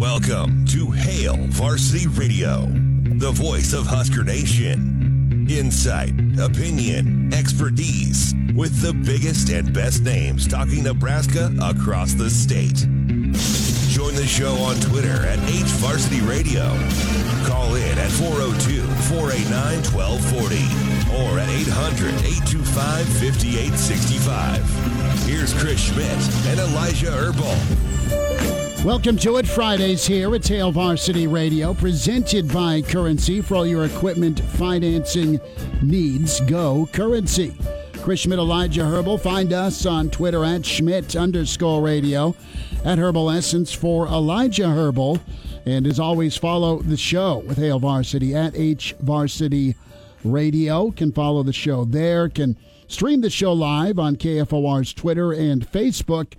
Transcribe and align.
Welcome 0.00 0.66
to 0.70 0.90
Hail 0.90 1.36
Varsity 1.50 2.08
Radio, 2.08 2.66
the 2.66 3.30
voice 3.30 3.72
of 3.72 3.86
Husker 3.86 4.24
Nation. 4.24 5.46
Insight, 5.48 6.14
opinion, 6.36 7.32
expertise, 7.32 8.34
with 8.56 8.82
the 8.82 8.92
biggest 8.92 9.50
and 9.50 9.72
best 9.72 10.02
names 10.02 10.48
talking 10.48 10.82
Nebraska 10.82 11.54
across 11.62 12.14
the 12.14 12.28
state. 12.28 12.88
Join 13.94 14.16
the 14.16 14.26
show 14.26 14.56
on 14.56 14.80
Twitter 14.80 15.24
at 15.28 15.38
HVarsityRadio. 15.38 17.46
Call 17.46 17.76
in 17.76 17.96
at 17.96 18.10
402 18.10 18.82
489 19.14 19.84
1240 19.94 21.22
or 21.22 21.38
at 21.38 21.48
800 21.48 22.14
825 22.50 23.06
5865. 23.22 25.28
Here's 25.28 25.54
Chris 25.54 25.78
Schmidt 25.78 26.18
and 26.48 26.58
Elijah 26.58 27.12
Herbal. 27.12 27.54
Welcome 28.84 29.16
to 29.20 29.38
it. 29.38 29.46
Fridays 29.46 30.06
here 30.06 30.34
at 30.34 30.46
Hail 30.46 30.70
Varsity 30.70 31.26
Radio, 31.26 31.72
presented 31.72 32.52
by 32.52 32.82
Currency 32.82 33.40
for 33.40 33.56
all 33.56 33.66
your 33.66 33.86
equipment 33.86 34.40
financing 34.40 35.40
needs. 35.80 36.40
Go 36.40 36.86
Currency. 36.92 37.56
Chris 38.02 38.20
Schmidt, 38.20 38.38
Elijah 38.38 38.84
Herbal. 38.84 39.16
Find 39.16 39.54
us 39.54 39.86
on 39.86 40.10
Twitter 40.10 40.44
at 40.44 40.66
Schmidt 40.66 41.16
underscore 41.16 41.80
radio, 41.80 42.34
at 42.84 42.98
Herbal 42.98 43.30
Essence 43.30 43.72
for 43.72 44.06
Elijah 44.06 44.68
Herbal. 44.68 45.18
And 45.64 45.86
as 45.86 45.98
always, 45.98 46.36
follow 46.36 46.80
the 46.80 46.98
show 46.98 47.38
with 47.38 47.56
Hail 47.56 47.78
Varsity 47.78 48.34
at 48.34 48.54
H 48.54 48.94
Varsity 49.00 49.76
Radio. 50.24 50.90
Can 50.90 51.10
follow 51.10 51.42
the 51.42 51.54
show 51.54 51.86
there. 51.86 52.28
Can 52.28 52.58
stream 52.86 53.22
the 53.22 53.30
show 53.30 53.54
live 53.54 53.98
on 53.98 54.16
KFOR's 54.16 54.92
Twitter 54.92 55.32
and 55.32 55.66
Facebook. 55.66 56.34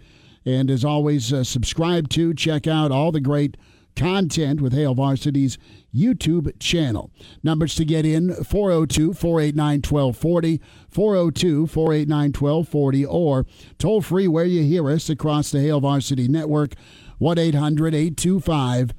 And 0.45 0.69
as 0.69 0.85
always, 0.85 1.33
uh, 1.33 1.43
subscribe 1.43 2.07
to, 2.09 2.33
check 2.33 2.67
out 2.67 2.91
all 2.91 3.11
the 3.11 3.19
great 3.19 3.57
content 3.95 4.61
with 4.61 4.73
Hail 4.73 4.93
Varsity's 4.93 5.57
YouTube 5.93 6.51
channel. 6.59 7.09
Numbers 7.43 7.75
to 7.75 7.85
get 7.85 8.05
in 8.05 8.33
402 8.33 9.13
489 9.13 9.81
1240, 9.89 10.61
402 10.89 11.67
489 11.67 12.33
1240, 12.33 13.05
or 13.05 13.45
toll 13.77 14.01
free 14.01 14.27
where 14.27 14.43
you 14.45 14.63
hear 14.63 14.89
us 14.89 15.09
across 15.09 15.51
the 15.51 15.61
Hail 15.61 15.79
Varsity 15.79 16.27
Network 16.27 16.73
1 17.19 17.37
800 17.37 17.95
825 17.95 18.91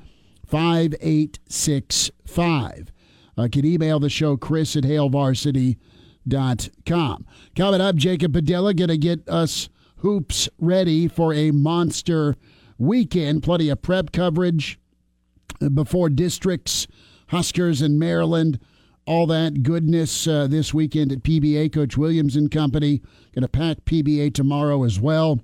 5865. 0.46 2.92
Uh, 3.38 3.48
can 3.52 3.66
email 3.66 4.00
the 4.00 4.08
show 4.08 4.38
chris 4.38 4.76
at 4.76 4.84
hailvarsity.com. 4.84 7.26
Coming 7.54 7.80
up, 7.82 7.96
Jacob 7.96 8.32
Padilla 8.32 8.72
going 8.72 8.88
to 8.88 8.96
get 8.96 9.28
us 9.28 9.68
hoops 9.98 10.48
ready 10.58 11.08
for 11.08 11.32
a 11.32 11.50
monster 11.50 12.36
weekend. 12.78 13.42
Plenty 13.42 13.68
of 13.68 13.82
prep 13.82 14.12
coverage 14.12 14.78
before 15.74 16.08
districts, 16.10 16.86
Huskers 17.28 17.82
and 17.82 17.98
Maryland, 17.98 18.58
all 19.06 19.26
that 19.28 19.62
goodness 19.62 20.26
uh, 20.26 20.46
this 20.46 20.74
weekend 20.74 21.12
at 21.12 21.22
PBA. 21.22 21.72
Coach 21.72 21.96
Williams 21.96 22.36
and 22.36 22.50
company 22.50 23.00
going 23.34 23.42
to 23.42 23.48
pack 23.48 23.84
PBA 23.84 24.34
tomorrow 24.34 24.84
as 24.84 25.00
well. 25.00 25.40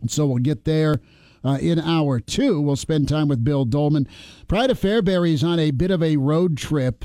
And 0.00 0.10
so 0.10 0.26
we'll 0.26 0.38
get 0.38 0.64
there. 0.64 1.00
Uh, 1.44 1.58
in 1.60 1.78
hour 1.78 2.18
two, 2.18 2.60
we'll 2.60 2.76
spend 2.76 3.08
time 3.08 3.28
with 3.28 3.44
Bill 3.44 3.64
Dolman. 3.64 4.08
Pride 4.48 4.70
of 4.70 4.80
Fairbury 4.80 5.32
is 5.32 5.44
on 5.44 5.58
a 5.58 5.70
bit 5.70 5.90
of 5.90 6.02
a 6.02 6.16
road 6.16 6.56
trip. 6.56 7.04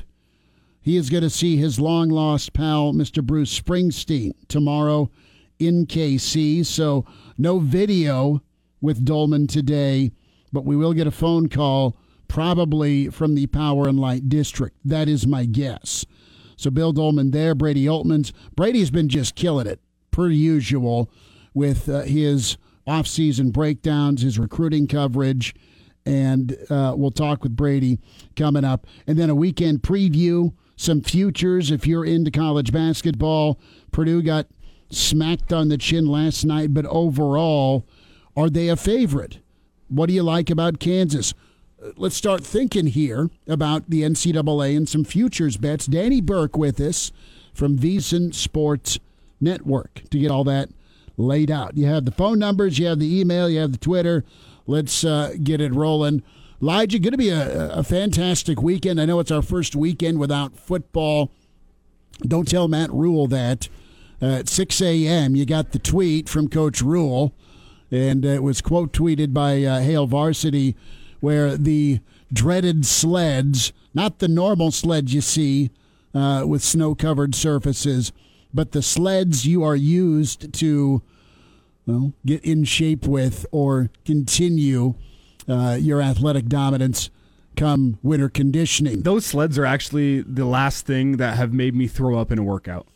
He 0.82 0.98
is 0.98 1.10
going 1.10 1.24
to 1.24 1.30
see 1.30 1.56
his 1.56 1.80
long 1.80 2.10
lost 2.10 2.52
pal, 2.54 2.94
Mr. 2.94 3.24
Bruce 3.24 3.58
Springsteen, 3.58 4.34
tomorrow 4.50 5.10
in 5.60 5.86
KC. 5.86 6.66
So 6.66 7.06
no 7.38 7.60
video 7.60 8.42
with 8.82 9.06
Dolman 9.06 9.48
today, 9.48 10.12
but 10.52 10.66
we 10.66 10.76
will 10.76 10.94
get 10.94 11.08
a 11.08 11.12
phone 11.12 11.48
call 11.50 11.98
probably 12.28 13.10
from 13.10 13.36
the 13.36 13.48
Power 13.48 13.88
and 13.88 14.00
Light 14.00 14.28
District. 14.28 14.76
That 14.84 15.08
is 15.08 15.28
my 15.28 15.46
guess. 15.46 16.06
So 16.56 16.70
Bill 16.70 16.92
Dolman 16.92 17.32
there, 17.32 17.56
Brady 17.56 17.86
Oltmans. 17.86 18.32
Brady's 18.56 18.92
been 18.92 19.10
just 19.10 19.36
killing 19.36 19.68
it, 19.68 19.80
per 20.12 20.30
usual, 20.30 21.12
with 21.54 21.88
uh, 21.90 22.02
his 22.02 22.58
off-season 22.86 23.52
breakdowns, 23.52 24.22
his 24.22 24.40
recruiting 24.40 24.88
coverage, 24.88 25.56
and 26.06 26.58
uh, 26.70 26.94
we'll 26.98 27.12
talk 27.12 27.44
with 27.44 27.56
Brady 27.56 28.00
coming 28.36 28.66
up. 28.66 28.88
And 29.08 29.18
then 29.18 29.30
a 29.30 29.36
weekend 29.36 29.82
preview, 29.82 30.54
some 30.76 31.02
futures 31.02 31.72
if 31.72 31.88
you're 31.88 32.06
into 32.06 32.32
college 32.32 32.72
basketball. 32.72 33.60
Purdue 33.92 34.22
got 34.22 34.48
smacked 34.96 35.52
on 35.54 35.70
the 35.70 35.78
chin 35.78 36.06
last 36.06 36.46
night, 36.46 36.74
but 36.74 36.86
overall, 36.86 37.86
are 38.36 38.50
they 38.50 38.70
a 38.70 38.76
favorite? 38.76 39.40
What 39.88 40.08
do 40.08 40.14
you 40.14 40.24
like 40.24 40.50
about 40.50 40.80
Kansas? 40.80 41.34
Let's 41.98 42.16
start 42.16 42.44
thinking 42.44 42.88
here 42.88 43.30
about 43.48 43.90
the 43.90 44.04
NCAA 44.04 44.78
and 44.78 44.88
some 44.88 45.04
futures 45.04 45.58
bets. 45.58 45.86
Danny 45.86 46.22
Burke 46.22 46.58
with 46.58 46.80
us 46.80 47.12
from 47.54 47.78
VSiN 47.78 48.34
Sports 48.34 49.00
Network 49.42 50.04
to 50.10 50.18
get 50.18 50.32
all 50.32 50.46
that 50.46 50.70
laid 51.18 51.52
out. 51.52 51.78
You 51.78 51.86
have 51.88 52.06
the 52.06 52.12
phone 52.12 52.40
numbers, 52.40 52.80
you 52.80 52.88
have 52.88 53.00
the 53.00 53.20
email, 53.20 53.50
you 53.50 53.60
have 53.60 53.74
the 53.74 53.78
Twitter. 53.78 54.24
Let's 54.66 55.04
uh, 55.04 55.36
get 55.44 55.62
it 55.62 55.74
rolling. 55.74 56.24
Elijah, 56.62 57.00
going 57.00 57.12
to 57.12 57.18
be 57.18 57.30
a, 57.30 57.70
a 57.74 57.84
fantastic 57.84 58.62
weekend. 58.62 59.00
I 59.00 59.06
know 59.06 59.20
it's 59.20 59.32
our 59.32 59.42
first 59.42 59.76
weekend 59.76 60.20
without 60.20 60.56
football. 60.56 61.30
Don't 62.22 62.48
tell 62.48 62.68
Matt 62.70 62.92
Rhule 62.92 63.28
that. 63.28 63.68
At 64.24 64.48
6 64.48 64.82
a.m., 64.82 65.36
you 65.36 65.46
got 65.46 65.74
the 65.74 65.80
tweet 65.80 66.30
from 66.30 66.48
Coach 66.48 66.82
Rhule, 66.82 67.34
and 67.92 68.24
it 68.24 68.42
was 68.42 68.62
quote 68.62 68.94
tweeted 68.94 69.34
by 69.34 69.64
uh, 69.64 69.82
Hail 69.82 70.08
Varsity, 70.08 70.78
where 71.20 71.58
the 71.58 72.00
dreaded 72.32 72.86
sleds, 72.86 73.74
not 73.94 74.20
the 74.20 74.30
normal 74.30 74.72
sleds 74.72 75.14
you 75.14 75.20
see 75.20 75.72
uh, 76.16 76.46
with 76.48 76.64
snow 76.64 76.96
covered 76.96 77.36
surfaces, 77.36 78.14
but 78.54 78.72
the 78.72 78.82
sleds 78.82 79.46
you 79.46 79.62
are 79.62 79.76
used 79.76 80.54
to 80.54 81.02
well, 81.86 82.14
get 82.26 82.46
in 82.46 82.64
shape 82.64 83.06
with 83.06 83.46
or 83.52 83.90
continue 84.06 84.94
uh, 85.50 85.78
your 85.78 86.02
athletic 86.02 86.46
dominance 86.46 87.10
come 87.58 88.00
winter 88.02 88.30
conditioning. 88.30 89.02
Those 89.02 89.26
sleds 89.26 89.60
are 89.60 89.66
actually 89.66 90.22
the 90.22 90.46
last 90.46 90.86
thing 90.86 91.18
that 91.18 91.36
have 91.36 91.52
made 91.52 91.76
me 91.76 91.88
throw 91.88 92.18
up 92.18 92.32
in 92.32 92.40
a 92.40 92.44
workout 92.44 92.88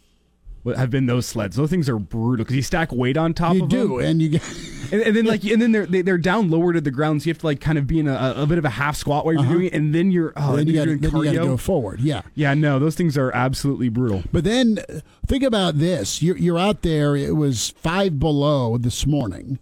have 0.76 0.90
been 0.90 1.06
those 1.06 1.26
sleds. 1.26 1.56
Those 1.56 1.70
things 1.70 1.88
are 1.88 2.00
brutal 2.00 2.44
because 2.44 2.56
you 2.56 2.62
stack 2.62 2.92
weight 2.92 3.18
on 3.18 3.34
top 3.34 3.56
you 3.56 3.64
of 3.64 3.70
do, 3.70 3.88
them. 3.98 4.08
and 4.08 4.22
you 4.22 4.30
get 4.30 4.44
and, 4.92 5.02
and, 5.02 5.16
then 5.16 5.26
like 5.26 5.44
and 5.44 5.62
then 5.62 5.72
they're 5.72 5.86
they, 5.86 6.00
are 6.00 6.04
they 6.04 6.12
are 6.12 6.18
down 6.18 6.50
lower 6.50 6.74
to 6.74 6.82
the 6.82 6.92
ground, 6.92 7.22
so 7.22 7.28
you 7.28 7.32
have 7.32 7.40
to 7.40 7.46
like 7.46 7.62
kind 7.62 7.78
of 7.78 7.88
be 7.88 8.00
in 8.00 8.08
a, 8.08 8.34
a 8.38 8.46
bit 8.46 8.58
of 8.58 8.66
a 8.66 8.70
half 8.70 8.96
squat 8.96 9.26
while 9.26 9.34
you're 9.34 9.44
uh-huh. 9.44 9.54
doing 9.54 9.66
it, 9.68 9.74
and 9.74 9.94
then 9.94 10.12
you're 10.12 10.34
oh, 10.36 10.56
then 10.56 10.68
you 10.68 10.74
got 10.74 10.86
to 10.86 10.98
go 10.98 11.58
forward. 11.58 12.00
Yeah, 12.00 12.22
yeah, 12.36 12.54
no, 12.54 12.80
those 12.80 12.96
things 12.96 13.18
are 13.18 13.32
absolutely 13.34 13.90
brutal. 13.90 14.24
But 14.32 14.44
then 14.44 14.80
think 15.26 15.44
about 15.44 15.78
this: 15.78 16.22
you're 16.22 16.38
you're 16.38 16.60
out 16.60 16.82
there. 16.82 17.16
It 17.16 17.36
was 17.36 17.70
five 17.78 18.20
below 18.20 18.78
this 18.78 19.06
morning, 19.06 19.60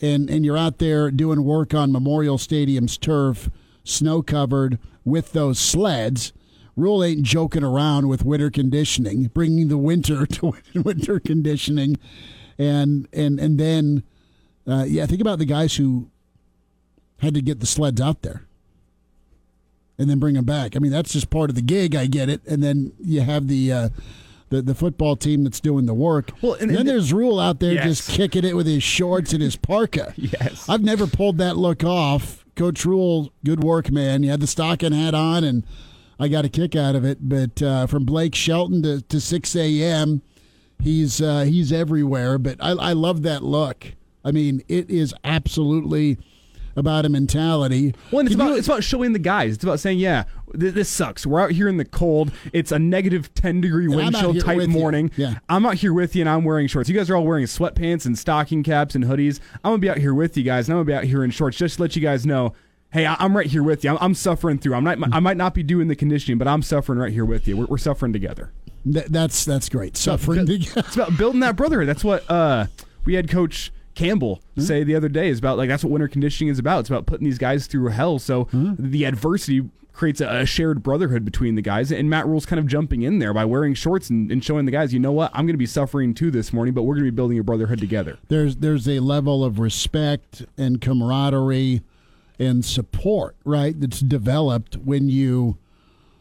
and 0.00 0.28
and 0.28 0.44
you're 0.44 0.58
out 0.58 0.78
there 0.78 1.10
doing 1.10 1.44
work 1.44 1.74
on 1.74 1.92
Memorial 1.92 2.38
Stadium's 2.38 2.98
turf, 2.98 3.50
snow 3.84 4.22
covered 4.22 4.78
with 5.04 5.32
those 5.32 5.58
sleds 5.58 6.32
Rhule 6.78 7.02
ain't 7.02 7.22
joking 7.22 7.64
around 7.64 8.08
with 8.08 8.24
winter 8.24 8.50
conditioning, 8.50 9.24
bringing 9.24 9.68
the 9.68 9.78
winter 9.78 10.26
to 10.36 10.54
winter 10.74 11.20
conditioning, 11.20 11.96
and 12.58 13.08
and 13.12 13.38
and 13.38 13.58
then, 13.58 14.02
uh, 14.66 14.84
yeah, 14.86 15.06
think 15.06 15.20
about 15.20 15.38
the 15.38 15.44
guys 15.44 15.76
who 15.76 16.10
had 17.20 17.34
to 17.34 17.42
get 17.42 17.60
the 17.60 17.66
sleds 17.66 18.00
out 18.00 18.22
there 18.22 18.46
and 19.98 20.08
then 20.08 20.18
bring 20.18 20.34
them 20.34 20.44
back. 20.44 20.76
I 20.76 20.78
mean, 20.78 20.92
that's 20.92 21.12
just 21.12 21.30
part 21.30 21.50
of 21.50 21.56
the 21.56 21.62
gig. 21.62 21.96
I 21.96 22.06
get 22.06 22.28
it. 22.28 22.40
And 22.46 22.62
then 22.62 22.92
you 23.00 23.20
have 23.20 23.48
the. 23.48 23.72
Uh, 23.72 23.88
the, 24.50 24.62
the 24.62 24.74
football 24.74 25.14
team 25.14 25.44
that's 25.44 25.60
doing 25.60 25.84
the 25.84 25.92
work. 25.92 26.30
Well, 26.40 26.54
and, 26.54 26.70
and 26.70 26.78
then 26.78 26.86
there's 26.86 27.12
Rhule 27.12 27.38
out 27.38 27.60
there 27.60 27.74
yes. 27.74 27.84
just 27.84 28.10
kicking 28.10 28.46
it 28.46 28.56
with 28.56 28.66
his 28.66 28.82
shorts 28.82 29.34
and 29.34 29.42
his 29.42 29.56
parka. 29.56 30.14
yes, 30.16 30.66
I've 30.70 30.82
never 30.82 31.06
pulled 31.06 31.36
that 31.36 31.58
look 31.58 31.84
off. 31.84 32.46
Coach 32.56 32.86
Rhule, 32.86 33.30
good 33.44 33.62
work, 33.62 33.90
man. 33.90 34.22
You 34.22 34.30
had 34.30 34.40
the 34.40 34.46
stocking 34.46 34.92
hat 34.92 35.12
on 35.12 35.44
and 35.44 35.64
I 36.18 36.28
got 36.28 36.44
a 36.44 36.48
kick 36.48 36.74
out 36.76 36.94
of 36.96 37.04
it. 37.04 37.18
But 37.28 37.62
uh, 37.62 37.86
from 37.86 38.04
Blake 38.04 38.34
Shelton 38.34 38.82
to, 38.82 39.00
to 39.02 39.20
6 39.20 39.56
a.m., 39.56 40.22
he's 40.82 41.20
uh, 41.20 41.42
he's 41.42 41.72
everywhere. 41.72 42.38
But 42.38 42.56
I, 42.60 42.70
I 42.70 42.92
love 42.92 43.22
that 43.22 43.42
look. 43.42 43.94
I 44.24 44.30
mean, 44.32 44.62
it 44.68 44.90
is 44.90 45.14
absolutely 45.24 46.18
about 46.76 47.04
a 47.04 47.08
mentality. 47.08 47.94
Well, 48.10 48.20
and 48.20 48.28
it's 48.28 48.34
about 48.34 48.50
you- 48.50 48.56
it's 48.56 48.68
about 48.68 48.84
showing 48.84 49.12
the 49.12 49.18
guys. 49.18 49.54
It's 49.54 49.64
about 49.64 49.80
saying, 49.80 49.98
yeah, 49.98 50.24
th- 50.58 50.74
this 50.74 50.88
sucks. 50.88 51.26
We're 51.26 51.40
out 51.40 51.50
here 51.50 51.68
in 51.68 51.76
the 51.76 51.84
cold. 51.84 52.30
It's 52.52 52.70
a 52.72 52.78
negative 52.78 53.32
ten 53.34 53.60
degree 53.60 53.86
I'm 53.86 53.92
wind 53.96 54.16
chill 54.16 54.34
type 54.34 54.60
you. 54.60 54.68
morning. 54.68 55.10
Yeah. 55.16 55.38
I'm 55.48 55.66
out 55.66 55.74
here 55.74 55.92
with 55.92 56.14
you, 56.14 56.22
and 56.22 56.28
I'm 56.28 56.44
wearing 56.44 56.66
shorts. 56.68 56.88
You 56.88 56.94
guys 56.96 57.10
are 57.10 57.16
all 57.16 57.24
wearing 57.24 57.46
sweatpants 57.46 58.06
and 58.06 58.16
stocking 58.18 58.62
caps 58.62 58.94
and 58.94 59.04
hoodies. 59.04 59.40
I'm 59.64 59.70
gonna 59.72 59.78
be 59.78 59.90
out 59.90 59.98
here 59.98 60.14
with 60.14 60.36
you 60.36 60.42
guys, 60.44 60.68
and 60.68 60.74
I'm 60.74 60.84
gonna 60.84 60.86
be 60.86 60.94
out 60.94 61.04
here 61.04 61.24
in 61.24 61.30
shorts. 61.30 61.56
Just 61.56 61.76
to 61.76 61.82
let 61.82 61.96
you 61.96 62.02
guys 62.02 62.26
know. 62.26 62.54
Hey, 62.92 63.06
I- 63.06 63.16
I'm 63.18 63.36
right 63.36 63.46
here 63.46 63.62
with 63.62 63.84
you. 63.84 63.90
I'm, 63.90 63.98
I'm 64.00 64.14
suffering 64.14 64.58
through. 64.58 64.74
I'm 64.74 64.84
not. 64.84 64.98
I 65.12 65.20
might 65.20 65.36
not 65.36 65.54
be 65.54 65.62
doing 65.62 65.88
the 65.88 65.96
conditioning, 65.96 66.38
but 66.38 66.48
I'm 66.48 66.62
suffering 66.62 66.98
right 66.98 67.12
here 67.12 67.24
with 67.24 67.46
you. 67.46 67.56
We're, 67.56 67.66
we're 67.66 67.78
suffering 67.78 68.12
together. 68.12 68.52
Th- 68.90 69.06
that's 69.06 69.44
that's 69.44 69.68
great. 69.68 69.96
Suffering 69.96 70.46
together. 70.46 70.80
It's 70.86 70.94
about 70.96 71.16
building 71.18 71.40
that 71.40 71.56
brotherhood. 71.56 71.88
That's 71.88 72.04
what 72.04 72.28
uh, 72.30 72.66
we 73.04 73.14
had 73.14 73.28
Coach 73.28 73.72
Campbell 73.94 74.40
say 74.56 74.84
the 74.84 74.94
other 74.94 75.08
day. 75.08 75.28
Is 75.28 75.38
about 75.38 75.58
like 75.58 75.68
that's 75.68 75.84
what 75.84 75.90
winter 75.90 76.08
conditioning 76.08 76.50
is 76.50 76.58
about. 76.58 76.80
It's 76.80 76.88
about 76.88 77.04
putting 77.06 77.24
these 77.26 77.38
guys 77.38 77.66
through 77.66 77.88
hell. 77.88 78.18
So 78.18 78.48
the 78.52 79.04
adversity 79.04 79.68
creates 79.92 80.20
a, 80.20 80.28
a 80.28 80.46
shared 80.46 80.80
brotherhood 80.82 81.24
between 81.24 81.56
the 81.56 81.62
guys. 81.62 81.90
And 81.90 82.08
Matt 82.08 82.24
Rhule's 82.24 82.46
kind 82.46 82.60
of 82.60 82.68
jumping 82.68 83.02
in 83.02 83.18
there 83.18 83.34
by 83.34 83.44
wearing 83.44 83.74
shorts 83.74 84.08
and, 84.10 84.30
and 84.30 84.44
showing 84.44 84.64
the 84.64 84.70
guys, 84.70 84.94
you 84.94 85.00
know 85.00 85.10
what, 85.10 85.32
I'm 85.34 85.44
going 85.44 85.54
to 85.54 85.58
be 85.58 85.66
suffering 85.66 86.14
too 86.14 86.30
this 86.30 86.52
morning, 86.52 86.72
but 86.72 86.84
we're 86.84 86.94
going 86.94 87.04
to 87.06 87.10
be 87.10 87.16
building 87.16 87.36
a 87.40 87.42
brotherhood 87.42 87.80
together. 87.80 88.16
there's 88.28 88.54
there's 88.56 88.88
a 88.88 89.00
level 89.00 89.42
of 89.44 89.58
respect 89.58 90.46
and 90.56 90.80
camaraderie 90.80 91.82
and 92.38 92.64
support, 92.64 93.36
right? 93.44 93.78
That's 93.78 94.00
developed 94.00 94.76
when 94.76 95.08
you 95.08 95.58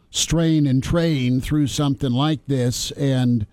strain 0.09 0.65
and 0.65 0.83
train 0.83 1.41
through 1.41 1.67
something 1.67 2.11
like 2.11 2.45
this. 2.47 2.91
And 2.91 3.45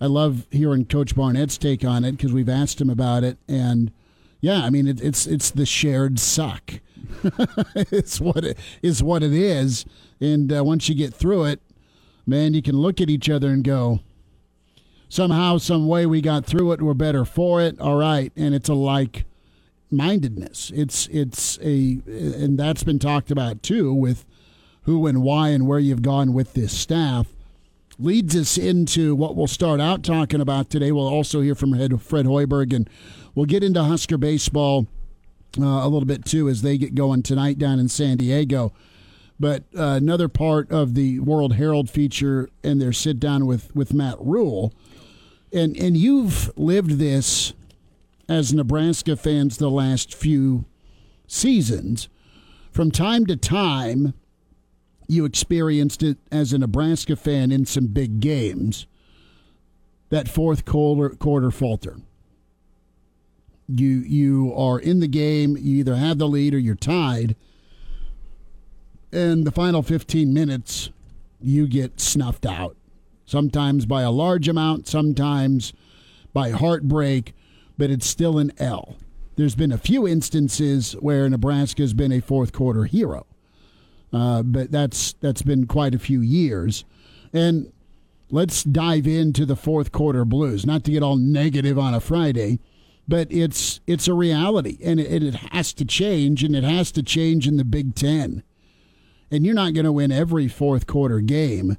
I 0.00 0.06
love 0.06 0.46
hearing 0.50 0.84
Coach 0.86 1.14
Barnett's 1.14 1.58
take 1.58 1.84
on 1.84 2.04
it 2.04 2.12
because 2.12 2.32
we've 2.32 2.48
asked 2.48 2.80
him 2.80 2.90
about 2.90 3.24
it. 3.24 3.38
And 3.48 3.92
yeah, 4.40 4.64
I 4.64 4.70
mean, 4.70 4.86
it, 4.86 5.00
it's 5.00 5.26
it's 5.26 5.50
the 5.50 5.66
shared 5.66 6.18
suck. 6.18 6.74
it's 7.74 8.20
what 8.20 8.44
it 8.44 8.58
is. 8.82 9.02
What 9.02 9.22
it 9.22 9.32
is. 9.32 9.84
And 10.20 10.52
uh, 10.52 10.64
once 10.64 10.88
you 10.88 10.94
get 10.94 11.14
through 11.14 11.44
it, 11.44 11.60
man, 12.26 12.54
you 12.54 12.62
can 12.62 12.76
look 12.76 13.00
at 13.00 13.10
each 13.10 13.28
other 13.28 13.48
and 13.48 13.62
go, 13.62 14.00
somehow, 15.08 15.58
some 15.58 15.86
way, 15.86 16.06
we 16.06 16.20
got 16.20 16.44
through 16.44 16.72
it. 16.72 16.82
We're 16.82 16.94
better 16.94 17.24
for 17.24 17.60
it. 17.62 17.78
All 17.80 17.96
right, 17.96 18.32
and 18.36 18.54
it's 18.54 18.68
a 18.68 18.74
like 18.74 19.24
mindedness. 19.90 20.70
It's 20.74 21.06
it's 21.08 21.58
a 21.60 22.00
and 22.06 22.58
that's 22.58 22.84
been 22.84 22.98
talked 22.98 23.30
about 23.30 23.62
too 23.62 23.92
with 23.92 24.24
who 24.82 25.06
and 25.06 25.22
why 25.22 25.48
and 25.48 25.66
where 25.66 25.78
you've 25.78 26.02
gone 26.02 26.32
with 26.32 26.54
this 26.54 26.76
staff. 26.76 27.26
Leads 27.98 28.36
us 28.36 28.58
into 28.58 29.14
what 29.14 29.34
we'll 29.34 29.46
start 29.46 29.80
out 29.80 30.02
talking 30.02 30.40
about 30.40 30.68
today. 30.68 30.92
We'll 30.92 31.08
also 31.08 31.40
hear 31.40 31.54
from 31.54 31.72
Head 31.72 32.00
Fred 32.02 32.26
Hoiberg, 32.26 32.74
and 32.74 32.88
we'll 33.34 33.46
get 33.46 33.64
into 33.64 33.82
Husker 33.82 34.18
baseball 34.18 34.86
uh, 35.58 35.64
a 35.64 35.88
little 35.88 36.04
bit 36.04 36.24
too 36.24 36.48
as 36.48 36.62
they 36.62 36.76
get 36.76 36.94
going 36.94 37.22
tonight 37.22 37.58
down 37.58 37.78
in 37.78 37.88
San 37.88 38.18
Diego. 38.18 38.72
But 39.40 39.64
uh, 39.76 39.98
another 40.00 40.28
part 40.28 40.70
of 40.70 40.94
the 40.94 41.20
World 41.20 41.54
Herald 41.54 41.90
feature 41.90 42.48
and 42.62 42.80
their 42.80 42.92
sit 42.92 43.18
down 43.18 43.46
with 43.46 43.74
with 43.74 43.92
Matt 43.94 44.16
Rhule, 44.20 44.72
and 45.52 45.76
and 45.76 45.96
you've 45.96 46.50
lived 46.56 46.92
this 46.92 47.54
as 48.28 48.52
Nebraska 48.52 49.16
fans 49.16 49.56
the 49.56 49.70
last 49.70 50.14
few 50.14 50.64
seasons. 51.26 52.08
From 52.70 52.90
time 52.90 53.26
to 53.26 53.36
time, 53.36 54.14
you 55.08 55.24
experienced 55.24 56.02
it 56.02 56.18
as 56.32 56.52
a 56.52 56.58
Nebraska 56.58 57.16
fan 57.16 57.52
in 57.52 57.64
some 57.64 57.86
big 57.86 58.20
games. 58.20 58.86
That 60.08 60.28
fourth 60.28 60.64
quarter, 60.64 61.14
quarter 61.16 61.50
falter. 61.50 61.96
You 63.68 63.88
you 63.88 64.54
are 64.54 64.78
in 64.78 65.00
the 65.00 65.08
game. 65.08 65.56
You 65.56 65.78
either 65.78 65.96
have 65.96 66.18
the 66.18 66.28
lead 66.28 66.54
or 66.54 66.58
you're 66.58 66.76
tied. 66.76 67.34
And 69.12 69.46
the 69.46 69.50
final 69.50 69.82
15 69.82 70.32
minutes, 70.32 70.90
you 71.40 71.66
get 71.66 72.00
snuffed 72.00 72.46
out. 72.46 72.76
Sometimes 73.24 73.86
by 73.86 74.02
a 74.02 74.10
large 74.10 74.48
amount, 74.48 74.86
sometimes 74.86 75.72
by 76.32 76.50
heartbreak, 76.50 77.34
but 77.78 77.90
it's 77.90 78.06
still 78.06 78.38
an 78.38 78.52
L. 78.58 78.96
There's 79.36 79.54
been 79.54 79.72
a 79.72 79.78
few 79.78 80.06
instances 80.06 80.92
where 80.94 81.28
Nebraska's 81.28 81.92
been 81.92 82.12
a 82.12 82.20
fourth 82.20 82.52
quarter 82.52 82.84
hero, 82.84 83.26
uh, 84.12 84.42
but 84.42 84.70
that's 84.70 85.12
that's 85.14 85.42
been 85.42 85.66
quite 85.66 85.94
a 85.94 85.98
few 85.98 86.20
years. 86.20 86.84
And 87.32 87.72
let's 88.30 88.64
dive 88.64 89.06
into 89.06 89.44
the 89.44 89.56
fourth 89.56 89.92
quarter 89.92 90.24
blues. 90.24 90.64
Not 90.64 90.84
to 90.84 90.90
get 90.90 91.02
all 91.02 91.16
negative 91.16 91.78
on 91.78 91.94
a 91.94 92.00
Friday, 92.00 92.60
but 93.08 93.30
it's 93.30 93.80
it's 93.86 94.08
a 94.08 94.14
reality, 94.14 94.78
and 94.82 94.98
it, 94.98 95.22
it 95.22 95.34
has 95.34 95.72
to 95.74 95.84
change, 95.84 96.42
and 96.42 96.56
it 96.56 96.64
has 96.64 96.90
to 96.92 97.02
change 97.02 97.46
in 97.46 97.56
the 97.56 97.64
Big 97.64 97.94
Ten. 97.94 98.42
And 99.30 99.44
you're 99.44 99.54
not 99.54 99.74
going 99.74 99.84
to 99.84 99.92
win 99.92 100.12
every 100.12 100.48
fourth 100.48 100.86
quarter 100.86 101.20
game, 101.20 101.76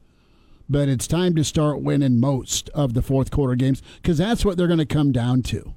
but 0.69 0.89
it's 0.89 1.07
time 1.07 1.35
to 1.35 1.43
start 1.43 1.81
winning 1.81 2.19
most 2.19 2.69
of 2.69 2.93
the 2.93 3.01
fourth 3.01 3.31
quarter 3.31 3.55
games 3.55 3.81
because 4.01 4.17
that's 4.17 4.43
what 4.43 4.57
they're 4.57 4.67
going 4.67 4.79
to 4.79 4.85
come 4.85 5.11
down 5.11 5.41
to, 5.43 5.73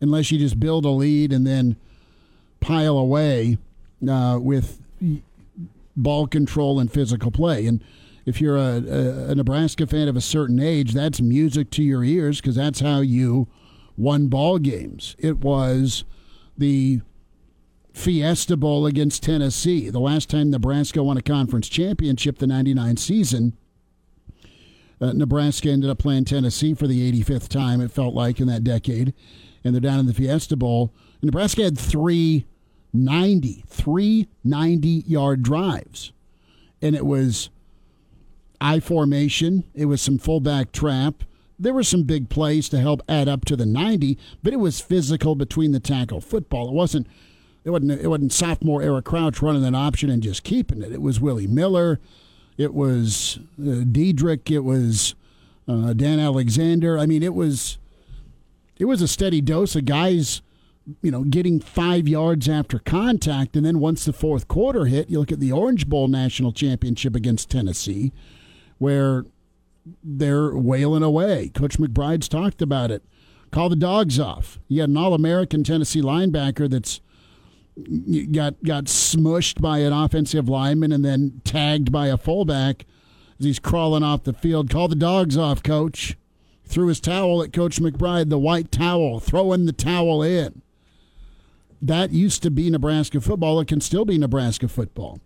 unless 0.00 0.30
you 0.30 0.38
just 0.38 0.60
build 0.60 0.84
a 0.84 0.90
lead 0.90 1.32
and 1.32 1.46
then 1.46 1.76
pile 2.60 2.98
away 2.98 3.58
uh, 4.08 4.38
with 4.40 4.80
ball 5.96 6.26
control 6.26 6.80
and 6.80 6.92
physical 6.92 7.30
play. 7.30 7.66
And 7.66 7.82
if 8.26 8.40
you're 8.40 8.56
a, 8.56 8.76
a, 9.28 9.34
Nebraska 9.34 9.86
fan 9.86 10.08
of 10.08 10.16
a 10.16 10.20
certain 10.20 10.60
age, 10.60 10.92
that's 10.92 11.20
music 11.20 11.70
to 11.72 11.82
your 11.82 12.02
ears 12.02 12.40
because 12.40 12.56
that's 12.56 12.80
how 12.80 13.00
you 13.00 13.48
won 13.96 14.28
ball 14.28 14.58
games. 14.58 15.14
It 15.18 15.38
was 15.38 16.04
the 16.56 17.00
Fiesta 17.92 18.56
Bowl 18.56 18.86
against 18.86 19.22
Tennessee. 19.22 19.90
The 19.90 20.00
last 20.00 20.30
time 20.30 20.50
Nebraska 20.50 21.02
won 21.02 21.16
a 21.16 21.22
conference 21.22 21.68
championship, 21.68 22.38
the 22.38 22.46
99 22.46 22.96
season, 22.96 23.56
uh, 25.00 25.12
Nebraska 25.12 25.70
ended 25.70 25.90
up 25.90 25.98
playing 25.98 26.24
Tennessee 26.24 26.74
for 26.74 26.86
the 26.86 27.12
85th 27.12 27.48
time, 27.48 27.80
it 27.80 27.90
felt 27.90 28.14
like, 28.14 28.40
in 28.40 28.46
that 28.48 28.64
decade. 28.64 29.12
And 29.64 29.74
they're 29.74 29.80
down 29.80 29.98
in 29.98 30.06
the 30.06 30.14
Fiesta 30.14 30.56
Bowl. 30.56 30.92
And 31.20 31.28
Nebraska 31.28 31.62
had 31.64 31.78
three 31.78 32.46
90, 32.92 33.64
three 33.66 34.28
90 34.44 34.88
yard 35.06 35.42
drives. 35.42 36.12
And 36.80 36.94
it 36.94 37.06
was 37.06 37.50
I 38.60 38.80
formation, 38.80 39.64
it 39.74 39.86
was 39.86 40.00
some 40.00 40.18
fullback 40.18 40.72
trap. 40.72 41.24
There 41.58 41.74
were 41.74 41.82
some 41.82 42.02
big 42.04 42.28
plays 42.28 42.68
to 42.70 42.80
help 42.80 43.02
add 43.08 43.28
up 43.28 43.44
to 43.46 43.56
the 43.56 43.66
90, 43.66 44.18
but 44.42 44.52
it 44.52 44.58
was 44.58 44.80
physical 44.80 45.34
between 45.34 45.72
the 45.72 45.80
tackle 45.80 46.20
football. 46.20 46.68
It 46.68 46.74
wasn't 46.74 47.06
it 47.64 47.70
wasn't 47.70 47.92
it 47.92 48.08
wasn't 48.08 48.32
sophomore 48.32 48.82
Eric 48.82 49.06
Crouch 49.06 49.42
running 49.42 49.64
an 49.64 49.74
option 49.74 50.10
and 50.10 50.22
just 50.22 50.44
keeping 50.44 50.82
it. 50.82 50.92
It 50.92 51.02
was 51.02 51.20
Willie 51.20 51.46
Miller, 51.46 52.00
it 52.56 52.74
was 52.74 53.38
uh, 53.60 53.84
Diedrich, 53.90 54.50
it 54.50 54.60
was 54.60 55.14
uh, 55.66 55.92
Dan 55.92 56.20
Alexander. 56.20 56.98
I 56.98 57.06
mean, 57.06 57.22
it 57.22 57.34
was 57.34 57.78
it 58.78 58.86
was 58.86 59.02
a 59.02 59.08
steady 59.08 59.40
dose 59.40 59.76
of 59.76 59.84
guys, 59.84 60.42
you 61.02 61.10
know, 61.10 61.24
getting 61.24 61.60
five 61.60 62.06
yards 62.08 62.48
after 62.48 62.78
contact, 62.78 63.56
and 63.56 63.64
then 63.64 63.78
once 63.78 64.04
the 64.04 64.12
fourth 64.12 64.48
quarter 64.48 64.86
hit, 64.86 65.10
you 65.10 65.18
look 65.18 65.32
at 65.32 65.40
the 65.40 65.52
Orange 65.52 65.88
Bowl 65.88 66.08
national 66.08 66.52
championship 66.52 67.14
against 67.14 67.50
Tennessee, 67.50 68.12
where 68.78 69.24
they're 70.02 70.54
wailing 70.56 71.02
away. 71.02 71.50
Coach 71.54 71.78
McBride's 71.78 72.28
talked 72.28 72.62
about 72.62 72.90
it. 72.90 73.02
Call 73.50 73.68
the 73.68 73.76
dogs 73.76 74.18
off. 74.18 74.58
You 74.66 74.78
got 74.82 74.88
an 74.88 74.96
All-American 74.96 75.62
Tennessee 75.62 76.02
linebacker 76.02 76.68
that's 76.68 77.00
got 78.32 78.62
got 78.62 78.84
smushed 78.84 79.60
by 79.60 79.78
an 79.78 79.92
offensive 79.92 80.48
lineman 80.48 80.92
and 80.92 81.04
then 81.04 81.40
tagged 81.44 81.90
by 81.90 82.06
a 82.06 82.16
fullback 82.16 82.86
as 83.38 83.44
he's 83.44 83.58
crawling 83.58 84.02
off 84.02 84.24
the 84.24 84.32
field. 84.32 84.70
Call 84.70 84.88
the 84.88 84.94
dogs 84.94 85.36
off, 85.36 85.62
coach. 85.62 86.16
Threw 86.64 86.88
his 86.88 87.00
towel 87.00 87.42
at 87.42 87.52
Coach 87.52 87.80
McBride, 87.80 88.30
the 88.30 88.38
white 88.38 88.72
towel, 88.72 89.20
throwing 89.20 89.66
the 89.66 89.72
towel 89.72 90.22
in. 90.22 90.62
That 91.80 92.12
used 92.12 92.42
to 92.42 92.50
be 92.50 92.70
Nebraska 92.70 93.20
football. 93.20 93.60
It 93.60 93.68
can 93.68 93.80
still 93.80 94.04
be 94.04 94.16
Nebraska 94.16 94.68
football. 94.68 95.20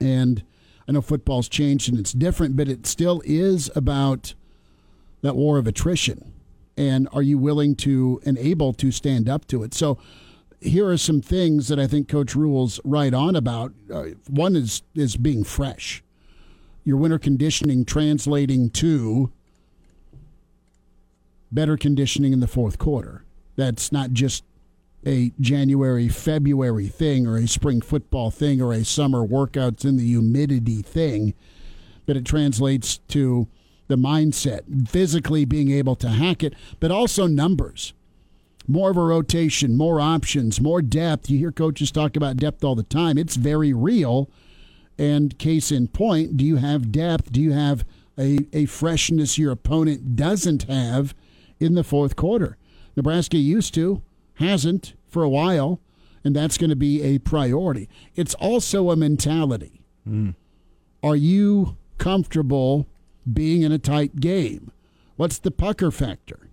And 0.00 0.42
I 0.88 0.92
know 0.92 1.02
football's 1.02 1.48
changed 1.48 1.88
and 1.88 1.98
it's 1.98 2.12
different, 2.12 2.56
but 2.56 2.68
it 2.68 2.86
still 2.86 3.22
is 3.24 3.70
about 3.76 4.34
that 5.22 5.36
war 5.36 5.58
of 5.58 5.66
attrition. 5.66 6.32
And 6.76 7.08
are 7.12 7.22
you 7.22 7.38
willing 7.38 7.76
to 7.76 8.20
and 8.24 8.36
able 8.38 8.72
to 8.74 8.90
stand 8.90 9.28
up 9.28 9.46
to 9.48 9.62
it? 9.62 9.74
So 9.74 9.98
here 10.60 10.88
are 10.88 10.96
some 10.96 11.20
things 11.20 11.68
that 11.68 11.78
I 11.78 11.86
think 11.86 12.08
Coach 12.08 12.34
Rhule's 12.34 12.80
right 12.84 13.12
on 13.12 13.36
about. 13.36 13.72
Uh, 13.92 14.04
one 14.28 14.56
is 14.56 14.82
is 14.94 15.16
being 15.16 15.44
fresh. 15.44 16.02
Your 16.84 16.96
winter 16.96 17.18
conditioning 17.18 17.84
translating 17.84 18.70
to 18.70 19.30
better 21.52 21.76
conditioning 21.76 22.32
in 22.32 22.40
the 22.40 22.46
fourth 22.48 22.78
quarter. 22.78 23.24
That's 23.56 23.92
not 23.92 24.12
just 24.12 24.44
a 25.06 25.32
January, 25.38 26.08
February 26.08 26.88
thing 26.88 27.26
or 27.26 27.36
a 27.36 27.46
spring 27.46 27.80
football 27.80 28.30
thing 28.30 28.60
or 28.62 28.72
a 28.72 28.84
summer 28.84 29.26
workouts 29.26 29.84
in 29.84 29.96
the 29.96 30.06
humidity 30.06 30.82
thing, 30.82 31.34
but 32.06 32.16
it 32.16 32.24
translates 32.24 32.98
to 33.08 33.46
the 33.86 33.96
mindset, 33.96 34.88
physically 34.88 35.44
being 35.44 35.70
able 35.70 35.94
to 35.94 36.08
hack 36.08 36.42
it, 36.42 36.54
but 36.80 36.90
also 36.90 37.26
numbers. 37.26 37.92
more 38.66 38.90
of 38.90 38.96
a 38.96 39.02
rotation, 39.02 39.76
more 39.76 40.00
options, 40.00 40.60
more 40.60 40.82
depth. 40.82 41.28
You 41.28 41.38
hear 41.38 41.52
coaches 41.52 41.90
talk 41.90 42.16
about 42.16 42.36
depth 42.36 42.64
all 42.64 42.74
the 42.74 42.82
time. 42.82 43.18
It's 43.18 43.36
very 43.36 43.72
real. 43.72 44.30
And 44.98 45.38
case 45.38 45.70
in 45.72 45.88
point, 45.88 46.36
do 46.36 46.44
you 46.44 46.56
have 46.56 46.92
depth? 46.92 47.32
Do 47.32 47.40
you 47.40 47.52
have 47.52 47.84
a, 48.18 48.38
a 48.52 48.66
freshness 48.66 49.38
your 49.38 49.52
opponent 49.52 50.16
doesn't 50.16 50.64
have 50.64 51.14
in 51.64 51.74
the 51.74 51.84
fourth 51.84 52.16
quarter? 52.16 52.56
Nebraska 52.96 53.36
used 53.36 53.74
to, 53.74 54.02
hasn't 54.34 54.94
for 55.08 55.22
a 55.22 55.28
while, 55.28 55.80
and 56.22 56.34
that's 56.34 56.58
going 56.58 56.70
to 56.70 56.76
be 56.76 57.02
a 57.02 57.18
priority. 57.18 57.88
It's 58.14 58.34
also 58.34 58.90
a 58.90 58.96
mentality. 58.96 59.82
Mm. 60.08 60.34
Are 61.02 61.16
you 61.16 61.76
comfortable 61.98 62.86
being 63.30 63.62
in 63.62 63.72
a 63.72 63.78
tight 63.78 64.16
game? 64.16 64.70
What's 65.16 65.38
the 65.38 65.50
pucker 65.50 65.90
factor? 65.90 66.48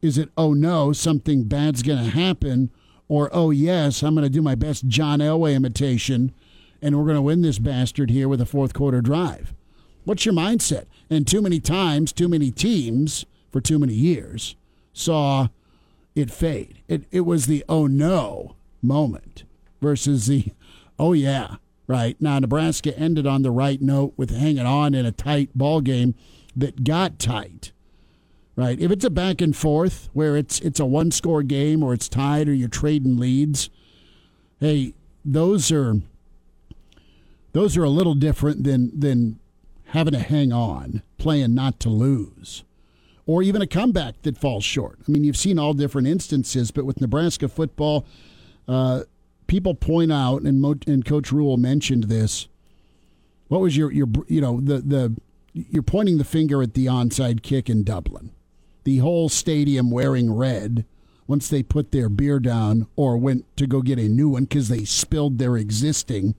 Is 0.00 0.16
it, 0.16 0.30
oh 0.36 0.54
no, 0.54 0.92
something 0.92 1.44
bad's 1.44 1.82
going 1.82 2.04
to 2.04 2.10
happen? 2.10 2.70
Or, 3.08 3.30
oh 3.32 3.50
yes, 3.50 4.02
I'm 4.02 4.14
going 4.14 4.24
to 4.24 4.30
do 4.30 4.42
my 4.42 4.54
best 4.54 4.86
John 4.86 5.18
Elway 5.20 5.54
imitation 5.54 6.32
and 6.80 6.96
we're 6.96 7.04
going 7.04 7.16
to 7.16 7.22
win 7.22 7.42
this 7.42 7.58
bastard 7.58 8.10
here 8.10 8.28
with 8.28 8.40
a 8.40 8.46
fourth 8.46 8.72
quarter 8.72 9.00
drive? 9.00 9.54
What's 10.04 10.24
your 10.24 10.34
mindset? 10.34 10.86
And 11.10 11.26
too 11.26 11.42
many 11.42 11.60
times, 11.60 12.12
too 12.12 12.28
many 12.28 12.50
teams 12.50 13.26
for 13.50 13.60
too 13.60 13.78
many 13.78 13.94
years 13.94 14.56
saw 14.92 15.48
it 16.14 16.30
fade. 16.30 16.82
It, 16.88 17.04
it 17.10 17.20
was 17.20 17.46
the 17.46 17.64
oh 17.68 17.86
no 17.86 18.56
moment 18.82 19.44
versus 19.80 20.26
the 20.26 20.52
oh 20.98 21.12
yeah, 21.12 21.56
right? 21.86 22.16
Now, 22.20 22.38
Nebraska 22.38 22.96
ended 22.98 23.26
on 23.26 23.42
the 23.42 23.50
right 23.50 23.80
note 23.80 24.14
with 24.16 24.30
hanging 24.30 24.66
on 24.66 24.94
in 24.94 25.06
a 25.06 25.12
tight 25.12 25.50
ball 25.54 25.80
game 25.80 26.14
that 26.56 26.84
got 26.84 27.18
tight 27.18 27.72
right? 28.58 28.80
If 28.80 28.90
it's 28.90 29.04
a 29.04 29.10
back 29.10 29.40
and 29.40 29.56
forth 29.56 30.10
where 30.12 30.36
it's 30.36 30.58
it's 30.60 30.80
a 30.80 30.84
one 30.84 31.12
score 31.12 31.44
game 31.44 31.80
or 31.80 31.94
it's 31.94 32.08
tied 32.08 32.48
or 32.48 32.52
you're 32.52 32.68
trading 32.68 33.16
leads, 33.16 33.70
hey, 34.58 34.94
those 35.24 35.70
are 35.70 36.00
those 37.52 37.76
are 37.76 37.84
a 37.84 37.88
little 37.88 38.16
different 38.16 38.64
than 38.64 38.90
than 38.98 39.38
having 39.86 40.12
to 40.12 40.18
hang 40.18 40.52
on, 40.52 41.02
playing 41.18 41.54
not 41.54 41.78
to 41.80 41.88
lose. 41.88 42.64
Or 43.28 43.42
even 43.42 43.62
a 43.62 43.66
comeback 43.66 44.22
that 44.22 44.36
falls 44.36 44.64
short. 44.64 44.98
I 45.06 45.10
mean, 45.12 45.22
you've 45.22 45.36
seen 45.36 45.58
all 45.58 45.74
different 45.74 46.08
instances, 46.08 46.72
but 46.72 46.84
with 46.84 47.00
Nebraska 47.00 47.48
football, 47.48 48.04
uh, 48.66 49.02
people 49.46 49.74
point 49.74 50.10
out, 50.10 50.42
and, 50.42 50.60
Mo, 50.60 50.74
and 50.86 51.04
Coach 51.04 51.30
Rhule 51.30 51.56
mentioned 51.56 52.04
this. 52.04 52.48
What 53.48 53.60
was 53.60 53.76
your 53.76 53.92
your 53.92 54.08
you 54.26 54.40
know 54.40 54.60
the 54.60 54.78
the 54.78 55.16
you're 55.54 55.82
pointing 55.82 56.18
the 56.18 56.24
finger 56.24 56.62
at 56.62 56.74
the 56.74 56.86
onside 56.86 57.42
kick 57.42 57.70
in 57.70 57.84
Dublin 57.84 58.30
the 58.88 58.98
whole 58.98 59.28
stadium 59.28 59.90
wearing 59.90 60.34
red 60.34 60.86
once 61.26 61.46
they 61.46 61.62
put 61.62 61.92
their 61.92 62.08
beer 62.08 62.40
down 62.40 62.86
or 62.96 63.18
went 63.18 63.44
to 63.54 63.66
go 63.66 63.82
get 63.82 63.98
a 63.98 64.08
new 64.08 64.30
one 64.30 64.44
because 64.44 64.68
they 64.68 64.82
spilled 64.82 65.36
their 65.36 65.58
existing 65.58 66.34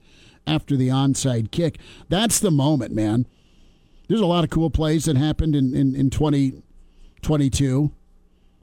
after 0.48 0.76
the 0.76 0.88
onside 0.88 1.52
kick. 1.52 1.78
That's 2.08 2.40
the 2.40 2.50
moment, 2.50 2.92
man. 2.92 3.24
There's 4.08 4.20
a 4.20 4.26
lot 4.26 4.42
of 4.42 4.50
cool 4.50 4.68
plays 4.68 5.04
that 5.04 5.16
happened 5.16 5.54
in, 5.54 5.76
in, 5.76 5.94
in 5.94 6.10
2022. 7.22 7.92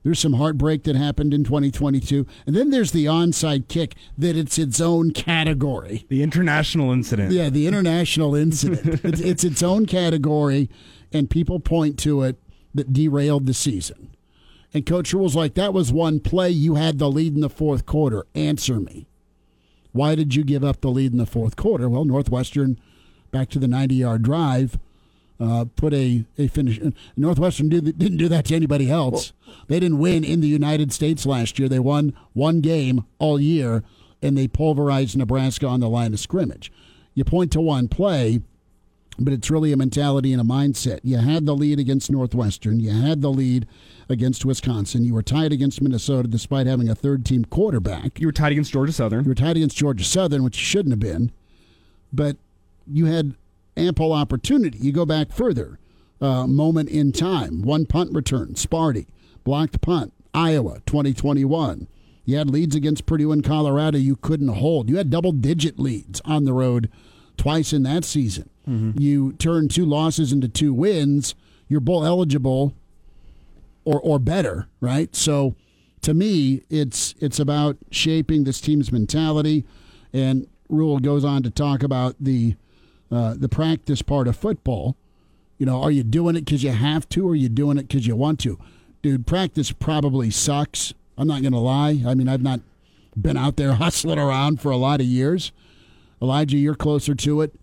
There's 0.04 0.20
some 0.20 0.34
heartbreak 0.34 0.84
that 0.84 0.96
happened 0.96 1.34
in 1.34 1.44
2022. 1.44 2.26
And 2.46 2.56
then 2.56 2.70
there's 2.70 2.92
the 2.92 3.06
onside 3.06 3.68
kick 3.68 3.96
that 4.18 4.38
it's 4.38 4.58
its 4.58 4.80
own 4.80 5.12
category. 5.12 6.06
The 6.08 6.24
international 6.24 6.94
incident. 6.94 7.34
Yeah, 7.34 7.50
the 7.50 7.68
international 7.68 8.34
incident. 8.34 9.02
it's, 9.04 9.20
it's 9.20 9.44
its 9.44 9.62
own 9.62 9.86
category, 9.86 10.70
and 11.12 11.30
people 11.30 11.60
point 11.60 12.00
to 12.00 12.24
it 12.24 12.38
that 12.74 12.94
derailed 12.94 13.48
the 13.48 13.54
season. 13.54 14.16
And 14.74 14.86
Coach 14.86 15.14
Rhule's 15.14 15.36
like, 15.36 15.56
that 15.56 15.74
was 15.74 15.92
one 15.92 16.20
play. 16.20 16.52
You 16.52 16.76
had 16.76 17.00
the 17.00 17.10
lead 17.10 17.36
in 17.36 17.42
the 17.42 17.50
fourth 17.50 17.86
quarter. 17.86 18.26
Answer 18.36 18.80
me. 18.80 19.08
Why 19.92 20.16
did 20.16 20.36
you 20.36 20.44
give 20.44 20.64
up 20.64 20.82
the 20.82 20.90
lead 20.90 21.12
in 21.12 21.18
the 21.18 21.26
fourth 21.26 21.56
quarter? 21.56 21.90
Well, 21.90 22.06
Northwestern, 22.06 22.80
back 23.32 23.50
to 23.50 23.60
the 23.60 23.68
90 23.68 23.96
yard 23.96 24.22
drive, 24.22 24.78
uh, 25.40 25.66
put 25.76 25.94
a, 25.94 26.26
a 26.38 26.48
finish. 26.48 26.80
Northwestern 27.16 27.70
did, 27.70 27.98
didn't 27.98 28.18
do 28.18 28.28
that 28.28 28.46
to 28.46 28.56
anybody 28.56 28.90
else. 28.90 29.34
Well, 29.46 29.56
they 29.68 29.80
didn't 29.80 30.00
win 30.00 30.24
in 30.24 30.42
the 30.42 30.48
United 30.48 30.92
States 30.92 31.26
last 31.26 31.60
year. 31.60 31.70
They 31.70 31.80
won 31.80 32.14
one 32.34 32.62
game 32.62 33.06
all 33.20 33.40
year, 33.40 33.84
and 34.22 34.38
they 34.38 34.48
pulverized 34.48 35.18
Nebraska 35.18 35.68
on 35.68 35.80
the 35.80 35.90
line 35.90 36.14
of 36.14 36.20
scrimmage. 36.20 36.72
You 37.14 37.24
point 37.24 37.52
to 37.54 37.62
one 37.62 37.88
play 37.88 38.42
but 39.20 39.34
it's 39.34 39.50
really 39.50 39.72
a 39.72 39.78
mentality 39.78 40.32
and 40.32 40.42
a 40.42 40.46
mindset. 40.46 41.00
You 41.04 41.18
had 41.18 41.46
the 41.46 41.56
lead 41.56 41.80
against 41.80 42.12
Northwestern, 42.12 42.80
you 42.80 42.92
had 42.92 43.22
the 43.22 43.32
lead 43.32 43.68
against 44.10 44.46
Wisconsin, 44.46 45.04
you 45.04 45.14
were 45.14 45.24
tied 45.24 45.52
against 45.52 45.82
Minnesota 45.82 46.28
despite 46.28 46.68
having 46.68 46.90
a 46.90 46.96
third 46.96 47.26
team 47.26 47.46
quarterback. 47.46 48.20
You 48.20 48.28
were 48.28 48.34
tied 48.34 48.52
against 48.52 48.72
Georgia 48.72 48.94
Southern. 48.94 49.24
You 49.24 49.30
were 49.30 49.36
tied 49.36 49.58
against 49.58 49.76
Georgia 49.76 50.04
Southern, 50.04 50.44
which 50.44 50.58
you 50.58 50.64
shouldn't 50.64 50.94
have 50.94 51.00
been, 51.00 51.32
but 52.14 52.38
you 52.92 53.06
had 53.06 53.36
ample 53.78 54.14
opportunity. 54.14 54.78
You 54.80 54.92
go 54.92 55.06
back 55.06 55.32
further, 55.32 55.80
uh, 56.20 56.48
moment 56.48 56.90
in 56.90 57.12
time, 57.12 57.62
one 57.62 57.86
punt 57.86 58.12
return, 58.14 58.54
Sparty, 58.56 59.08
blocked 59.44 59.82
punt, 59.82 60.14
Iowa, 60.34 60.82
2021. 60.86 61.88
You 62.26 62.38
had 62.38 62.50
leads 62.50 62.76
against 62.76 63.06
Purdue 63.06 63.32
and 63.32 63.44
Colorado 63.44 63.98
you 63.98 64.18
couldn't 64.18 64.50
hold. 64.50 64.90
You 64.90 64.98
had 64.98 65.10
double 65.10 65.32
digit 65.32 65.80
leads 65.80 66.22
on 66.26 66.44
the 66.44 66.54
road 66.54 66.90
twice 67.38 67.72
in 67.72 67.84
that 67.84 68.04
season. 68.04 68.50
Mm-hmm. 68.68 69.00
You 69.00 69.34
turn 69.34 69.70
two 69.70 69.86
losses 69.86 70.34
into 70.34 70.50
two 70.50 70.74
wins, 70.74 71.36
you're 71.70 71.80
bowl 71.80 72.06
eligible 72.06 72.74
or 73.86 74.02
or 74.02 74.20
better, 74.20 74.68
right? 74.82 75.16
So 75.16 75.56
to 76.02 76.14
me, 76.14 76.64
it's 76.70 77.16
it's 77.20 77.40
about 77.40 77.78
shaping 77.92 78.44
this 78.44 78.60
team's 78.60 78.92
mentality. 78.92 79.66
And 80.12 80.48
Rhule 80.70 81.00
goes 81.00 81.24
on 81.24 81.44
to 81.44 81.50
talk 81.50 81.84
about 81.84 82.16
the 82.20 82.56
uh, 83.12 83.36
the 83.38 83.50
practice 83.50 84.02
part 84.02 84.28
of 84.28 84.36
football. 84.36 84.96
You 85.58 85.66
know, 85.66 85.82
are 85.82 85.92
you 85.92 86.04
doing 86.04 86.36
it 86.36 86.46
because 86.46 86.64
you 86.64 86.72
have 86.72 87.10
to, 87.10 87.28
or 87.28 87.32
are 87.32 87.36
you 87.36 87.50
doing 87.50 87.78
it 87.78 87.88
because 87.88 88.06
you 88.06 88.16
want 88.16 88.40
to? 88.42 88.60
Dude, 89.02 89.26
practice 89.26 89.72
probably 89.72 90.30
sucks. 90.30 90.94
I'm 91.18 91.28
not 91.28 91.42
going 91.42 91.54
to 91.54 91.60
lie. 91.60 92.04
I 92.06 92.14
mean, 92.14 92.28
I've 92.28 92.44
not 92.44 92.62
been 93.20 93.38
out 93.38 93.58
there 93.58 93.74
hustling 93.76 94.20
around 94.20 94.62
for 94.62 94.72
a 94.72 94.78
lot 94.78 95.00
of 95.00 95.08
years. 95.08 95.52
Elijah, 96.22 96.58
you're 96.58 96.76
closer 96.76 97.16
to 97.16 97.42
it 97.42 97.54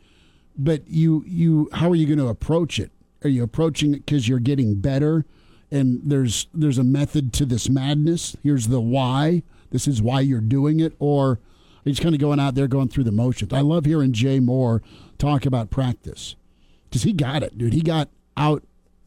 but 0.57 0.89
you 0.89 1.25
you 1.27 1.69
how 1.73 1.91
are 1.91 1.95
you 1.95 2.07
going 2.07 2.19
to 2.19 2.29
approach 2.29 2.79
it? 2.79 2.91
Are 3.23 3.29
you 3.29 3.43
approaching 3.43 3.95
it 3.95 4.07
because 4.07 4.29
you're 4.29 4.39
getting 4.39 4.77
better, 4.77 5.25
and 5.71 6.01
there's 6.05 6.47
there's 6.55 6.79
a 6.79 6.85
method 6.85 7.33
to 7.35 7.47
this 7.47 7.69
madness? 7.69 8.37
Here's 8.43 8.69
the 8.69 8.81
why. 8.81 9.43
This 9.71 9.89
is 9.89 10.01
why 10.01 10.21
you're 10.21 10.41
doing 10.41 10.81
it, 10.81 10.95
or 10.99 11.31
are 11.33 11.41
just 11.87 12.03
kind 12.03 12.15
of 12.15 12.21
going 12.21 12.39
out 12.39 12.55
there 12.55 12.69
going 12.69 12.89
through 12.89 13.05
the 13.05 13.13
motions? 13.13 13.53
I 13.53 13.61
love 13.61 13.85
hearing 13.85 14.13
Jay 14.13 14.39
Moore 14.39 14.83
talk 15.19 15.47
about 15.47 15.71
practice 15.71 16.37
because 16.89 17.03
he 17.03 17.13
got 17.13 17.43
it, 17.43 17.59
dude. 17.59 17.73
He 17.73 17.83
got 17.83 18.09
out. 18.37 18.63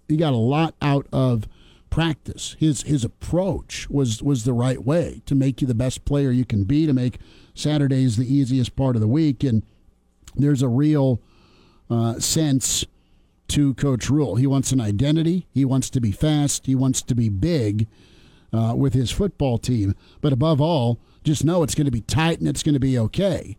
He 0.08 0.18
got 0.18 0.34
a 0.34 0.38
lot 0.38 0.76
out 0.82 1.08
of 1.12 1.48
practice. 1.90 2.56
His 2.60 2.84
his 2.84 3.04
approach 3.04 3.90
was 3.90 4.22
was 4.22 4.44
the 4.44 4.54
right 4.54 4.84
way 4.84 5.22
to 5.26 5.36
make 5.36 5.62
you 5.62 5.68
the 5.68 5.74
best 5.74 6.06
player 6.06 6.32
you 6.32 6.46
can 6.46 6.64
be, 6.64 6.86
to 6.86 6.94
make 6.94 7.20
Saturdays 7.54 8.18
the 8.18 8.34
easiest 8.34 8.76
part 8.76 8.96
of 8.96 9.02
the 9.02 9.08
week, 9.08 9.44
and 9.44 9.64
there's 10.36 10.62
a 10.62 10.68
real 10.68 11.22
uh, 11.90 12.20
sense 12.20 12.86
to 13.50 13.74
Coach 13.76 14.10
Rhule. 14.10 14.36
He 14.36 14.48
wants 14.48 14.72
an 14.72 14.82
identity. 14.82 15.48
He 15.54 15.64
wants 15.64 15.90
to 15.92 16.02
be 16.02 16.12
fast. 16.12 16.66
He 16.66 16.76
wants 16.76 17.02
to 17.04 17.16
be 17.16 17.30
big 17.30 17.88
uh, 18.52 18.74
with 18.76 18.94
his 18.94 19.10
football 19.10 19.58
team. 19.58 19.96
But 20.20 20.34
above 20.34 20.60
all, 20.60 21.00
just 21.24 21.46
know 21.46 21.64
it's 21.64 21.76
going 21.76 21.86
to 21.86 21.92
be 21.92 22.02
tight 22.02 22.40
and 22.40 22.50
it's 22.50 22.64
going 22.64 22.74
to 22.74 22.80
be 22.80 23.00
okay 23.00 23.58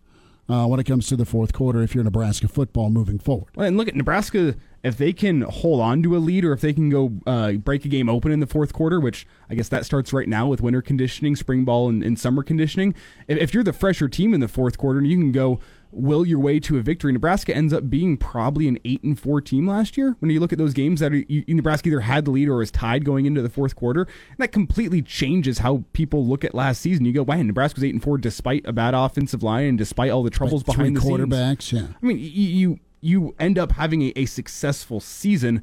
uh, 0.49 0.67
when 0.67 0.81
it 0.81 0.85
comes 0.85 1.07
to 1.09 1.17
the 1.17 1.25
fourth 1.25 1.53
quarter 1.53 1.83
if 1.83 1.95
you're 1.95 2.05
Nebraska 2.05 2.49
football 2.49 2.91
moving 2.91 3.19
forward. 3.19 3.51
And 3.57 3.77
look 3.77 3.89
at 3.89 3.95
Nebraska 3.95 4.57
if 4.83 4.97
they 4.97 5.13
can 5.13 5.43
hold 5.43 5.81
on 5.81 6.03
to 6.03 6.17
a 6.17 6.19
lead 6.19 6.45
or 6.45 6.53
if 6.53 6.61
they 6.61 6.73
can 6.73 6.89
go 6.89 7.13
uh, 7.27 7.53
break 7.53 7.85
a 7.85 7.89
game 7.89 8.09
open 8.09 8.31
in 8.31 8.41
the 8.41 8.47
fourth 8.47 8.73
quarter, 8.73 9.01
which 9.01 9.27
I 9.51 9.55
guess 9.55 9.69
that 9.69 9.85
starts 9.85 10.13
right 10.13 10.29
now 10.29 10.47
with 10.47 10.61
winter 10.61 10.81
conditioning, 10.81 11.37
spring 11.37 11.65
ball, 11.65 11.89
and, 11.89 12.03
and 12.03 12.19
summer 12.19 12.43
conditioning. 12.43 12.95
If, 13.27 13.39
if, 13.39 13.55
you're 13.55 13.65
the 13.65 13.73
fresher 13.73 14.09
team 14.09 14.33
in 14.33 14.41
the 14.41 14.49
fourth 14.49 14.79
quarter 14.79 14.99
and 14.99 15.09
you 15.09 15.17
can 15.17 15.33
go 15.33 15.61
will 15.91 16.27
your 16.27 16.39
way 16.39 16.61
to 16.61 16.79
a 16.79 16.83
victory. 16.83 17.13
Nebraska 17.13 17.55
ends 17.55 17.73
up 17.73 17.89
being 17.89 18.17
probably 18.17 18.69
an 18.69 18.79
eight 18.85 19.03
and 19.03 19.19
four 19.19 19.41
team 19.41 19.67
last 19.67 19.97
year. 19.97 20.17
When 20.19 20.31
you 20.31 20.41
look 20.41 20.53
at 20.53 20.59
those 20.59 20.75
games 20.75 21.01
that 21.01 21.13
are, 21.13 21.17
you, 21.17 21.45
Nebraska 21.49 21.89
either 21.89 22.01
had 22.01 22.25
the 22.25 22.31
lead 22.31 22.49
or 22.49 22.57
was 22.57 22.71
tied 22.71 23.05
going 23.05 23.27
into 23.27 23.43
the 23.43 23.49
fourth 23.49 23.75
quarter, 23.75 24.03
and 24.03 24.39
that 24.39 24.53
completely 24.53 25.03
changes 25.03 25.59
how 25.59 25.85
people 25.93 26.27
look 26.27 26.45
at 26.45 26.55
last 26.55 26.81
season. 26.81 27.05
You 27.05 27.13
go, 27.13 27.23
wow, 27.23 27.41
Nebraska 27.43 27.79
was 27.79 27.85
eight 27.85 27.95
and 27.95 28.03
four 28.03 28.19
despite 28.19 28.67
a 28.67 28.73
bad 28.73 28.95
offensive 28.95 29.43
line 29.43 29.65
and 29.65 29.79
despite 29.79 30.11
all 30.11 30.23
the 30.23 30.31
troubles 30.31 30.67
like 30.67 30.77
behind 30.77 30.97
the 30.97 31.01
quarterbacks. 31.01 31.63
Scenes. 31.63 31.83
Yeah, 31.83 31.95
I 32.03 32.07
mean, 32.07 32.19
you 32.19 32.27
you, 32.27 32.81
you 33.01 33.35
end 33.39 33.59
up 33.59 33.73
having 33.73 34.03
a, 34.03 34.13
a 34.17 34.27
successful 34.27 35.01
season 35.01 35.63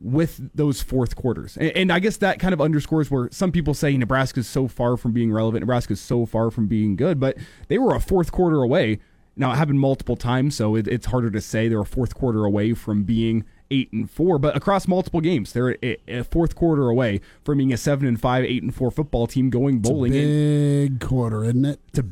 with 0.00 0.50
those 0.54 0.80
fourth 0.80 1.16
quarters. 1.16 1.56
And, 1.56 1.70
and, 1.76 1.92
I 1.92 1.98
guess 1.98 2.18
that 2.18 2.38
kind 2.38 2.54
of 2.54 2.60
underscores 2.60 3.10
where 3.10 3.28
some 3.32 3.50
people 3.50 3.74
say 3.74 3.96
Nebraska 3.96 4.40
is 4.40 4.46
so 4.46 4.68
far 4.68 4.96
from 4.96 5.12
being 5.12 5.32
relevant, 5.32 5.62
Nebraska 5.62 5.94
is 5.94 6.00
so 6.00 6.24
far 6.24 6.50
from 6.50 6.68
being 6.68 6.94
good, 6.94 7.18
but 7.18 7.36
they 7.66 7.78
were 7.78 7.94
a 7.94 8.00
fourth 8.00 8.30
quarter 8.30 8.62
away 8.62 9.00
now, 9.38 9.52
it 9.52 9.56
happened 9.56 9.78
multiple 9.78 10.16
times, 10.16 10.56
so 10.56 10.74
it, 10.74 10.88
it's 10.88 11.06
harder 11.06 11.30
to 11.30 11.40
say. 11.40 11.68
They're 11.68 11.80
a 11.80 11.86
fourth 11.86 12.14
quarter 12.14 12.44
away 12.44 12.74
from 12.74 13.04
being 13.04 13.44
eight 13.70 13.92
and 13.92 14.10
four, 14.10 14.38
but 14.38 14.56
across 14.56 14.88
multiple 14.88 15.20
games, 15.20 15.52
they're 15.52 15.76
a, 15.82 15.96
a 16.08 16.24
fourth 16.24 16.56
quarter 16.56 16.88
away 16.88 17.20
from 17.44 17.58
being 17.58 17.72
a 17.72 17.76
seven 17.76 18.08
and 18.08 18.20
five, 18.20 18.44
eight 18.44 18.64
and 18.64 18.74
four 18.74 18.90
football 18.90 19.28
team 19.28 19.48
going 19.48 19.78
bowling. 19.78 20.12
It's 20.12 20.24
a 20.24 20.88
big 20.88 21.00
quarter, 21.00 21.44
isn't 21.44 21.64
it? 21.64 21.80
It's, 21.88 21.98
a, 22.00 22.04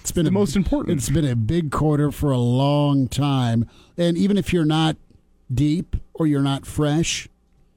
it's 0.00 0.10
been 0.10 0.24
the 0.24 0.30
a, 0.30 0.32
most 0.32 0.56
important. 0.56 0.98
It's 0.98 1.08
been 1.08 1.24
a 1.24 1.36
big 1.36 1.70
quarter 1.70 2.10
for 2.10 2.32
a 2.32 2.38
long 2.38 3.06
time, 3.06 3.68
and 3.96 4.18
even 4.18 4.36
if 4.36 4.52
you're 4.52 4.64
not 4.64 4.96
deep 5.52 5.94
or 6.14 6.26
you're 6.26 6.42
not 6.42 6.66
fresh, 6.66 7.28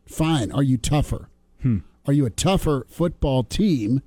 fine. 0.08 0.52
Are 0.52 0.64
you 0.64 0.78
tougher? 0.78 1.30
Hmm. 1.62 1.80
Are 2.08 2.14
you 2.14 2.26
a 2.26 2.32
tougher 2.32 2.88
football 2.90 3.44
team 3.44 4.02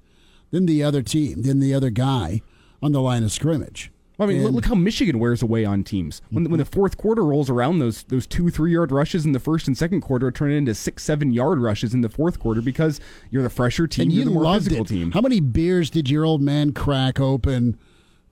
than 0.51 0.67
the 0.67 0.83
other 0.83 1.03
team, 1.03 1.43
than 1.43 1.61
the 1.61 1.73
other 1.73 1.91
guy 1.91 2.41
on 2.83 2.91
the 2.91 3.01
line 3.01 3.23
of 3.23 3.31
scrimmage? 3.31 3.93
Well, 4.19 4.29
I 4.29 4.33
mean, 4.33 4.45
and, 4.45 4.55
look 4.55 4.67
how 4.67 4.75
Michigan 4.75 5.21
wears 5.21 5.43
away 5.43 5.65
on 5.65 5.85
teams. 5.85 6.21
When, 6.31 6.43
mm-hmm. 6.43 6.51
when 6.51 6.59
the 6.59 6.65
fourth 6.65 6.97
quarter 6.97 7.25
rolls 7.25 7.49
around, 7.49 7.79
those 7.79 8.03
those 8.03 8.27
two 8.27 8.51
three 8.51 8.73
yard 8.73 8.91
rushes 8.91 9.25
in 9.25 9.31
the 9.31 9.39
first 9.39 9.69
and 9.69 9.79
second 9.79 10.01
quarter 10.01 10.33
turn 10.33 10.51
into 10.51 10.75
six 10.75 11.05
seven 11.05 11.33
yard 11.33 11.61
rushes 11.61 11.95
in 11.95 12.01
the 12.01 12.09
fourth 12.09 12.41
quarter 12.41 12.61
because 12.61 13.01
you're 13.31 13.45
the 13.45 13.51
fresher 13.51 13.87
team, 13.87 14.05
and 14.05 14.13
you're 14.13 14.25
you 14.25 14.29
the 14.29 14.35
more 14.35 14.55
physical 14.55 14.85
it. 14.85 14.89
team. 14.89 15.13
How 15.13 15.21
many 15.21 15.39
beers 15.39 15.89
did 15.89 16.11
your 16.11 16.25
old 16.25 16.43
man 16.43 16.73
crack 16.73 17.21
open 17.21 17.79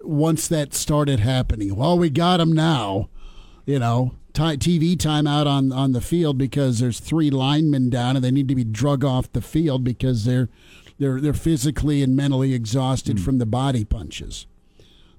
once 0.01 0.49
that 0.49 0.75
started 0.75 1.21
happening? 1.21 1.77
Well, 1.77 1.97
we 1.97 2.11
got 2.11 2.41
him 2.41 2.53
now. 2.53 3.09
You 3.65 3.79
know, 3.79 4.15
TV 4.33 4.97
timeout 4.97 5.47
on 5.47 5.71
on 5.71 5.93
the 5.93 6.01
field 6.01 6.37
because 6.37 6.81
there's 6.81 6.99
three 6.99 7.31
linemen 7.31 7.91
down 7.91 8.17
and 8.17 8.25
they 8.25 8.33
need 8.33 8.49
to 8.49 8.57
be 8.57 8.65
drug 8.65 9.05
off 9.05 9.33
the 9.33 9.41
field 9.41 9.85
because 9.85 10.25
they're 10.25 10.49
they're 10.99 11.21
they're 11.21 11.33
physically 11.33 12.03
and 12.03 12.17
mentally 12.17 12.55
exhausted 12.55 13.19
mm. 13.19 13.25
from 13.25 13.39
the 13.39 13.47
body 13.47 13.85
punches. 13.85 14.47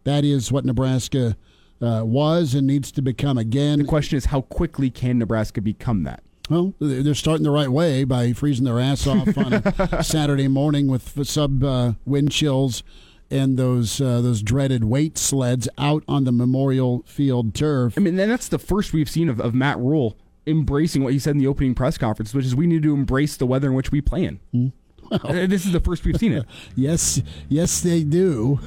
That 0.08 0.24
is 0.24 0.54
what 0.54 0.64
Nebraska 0.64 1.36
uh, 1.82 2.02
was 2.06 2.56
and 2.56 2.66
needs 2.66 2.94
to 2.94 3.02
become 3.02 3.38
again. 3.38 3.80
The 3.80 3.86
question 3.86 4.18
is, 4.18 4.24
how 4.26 4.40
quickly 4.40 4.90
can 4.90 5.20
Nebraska 5.20 5.62
become 5.62 6.04
that? 6.04 6.24
Well, 6.50 6.74
they're 6.80 7.14
starting 7.14 7.44
the 7.44 7.52
right 7.52 7.68
way 7.68 8.06
by 8.06 8.32
freezing 8.32 8.64
their 8.64 8.80
ass 8.80 9.06
off 9.06 9.38
on 9.38 9.56
a 9.56 10.02
Saturday 10.06 10.48
morning 10.48 10.88
with 10.88 11.28
sub 11.28 11.62
uh, 11.62 11.94
wind 12.06 12.32
chills 12.32 12.84
and 13.30 13.58
those 13.60 14.00
uh, 14.00 14.22
those 14.22 14.42
dreaded 14.42 14.86
weight 14.86 15.18
sleds 15.18 15.68
out 15.78 16.06
on 16.08 16.24
the 16.24 16.32
Memorial 16.32 17.04
Field 17.06 17.54
turf. 17.54 17.96
I 17.98 18.00
mean, 18.00 18.16
that's 18.16 18.48
the 18.48 18.60
first 18.60 18.94
we've 18.94 19.10
seen 19.10 19.28
of, 19.28 19.42
of 19.42 19.54
Matt 19.54 19.78
Rhule 19.78 20.18
embracing 20.46 21.04
what 21.04 21.12
he 21.12 21.20
said 21.20 21.32
in 21.32 21.40
the 21.40 21.48
opening 21.48 21.76
press 21.76 21.98
conference, 21.98 22.34
which 22.34 22.46
is 22.46 22.56
we 22.56 22.66
need 22.66 22.84
to 22.84 22.94
embrace 22.94 23.36
the 23.36 23.46
weather 23.46 23.68
in 23.68 23.74
which 23.74 23.92
we 23.92 24.00
play 24.00 24.24
in. 24.24 24.40
Mm. 24.56 24.72
Well, 25.24 25.48
this 25.48 25.66
is 25.66 25.72
the 25.72 25.80
first 25.80 26.04
we've 26.04 26.18
seen 26.18 26.34
it. 26.34 26.46
yes, 26.76 27.22
yes, 27.48 27.80
they 27.80 28.04
do. 28.04 28.60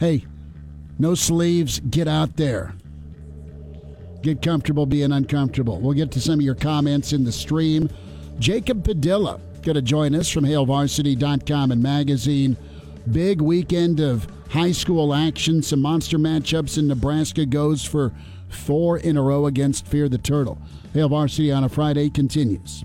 Hey, 0.00 0.26
no 0.98 1.14
sleeves, 1.14 1.78
get 1.90 2.08
out 2.08 2.36
there. 2.36 2.74
Get 4.22 4.42
comfortable 4.42 4.86
being 4.86 5.12
uncomfortable. 5.12 5.78
We'll 5.78 5.94
get 5.94 6.10
to 6.12 6.20
some 6.20 6.40
of 6.40 6.40
your 6.40 6.54
comments 6.54 7.12
in 7.12 7.24
the 7.24 7.32
stream. 7.32 7.88
Jacob 8.38 8.82
Padilla 8.82 9.40
going 9.62 9.76
to 9.76 9.82
join 9.82 10.14
us 10.14 10.28
from 10.30 10.44
HailVarsity.com 10.44 11.70
and 11.70 11.82
magazine. 11.82 12.56
Big 13.12 13.40
weekend 13.40 14.00
of 14.00 14.26
high 14.50 14.72
school 14.72 15.14
action, 15.14 15.62
some 15.62 15.80
monster 15.80 16.18
matchups 16.18 16.78
in 16.78 16.88
Nebraska 16.88 17.46
goes 17.46 17.84
for 17.84 18.12
four 18.48 18.98
in 18.98 19.16
a 19.16 19.22
row 19.22 19.46
against 19.46 19.86
Fear 19.86 20.08
the 20.08 20.18
Turtle. 20.18 20.58
Hail 20.92 21.08
Varsity 21.08 21.52
on 21.52 21.64
a 21.64 21.68
Friday 21.68 22.10
continues. 22.10 22.84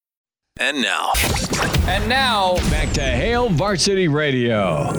And 0.59 0.81
now. 0.81 1.11
And 1.87 2.07
now, 2.09 2.55
back 2.69 2.91
to 2.93 3.01
Hail 3.01 3.49
Varsity 3.49 4.07
Radio. 4.07 4.91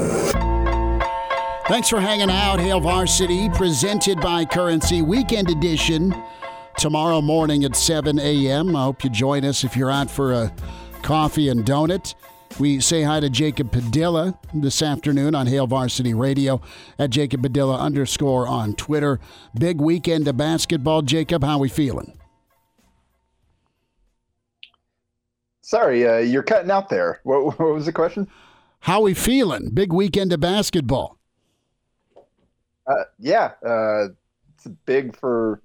Thanks 1.68 1.88
for 1.88 2.00
hanging 2.00 2.30
out, 2.30 2.58
Hail 2.58 2.80
Varsity, 2.80 3.48
presented 3.50 4.20
by 4.20 4.44
Currency 4.44 5.02
Weekend 5.02 5.50
Edition. 5.50 6.14
Tomorrow 6.78 7.20
morning 7.20 7.64
at 7.64 7.76
7 7.76 8.18
a.m. 8.18 8.74
I 8.74 8.84
hope 8.84 9.04
you 9.04 9.10
join 9.10 9.44
us 9.44 9.62
if 9.62 9.76
you're 9.76 9.90
out 9.90 10.10
for 10.10 10.32
a 10.32 10.52
coffee 11.02 11.48
and 11.48 11.64
donut. 11.64 12.14
We 12.58 12.80
say 12.80 13.02
hi 13.02 13.20
to 13.20 13.30
Jacob 13.30 13.70
Padilla 13.70 14.38
this 14.52 14.82
afternoon 14.82 15.34
on 15.34 15.46
Hail 15.46 15.66
Varsity 15.66 16.14
Radio 16.14 16.60
at 16.98 17.10
Jacob 17.10 17.42
Padilla 17.42 17.78
underscore 17.78 18.48
on 18.48 18.74
Twitter. 18.74 19.20
Big 19.54 19.80
weekend 19.80 20.26
of 20.28 20.36
basketball. 20.36 21.02
Jacob, 21.02 21.44
how 21.44 21.58
we 21.58 21.68
feeling? 21.68 22.18
Sorry, 25.72 26.06
uh, 26.06 26.18
you're 26.18 26.42
cutting 26.42 26.70
out 26.70 26.90
there. 26.90 27.20
What, 27.22 27.44
what 27.58 27.72
was 27.72 27.86
the 27.86 27.94
question? 27.94 28.28
How 28.80 29.00
we 29.00 29.14
feeling? 29.14 29.70
Big 29.72 29.90
weekend 29.90 30.30
of 30.34 30.40
basketball. 30.40 31.16
Uh, 32.86 33.04
yeah, 33.18 33.52
uh, 33.66 34.08
it's 34.54 34.66
big 34.84 35.16
for 35.16 35.62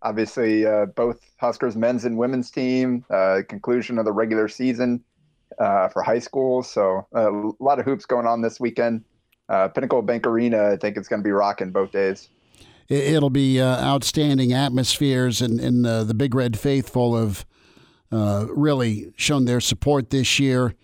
obviously 0.00 0.64
uh, 0.64 0.86
both 0.86 1.20
Huskers 1.38 1.76
men's 1.76 2.06
and 2.06 2.16
women's 2.16 2.50
team. 2.50 3.04
Uh, 3.10 3.42
conclusion 3.50 3.98
of 3.98 4.06
the 4.06 4.12
regular 4.12 4.48
season 4.48 5.04
uh, 5.58 5.88
for 5.88 6.02
high 6.02 6.20
school, 6.20 6.62
so 6.62 7.06
a 7.12 7.28
lot 7.62 7.78
of 7.78 7.84
hoops 7.84 8.06
going 8.06 8.26
on 8.26 8.40
this 8.40 8.60
weekend. 8.60 9.04
Pinnacle 9.74 10.00
Bank 10.00 10.26
Arena, 10.26 10.70
I 10.70 10.76
think 10.78 10.96
it's 10.96 11.06
going 11.06 11.20
to 11.20 11.24
be 11.24 11.32
rocking 11.32 11.70
both 11.70 11.92
days. 11.92 12.30
It'll 12.88 13.28
be 13.28 13.60
outstanding 13.60 14.54
atmospheres, 14.54 15.42
and, 15.42 15.60
and 15.60 15.84
the 15.84 16.14
Big 16.14 16.34
Red 16.34 16.58
Faithful 16.58 17.14
of 17.14 17.44
uh, 18.12 18.46
really 18.48 19.12
shown 19.16 19.44
their 19.44 19.60
support 19.60 20.10
this 20.10 20.38
year, 20.38 20.74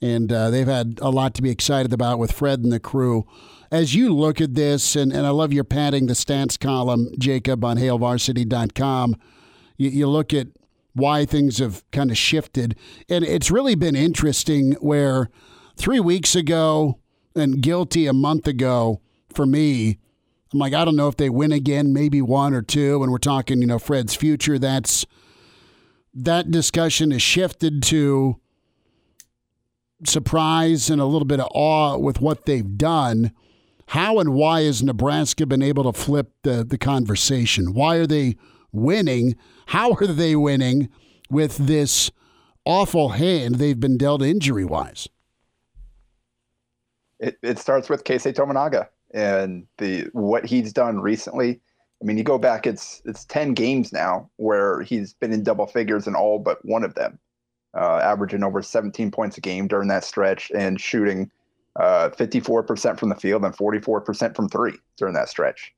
and 0.00 0.32
uh, 0.32 0.50
they've 0.50 0.66
had 0.66 0.98
a 1.00 1.10
lot 1.10 1.34
to 1.34 1.42
be 1.42 1.50
excited 1.50 1.92
about 1.92 2.18
with 2.18 2.32
Fred 2.32 2.60
and 2.60 2.72
the 2.72 2.80
crew. 2.80 3.26
As 3.70 3.94
you 3.94 4.14
look 4.14 4.40
at 4.40 4.54
this, 4.54 4.96
and, 4.96 5.12
and 5.12 5.26
I 5.26 5.30
love 5.30 5.52
your 5.52 5.64
padding 5.64 6.06
the 6.06 6.14
stats 6.14 6.58
column, 6.58 7.10
Jacob, 7.18 7.64
on 7.64 7.78
HailVarsity.com, 7.78 9.16
you, 9.78 9.90
you 9.90 10.08
look 10.08 10.34
at 10.34 10.48
why 10.94 11.24
things 11.24 11.58
have 11.58 11.82
kind 11.90 12.10
of 12.10 12.18
shifted. 12.18 12.76
And 13.08 13.24
it's 13.24 13.50
really 13.50 13.74
been 13.74 13.96
interesting 13.96 14.72
where 14.74 15.30
three 15.76 16.00
weeks 16.00 16.34
ago 16.34 16.98
and 17.34 17.62
guilty 17.62 18.06
a 18.06 18.12
month 18.12 18.46
ago 18.46 19.00
for 19.32 19.46
me, 19.46 19.98
I'm 20.52 20.58
like, 20.58 20.74
I 20.74 20.84
don't 20.84 20.96
know 20.96 21.08
if 21.08 21.16
they 21.16 21.30
win 21.30 21.52
again, 21.52 21.92
maybe 21.92 22.20
one 22.20 22.52
or 22.52 22.60
two. 22.60 23.02
And 23.02 23.10
we're 23.10 23.18
talking, 23.18 23.62
you 23.62 23.66
know, 23.66 23.78
Fred's 23.78 24.14
future. 24.14 24.58
That's 24.58 25.06
that 26.14 26.50
discussion 26.50 27.10
has 27.10 27.22
shifted 27.22 27.82
to 27.84 28.38
surprise 30.04 30.90
and 30.90 31.00
a 31.00 31.04
little 31.06 31.26
bit 31.26 31.40
of 31.40 31.48
awe 31.54 31.96
with 31.96 32.20
what 32.20 32.44
they've 32.44 32.76
done. 32.76 33.32
How 33.86 34.18
and 34.18 34.34
why 34.34 34.62
has 34.62 34.82
Nebraska 34.82 35.46
been 35.46 35.62
able 35.62 35.90
to 35.90 35.98
flip 35.98 36.32
the, 36.42 36.64
the 36.64 36.78
conversation? 36.78 37.74
Why 37.74 37.96
are 37.96 38.06
they 38.06 38.36
winning? 38.72 39.36
How 39.66 39.92
are 39.92 40.06
they 40.06 40.34
winning 40.34 40.88
with 41.30 41.56
this 41.56 42.10
awful 42.64 43.10
hand 43.10 43.56
they've 43.56 43.78
been 43.78 43.98
dealt 43.98 44.22
injury 44.22 44.64
wise? 44.64 45.08
It, 47.18 47.38
it 47.42 47.58
starts 47.58 47.88
with 47.88 48.04
Keisei 48.04 48.34
Tominaga 48.34 48.88
and 49.14 49.66
the 49.78 50.08
what 50.12 50.46
he's 50.46 50.72
done 50.72 51.00
recently 51.00 51.60
I 52.02 52.04
mean, 52.04 52.18
you 52.18 52.24
go 52.24 52.38
back, 52.38 52.66
it's 52.66 53.00
it's 53.04 53.24
ten 53.24 53.54
games 53.54 53.92
now 53.92 54.28
where 54.36 54.82
he's 54.82 55.14
been 55.14 55.32
in 55.32 55.44
double 55.44 55.66
figures 55.66 56.06
in 56.08 56.16
all 56.16 56.40
but 56.40 56.64
one 56.64 56.82
of 56.82 56.94
them, 56.94 57.18
uh, 57.74 58.00
averaging 58.02 58.42
over 58.42 58.60
17 58.60 59.10
points 59.12 59.38
a 59.38 59.40
game 59.40 59.68
during 59.68 59.88
that 59.88 60.04
stretch 60.04 60.50
and 60.54 60.80
shooting 60.80 61.30
uh, 61.76 62.10
54% 62.10 62.98
from 62.98 63.08
the 63.08 63.14
field 63.14 63.44
and 63.44 63.56
44% 63.56 64.36
from 64.36 64.48
three 64.48 64.74
during 64.98 65.14
that 65.14 65.28
stretch. 65.28 65.72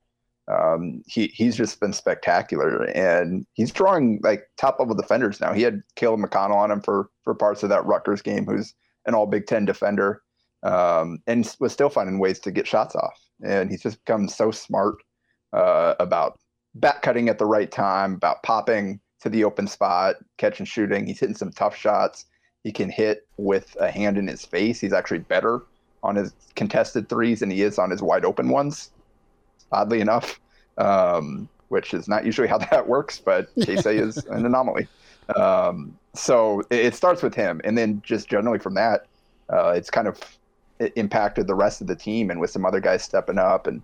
Um, 0.48 1.02
he 1.06 1.28
he's 1.28 1.56
just 1.56 1.80
been 1.80 1.92
spectacular, 1.92 2.84
and 2.90 3.46
he's 3.54 3.70
drawing 3.70 4.20
like 4.22 4.48
top 4.58 4.78
level 4.78 4.94
defenders 4.94 5.40
now. 5.40 5.52
He 5.52 5.62
had 5.62 5.82
Caleb 5.96 6.20
McConnell 6.20 6.56
on 6.56 6.70
him 6.70 6.80
for 6.80 7.10
for 7.22 7.34
parts 7.34 7.62
of 7.62 7.70
that 7.70 7.86
Rutgers 7.86 8.20
game, 8.20 8.44
who's 8.44 8.74
an 9.06 9.14
All 9.14 9.26
Big 9.26 9.46
Ten 9.46 9.64
defender, 9.64 10.22
um, 10.62 11.18
and 11.26 11.50
was 11.60 11.72
still 11.72 11.88
finding 11.88 12.18
ways 12.18 12.40
to 12.40 12.50
get 12.50 12.66
shots 12.66 12.94
off. 12.94 13.18
And 13.42 13.70
he's 13.70 13.82
just 13.82 14.04
become 14.04 14.28
so 14.28 14.50
smart 14.50 14.96
uh, 15.54 15.94
about 16.00 16.38
back 16.74 17.02
cutting 17.02 17.28
at 17.28 17.38
the 17.38 17.46
right 17.46 17.70
time, 17.70 18.14
about 18.14 18.42
popping 18.42 19.00
to 19.20 19.28
the 19.30 19.44
open 19.44 19.66
spot, 19.66 20.16
catch 20.36 20.58
and 20.58 20.68
shooting. 20.68 21.06
He's 21.06 21.20
hitting 21.20 21.36
some 21.36 21.50
tough 21.50 21.76
shots. 21.76 22.26
He 22.64 22.72
can 22.72 22.90
hit 22.90 23.26
with 23.36 23.76
a 23.80 23.90
hand 23.90 24.18
in 24.18 24.26
his 24.26 24.44
face. 24.44 24.80
He's 24.80 24.92
actually 24.92 25.20
better 25.20 25.62
on 26.02 26.16
his 26.16 26.34
contested 26.56 27.08
threes 27.08 27.40
than 27.40 27.50
he 27.50 27.62
is 27.62 27.78
on 27.78 27.90
his 27.90 28.02
wide 28.02 28.24
open 28.24 28.48
ones, 28.48 28.90
oddly 29.72 30.00
enough, 30.00 30.40
um, 30.76 31.48
which 31.68 31.94
is 31.94 32.08
not 32.08 32.26
usually 32.26 32.48
how 32.48 32.58
that 32.70 32.86
works, 32.86 33.18
but 33.18 33.54
Keisei 33.56 34.00
is 34.00 34.18
an 34.26 34.44
anomaly. 34.44 34.88
Um, 35.36 35.98
so 36.14 36.60
it, 36.70 36.86
it, 36.86 36.94
starts 36.94 37.22
with 37.22 37.34
him, 37.34 37.60
and 37.64 37.78
then 37.78 38.02
just 38.04 38.28
generally 38.28 38.58
from 38.58 38.74
that, 38.74 39.06
uh, 39.50 39.70
it's 39.70 39.88
kind 39.88 40.06
of 40.06 40.20
it 40.78 40.92
impacted 40.96 41.46
the 41.46 41.54
rest 41.54 41.80
of 41.80 41.86
the 41.86 41.96
team, 41.96 42.30
and 42.30 42.40
with 42.40 42.50
some 42.50 42.66
other 42.66 42.80
guys 42.80 43.02
stepping 43.02 43.38
up, 43.38 43.66
and 43.66 43.80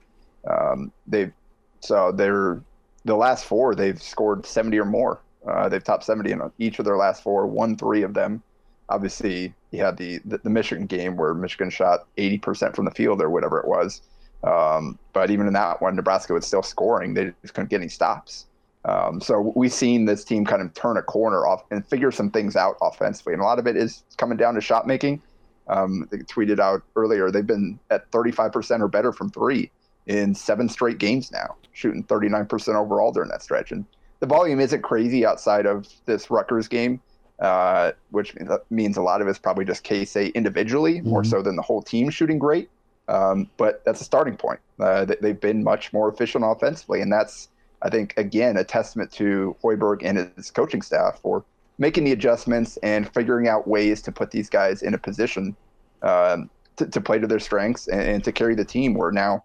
um, 0.46 0.92
they've 1.06 1.32
so 1.80 2.12
they're 2.12 2.62
the 3.04 3.16
last 3.16 3.44
four 3.44 3.74
they've 3.74 4.00
scored 4.00 4.46
70 4.46 4.78
or 4.78 4.84
more. 4.84 5.20
Uh, 5.46 5.68
they've 5.68 5.82
topped 5.82 6.04
70 6.04 6.30
in 6.32 6.52
each 6.58 6.78
of 6.78 6.84
their 6.84 6.96
last 6.96 7.22
four, 7.22 7.46
won 7.46 7.76
three 7.76 8.02
of 8.02 8.14
them. 8.14 8.42
Obviously, 8.90 9.54
you 9.70 9.82
had 9.82 9.96
the, 9.96 10.20
the, 10.24 10.38
the 10.38 10.50
Michigan 10.50 10.86
game 10.86 11.16
where 11.16 11.32
Michigan 11.32 11.70
shot 11.70 12.06
80% 12.18 12.74
from 12.74 12.84
the 12.84 12.90
field 12.90 13.22
or 13.22 13.30
whatever 13.30 13.58
it 13.58 13.66
was. 13.66 14.02
Um, 14.42 14.98
but 15.12 15.30
even 15.30 15.46
in 15.46 15.52
that 15.54 15.80
one, 15.80 15.96
Nebraska 15.96 16.34
was 16.34 16.46
still 16.46 16.62
scoring. 16.62 17.14
They 17.14 17.32
just 17.42 17.54
couldn't 17.54 17.70
get 17.70 17.80
any 17.80 17.88
stops. 17.88 18.46
Um, 18.84 19.20
so 19.20 19.52
we've 19.54 19.72
seen 19.72 20.06
this 20.06 20.24
team 20.24 20.44
kind 20.44 20.62
of 20.62 20.72
turn 20.74 20.96
a 20.96 21.02
corner 21.02 21.46
off 21.46 21.64
and 21.70 21.86
figure 21.86 22.10
some 22.10 22.30
things 22.30 22.56
out 22.56 22.76
offensively. 22.80 23.34
And 23.34 23.42
a 23.42 23.44
lot 23.44 23.58
of 23.58 23.66
it 23.66 23.76
is 23.76 24.02
coming 24.16 24.38
down 24.38 24.54
to 24.54 24.60
shot 24.60 24.86
making. 24.86 25.22
Um, 25.68 26.08
they 26.10 26.18
tweeted 26.18 26.58
out 26.58 26.82
earlier 26.96 27.30
they've 27.30 27.46
been 27.46 27.78
at 27.90 28.10
35% 28.10 28.80
or 28.80 28.88
better 28.88 29.12
from 29.12 29.30
three 29.30 29.70
in 30.06 30.34
seven 30.34 30.68
straight 30.68 30.98
games 30.98 31.30
now, 31.30 31.56
shooting 31.72 32.04
39% 32.04 32.74
overall 32.74 33.12
during 33.12 33.30
that 33.30 33.42
stretch. 33.42 33.72
And 33.72 33.84
the 34.20 34.26
volume 34.26 34.60
isn't 34.60 34.82
crazy 34.82 35.24
outside 35.24 35.66
of 35.66 35.88
this 36.04 36.30
Rutgers 36.30 36.68
game, 36.68 37.00
uh, 37.40 37.92
which 38.10 38.34
means 38.70 38.96
a 38.96 39.02
lot 39.02 39.22
of 39.22 39.28
it's 39.28 39.38
probably 39.38 39.64
just 39.64 39.84
Keisei 39.84 40.32
individually 40.34 40.98
mm-hmm. 40.98 41.08
more 41.08 41.24
so 41.24 41.42
than 41.42 41.56
the 41.56 41.62
whole 41.62 41.82
team 41.82 42.10
shooting 42.10 42.38
great. 42.38 42.70
Um, 43.08 43.50
but 43.56 43.84
that's 43.84 44.00
a 44.00 44.04
starting 44.04 44.36
point. 44.36 44.60
Uh, 44.78 45.04
they've 45.20 45.40
been 45.40 45.64
much 45.64 45.92
more 45.92 46.08
efficient 46.08 46.44
offensively, 46.46 47.00
and 47.00 47.12
that's 47.12 47.48
I 47.82 47.90
think 47.90 48.14
again 48.16 48.56
a 48.56 48.64
testament 48.64 49.10
to 49.12 49.56
Hoiberg 49.64 50.02
and 50.04 50.30
his 50.36 50.50
coaching 50.50 50.80
staff 50.82 51.18
for 51.20 51.44
making 51.78 52.04
the 52.04 52.12
adjustments 52.12 52.76
and 52.82 53.12
figuring 53.12 53.48
out 53.48 53.66
ways 53.66 54.02
to 54.02 54.12
put 54.12 54.30
these 54.30 54.48
guys 54.48 54.82
in 54.82 54.94
a 54.94 54.98
position 54.98 55.56
um, 56.02 56.50
to, 56.76 56.86
to, 56.86 57.00
play 57.00 57.18
to 57.18 57.26
their 57.26 57.38
strengths 57.40 57.88
and, 57.88 58.02
and, 58.02 58.24
to 58.24 58.32
carry 58.32 58.54
the 58.54 58.64
team. 58.64 58.94
Where 58.94 59.10
now 59.10 59.44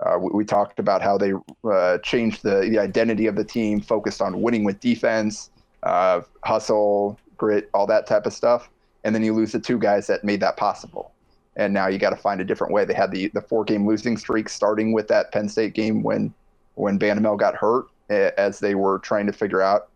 uh, 0.00 0.18
we, 0.18 0.30
we, 0.32 0.44
talked 0.44 0.78
about 0.78 1.00
how 1.00 1.16
they 1.16 1.32
uh, 1.64 1.98
changed 1.98 2.42
the, 2.42 2.68
the 2.70 2.78
identity 2.78 3.26
of 3.26 3.34
the 3.34 3.44
team, 3.44 3.80
focused 3.80 4.20
on 4.20 4.42
winning 4.42 4.64
with 4.64 4.78
defense, 4.80 5.50
uh, 5.84 6.20
hustle, 6.44 7.18
grit, 7.36 7.70
all 7.72 7.86
that 7.86 8.06
type 8.06 8.26
of 8.26 8.32
stuff. 8.32 8.68
And 9.04 9.14
then 9.14 9.22
you 9.22 9.32
lose 9.32 9.52
the 9.52 9.60
two 9.60 9.78
guys 9.78 10.06
that 10.08 10.24
made 10.24 10.40
that 10.40 10.56
possible. 10.56 11.12
And 11.56 11.72
now 11.72 11.86
you 11.86 11.98
got 11.98 12.10
to 12.10 12.16
find 12.16 12.40
a 12.40 12.44
different 12.44 12.72
way. 12.72 12.84
They 12.84 12.92
had 12.92 13.10
the, 13.10 13.28
the 13.28 13.40
four 13.40 13.64
game 13.64 13.86
losing 13.86 14.16
streak 14.18 14.48
starting 14.48 14.92
with 14.92 15.08
that 15.08 15.32
Penn 15.32 15.48
State 15.48 15.74
game 15.74 16.02
when 16.02 16.34
when 16.74 16.98
Bandoumel 16.98 17.38
got 17.38 17.54
hurt, 17.54 17.86
as 18.10 18.60
they 18.60 18.74
were 18.74 18.98
trying 18.98 19.24
to 19.26 19.32
figure 19.32 19.62
out, 19.62 19.88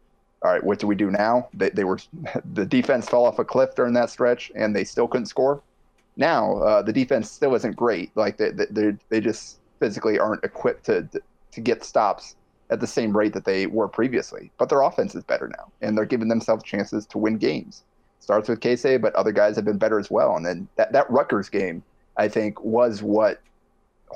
all 0.43 0.51
right, 0.51 0.65
what 0.65 0.79
do 0.79 0.87
we 0.87 0.95
do 0.95 1.11
now? 1.11 1.49
They, 1.53 1.69
they 1.71 1.85
were 1.85 1.99
the 2.55 2.65
defense 2.65 3.09
fell 3.09 3.27
off 3.27 3.39
a 3.39 3.45
cliff 3.45 3.75
during 3.75 3.93
that 3.95 4.09
stretch, 4.11 4.51
and 4.55 4.75
they 4.75 4.85
still 4.85 5.07
couldn't 5.07 5.27
score. 5.27 5.63
Now 6.17 6.57
uh, 6.59 6.83
the 6.83 6.93
defense 6.93 7.31
still 7.31 7.55
isn't 7.55 7.77
great. 7.77 8.11
Like 8.17 8.39
they 8.39 8.51
they 8.51 8.97
they 9.11 9.21
just 9.21 9.60
physically 9.81 10.19
aren't 10.19 10.45
equipped 10.45 10.87
to 10.87 11.09
to 11.53 11.61
get 11.61 11.83
stops 11.83 12.37
at 12.71 12.81
the 12.81 12.87
same 12.87 13.17
rate 13.17 13.33
that 13.33 13.45
they 13.45 13.67
were 13.67 13.89
previously. 13.89 14.51
But 14.59 14.69
their 14.69 14.83
offense 14.83 15.15
is 15.15 15.25
better 15.25 15.49
now, 15.49 15.73
and 15.81 15.99
they're 15.99 16.05
giving 16.05 16.29
themselves 16.29 16.63
chances 16.63 17.07
to 17.07 17.19
win 17.19 17.37
games. 17.37 17.83
Starts 18.21 18.49
with 18.49 18.61
Keisei, 18.61 19.01
but 19.01 19.15
other 19.15 19.33
guys 19.33 19.57
have 19.57 19.65
been 19.65 19.79
better 19.79 19.99
as 19.99 20.11
well. 20.11 20.37
And 20.37 20.47
then 20.47 20.69
that, 20.77 20.93
that 20.93 21.11
Rutgers 21.11 21.49
game, 21.49 21.83
I 22.17 22.29
think, 22.29 22.63
was 22.63 23.03
what 23.03 23.41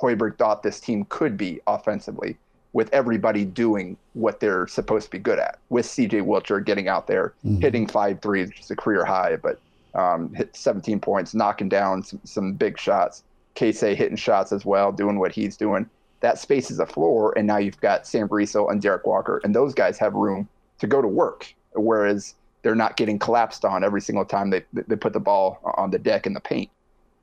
Hoiberg 0.00 0.38
thought 0.38 0.62
this 0.62 0.78
team 0.78 1.06
could 1.08 1.36
be 1.36 1.60
offensively, 1.66 2.36
with 2.74 2.92
everybody 2.92 3.44
doing 3.44 3.96
what 4.12 4.40
they're 4.40 4.66
supposed 4.66 5.06
to 5.06 5.10
be 5.10 5.18
good 5.18 5.38
at. 5.38 5.58
With 5.70 5.86
CJ 5.86 6.22
Wilcher 6.22 6.64
getting 6.64 6.86
out 6.86 7.06
there, 7.06 7.32
mm-hmm. 7.44 7.60
hitting 7.60 7.86
five 7.86 8.20
threes, 8.20 8.48
which 8.48 8.60
is 8.60 8.70
a 8.70 8.76
career 8.76 9.04
high, 9.04 9.36
but 9.36 9.58
um, 9.94 10.32
hit 10.34 10.54
17 10.54 11.00
points, 11.00 11.34
knocking 11.34 11.68
down 11.68 12.02
some, 12.02 12.20
some 12.24 12.52
big 12.52 12.78
shots. 12.78 13.22
Keisei 13.54 13.94
hitting 13.94 14.16
shots 14.16 14.52
as 14.52 14.64
well, 14.64 14.92
doing 14.92 15.18
what 15.18 15.32
he's 15.32 15.56
doing. 15.56 15.88
That 16.20 16.38
space 16.38 16.70
is 16.70 16.78
a 16.78 16.86
floor, 16.86 17.36
and 17.36 17.46
now 17.46 17.58
you've 17.58 17.80
got 17.80 18.06
Sam 18.06 18.28
Griesel 18.28 18.70
and 18.70 18.80
Derek 18.80 19.06
Walker, 19.06 19.40
and 19.44 19.54
those 19.54 19.74
guys 19.74 19.98
have 19.98 20.14
room 20.14 20.48
to 20.78 20.86
go 20.86 21.02
to 21.02 21.08
work. 21.08 21.52
Whereas 21.72 22.34
they're 22.62 22.74
not 22.74 22.96
getting 22.96 23.18
collapsed 23.18 23.64
on 23.64 23.84
every 23.84 24.00
single 24.00 24.24
time 24.24 24.50
they 24.50 24.64
they 24.72 24.96
put 24.96 25.12
the 25.12 25.20
ball 25.20 25.60
on 25.76 25.90
the 25.90 25.98
deck 25.98 26.26
in 26.26 26.32
the 26.32 26.40
paint. 26.40 26.70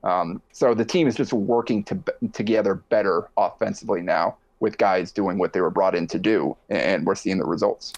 Um, 0.04 0.42
so 0.52 0.74
the 0.74 0.84
team 0.84 1.06
is 1.06 1.14
just 1.14 1.32
working 1.32 1.84
to, 1.84 1.98
together 2.32 2.74
better 2.74 3.28
offensively 3.36 4.02
now 4.02 4.36
with 4.60 4.78
guys 4.78 5.12
doing 5.12 5.38
what 5.38 5.52
they 5.52 5.60
were 5.60 5.70
brought 5.70 5.94
in 5.94 6.06
to 6.08 6.18
do, 6.18 6.56
and 6.70 7.04
we're 7.04 7.14
seeing 7.14 7.38
the 7.38 7.44
results. 7.44 7.92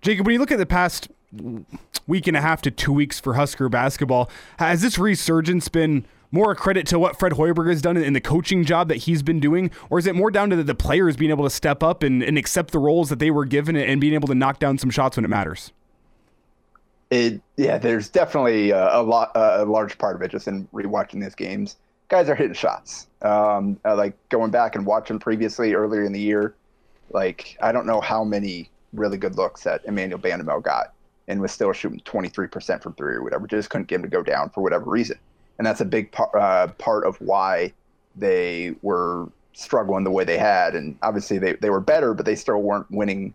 Jacob, 0.00 0.26
when 0.26 0.34
you 0.34 0.38
look 0.38 0.52
at 0.52 0.58
the 0.58 0.66
past 0.66 1.08
week 2.06 2.26
and 2.26 2.36
a 2.36 2.40
half 2.40 2.62
to 2.62 2.70
two 2.70 2.92
weeks 2.92 3.18
for 3.18 3.34
Husker 3.34 3.68
basketball, 3.68 4.30
has 4.58 4.82
this 4.82 4.98
resurgence 4.98 5.68
been 5.68 6.04
more 6.30 6.52
a 6.52 6.56
credit 6.56 6.86
to 6.88 6.98
what 6.98 7.18
Fred 7.18 7.32
Hoiberg 7.32 7.68
has 7.68 7.82
done 7.82 7.96
in 7.96 8.12
the 8.12 8.20
coaching 8.20 8.64
job 8.64 8.88
that 8.88 8.96
he's 8.98 9.22
been 9.22 9.40
doing, 9.40 9.70
or 9.90 9.98
is 9.98 10.06
it 10.06 10.14
more 10.14 10.30
down 10.30 10.50
to 10.50 10.62
the 10.62 10.74
players 10.74 11.16
being 11.16 11.30
able 11.30 11.44
to 11.44 11.50
step 11.50 11.82
up 11.82 12.02
and, 12.02 12.22
and 12.22 12.38
accept 12.38 12.72
the 12.72 12.78
roles 12.78 13.08
that 13.08 13.18
they 13.18 13.30
were 13.30 13.44
given 13.44 13.76
and 13.76 14.00
being 14.00 14.14
able 14.14 14.28
to 14.28 14.34
knock 14.34 14.58
down 14.58 14.78
some 14.78 14.90
shots 14.90 15.16
when 15.16 15.24
it 15.24 15.28
matters? 15.28 15.72
It 17.10 17.40
yeah, 17.56 17.78
there's 17.78 18.08
definitely 18.08 18.70
a, 18.70 18.96
a 18.96 19.02
lot 19.02 19.30
a 19.34 19.64
large 19.64 19.96
part 19.96 20.16
of 20.16 20.22
it 20.22 20.30
just 20.32 20.48
in 20.48 20.66
rewatching 20.74 21.22
these 21.22 21.36
games. 21.36 21.76
Guys 22.08 22.28
are 22.28 22.34
hitting 22.34 22.54
shots. 22.54 23.06
Um, 23.22 23.78
uh, 23.84 23.96
like 23.96 24.14
going 24.28 24.50
back 24.50 24.74
and 24.74 24.84
watching 24.84 25.18
previously 25.18 25.74
earlier 25.74 26.04
in 26.04 26.12
the 26.12 26.20
year, 26.20 26.54
like 27.10 27.56
I 27.62 27.70
don't 27.70 27.86
know 27.86 28.00
how 28.00 28.24
many 28.24 28.70
really 28.92 29.18
good 29.18 29.36
looks 29.36 29.62
that 29.62 29.84
Emmanuel 29.84 30.18
Bandoumel 30.18 30.62
got 30.62 30.94
and 31.28 31.40
was 31.40 31.52
still 31.52 31.72
shooting 31.72 32.00
23% 32.00 32.82
from 32.82 32.94
three 32.94 33.14
or 33.14 33.22
whatever. 33.22 33.46
Just 33.46 33.70
couldn't 33.70 33.88
get 33.88 33.96
him 33.96 34.02
to 34.02 34.08
go 34.08 34.22
down 34.22 34.50
for 34.50 34.62
whatever 34.62 34.90
reason 34.90 35.18
and 35.58 35.66
that's 35.66 35.80
a 35.80 35.84
big 35.84 36.12
part 36.12 36.34
uh, 36.34 36.68
part 36.78 37.04
of 37.04 37.16
why 37.20 37.72
they 38.16 38.74
were 38.82 39.28
struggling 39.52 40.04
the 40.04 40.10
way 40.10 40.24
they 40.24 40.38
had. 40.38 40.74
And 40.74 40.96
obviously, 41.02 41.38
they 41.38 41.54
they 41.54 41.70
were 41.70 41.80
better, 41.80 42.14
but 42.14 42.26
they 42.26 42.36
still 42.36 42.62
weren't 42.62 42.90
winning 42.90 43.34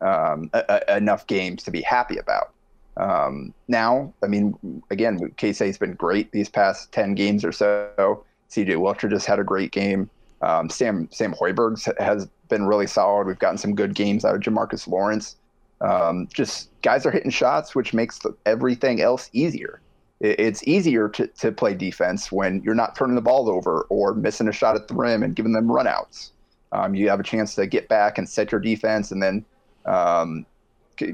um, 0.00 0.50
a, 0.52 0.82
a, 0.88 0.96
enough 0.96 1.26
games 1.26 1.62
to 1.64 1.70
be 1.70 1.82
happy 1.82 2.18
about. 2.18 2.52
Um, 2.96 3.54
now, 3.68 4.12
I 4.22 4.26
mean, 4.26 4.82
again, 4.90 5.18
Keisei's 5.36 5.78
been 5.78 5.94
great 5.94 6.32
these 6.32 6.48
past 6.48 6.92
ten 6.92 7.14
games 7.14 7.44
or 7.44 7.52
so. 7.52 8.24
CJ 8.50 8.76
Wilcher 8.76 9.08
just 9.08 9.26
had 9.26 9.38
a 9.38 9.44
great 9.44 9.70
game. 9.70 10.10
Um, 10.42 10.68
Sam 10.70 11.08
Sam 11.12 11.34
Hoiberg 11.34 11.98
has 11.98 12.26
been 12.48 12.66
really 12.66 12.86
solid. 12.86 13.26
We've 13.26 13.38
gotten 13.38 13.58
some 13.58 13.74
good 13.74 13.94
games 13.94 14.24
out 14.24 14.34
of 14.34 14.40
Jamarques 14.40 14.88
Lawrence. 14.88 15.36
Um, 15.80 16.28
just 16.34 16.68
guys 16.82 17.06
are 17.06 17.10
hitting 17.10 17.30
shots, 17.30 17.74
which 17.74 17.94
makes 17.94 18.20
everything 18.44 19.00
else 19.00 19.30
easier 19.32 19.80
it's 20.20 20.62
easier 20.66 21.08
to, 21.08 21.26
to 21.26 21.50
play 21.50 21.74
defense 21.74 22.30
when 22.30 22.62
you're 22.62 22.74
not 22.74 22.94
turning 22.94 23.14
the 23.14 23.22
ball 23.22 23.48
over 23.48 23.86
or 23.88 24.14
missing 24.14 24.48
a 24.48 24.52
shot 24.52 24.76
at 24.76 24.86
the 24.86 24.94
rim 24.94 25.22
and 25.22 25.34
giving 25.34 25.52
them 25.52 25.66
runouts. 25.66 26.30
Um, 26.72 26.94
you 26.94 27.08
have 27.08 27.20
a 27.20 27.24
chance 27.24 27.54
to 27.54 27.66
get 27.66 27.88
back 27.88 28.18
and 28.18 28.28
set 28.28 28.52
your 28.52 28.60
defense 28.60 29.10
and 29.10 29.22
then 29.22 29.44
um, 29.86 30.46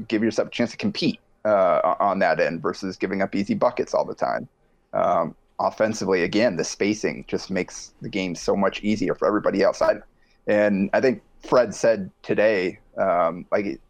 give 0.09 0.23
yourself 0.23 0.49
a 0.49 0.51
chance 0.51 0.73
to 0.73 0.77
compete 0.77 1.21
uh, 1.45 1.95
on 2.01 2.19
that 2.19 2.41
end 2.41 2.61
versus 2.61 2.97
giving 2.97 3.23
up 3.23 3.35
easy 3.35 3.55
buckets 3.55 3.95
all 3.95 4.05
the 4.05 4.15
time. 4.15 4.49
Um, 4.93 5.37
offensively, 5.61 6.25
again, 6.25 6.57
the 6.57 6.65
spacing 6.65 7.25
just 7.29 7.51
makes 7.51 7.95
the 8.03 8.09
game 8.09 8.35
so 8.35 8.57
much 8.57 8.83
easier 8.83 9.15
for 9.15 9.29
everybody 9.29 9.65
outside. 9.65 10.03
And 10.49 10.91
I 10.93 11.01
think 11.01 11.23
Fred 11.41 11.75
said 11.75 12.11
today, 12.23 12.81
um, 12.99 13.47
like 13.53 13.81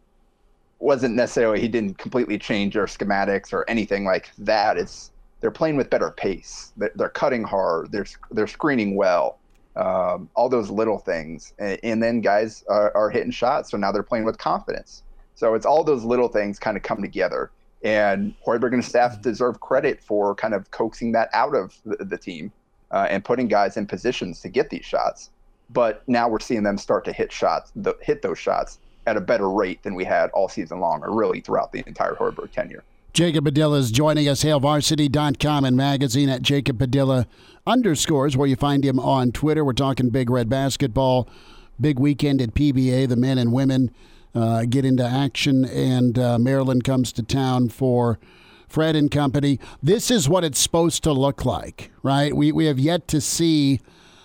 wasn't 0.79 1.15
necessarily 1.15 1.59
he 1.59 1.67
didn't 1.67 1.97
completely 1.97 2.37
change 2.37 2.73
their 2.75 2.85
schematics 2.85 3.53
or 3.53 3.69
anything 3.69 4.05
like 4.05 4.31
that. 4.37 4.77
It's 4.77 5.11
they're 5.39 5.51
playing 5.51 5.75
with 5.77 5.89
better 5.89 6.11
pace. 6.11 6.73
They're, 6.77 6.91
they're 6.95 7.09
cutting 7.09 7.43
hard. 7.43 7.91
They're 7.91 8.05
they're 8.31 8.47
screening 8.47 8.95
well. 8.95 9.39
Um, 9.75 10.29
all 10.35 10.49
those 10.49 10.71
little 10.71 10.97
things, 10.97 11.53
and, 11.59 11.79
and 11.83 12.01
then 12.01 12.21
guys 12.21 12.63
are, 12.67 12.91
are, 12.95 13.11
hitting 13.11 13.29
shots. 13.29 13.69
So 13.69 13.77
now 13.77 13.91
they're 13.91 14.01
playing 14.01 14.25
with 14.25 14.39
confidence. 14.39 15.03
So 15.35 15.53
it's 15.53 15.67
all 15.67 15.83
those 15.83 16.03
little 16.03 16.29
things 16.29 16.57
kind 16.57 16.75
of 16.75 16.81
come 16.81 16.99
together. 16.99 17.51
And 17.83 18.33
Hoiberg 18.43 18.73
and 18.73 18.83
staff 18.83 19.13
mm-hmm. 19.13 19.21
deserve 19.21 19.59
credit 19.59 20.01
for 20.01 20.33
kind 20.33 20.55
of 20.55 20.71
coaxing 20.71 21.11
that 21.11 21.29
out 21.31 21.53
of 21.53 21.77
the, 21.85 22.03
the 22.03 22.17
team 22.17 22.51
uh, 22.89 23.05
and 23.07 23.23
putting 23.23 23.47
guys 23.47 23.77
in 23.77 23.85
positions 23.85 24.41
to 24.41 24.49
get 24.49 24.71
these 24.71 24.83
shots. 24.83 25.29
But 25.69 26.01
now 26.07 26.27
we're 26.27 26.39
seeing 26.39 26.63
them 26.63 26.79
start 26.79 27.05
to 27.05 27.13
hit 27.13 27.31
shots, 27.31 27.71
the, 27.75 27.93
hit 28.01 28.23
those 28.23 28.39
shots 28.39 28.79
at 29.07 29.17
a 29.17 29.21
better 29.21 29.49
rate 29.49 29.81
than 29.81 29.95
we 29.95 30.03
had 30.03 30.29
all 30.31 30.49
season 30.49 30.79
long, 30.79 31.01
or 31.01 31.15
really 31.15 31.39
throughout 31.39 31.71
the 31.71 31.81
entire 31.87 32.13
Hoiberg 32.13 32.51
tenure. 32.51 32.83
Jacob 33.13 33.45
Padilla 33.45 33.79
is 33.79 33.89
joining 33.89 34.27
us, 34.27 34.43
HailVarsity.com 34.43 35.65
and 35.65 35.75
magazine 35.75 36.29
at 36.29 36.43
Jacob 36.43 36.77
Padilla 36.77 37.25
underscores, 37.65 38.37
where 38.37 38.47
you 38.47 38.55
find 38.55 38.85
him 38.85 38.99
on 38.99 39.31
Twitter. 39.31 39.65
We're 39.65 39.73
talking 39.73 40.09
Big 40.09 40.29
Red 40.29 40.49
Basketball, 40.49 41.27
big 41.81 41.97
weekend 41.97 42.41
at 42.41 42.53
PBA. 42.53 43.07
The 43.07 43.15
men 43.15 43.37
and 43.37 43.51
women 43.51 43.91
uh, 44.35 44.65
get 44.65 44.85
into 44.85 45.05
action, 45.05 45.65
and 45.65 46.19
uh, 46.19 46.37
Maryland 46.37 46.83
comes 46.83 47.11
to 47.13 47.23
town 47.23 47.69
for 47.69 48.19
Fred 48.67 48.95
and 48.95 49.09
company. 49.09 49.57
This 49.81 50.11
is 50.11 50.27
what 50.27 50.43
it's 50.43 50.59
supposed 50.59 51.01
to 51.03 51.13
look 51.13 51.45
like, 51.45 51.91
right? 52.03 52.35
We, 52.35 52.51
we 52.51 52.65
have 52.65 52.77
yet 52.77 53.07
to 53.07 53.21
see 53.21 53.79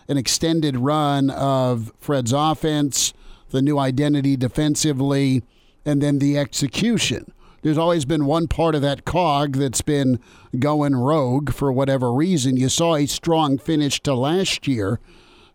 an 0.08 0.18
extended 0.18 0.76
run 0.76 1.30
of 1.30 1.92
Fred's 1.98 2.32
offense 2.32 3.14
the 3.52 3.62
new 3.62 3.78
identity 3.78 4.36
defensively, 4.36 5.42
and 5.84 6.02
then 6.02 6.18
the 6.18 6.36
execution. 6.36 7.32
There's 7.62 7.78
always 7.78 8.04
been 8.04 8.26
one 8.26 8.48
part 8.48 8.74
of 8.74 8.82
that 8.82 9.04
cog 9.04 9.56
that's 9.56 9.82
been 9.82 10.18
going 10.58 10.96
rogue 10.96 11.52
for 11.52 11.72
whatever 11.72 12.12
reason. 12.12 12.56
You 12.56 12.68
saw 12.68 12.96
a 12.96 13.06
strong 13.06 13.56
finish 13.56 14.00
to 14.02 14.14
last 14.14 14.66
year 14.66 14.98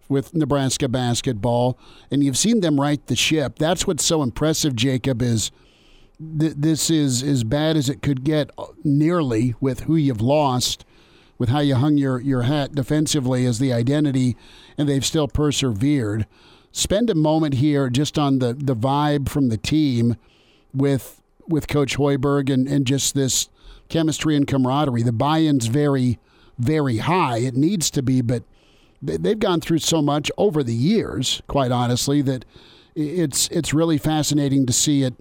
with 0.08 0.34
Nebraska 0.34 0.88
basketball, 0.88 1.78
and 2.10 2.24
you've 2.24 2.38
seen 2.38 2.62
them 2.62 2.80
right 2.80 3.06
the 3.08 3.16
ship. 3.16 3.60
That's 3.60 3.86
what's 3.86 4.06
so 4.06 4.24
impressive, 4.24 4.74
Jacob, 4.74 5.22
is 5.22 5.52
th- 6.18 6.54
this 6.56 6.90
is 6.90 7.22
as 7.24 7.44
bad 7.44 7.76
as 7.76 7.90
it 7.90 8.02
could 8.02 8.24
get 8.24 8.52
uh, 8.58 8.68
nearly 8.86 9.56
with 9.60 9.82
who 9.82 9.98
you've 9.98 10.22
lost, 10.22 10.86
with 11.38 11.50
how 11.50 11.60
you 11.60 11.76
hung 11.76 11.98
your, 11.98 12.22
your 12.22 12.44
hat 12.44 12.74
defensively 12.74 13.46
as 13.46 13.60
the 13.60 13.74
identity, 13.74 14.38
and 14.78 14.88
they've 14.88 15.06
still 15.06 15.28
persevered. 15.28 16.26
Spend 16.78 17.10
a 17.10 17.16
moment 17.16 17.56
here 17.56 17.90
just 17.90 18.20
on 18.20 18.38
the, 18.38 18.54
the 18.54 18.76
vibe 18.76 19.30
from 19.30 19.50
the 19.50 19.58
team 19.58 20.16
with 20.76 21.24
with 21.48 21.68
Coach 21.68 21.98
Hoiberg 21.98 22.54
and, 22.54 22.68
and 22.68 22.86
just 22.86 23.16
this 23.16 23.50
chemistry 23.90 24.36
and 24.36 24.46
camaraderie. 24.46 25.02
The 25.02 25.12
buy-in's 25.12 25.66
very, 25.66 26.20
very 26.60 26.98
high. 26.98 27.40
It 27.40 27.56
needs 27.56 27.90
to 27.92 28.04
be, 28.04 28.22
but 28.22 28.44
they've 29.02 29.40
gone 29.40 29.60
through 29.60 29.80
so 29.80 30.04
much 30.04 30.30
over 30.38 30.62
the 30.62 30.74
years, 30.76 31.42
quite 31.48 31.72
honestly, 31.72 32.22
that 32.22 32.46
it's 32.96 33.48
it's 33.48 33.74
really 33.74 33.98
fascinating 33.98 34.68
to 34.68 34.74
see 34.74 35.02
it 35.02 35.16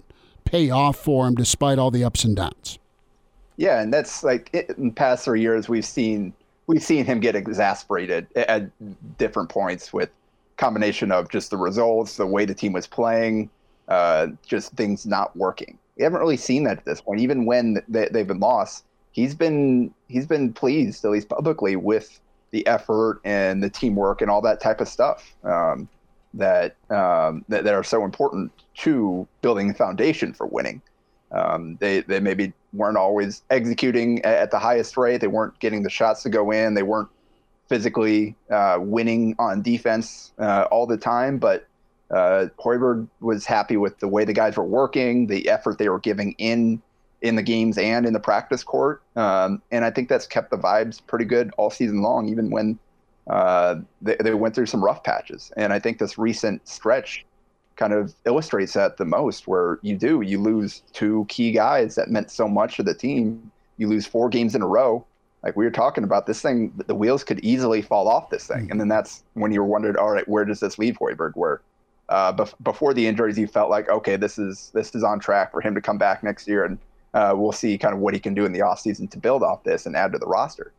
pay 0.45 0.69
off 0.69 0.97
for 0.97 1.25
them 1.25 1.33
despite 1.33 1.79
all 1.79 1.89
the 1.89 2.03
ups 2.03 2.23
and 2.23 2.35
downs. 2.35 2.77
Yeah, 3.55 3.81
and 3.81 3.91
that's 3.91 4.23
like 4.23 4.53
in 4.77 4.91
past 4.91 5.25
three 5.25 5.41
years 5.41 5.67
we've 5.67 5.85
seen 5.85 6.33
we've 6.67 6.83
seen 6.83 7.03
him 7.03 7.19
get 7.19 7.35
exasperated 7.35 8.27
at 8.35 8.69
different 9.17 9.49
points 9.49 9.91
with 9.91 10.11
combination 10.57 11.11
of 11.11 11.29
just 11.29 11.49
the 11.49 11.57
results, 11.57 12.17
the 12.17 12.27
way 12.27 12.45
the 12.45 12.53
team 12.53 12.73
was 12.73 12.87
playing, 12.87 13.49
uh, 13.87 14.27
just 14.45 14.73
things 14.73 15.05
not 15.05 15.35
working. 15.35 15.77
We 15.97 16.03
haven't 16.03 16.19
really 16.19 16.37
seen 16.37 16.63
that 16.65 16.77
at 16.77 16.85
this 16.85 17.01
point. 17.01 17.21
Even 17.21 17.45
when 17.45 17.81
they, 17.87 18.07
they've 18.11 18.27
been 18.27 18.39
lost, 18.39 18.83
he's 19.11 19.33
been 19.33 19.93
he's 20.07 20.25
been 20.27 20.53
pleased, 20.53 21.05
at 21.05 21.11
least 21.11 21.29
publicly, 21.29 21.75
with 21.75 22.19
the 22.51 22.65
effort 22.67 23.19
and 23.23 23.63
the 23.63 23.69
teamwork 23.69 24.21
and 24.21 24.29
all 24.29 24.41
that 24.41 24.61
type 24.61 24.79
of 24.79 24.87
stuff 24.87 25.35
um, 25.43 25.87
that, 26.33 26.75
um, 26.89 27.43
that, 27.49 27.63
that 27.63 27.73
are 27.73 27.83
so 27.83 28.05
important 28.05 28.51
to 28.75 29.27
building 29.41 29.67
the 29.67 29.73
foundation 29.73 30.33
for 30.33 30.47
winning. 30.47 30.81
Um, 31.31 31.77
they 31.81 32.01
they 32.01 32.21
maybe 32.21 32.53
weren't 32.71 32.97
always 32.97 33.43
executing 33.49 34.23
at 34.23 34.49
the 34.51 34.59
highest 34.59 34.95
rate. 34.95 35.19
They 35.19 35.27
weren't 35.27 35.59
getting 35.59 35.83
the 35.83 35.89
shots 35.89 36.23
to 36.23 36.29
go 36.29 36.51
in. 36.51 36.73
They 36.73 36.83
weren't 36.83 37.09
physically 37.67 38.35
uh, 38.49 38.77
winning 38.79 39.35
on 39.39 39.61
defense 39.61 40.31
uh, 40.39 40.67
all 40.71 40.85
the 40.85 40.97
time. 40.97 41.37
But 41.37 41.67
uh, 42.09 42.47
Hoiberg 42.59 43.07
was 43.19 43.45
happy 43.45 43.77
with 43.77 43.99
the 43.99 44.07
way 44.07 44.25
the 44.25 44.33
guys 44.33 44.57
were 44.57 44.63
working, 44.63 45.27
the 45.27 45.49
effort 45.49 45.77
they 45.77 45.89
were 45.89 45.99
giving 45.99 46.33
in 46.37 46.81
in 47.21 47.35
the 47.35 47.41
games 47.41 47.77
and 47.77 48.05
in 48.05 48.13
the 48.13 48.19
practice 48.19 48.63
court. 48.63 49.01
Um, 49.15 49.61
and 49.71 49.83
I 49.83 49.89
think 49.89 50.07
that's 50.07 50.27
kept 50.27 50.51
the 50.51 50.57
vibes 50.57 51.01
pretty 51.05 51.25
good 51.25 51.51
all 51.57 51.69
season 51.69 52.01
long, 52.01 52.29
even 52.29 52.51
when 52.51 52.77
uh, 53.27 53.75
they, 54.01 54.15
they 54.19 54.33
went 54.33 54.55
through 54.55 54.67
some 54.67 54.83
rough 54.83 55.03
patches. 55.03 55.51
And 55.57 55.73
I 55.73 55.79
think 55.79 55.97
this 55.97 56.17
recent 56.17 56.67
stretch 56.67 57.25
kind 57.75 57.93
of 57.93 58.13
illustrates 58.25 58.73
that 58.73 58.97
the 58.97 59.05
most, 59.05 59.47
where 59.47 59.79
you 59.81 59.97
do, 59.97 60.21
you 60.21 60.39
lose 60.39 60.83
two 60.93 61.25
key 61.27 61.51
guys 61.51 61.95
that 61.95 62.09
meant 62.09 62.31
so 62.31 62.47
much 62.47 62.77
to 62.77 62.83
the 62.83 62.93
team. 62.93 63.51
You 63.77 63.87
lose 63.87 64.05
four 64.05 64.29
games 64.29 64.55
in 64.55 64.61
a 64.61 64.67
row. 64.67 65.05
Like 65.47 65.55
we 65.55 65.63
were 65.63 65.71
talking 65.71 66.03
about, 66.03 66.25
this 66.25 66.41
thing, 66.41 66.73
the 66.87 66.93
wheels 66.93 67.23
could 67.23 67.39
easily 67.39 67.81
fall 67.81 68.09
off 68.09 68.29
this 68.29 68.45
thing. 68.45 68.69
And 68.69 68.81
then 68.81 68.89
that's 68.89 69.23
when 69.33 69.53
you 69.53 69.61
were 69.61 69.67
wondering, 69.67 69.95
all 69.95 70.11
right, 70.11 70.27
where 70.27 70.43
does 70.43 70.59
this 70.59 70.77
leave 70.77 70.97
Hoiberg? 70.99 71.31
Where 71.35 71.61
uh, 72.09 72.33
bef- 72.33 72.53
before 72.63 72.93
the 72.93 73.07
injuries, 73.07 73.37
you 73.37 73.47
felt 73.47 73.69
like, 73.69 73.87
okay, 73.87 74.17
this 74.17 74.37
is 74.37 74.71
this 74.73 74.93
is 74.93 75.05
on 75.05 75.21
track 75.21 75.53
for 75.53 75.61
him 75.61 75.73
to 75.73 75.79
come 75.79 75.97
back 75.97 76.21
next 76.21 76.49
year 76.49 76.65
and 76.65 76.77
uh, 77.13 77.33
we'll 77.33 77.53
see 77.53 77.77
kind 77.77 77.93
of 77.93 78.01
what 78.01 78.13
he 78.13 78.19
can 78.19 78.33
do 78.33 78.43
in 78.43 78.51
the 78.51 78.59
offseason 78.59 79.09
to 79.09 79.17
build 79.17 79.41
off 79.41 79.63
this 79.63 79.85
and 79.85 79.95
add 79.95 80.11
to 80.11 80.17
the 80.17 80.27
roster. 80.27 80.73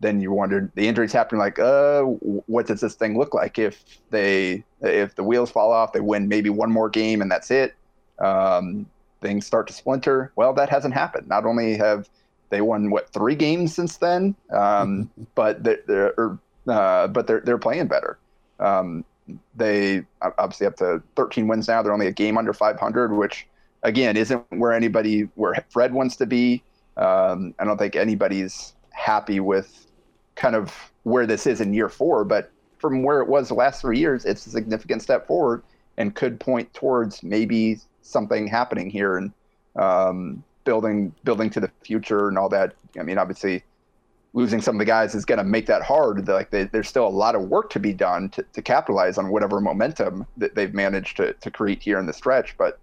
Then 0.00 0.22
you 0.22 0.32
wondered 0.32 0.72
the 0.76 0.88
injuries 0.88 1.12
happening, 1.12 1.40
like, 1.40 1.58
uh, 1.58 2.00
what 2.02 2.66
does 2.66 2.80
this 2.80 2.94
thing 2.94 3.18
look 3.18 3.34
like 3.34 3.58
if 3.58 3.84
they 4.08 4.64
if 4.80 5.14
the 5.14 5.24
wheels 5.24 5.50
fall 5.50 5.72
off, 5.72 5.92
they 5.92 6.00
win 6.00 6.26
maybe 6.26 6.48
one 6.48 6.72
more 6.72 6.88
game 6.88 7.20
and 7.20 7.30
that's 7.30 7.50
it. 7.50 7.74
Um, 8.18 8.86
things 9.20 9.44
start 9.44 9.66
to 9.66 9.74
splinter. 9.74 10.32
Well, 10.36 10.54
that 10.54 10.70
hasn't 10.70 10.94
happened. 10.94 11.28
Not 11.28 11.44
only 11.44 11.76
have 11.76 12.08
they 12.50 12.60
won 12.60 12.90
what 12.90 13.12
three 13.12 13.34
games 13.34 13.74
since 13.74 13.96
then, 13.96 14.34
um, 14.52 15.10
but 15.34 15.62
they're, 15.62 15.82
they're 15.86 16.38
uh, 16.68 17.06
but 17.08 17.26
they're 17.26 17.40
they're 17.40 17.58
playing 17.58 17.86
better. 17.86 18.18
Um, 18.60 19.04
they 19.56 20.04
obviously 20.22 20.66
up 20.66 20.76
to 20.76 21.02
13 21.16 21.48
wins 21.48 21.68
now. 21.68 21.82
They're 21.82 21.92
only 21.92 22.06
a 22.06 22.12
game 22.12 22.38
under 22.38 22.52
500, 22.52 23.12
which 23.12 23.46
again, 23.82 24.16
isn't 24.16 24.44
where 24.50 24.72
anybody 24.72 25.22
where 25.34 25.64
Fred 25.70 25.92
wants 25.92 26.16
to 26.16 26.26
be. 26.26 26.62
Um, 26.96 27.54
I 27.58 27.64
don't 27.64 27.78
think 27.78 27.96
anybody's 27.96 28.74
happy 28.90 29.40
with 29.40 29.86
kind 30.34 30.56
of 30.56 30.74
where 31.04 31.26
this 31.26 31.46
is 31.46 31.60
in 31.60 31.74
year 31.74 31.88
four, 31.88 32.24
but 32.24 32.50
from 32.78 33.02
where 33.02 33.20
it 33.20 33.28
was 33.28 33.48
the 33.48 33.54
last 33.54 33.80
three 33.80 33.98
years, 33.98 34.24
it's 34.24 34.46
a 34.46 34.50
significant 34.50 35.02
step 35.02 35.26
forward 35.26 35.62
and 35.96 36.14
could 36.14 36.38
point 36.38 36.72
towards 36.74 37.22
maybe 37.22 37.78
something 38.02 38.46
happening 38.46 38.90
here 38.90 39.16
and 39.16 39.32
um, 39.76 40.42
building 40.66 41.14
building 41.24 41.48
to 41.48 41.60
the 41.60 41.70
future 41.82 42.28
and 42.28 42.36
all 42.36 42.50
that. 42.50 42.74
I 43.00 43.02
mean, 43.02 43.16
obviously, 43.16 43.64
losing 44.34 44.60
some 44.60 44.74
of 44.74 44.78
the 44.78 44.84
guys 44.84 45.14
is 45.14 45.24
going 45.24 45.38
to 45.38 45.44
make 45.44 45.64
that 45.66 45.82
hard. 45.82 46.28
Like 46.28 46.50
they, 46.50 46.64
there's 46.64 46.88
still 46.88 47.06
a 47.06 47.08
lot 47.08 47.34
of 47.34 47.48
work 47.48 47.70
to 47.70 47.80
be 47.80 47.94
done 47.94 48.28
to, 48.30 48.42
to 48.52 48.60
capitalize 48.60 49.16
on 49.16 49.30
whatever 49.30 49.62
momentum 49.62 50.26
that 50.36 50.54
they've 50.54 50.74
managed 50.74 51.16
to, 51.16 51.32
to 51.32 51.50
create 51.50 51.82
here 51.82 51.98
in 51.98 52.04
the 52.04 52.12
stretch. 52.12 52.54
But 52.58 52.78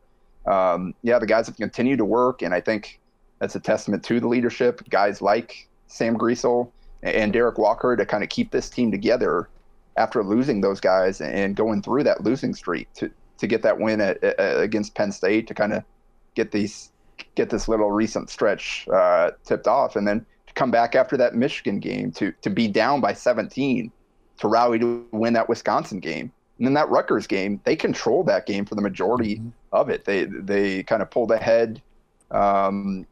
um, 0.47 0.95
yeah, 1.03 1.19
the 1.19 1.27
guys 1.27 1.45
have 1.45 1.57
continued 1.57 1.97
to 1.99 2.05
work, 2.05 2.41
and 2.41 2.55
I 2.55 2.61
think 2.61 2.99
that's 3.37 3.55
a 3.55 3.59
testament 3.59 4.03
to 4.05 4.19
the 4.19 4.27
leadership. 4.27 4.81
Guys 4.89 5.21
like 5.21 5.67
Sam 5.85 6.17
Griesel 6.17 6.71
and 7.03 7.31
Derek 7.31 7.59
Walker 7.59 7.95
to 7.95 8.05
kind 8.05 8.23
of 8.23 8.29
keep 8.29 8.49
this 8.49 8.69
team 8.69 8.89
together 8.89 9.49
after 9.95 10.23
losing 10.23 10.61
those 10.61 10.79
guys 10.79 11.21
and 11.21 11.55
going 11.55 11.83
through 11.83 12.03
that 12.03 12.23
losing 12.23 12.55
streak 12.55 12.91
to 12.93 13.11
to 13.37 13.47
get 13.47 13.61
that 13.61 13.79
win 13.79 13.99
at, 13.99 14.23
at, 14.23 14.59
against 14.59 14.95
Penn 14.95 15.11
State 15.11 15.47
to 15.47 15.53
kind 15.53 15.73
of 15.73 15.83
get 16.33 16.51
these 16.51 16.91
get 17.35 17.49
this 17.49 17.67
little 17.67 17.91
recent 17.91 18.29
stretch 18.29 18.87
uh, 18.93 19.31
tipped 19.43 19.67
off, 19.67 19.95
and 19.95 20.07
then 20.07 20.25
to 20.47 20.53
come 20.53 20.71
back 20.71 20.95
after 20.95 21.17
that 21.17 21.35
Michigan 21.35 21.79
game 21.79 22.11
to 22.13 22.31
to 22.41 22.49
be 22.49 22.67
down 22.67 23.01
by 23.01 23.13
17 23.13 23.91
to 24.39 24.47
rally 24.47 24.79
to 24.79 25.05
win 25.11 25.33
that 25.33 25.47
Wisconsin 25.47 25.99
game 25.99 26.31
and 26.57 26.67
then 26.67 26.73
that 26.75 26.89
Rutgers 26.89 27.27
game, 27.27 27.59
they 27.63 27.75
controlled 27.75 28.27
that 28.27 28.45
game 28.45 28.65
for 28.65 28.75
the 28.75 28.81
majority 28.81 29.35
mm-hmm. 29.35 29.49
of 29.71 29.89
it. 29.89 30.05
They 30.05 30.25
they 30.25 30.83
kind 30.83 31.01
of 31.01 31.09
pulled 31.09 31.31
ahead. 31.31 31.81
Um, 32.31 33.05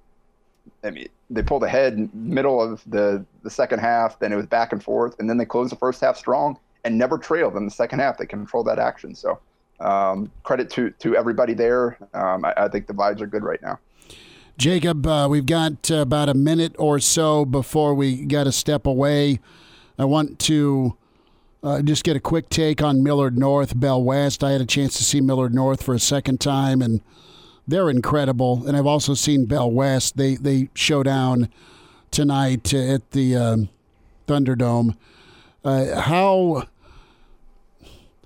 I 0.83 0.91
mean, 0.91 1.07
they 1.29 1.43
pulled 1.43 1.63
ahead 1.63 2.13
middle 2.13 2.61
of 2.61 2.83
the 2.87 3.25
the 3.43 3.49
second 3.49 3.79
half. 3.79 4.19
Then 4.19 4.31
it 4.31 4.35
was 4.35 4.45
back 4.45 4.71
and 4.71 4.83
forth, 4.83 5.19
and 5.19 5.29
then 5.29 5.37
they 5.37 5.45
closed 5.45 5.71
the 5.71 5.75
first 5.75 6.01
half 6.01 6.17
strong 6.17 6.57
and 6.83 6.97
never 6.97 7.17
trailed 7.17 7.55
in 7.55 7.65
the 7.65 7.71
second 7.71 7.99
half. 7.99 8.17
They 8.17 8.25
controlled 8.25 8.67
that 8.67 8.79
action. 8.79 9.15
So 9.15 9.39
um, 9.79 10.31
credit 10.43 10.69
to 10.71 10.91
to 10.91 11.15
everybody 11.15 11.53
there. 11.53 11.97
Um, 12.13 12.45
I, 12.45 12.53
I, 12.55 12.67
think 12.69 12.87
the 12.87 12.93
vibes 12.93 13.21
are 13.21 13.27
good 13.27 13.43
right 13.43 13.61
now. 13.61 13.79
Jacob, 14.57 15.07
uh, 15.07 15.27
we've 15.29 15.45
got 15.45 15.89
uh, 15.89 15.95
about 15.95 16.29
a 16.29 16.33
minute 16.33 16.75
or 16.77 16.99
so 16.99 17.45
before 17.45 17.93
we 17.93 18.25
got 18.25 18.43
to 18.43 18.51
step 18.51 18.85
away. 18.85 19.39
I 19.97 20.05
want 20.05 20.39
to 20.39 20.97
uh, 21.63 21.81
just 21.81 22.03
get 22.03 22.15
a 22.15 22.19
quick 22.19 22.49
take 22.49 22.81
on 22.81 23.03
Millard 23.03 23.37
North, 23.37 23.79
Bell 23.79 24.01
West. 24.03 24.43
I 24.43 24.51
had 24.51 24.61
a 24.61 24.65
chance 24.65 24.97
to 24.97 25.03
see 25.03 25.21
Millard 25.21 25.53
North 25.53 25.83
for 25.83 25.93
a 25.93 25.99
second 25.99 26.39
time, 26.39 26.81
and 26.81 27.01
they're 27.67 27.89
incredible. 27.89 28.67
And 28.67 28.75
I've 28.75 28.85
also 28.85 29.13
seen 29.13 29.45
Bell 29.45 29.69
West. 29.69 30.17
They 30.17 30.35
they 30.35 30.69
show 30.73 31.03
down 31.03 31.49
tonight 32.09 32.73
at 32.73 33.11
the 33.11 33.35
um, 33.35 33.69
Thunderdome. 34.27 34.95
Uh, 35.63 36.01
how 36.01 36.67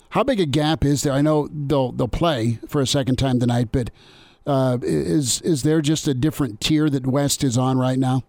how 0.09 0.23
big 0.23 0.39
a 0.39 0.45
gap 0.45 0.85
is 0.85 1.03
there? 1.03 1.13
I 1.13 1.21
know 1.21 1.49
they'll 1.51 1.91
they'll 1.91 2.07
play 2.07 2.59
for 2.67 2.81
a 2.81 2.88
second 2.88 3.17
time 3.17 3.39
tonight, 3.39 3.69
but 3.71 3.89
uh, 4.45 4.77
is 4.81 5.41
is 5.41 5.63
there 5.63 5.81
just 5.81 6.08
a 6.08 6.13
different 6.13 6.62
tier 6.62 6.89
that 6.89 7.08
West 7.08 7.43
is 7.43 7.58
on 7.58 7.77
right 7.77 7.99
now? 7.99 8.23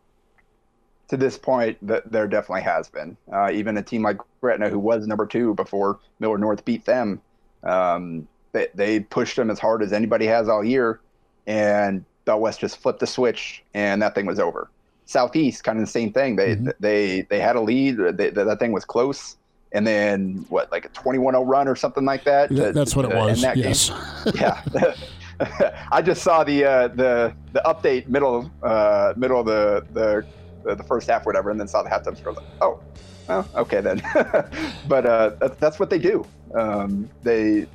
to 1.09 1.17
this 1.17 1.39
point, 1.39 1.79
that 1.87 2.11
there 2.11 2.27
definitely 2.27 2.63
has 2.63 2.89
been. 2.89 3.17
Uh, 3.33 3.51
even 3.53 3.77
a 3.77 3.83
team 3.83 4.03
like 4.03 4.19
Gretna, 4.41 4.69
who 4.69 4.79
was 4.79 5.07
number 5.07 5.27
two 5.27 5.55
before 5.55 5.99
Millard 6.19 6.41
North 6.41 6.65
beat 6.65 6.85
them, 6.85 7.21
um, 7.63 8.27
they, 8.53 8.69
they 8.75 9.01
pushed 9.01 9.37
them 9.37 9.51
as 9.51 9.59
hard 9.59 9.83
as 9.83 9.93
anybody 9.93 10.27
has 10.27 10.49
all 10.49 10.65
year, 10.65 11.01
and 11.47 12.05
Bell 12.25 12.41
West 12.41 12.61
just 12.61 12.79
flipped 12.79 13.01
the 13.01 13.07
switch, 13.07 13.63
and 13.75 14.03
that 14.03 14.15
thing 14.15 14.27
was 14.27 14.41
over. 14.41 14.71
Southeast, 15.05 15.63
kind 15.63 15.79
of 15.79 15.85
the 15.85 15.91
same 15.91 16.13
thing. 16.13 16.35
They 16.35 16.57
mm-hmm. 16.57 16.71
they 16.81 17.23
they 17.23 17.39
had 17.39 17.55
a 17.55 17.61
lead. 17.61 17.99
They, 18.17 18.31
that 18.31 18.59
thing 18.59 18.73
was 18.73 18.85
close, 18.85 19.37
and 19.73 19.87
then 19.87 20.45
what, 20.49 20.73
like 20.73 20.85
a 20.85 20.89
21-0 20.89 21.47
run 21.47 21.69
or 21.69 21.77
something 21.77 22.05
like 22.05 22.25
that. 22.25 22.49
To, 22.49 22.73
That's 22.73 22.97
what 22.97 23.05
it 23.05 23.15
was. 23.15 23.43
yes. 23.43 23.91
Game. 23.91 24.35
yeah. 24.35 24.65
I 25.93 26.03
just 26.03 26.23
saw 26.23 26.45
the 26.45 26.65
uh, 26.65 26.89
the 26.89 27.35
the 27.53 27.63
update 27.65 28.09
middle 28.09 28.51
uh, 28.63 29.15
middle 29.17 29.41
of 29.41 29.47
the 29.47 29.87
the 29.93 30.75
the, 30.75 30.83
first 30.83 31.09
half 31.09 31.23
or 31.23 31.31
whatever, 31.31 31.51
and 31.51 31.61
then 31.61 31.69
saw 31.69 31.83
the 31.83 31.91
halftime 31.91 32.17
score. 32.17 32.33
Like, 32.33 32.45
oh, 32.61 32.81
well, 33.29 33.49
okay 33.55 33.81
then. 33.81 34.03
but 34.89 35.07
uh, 35.07 35.31
that's, 35.39 35.57
that's 35.59 35.79
what 35.79 35.91
they 35.91 35.99
do. 35.99 36.27
Um, 36.55 37.09
they 37.23 37.67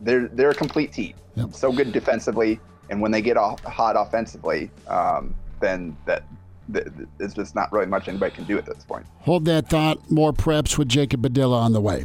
they're 0.00 0.28
they're 0.28 0.50
a 0.50 0.54
complete 0.54 0.92
team. 0.92 1.14
Yep. 1.34 1.54
So 1.54 1.72
good 1.72 1.92
defensively, 1.92 2.60
and 2.90 3.00
when 3.00 3.10
they 3.10 3.22
get 3.22 3.36
off, 3.36 3.62
hot 3.64 3.96
offensively, 3.96 4.70
um, 4.86 5.34
then 5.60 5.96
that 6.06 6.24
th- 6.72 6.84
th- 6.84 7.08
it's 7.18 7.34
just 7.34 7.54
not 7.54 7.72
really 7.72 7.86
much 7.86 8.08
anybody 8.08 8.34
can 8.34 8.44
do 8.44 8.58
at 8.58 8.66
this 8.66 8.84
point. 8.84 9.06
Hold 9.20 9.44
that 9.46 9.68
thought. 9.68 10.10
More 10.10 10.32
preps 10.32 10.78
with 10.78 10.88
Jacob 10.88 11.22
Padilla 11.22 11.58
on 11.58 11.72
the 11.72 11.80
way. 11.80 12.04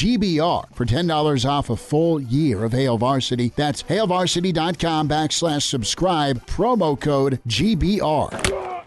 GBR 0.01 0.73
for 0.73 0.83
$10 0.83 1.47
off 1.47 1.69
a 1.69 1.75
full 1.75 2.19
year 2.19 2.63
of 2.63 2.71
Hail 2.71 2.97
Varsity. 2.97 3.51
That's 3.55 3.83
HailVarsity.com 3.83 5.07
backslash 5.07 5.61
subscribe, 5.61 6.43
promo 6.47 6.99
code 6.99 7.39
GBR. 7.47 8.81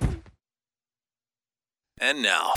And 1.98 2.20
now. 2.20 2.52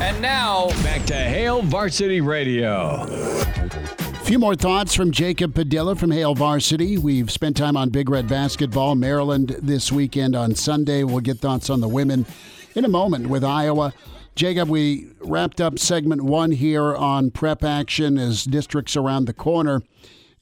And 0.00 0.20
now, 0.20 0.70
back 0.82 1.06
to 1.06 1.14
Hail 1.14 1.62
Varsity 1.62 2.20
Radio. 2.20 3.06
A 3.08 4.24
few 4.24 4.40
more 4.40 4.56
thoughts 4.56 4.92
from 4.92 5.12
Jacob 5.12 5.54
Padilla 5.54 5.94
from 5.94 6.10
Hail 6.10 6.34
Varsity. 6.34 6.98
We've 6.98 7.30
spent 7.30 7.56
time 7.56 7.76
on 7.76 7.90
Big 7.90 8.08
Red 8.08 8.26
basketball, 8.26 8.96
Maryland 8.96 9.56
this 9.62 9.92
weekend 9.92 10.34
on 10.34 10.56
Sunday. 10.56 11.04
We'll 11.04 11.20
get 11.20 11.38
thoughts 11.38 11.70
on 11.70 11.80
the 11.80 11.88
women 11.88 12.26
in 12.74 12.84
a 12.84 12.88
moment 12.88 13.28
with 13.28 13.44
Iowa. 13.44 13.94
Jacob, 14.36 14.68
we 14.68 15.08
wrapped 15.20 15.62
up 15.62 15.78
segment 15.78 16.20
one 16.20 16.52
here 16.52 16.94
on 16.94 17.30
prep 17.30 17.64
action 17.64 18.18
as 18.18 18.44
districts 18.44 18.94
around 18.94 19.24
the 19.24 19.32
corner. 19.32 19.82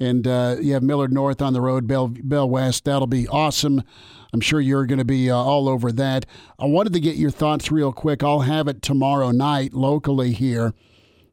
And 0.00 0.26
uh, 0.26 0.56
you 0.60 0.72
have 0.72 0.82
Millard 0.82 1.12
North 1.12 1.40
on 1.40 1.52
the 1.52 1.60
road, 1.60 1.86
Bell, 1.86 2.08
Bell 2.08 2.50
West. 2.50 2.84
That'll 2.84 3.06
be 3.06 3.28
awesome. 3.28 3.84
I'm 4.32 4.40
sure 4.40 4.60
you're 4.60 4.84
going 4.84 4.98
to 4.98 5.04
be 5.04 5.30
uh, 5.30 5.36
all 5.36 5.68
over 5.68 5.92
that. 5.92 6.26
I 6.58 6.64
wanted 6.64 6.92
to 6.94 7.00
get 7.00 7.14
your 7.14 7.30
thoughts 7.30 7.70
real 7.70 7.92
quick. 7.92 8.24
I'll 8.24 8.40
have 8.40 8.66
it 8.66 8.82
tomorrow 8.82 9.30
night 9.30 9.74
locally 9.74 10.32
here. 10.32 10.74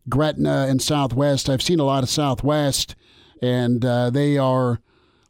Gretna 0.07 0.67
and 0.69 0.79
Southwest. 0.83 1.49
I've 1.49 1.63
seen 1.63 1.79
a 1.79 1.83
lot 1.83 2.03
of 2.03 2.09
Southwest, 2.09 2.95
and 3.41 3.83
uh, 3.83 4.11
they 4.11 4.37
are 4.37 4.81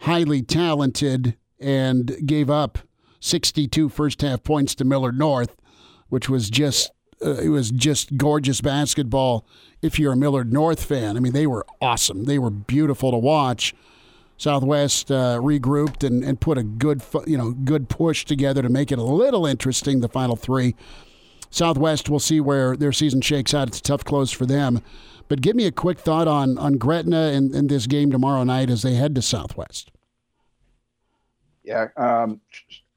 highly 0.02 0.42
talented 0.42 1.38
and 1.62 2.28
gave 2.28 2.50
up 2.50 2.80
62 3.22 3.88
first 3.88 4.22
half 4.22 4.44
points 4.44 4.76
to 4.76 4.84
Millard 4.84 5.18
North, 5.18 5.56
which 6.10 6.28
was 6.28 6.50
just 6.50 6.92
uh, 7.24 7.36
it 7.36 7.50
was 7.50 7.72
just 7.72 8.18
gorgeous 8.18 8.62
basketball. 8.62 9.46
If 9.82 10.00
you're 10.00 10.14
a 10.14 10.18
Millard 10.18 10.52
North 10.52 10.84
fan, 10.84 11.18
I 11.18 11.20
mean, 11.20 11.34
they 11.34 11.48
were 11.48 11.66
awesome. 11.82 12.26
They 12.26 12.40
were 12.40 12.50
beautiful 12.50 13.12
to 13.12 13.18
watch. 13.18 13.74
Southwest 14.38 15.12
uh, 15.12 15.38
regrouped 15.38 16.04
and, 16.04 16.24
and 16.24 16.42
put 16.42 16.58
a 16.58 16.64
good 16.64 17.04
you 17.28 17.38
know 17.38 17.52
good 17.52 17.90
push 17.90 18.26
together 18.26 18.64
to 18.64 18.70
make 18.70 18.92
it 18.92 18.98
a 18.98 19.04
little 19.04 19.46
interesting. 19.46 20.02
The 20.02 20.10
final 20.10 20.36
three. 20.36 20.76
Southwest, 21.52 22.10
we'll 22.10 22.20
see 22.20 22.40
where 22.40 22.76
their 22.78 22.94
season 22.94 23.22
shakes 23.22 23.54
out. 23.54 23.68
It's 23.68 23.80
a 23.80 23.84
tough 23.84 24.06
close 24.06 24.32
for 24.32 24.46
them. 24.46 24.82
But 25.28 25.42
give 25.42 25.56
me 25.56 25.66
a 25.66 25.72
quick 25.72 26.00
thought 26.00 26.28
on 26.28 26.58
on 26.58 26.78
Gretna 26.78 27.28
and, 27.28 27.54
and 27.54 27.70
this 27.70 27.86
game 27.86 28.10
tomorrow 28.10 28.44
night 28.44 28.70
as 28.70 28.82
they 28.82 28.96
head 28.96 29.14
to 29.16 29.22
Southwest. 29.22 29.92
Yeah, 31.64 31.90
um, 31.96 32.42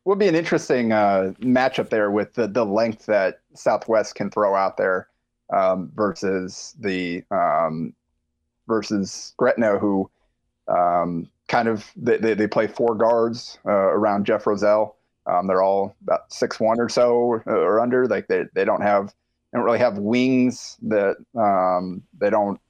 will 0.04 0.16
be 0.16 0.28
an 0.28 0.34
interesting 0.34 0.92
uh, 0.92 1.32
matchup 1.40 1.90
there 1.90 2.10
with 2.10 2.32
the, 2.34 2.46
the 2.46 2.64
length 2.64 3.06
that 3.06 3.40
Southwest 3.55 4.14
can 4.14 4.31
throw 4.31 4.55
out 4.55 4.77
there 4.77 5.09
um, 5.53 5.90
versus 5.95 6.75
the 6.79 7.23
um, 7.31 7.95
versus 8.67 9.35
Gretna, 9.37 9.79
who 9.79 10.11
um, 10.69 11.29
kind 11.49 11.69
of 11.69 11.90
they, 11.97 12.35
they, 12.35 12.47
play 12.47 12.67
four 12.67 12.95
guards 12.95 13.59
uh, 13.67 13.71
around 13.71 14.27
Jeff 14.27 14.47
Roselle. 14.47 14.97
Um, 15.27 15.47
they're 15.47 15.62
all 15.62 15.95
about 16.03 16.33
six 16.33 16.59
one 16.59 16.81
or 16.81 16.88
so 16.88 17.43
uh, 17.47 17.53
or 17.53 17.81
under. 17.81 18.07
Like 18.07 18.29
they, 18.29 18.45
they 18.55 18.64
don't 18.64 18.83
have 18.83 19.09
they 19.09 19.59
don't 19.59 19.64
really 19.64 19.79
have 19.79 19.99
wings 19.99 20.77
that 20.83 21.17
um, 21.37 22.03
they 22.19 22.31
don't 22.31 22.61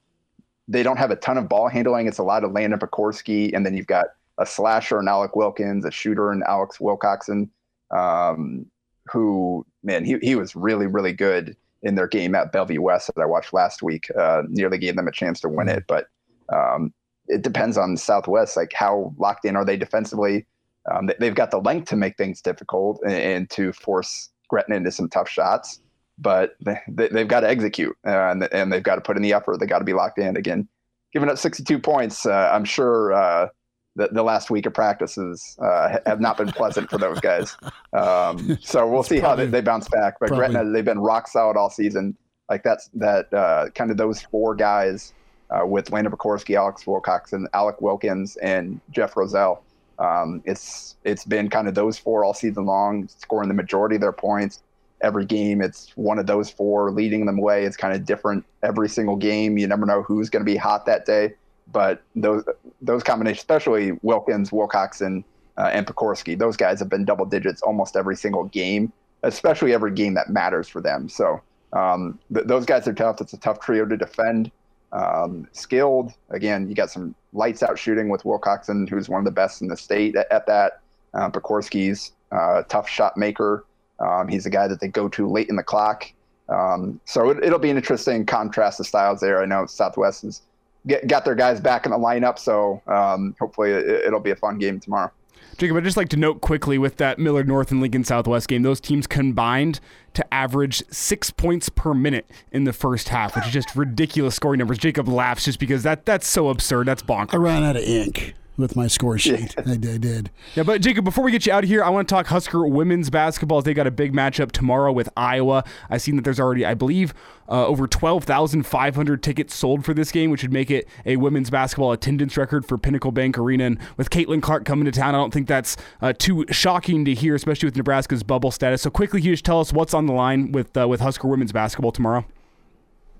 they 0.66 0.82
don't 0.82 0.96
have 0.96 1.10
a 1.10 1.16
ton 1.16 1.38
of 1.38 1.48
ball 1.48 1.68
handling. 1.68 2.06
It's 2.06 2.18
a 2.18 2.22
lot 2.22 2.44
of 2.44 2.52
Landon 2.52 2.78
Pekorski, 2.78 3.52
and 3.54 3.64
then 3.64 3.76
you've 3.76 3.86
got 3.86 4.06
a 4.38 4.46
slasher 4.46 4.98
and 4.98 5.08
Alec 5.08 5.36
Wilkins, 5.36 5.84
a 5.84 5.90
shooter 5.90 6.30
and 6.30 6.42
Alex 6.44 6.78
Wilcoxon, 6.78 7.48
um, 7.90 8.66
who 9.10 9.64
man 9.84 10.04
he 10.04 10.18
he 10.22 10.34
was 10.34 10.56
really 10.56 10.86
really 10.86 11.12
good 11.12 11.56
in 11.84 11.94
their 11.94 12.08
game 12.08 12.34
at 12.34 12.50
Bellevue 12.50 12.80
West 12.80 13.10
that 13.14 13.20
I 13.20 13.26
watched 13.26 13.52
last 13.52 13.82
week. 13.82 14.10
Uh, 14.18 14.42
nearly 14.48 14.78
gave 14.78 14.96
them 14.96 15.06
a 15.06 15.12
chance 15.12 15.38
to 15.40 15.48
win 15.48 15.68
it, 15.68 15.84
but 15.86 16.06
um, 16.52 16.92
it 17.28 17.42
depends 17.42 17.76
on 17.76 17.96
Southwest. 17.96 18.56
Like 18.56 18.72
how 18.74 19.14
locked 19.18 19.44
in 19.44 19.54
are 19.54 19.64
they 19.64 19.76
defensively? 19.76 20.46
Um, 20.90 21.08
they, 21.18 21.26
have 21.26 21.34
got 21.34 21.50
the 21.50 21.60
length 21.60 21.88
to 21.90 21.96
make 21.96 22.16
things 22.16 22.42
difficult 22.42 23.00
and, 23.04 23.14
and, 23.14 23.50
to 23.50 23.72
force 23.72 24.28
Gretna 24.48 24.76
into 24.76 24.90
some 24.90 25.08
tough 25.08 25.28
shots, 25.28 25.80
but 26.18 26.56
they, 26.60 26.78
have 26.98 27.28
got 27.28 27.40
to 27.40 27.48
execute 27.48 27.96
uh, 28.06 28.30
and, 28.30 28.42
and, 28.52 28.70
they've 28.70 28.82
got 28.82 28.96
to 28.96 29.00
put 29.00 29.16
in 29.16 29.22
the 29.22 29.32
effort. 29.32 29.60
They 29.60 29.66
got 29.66 29.78
to 29.78 29.84
be 29.84 29.94
locked 29.94 30.18
in 30.18 30.36
again. 30.36 30.68
Giving 31.12 31.30
up 31.30 31.38
62 31.38 31.78
points, 31.78 32.26
uh, 32.26 32.50
I'm 32.52 32.64
sure 32.64 33.14
uh, 33.14 33.48
the, 33.96 34.08
the 34.08 34.22
last 34.22 34.50
week 34.50 34.66
of 34.66 34.74
practices 34.74 35.56
uh, 35.60 35.98
have 36.06 36.20
not 36.20 36.36
been 36.36 36.48
pleasant 36.48 36.90
for 36.90 36.98
those 36.98 37.20
guys. 37.20 37.56
Um, 37.92 38.58
so 38.62 38.88
we'll 38.88 39.02
see 39.02 39.20
probably, 39.20 39.44
how 39.44 39.50
they, 39.50 39.58
they, 39.58 39.60
bounce 39.60 39.88
back. 39.88 40.18
But 40.18 40.28
probably. 40.28 40.48
Gretna, 40.48 40.70
they've 40.70 40.84
been 40.84 40.98
rock 40.98 41.28
solid 41.28 41.56
all 41.56 41.70
season. 41.70 42.16
Like 42.48 42.62
that's 42.62 42.90
that 42.94 43.32
uh, 43.32 43.70
kind 43.74 43.90
of 43.90 43.96
those 43.96 44.20
four 44.22 44.54
guys 44.54 45.14
uh, 45.50 45.66
with 45.66 45.90
Landon 45.90 46.12
Pekorski, 46.12 46.56
Alex 46.56 46.86
Wilcox, 46.86 47.32
and 47.32 47.48
Alec 47.54 47.80
Wilkins, 47.80 48.36
and 48.36 48.80
Jeff 48.90 49.16
Roselle. 49.16 49.62
Um, 49.98 50.42
it's 50.44 50.96
it's 51.04 51.24
been 51.24 51.48
kind 51.48 51.68
of 51.68 51.74
those 51.74 51.98
four 51.98 52.24
all 52.24 52.34
season 52.34 52.66
long, 52.66 53.08
scoring 53.08 53.48
the 53.48 53.54
majority 53.54 53.94
of 53.94 54.00
their 54.00 54.12
points 54.12 54.62
every 55.00 55.24
game. 55.24 55.60
It's 55.60 55.92
one 55.96 56.18
of 56.18 56.26
those 56.26 56.50
four 56.50 56.90
leading 56.90 57.26
them 57.26 57.38
away. 57.38 57.64
It's 57.64 57.76
kind 57.76 57.94
of 57.94 58.04
different 58.04 58.44
every 58.62 58.88
single 58.88 59.16
game. 59.16 59.58
You 59.58 59.66
never 59.66 59.86
know 59.86 60.02
who's 60.02 60.30
going 60.30 60.44
to 60.44 60.50
be 60.50 60.56
hot 60.56 60.86
that 60.86 61.06
day. 61.06 61.34
But 61.72 62.02
those 62.14 62.44
those 62.82 63.02
combinations, 63.02 63.40
especially 63.40 63.92
Wilkins, 64.02 64.50
Wilcoxon, 64.50 65.24
uh, 65.56 65.70
and 65.72 65.86
Pekorski, 65.86 66.38
those 66.38 66.56
guys 66.56 66.78
have 66.78 66.88
been 66.88 67.04
double 67.04 67.24
digits 67.24 67.62
almost 67.62 67.96
every 67.96 68.16
single 68.16 68.44
game, 68.44 68.92
especially 69.22 69.72
every 69.72 69.92
game 69.92 70.14
that 70.14 70.30
matters 70.30 70.68
for 70.68 70.80
them. 70.80 71.08
So 71.08 71.40
um, 71.72 72.18
th- 72.32 72.46
those 72.46 72.64
guys 72.66 72.86
are 72.86 72.92
tough. 72.92 73.20
It's 73.20 73.32
a 73.32 73.38
tough 73.38 73.60
trio 73.60 73.86
to 73.86 73.96
defend. 73.96 74.50
Um, 74.92 75.48
skilled. 75.50 76.12
Again, 76.30 76.68
you 76.68 76.76
got 76.76 76.90
some 76.90 77.16
lights 77.32 77.64
out 77.64 77.78
shooting 77.78 78.08
with 78.10 78.22
Wilcoxon, 78.22 78.88
who's 78.88 79.08
one 79.08 79.18
of 79.18 79.24
the 79.24 79.32
best 79.32 79.60
in 79.60 79.66
the 79.66 79.76
state 79.76 80.14
at, 80.14 80.30
at 80.30 80.46
that. 80.46 80.80
Pekorski's 81.14 82.12
uh, 82.32 82.62
tough 82.68 82.88
shot 82.88 83.16
maker. 83.16 83.64
Um, 84.00 84.28
he's 84.28 84.46
a 84.46 84.50
guy 84.50 84.66
that 84.68 84.80
they 84.80 84.88
go 84.88 85.08
to 85.08 85.28
late 85.28 85.48
in 85.48 85.56
the 85.56 85.62
clock. 85.62 86.12
Um, 86.48 87.00
so 87.04 87.30
it, 87.30 87.50
will 87.50 87.58
be 87.58 87.70
an 87.70 87.76
interesting 87.76 88.26
contrast 88.26 88.80
of 88.80 88.86
styles 88.86 89.20
there. 89.20 89.40
I 89.40 89.46
know 89.46 89.66
Southwest 89.66 90.22
has 90.22 90.42
get, 90.86 91.06
got 91.06 91.24
their 91.24 91.34
guys 91.34 91.60
back 91.60 91.86
in 91.86 91.92
the 91.92 91.98
lineup, 91.98 92.38
so 92.38 92.82
um, 92.86 93.34
hopefully 93.38 93.70
it, 93.70 94.06
it'll 94.06 94.20
be 94.20 94.30
a 94.30 94.36
fun 94.36 94.58
game 94.58 94.80
tomorrow. 94.80 95.10
Jacob, 95.56 95.76
I'd 95.76 95.84
just 95.84 95.96
like 95.96 96.08
to 96.08 96.16
note 96.16 96.40
quickly 96.40 96.78
with 96.78 96.96
that 96.96 97.18
Millard 97.18 97.46
North 97.46 97.70
and 97.70 97.80
Lincoln 97.80 98.02
Southwest 98.02 98.48
game, 98.48 98.62
those 98.62 98.80
teams 98.80 99.06
combined 99.06 99.78
to 100.14 100.34
average 100.34 100.82
six 100.90 101.30
points 101.30 101.68
per 101.68 101.94
minute 101.94 102.28
in 102.50 102.64
the 102.64 102.72
first 102.72 103.08
half, 103.10 103.36
which 103.36 103.46
is 103.46 103.52
just 103.52 103.76
ridiculous 103.76 104.34
scoring 104.34 104.58
numbers. 104.58 104.78
Jacob 104.78 105.06
laughs 105.06 105.44
just 105.44 105.60
because 105.60 105.84
that 105.84 106.06
that's 106.06 106.26
so 106.26 106.48
absurd. 106.48 106.86
That's 106.86 107.02
bonkers. 107.02 107.34
I 107.34 107.36
ran 107.36 107.62
out 107.62 107.76
of 107.76 107.82
ink 107.82 108.34
with 108.56 108.76
my 108.76 108.86
score 108.86 109.18
sheet. 109.18 109.54
I, 109.66 109.72
I, 109.72 109.76
did. 109.76 110.30
Yeah, 110.54 110.62
but 110.62 110.80
Jacob, 110.80 111.04
before 111.04 111.24
we 111.24 111.32
get 111.32 111.46
you 111.46 111.52
out 111.52 111.64
of 111.64 111.70
here, 111.70 111.82
I 111.82 111.88
want 111.88 112.08
to 112.08 112.14
talk 112.14 112.26
Husker 112.26 112.66
women's 112.66 113.10
basketball. 113.10 113.62
They 113.62 113.74
got 113.74 113.86
a 113.86 113.90
big 113.90 114.12
matchup 114.12 114.52
tomorrow 114.52 114.92
with 114.92 115.08
Iowa. 115.16 115.64
I've 115.90 116.02
seen 116.02 116.16
that 116.16 116.22
there's 116.22 116.38
already, 116.38 116.64
I 116.64 116.74
believe, 116.74 117.14
uh, 117.48 117.66
over 117.66 117.86
12,500 117.86 119.22
tickets 119.22 119.54
sold 119.54 119.84
for 119.84 119.92
this 119.92 120.12
game, 120.12 120.30
which 120.30 120.42
would 120.42 120.52
make 120.52 120.70
it 120.70 120.88
a 121.04 121.16
women's 121.16 121.50
basketball 121.50 121.92
attendance 121.92 122.36
record 122.36 122.64
for 122.66 122.78
Pinnacle 122.78 123.12
Bank 123.12 123.36
Arena. 123.38 123.64
And 123.64 123.78
with 123.96 124.10
Caitlin 124.10 124.40
Clark 124.40 124.64
coming 124.64 124.84
to 124.84 124.92
town, 124.92 125.14
I 125.14 125.18
don't 125.18 125.32
think 125.32 125.48
that's 125.48 125.76
uh, 126.00 126.12
too 126.16 126.44
shocking 126.50 127.04
to 127.04 127.14
hear, 127.14 127.34
especially 127.34 127.66
with 127.66 127.76
Nebraska's 127.76 128.22
bubble 128.22 128.50
status. 128.50 128.82
So 128.82 128.90
quickly, 128.90 129.20
can 129.20 129.28
you 129.28 129.32
just 129.34 129.44
tell 129.44 129.60
us 129.60 129.72
what's 129.72 129.94
on 129.94 130.06
the 130.06 130.12
line 130.12 130.52
with 130.52 130.76
uh, 130.76 130.86
with 130.88 131.00
Husker 131.00 131.28
women's 131.28 131.52
basketball 131.52 131.92
tomorrow? 131.92 132.24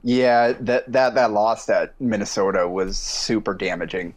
Yeah, 0.02 0.52
that 0.60 0.90
that 0.92 1.14
that 1.14 1.32
loss 1.32 1.68
at 1.70 1.98
Minnesota 1.98 2.68
was 2.68 2.98
super 2.98 3.54
damaging 3.54 4.14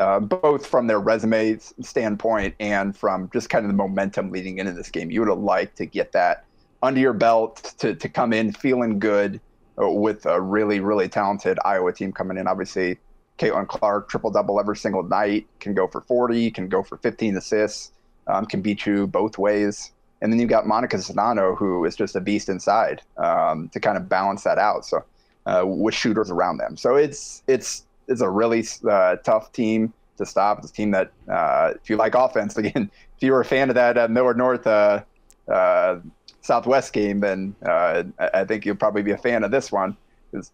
uh, 0.00 0.18
both 0.18 0.66
from 0.66 0.86
their 0.86 0.98
resume 0.98 1.58
standpoint 1.82 2.54
and 2.58 2.96
from 2.96 3.28
just 3.34 3.50
kind 3.50 3.66
of 3.66 3.70
the 3.70 3.76
momentum 3.76 4.30
leading 4.30 4.56
into 4.56 4.72
this 4.72 4.88
game. 4.88 5.10
You 5.10 5.20
would 5.20 5.28
have 5.28 5.38
liked 5.38 5.76
to 5.76 5.84
get 5.84 6.12
that 6.12 6.46
under 6.82 6.98
your 6.98 7.12
belt 7.12 7.74
to 7.78 7.94
to 7.94 8.08
come 8.08 8.32
in 8.32 8.52
feeling 8.52 8.98
good 8.98 9.42
uh, 9.80 9.90
with 9.90 10.24
a 10.24 10.40
really 10.40 10.80
really 10.80 11.06
talented 11.06 11.58
Iowa 11.66 11.92
team 11.92 12.12
coming 12.12 12.38
in. 12.38 12.46
Obviously, 12.46 12.96
Caitlin 13.38 13.68
Clark 13.68 14.08
triple 14.08 14.30
double 14.30 14.58
every 14.58 14.78
single 14.78 15.02
night 15.02 15.46
can 15.60 15.74
go 15.74 15.86
for 15.86 16.00
40, 16.00 16.50
can 16.50 16.68
go 16.68 16.82
for 16.82 16.96
15 16.96 17.36
assists, 17.36 17.92
um, 18.26 18.46
can 18.46 18.62
beat 18.62 18.86
you 18.86 19.06
both 19.06 19.36
ways. 19.36 19.92
And 20.22 20.32
then 20.32 20.40
you've 20.40 20.48
got 20.48 20.66
Monica 20.66 20.96
Czinano, 20.96 21.56
who 21.58 21.84
is 21.84 21.94
just 21.94 22.16
a 22.16 22.20
beast 22.20 22.48
inside 22.48 23.02
um, 23.18 23.68
to 23.70 23.80
kind 23.80 23.98
of 23.98 24.08
balance 24.08 24.44
that 24.44 24.56
out. 24.56 24.86
So 24.86 25.04
uh, 25.44 25.64
with 25.66 25.94
shooters 25.94 26.30
around 26.30 26.56
them, 26.56 26.78
so 26.78 26.96
it's 26.96 27.42
it's 27.46 27.84
it's 28.10 28.20
a 28.20 28.28
really 28.28 28.64
uh, 28.88 29.16
tough 29.16 29.52
team 29.52 29.92
to 30.18 30.26
stop. 30.26 30.58
It's 30.58 30.70
a 30.70 30.74
team 30.74 30.90
that, 30.90 31.12
uh, 31.28 31.72
if 31.76 31.88
you 31.88 31.96
like 31.96 32.14
offense, 32.14 32.56
again, 32.58 32.90
if 33.16 33.22
you 33.22 33.32
were 33.32 33.40
a 33.40 33.44
fan 33.44 33.70
of 33.70 33.74
that 33.76 33.96
uh, 33.96 34.08
Millard 34.08 34.36
North 34.36 34.66
uh, 34.66 35.02
uh, 35.48 36.00
Southwest 36.42 36.92
game, 36.92 37.20
then 37.20 37.54
I 37.62 38.44
think 38.44 38.66
you'll 38.66 38.76
probably 38.76 39.02
be 39.02 39.12
a 39.12 39.18
fan 39.18 39.44
of 39.44 39.50
this 39.50 39.72
one. 39.72 39.96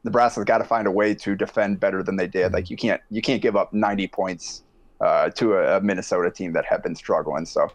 Nebraska's 0.04 0.44
got 0.44 0.59
to 0.59 0.64
find 0.64 0.86
a 0.86 0.90
way 0.90 1.14
to 1.14 1.36
defend 1.36 1.80
better 1.80 2.02
than 2.02 2.16
they 2.16 2.26
did. 2.26 2.52
Like 2.52 2.70
you 2.70 2.76
can't 2.76 3.00
you 3.11 3.20
can't 3.20 3.42
give 3.42 3.57
up 3.57 3.74
90 3.74 4.09
points 4.09 4.62
to 5.00 5.52
a, 5.52 5.76
a 5.76 5.80
Minnesota 5.80 6.30
team 6.30 6.52
that 6.54 6.64
have 6.64 6.82
been 6.82 6.96
struggling. 6.96 7.44
So 7.44 7.70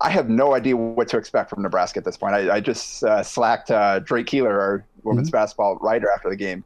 I 0.00 0.10
have 0.10 0.28
no 0.28 0.54
idea 0.54 0.76
what 0.76 1.08
to 1.08 1.16
expect 1.16 1.50
from 1.50 1.62
Nebraska 1.62 1.98
at 1.98 2.04
this 2.04 2.16
point. 2.16 2.34
I, 2.34 2.56
I 2.56 2.60
just 2.60 3.02
uh, 3.02 3.22
slacked 3.22 3.70
uh, 3.70 4.00
Drake 4.00 4.26
Keeler, 4.26 4.60
our 4.60 4.84
women's 5.04 5.28
mm-hmm. 5.28 5.36
basketball 5.36 5.76
writer, 5.76 6.08
after 6.14 6.28
the 6.28 6.36
game. 6.36 6.64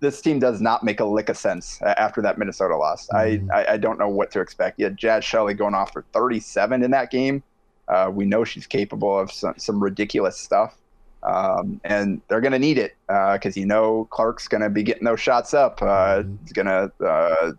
This 0.00 0.20
team 0.20 0.38
does 0.38 0.60
not 0.60 0.84
make 0.84 1.00
a 1.00 1.04
lick 1.04 1.28
of 1.28 1.36
sense 1.36 1.80
after 1.82 2.22
that 2.22 2.38
Minnesota 2.38 2.76
loss. 2.76 3.08
Mm-hmm. 3.08 3.50
I, 3.50 3.62
I, 3.62 3.72
I 3.72 3.76
don't 3.76 3.98
know 3.98 4.08
what 4.08 4.30
to 4.32 4.40
expect. 4.40 4.78
You 4.78 4.86
had 4.86 4.96
Jaz 4.96 5.22
Shelley 5.22 5.54
going 5.54 5.74
off 5.74 5.92
for 5.92 6.04
37 6.12 6.82
in 6.82 6.90
that 6.92 7.10
game. 7.10 7.42
Uh, 7.88 8.10
we 8.12 8.24
know 8.24 8.44
she's 8.44 8.66
capable 8.66 9.18
of 9.18 9.32
some, 9.32 9.54
some 9.58 9.82
ridiculous 9.82 10.38
stuff. 10.38 10.76
Um, 11.24 11.80
and 11.84 12.20
they're 12.28 12.40
going 12.40 12.52
to 12.52 12.58
need 12.58 12.78
it 12.78 12.96
because 13.06 13.56
uh, 13.56 13.60
you 13.60 13.66
know 13.66 14.08
Clark's 14.10 14.48
going 14.48 14.62
to 14.62 14.70
be 14.70 14.82
getting 14.82 15.04
those 15.04 15.20
shots 15.20 15.54
up. 15.54 15.80
Uh, 15.80 16.22
mm-hmm. 16.22 16.36
He's 16.42 16.52
going 16.52 16.66
to. 16.66 16.92
Uh, 17.04 17.52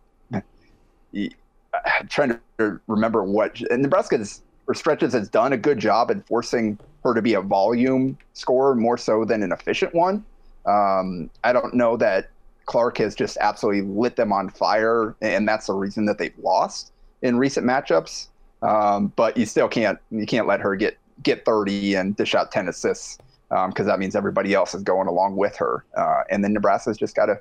trying 2.10 2.40
to 2.58 2.80
remember 2.88 3.24
what 3.24 3.60
and 3.70 3.82
Nebraska's 3.82 4.42
or 4.68 4.74
Stretches 4.74 5.14
has 5.14 5.30
done 5.30 5.54
a 5.54 5.58
good 5.58 5.80
job 5.80 6.10
in 6.10 6.22
forcing 6.22 6.80
her 7.04 7.14
to 7.14 7.22
be 7.22 7.34
a 7.34 7.42
volume 7.42 8.18
scorer 8.34 8.76
more 8.76 8.98
so 8.98 9.26
than 9.26 9.44
an 9.44 9.52
efficient 9.52 9.94
one. 9.94 10.24
Um, 10.66 11.30
I 11.44 11.54
don't 11.54 11.74
know 11.74 11.98
that 11.98 12.30
Clark 12.66 12.98
has 13.00 13.16
just 13.16 13.38
absolutely 13.42 13.82
lit 13.82 14.16
them 14.16 14.32
on 14.32 14.50
fire, 14.50 15.16
and 15.22 15.48
that's 15.48 15.68
the 15.68 15.74
reason 15.74 16.06
that 16.06 16.18
they've 16.18 16.38
lost 16.42 16.92
in 17.22 17.38
recent 17.38 17.66
matchups. 17.66 18.28
Um, 18.62 19.12
but 19.16 19.36
you 19.36 19.46
still 19.46 19.68
can't 19.68 20.00
you 20.10 20.26
can't 20.26 20.48
let 20.48 20.62
her 20.62 20.76
get 20.76 20.98
get 21.22 21.46
30 21.46 21.96
and 21.96 22.16
dish 22.16 22.34
out 22.34 22.52
10 22.52 22.68
assists 22.68 23.18
because 23.50 23.80
um, 23.82 23.86
that 23.86 24.00
means 24.00 24.16
everybody 24.16 24.54
else 24.54 24.74
is 24.74 24.82
going 24.82 25.08
along 25.08 25.36
with 25.36 25.56
her. 25.58 25.86
Uh, 25.96 26.24
and 26.30 26.44
then 26.44 26.54
Nebraska's 26.54 26.98
just 26.98 27.16
got 27.16 27.28
to 27.28 27.40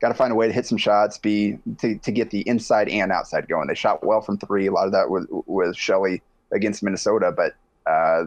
got 0.00 0.08
to 0.08 0.14
find 0.14 0.32
a 0.32 0.34
way 0.34 0.46
to 0.46 0.52
hit 0.52 0.66
some 0.66 0.78
shots, 0.78 1.18
be 1.18 1.58
to, 1.78 1.96
to 1.98 2.12
get 2.12 2.30
the 2.30 2.46
inside 2.48 2.88
and 2.88 3.12
outside 3.12 3.48
going. 3.48 3.68
They 3.68 3.74
shot 3.74 4.04
well 4.04 4.20
from 4.20 4.38
three. 4.38 4.66
A 4.66 4.72
lot 4.72 4.86
of 4.86 4.92
that 4.92 5.10
was 5.10 5.26
was 5.46 5.76
Shelley 5.76 6.22
against 6.52 6.82
Minnesota, 6.82 7.32
but 7.32 7.54
uh, 7.86 8.24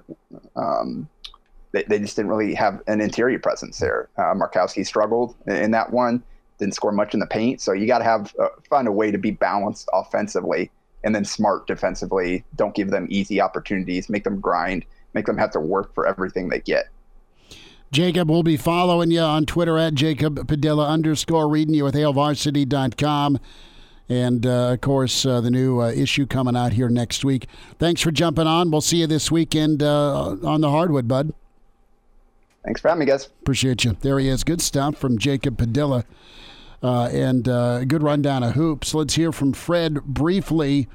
um, 0.55 1.07
they, 1.73 1.83
they 1.83 1.99
just 1.99 2.15
didn't 2.15 2.31
really 2.31 2.53
have 2.53 2.81
an 2.87 3.01
interior 3.01 3.39
presence 3.39 3.79
there. 3.79 4.07
Uh, 4.17 4.33
Markowski 4.33 4.85
struggled 4.85 5.35
in 5.47 5.71
that 5.71 5.91
one, 5.91 6.23
didn't 6.59 6.75
score 6.75 6.93
much 6.93 7.13
in 7.13 7.19
the 7.19 7.27
paint. 7.27 7.59
So 7.59 7.73
you 7.73 7.87
got 7.87 7.97
to 7.97 8.05
have 8.05 8.33
uh, 8.39 8.47
find 8.69 8.87
a 8.87 8.91
way 8.91 9.11
to 9.11 9.17
be 9.17 9.31
balanced 9.31 9.89
offensively 9.91 10.71
and 11.03 11.13
then 11.13 11.25
smart 11.25 11.67
defensively. 11.67 12.45
Don't 12.55 12.73
give 12.73 12.91
them 12.91 13.07
easy 13.09 13.41
opportunities, 13.41 14.09
make 14.09 14.23
them 14.23 14.39
grind, 14.39 14.85
make 15.13 15.25
them 15.25 15.37
have 15.37 15.51
to 15.51 15.59
work 15.59 15.93
for 15.93 16.07
everything 16.07 16.47
they 16.47 16.59
get. 16.59 16.85
Jacob, 17.91 18.29
we'll 18.29 18.43
be 18.43 18.57
following 18.57 19.11
you 19.11 19.19
on 19.19 19.45
Twitter 19.45 19.77
at 19.77 19.93
Jacob 19.93 20.47
Padilla 20.47 20.87
underscore, 20.87 21.47
reading 21.49 21.75
you 21.75 21.83
with 21.83 21.93
HailVarsity.com 21.93 23.39
and 24.09 24.45
uh, 24.45 24.73
of 24.73 24.81
course 24.81 25.25
uh, 25.25 25.39
the 25.41 25.49
new 25.49 25.79
uh, 25.79 25.89
issue 25.89 26.25
coming 26.25 26.55
out 26.55 26.73
here 26.73 26.89
next 26.89 27.23
week. 27.23 27.47
Thanks 27.79 28.01
for 28.01 28.11
jumping 28.11 28.47
on. 28.47 28.69
We'll 28.69 28.81
see 28.81 28.97
you 28.97 29.07
this 29.07 29.31
weekend 29.31 29.81
uh, 29.81 30.35
on 30.43 30.61
the 30.61 30.69
hardwood, 30.69 31.07
bud. 31.07 31.33
Thanks 32.63 32.81
for 32.81 32.87
having 32.87 32.99
me, 32.99 33.05
guys. 33.05 33.25
Appreciate 33.41 33.83
you. 33.83 33.97
There 33.99 34.19
he 34.19 34.29
is. 34.29 34.43
Good 34.43 34.61
stuff 34.61 34.97
from 34.97 35.17
Jacob 35.17 35.57
Padilla, 35.57 36.05
uh, 36.81 37.09
and 37.11 37.47
uh, 37.47 37.83
good 37.85 38.03
rundown 38.03 38.43
of 38.43 38.53
hoops. 38.53 38.93
Let's 38.93 39.15
hear 39.15 39.31
from 39.31 39.53
Fred 39.53 40.03
briefly. 40.03 40.87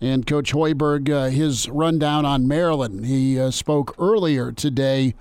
And 0.00 0.28
Coach 0.28 0.52
Hoiberg, 0.52 1.32
his 1.32 1.68
rundown 1.68 2.24
on 2.24 2.46
Maryland. 2.46 3.04
He 3.04 3.50
spoke 3.50 3.96
earlier 3.98 4.52
today 4.52 5.16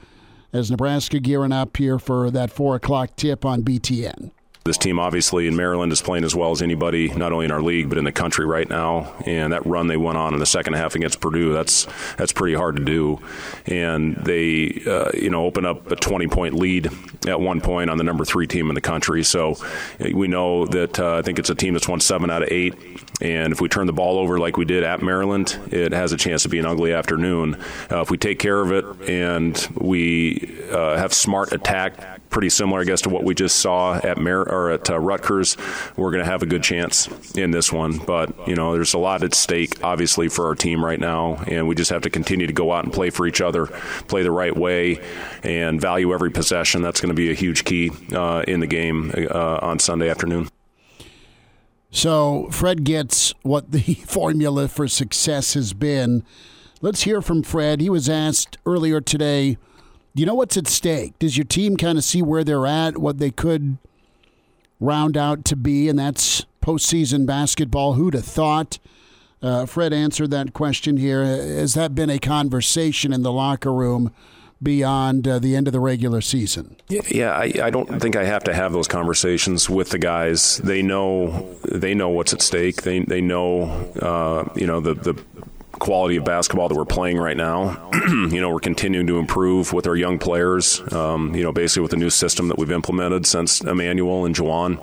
as 0.53 0.69
Nebraska 0.69 1.19
gearing 1.19 1.51
up 1.51 1.77
here 1.77 1.97
for 1.97 2.29
that 2.29 2.51
4 2.51 2.75
o'clock 2.75 3.15
tip 3.15 3.43
on 3.43 3.63
BTN. 3.63 4.29
This 4.67 4.77
team, 4.77 4.99
obviously, 4.99 5.47
in 5.47 5.55
Maryland 5.55 5.91
is 5.91 6.01
playing 6.01 6.25
as 6.25 6.35
well 6.35 6.51
as 6.51 6.61
anybody, 6.61 7.07
not 7.09 7.31
only 7.31 7.45
in 7.45 7.51
our 7.51 7.61
league 7.61 7.89
but 7.89 7.97
in 7.97 8.03
the 8.03 8.11
country 8.11 8.45
right 8.45 8.69
now. 8.69 9.13
And 9.25 9.53
that 9.53 9.65
run 9.65 9.87
they 9.87 9.97
went 9.97 10.17
on 10.17 10.33
in 10.33 10.39
the 10.39 10.45
second 10.45 10.73
half 10.73 10.93
against 10.95 11.21
Purdue, 11.21 11.53
that's 11.53 11.87
that's 12.17 12.33
pretty 12.33 12.55
hard 12.55 12.75
to 12.75 12.83
do. 12.83 13.19
And 13.65 14.15
they, 14.17 14.81
uh, 14.85 15.11
you 15.13 15.29
know, 15.29 15.45
open 15.45 15.65
up 15.65 15.89
a 15.89 15.95
20 15.95 16.27
point 16.27 16.53
lead 16.53 16.91
at 17.27 17.39
one 17.39 17.61
point 17.61 17.89
on 17.89 17.97
the 17.97 18.03
number 18.03 18.25
three 18.25 18.45
team 18.45 18.69
in 18.69 18.75
the 18.75 18.81
country. 18.81 19.23
So 19.23 19.55
we 19.99 20.27
know 20.27 20.65
that 20.67 20.99
uh, 20.99 21.15
I 21.15 21.21
think 21.21 21.39
it's 21.39 21.49
a 21.49 21.55
team 21.55 21.73
that's 21.73 21.87
won 21.87 21.99
seven 21.99 22.29
out 22.29 22.43
of 22.43 22.49
eight. 22.51 22.75
And 23.21 23.51
if 23.51 23.61
we 23.61 23.69
turn 23.69 23.87
the 23.87 23.93
ball 23.93 24.19
over 24.19 24.37
like 24.37 24.57
we 24.57 24.65
did 24.65 24.83
at 24.83 25.01
Maryland, 25.01 25.57
it 25.71 25.91
has 25.91 26.11
a 26.11 26.17
chance 26.17 26.43
to 26.43 26.49
be 26.49 26.59
an 26.59 26.65
ugly 26.65 26.93
afternoon. 26.93 27.55
Uh, 27.89 28.01
if 28.01 28.11
we 28.11 28.17
take 28.17 28.37
care 28.37 28.59
of 28.59 28.71
it 28.71 29.09
and 29.09 29.67
we 29.75 30.55
uh, 30.71 30.97
have 30.97 31.13
smart 31.13 31.51
attack 31.53 32.16
pretty 32.29 32.49
similar, 32.49 32.81
I 32.81 32.83
guess, 32.83 33.01
to 33.01 33.09
what 33.09 33.23
we 33.23 33.33
just 33.33 33.57
saw 33.57 33.95
at 33.95 34.17
Mer- 34.17 34.43
or 34.43 34.71
at 34.71 34.89
uh, 34.89 34.99
Rutgers. 34.99 35.57
We're 35.95 36.11
going 36.11 36.23
to 36.23 36.29
have 36.29 36.43
a 36.43 36.45
good 36.45 36.63
chance 36.63 37.07
in 37.35 37.51
this 37.51 37.71
one, 37.71 37.97
but 37.97 38.47
you 38.47 38.55
know, 38.55 38.73
there's 38.73 38.93
a 38.93 38.97
lot 38.97 39.23
at 39.23 39.33
stake, 39.33 39.83
obviously, 39.83 40.29
for 40.29 40.47
our 40.47 40.55
team 40.55 40.83
right 40.83 40.99
now, 40.99 41.35
and 41.47 41.67
we 41.67 41.75
just 41.75 41.91
have 41.91 42.01
to 42.03 42.09
continue 42.09 42.47
to 42.47 42.53
go 42.53 42.71
out 42.71 42.83
and 42.83 42.93
play 42.93 43.09
for 43.09 43.25
each 43.25 43.41
other, 43.41 43.67
play 44.07 44.23
the 44.23 44.31
right 44.31 44.55
way, 44.55 44.99
and 45.43 45.79
value 45.79 46.13
every 46.13 46.31
possession. 46.31 46.81
That's 46.81 47.01
going 47.01 47.09
to 47.09 47.15
be 47.15 47.31
a 47.31 47.35
huge 47.35 47.65
key 47.65 47.91
uh, 48.13 48.43
in 48.47 48.59
the 48.59 48.67
game 48.67 49.13
uh, 49.29 49.59
on 49.61 49.79
Sunday 49.79 50.09
afternoon. 50.09 50.49
So 51.89 52.49
Fred 52.51 52.83
gets 52.83 53.33
what 53.41 53.71
the 53.71 53.93
formula 54.05 54.67
for 54.67 54.87
success 54.87 55.53
has 55.53 55.73
been. 55.73 56.23
Let's 56.81 57.03
hear 57.03 57.21
from 57.21 57.41
Fred. 57.41 57.81
He 57.81 57.89
was 57.89 58.07
asked 58.07 58.57
earlier 58.65 59.01
today 59.01 59.57
you 60.17 60.25
know 60.25 60.35
what's 60.35 60.57
at 60.57 60.67
stake? 60.67 61.17
Does 61.19 61.37
your 61.37 61.45
team 61.45 61.77
kind 61.77 61.97
of 61.97 62.03
see 62.03 62.21
where 62.21 62.43
they're 62.43 62.67
at, 62.67 62.97
what 62.97 63.19
they 63.19 63.31
could 63.31 63.77
round 64.79 65.17
out 65.17 65.45
to 65.45 65.55
be, 65.55 65.89
and 65.89 65.97
that's 65.97 66.45
postseason 66.61 67.25
basketball? 67.25 67.93
Who'd 67.93 68.13
have 68.13 68.25
thought? 68.25 68.79
Uh, 69.41 69.65
Fred 69.65 69.93
answered 69.93 70.31
that 70.31 70.53
question 70.53 70.97
here. 70.97 71.23
Has 71.23 71.75
that 71.75 71.93
been 71.93 72.09
a 72.09 72.19
conversation 72.19 73.13
in 73.13 73.21
the 73.21 73.31
locker 73.31 73.71
room 73.71 74.11
beyond 74.61 75.27
uh, 75.27 75.39
the 75.39 75.55
end 75.55 75.67
of 75.67 75.73
the 75.73 75.79
regular 75.79 76.21
season? 76.21 76.75
Yeah, 76.89 77.31
I, 77.31 77.53
I, 77.61 77.69
don't 77.69 78.01
think 78.01 78.15
I 78.15 78.23
have 78.23 78.43
to 78.45 78.53
have 78.53 78.73
those 78.73 78.87
conversations 78.87 79.69
with 79.69 79.89
the 79.89 79.99
guys. 79.99 80.57
They 80.57 80.81
know 80.81 81.55
they 81.63 81.93
know 81.93 82.09
what's 82.09 82.33
at 82.33 82.41
stake. 82.41 82.81
They 82.81 82.99
they 82.99 83.21
know 83.21 83.63
uh, 84.01 84.51
you 84.55 84.65
know 84.65 84.79
the 84.79 84.95
the 84.95 85.23
quality 85.79 86.17
of 86.17 86.25
basketball 86.25 86.69
that 86.69 86.75
we're 86.75 86.85
playing 86.85 87.17
right 87.17 87.37
now. 87.37 87.89
you 88.07 88.41
know, 88.41 88.49
we're 88.49 88.59
continuing 88.59 89.07
to 89.07 89.17
improve 89.17 89.73
with 89.73 89.87
our 89.87 89.95
young 89.95 90.19
players. 90.19 90.81
Um, 90.93 91.35
you 91.35 91.43
know, 91.43 91.51
basically 91.51 91.83
with 91.83 91.91
the 91.91 91.97
new 91.97 92.09
system 92.09 92.47
that 92.49 92.57
we've 92.57 92.71
implemented 92.71 93.25
since 93.25 93.61
Emmanuel 93.61 94.25
and 94.25 94.35
Juwan 94.35 94.79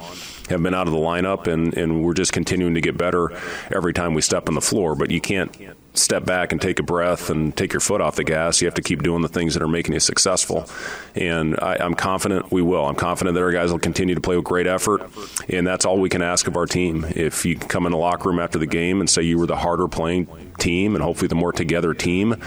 have 0.49 0.63
been 0.63 0.75
out 0.75 0.87
of 0.87 0.93
the 0.93 0.99
lineup, 0.99 1.47
and, 1.47 1.77
and 1.77 2.05
we're 2.05 2.15
just 2.15 2.33
continuing 2.33 2.75
to 2.75 2.81
get 2.81 2.99
better 2.99 3.31
every 3.75 3.93
time 3.93 4.15
we 4.15 4.23
step 4.23 4.49
on 4.49 4.55
the 4.55 4.61
floor. 4.61 4.95
But 4.95 5.11
you 5.11 5.21
can't 5.21 5.57
step 5.95 6.25
back 6.25 6.51
and 6.51 6.61
take 6.61 6.81
a 6.81 6.83
breath 6.83 7.31
and 7.31 7.57
take 7.57 7.73
your 7.73 7.81
foot 7.81 8.01
off 8.01 8.17
the 8.17 8.25
gas. 8.25 8.61
You 8.61 8.67
have 8.67 8.75
to 8.75 8.83
keep 8.83 9.03
doing 9.03 9.23
the 9.23 9.29
things 9.29 9.55
that 9.55 9.63
are 9.63 9.69
making 9.69 9.95
you 9.95 10.01
successful. 10.01 10.69
And 11.15 11.59
I, 11.61 11.85
am 11.85 11.95
confident 11.95 12.51
we 12.51 12.63
will. 12.63 12.85
I'm 12.85 12.97
confident 12.97 13.35
that 13.35 13.43
our 13.43 13.53
guys 13.53 13.71
will 13.71 13.79
continue 13.79 14.15
to 14.17 14.21
play 14.21 14.37
with 14.37 14.45
great 14.45 14.67
effort. 14.67 15.03
And 15.49 15.67
that's 15.67 15.85
all 15.85 15.99
we 15.99 16.09
can 16.09 16.21
ask 16.21 16.49
of 16.49 16.57
our 16.57 16.67
team. 16.67 17.07
If 17.11 17.47
you 17.47 17.57
come 17.57 17.87
in 17.87 17.93
the 17.93 17.99
locker 17.99 18.29
room 18.29 18.41
after 18.41 18.59
the 18.59 18.67
game 18.67 19.01
and 19.01 19.09
say 19.09 19.23
you 19.23 19.39
were 19.39 19.47
the 19.47 19.57
harder 19.57 19.87
playing 19.87 20.27
team 20.59 20.97
and 20.97 21.05
hopefully 21.05 21.29
the 21.29 21.37
more 21.37 21.53
together 21.53 21.95
team, 21.95 22.43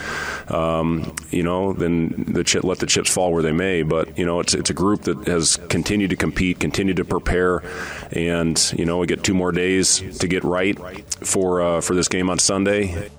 um, 0.50 1.16
you 1.32 1.43
know, 1.43 1.72
then 1.72 2.26
the 2.28 2.43
chip, 2.43 2.66
let 2.66 2.80
the 2.80 2.86
chips 2.86 3.14
fall 3.14 3.32
where 3.32 3.43
they 3.43 3.54
may. 3.54 3.82
But, 3.82 4.18
you 4.18 4.26
know, 4.26 4.41
it's, 4.41 4.54
it's 4.54 4.70
a 4.70 4.74
group 4.74 5.04
that 5.04 5.26
has 5.28 5.56
continued 5.70 6.10
to 6.10 6.18
compete, 6.18 6.60
continued 6.60 6.98
to 6.98 7.06
prepare. 7.06 7.64
And, 8.12 8.62
you 8.78 8.86
know, 8.86 8.98
we 8.98 9.08
get 9.08 9.24
two 9.24 9.34
more 9.34 9.54
days 9.54 10.00
to 10.20 10.28
get 10.28 10.43
right 10.43 10.78
for, 11.26 11.62
uh, 11.62 11.82
for 11.82 11.95
this 11.95 12.10
game 12.10 12.30
on 12.30 12.39
Sunday. 12.39 13.10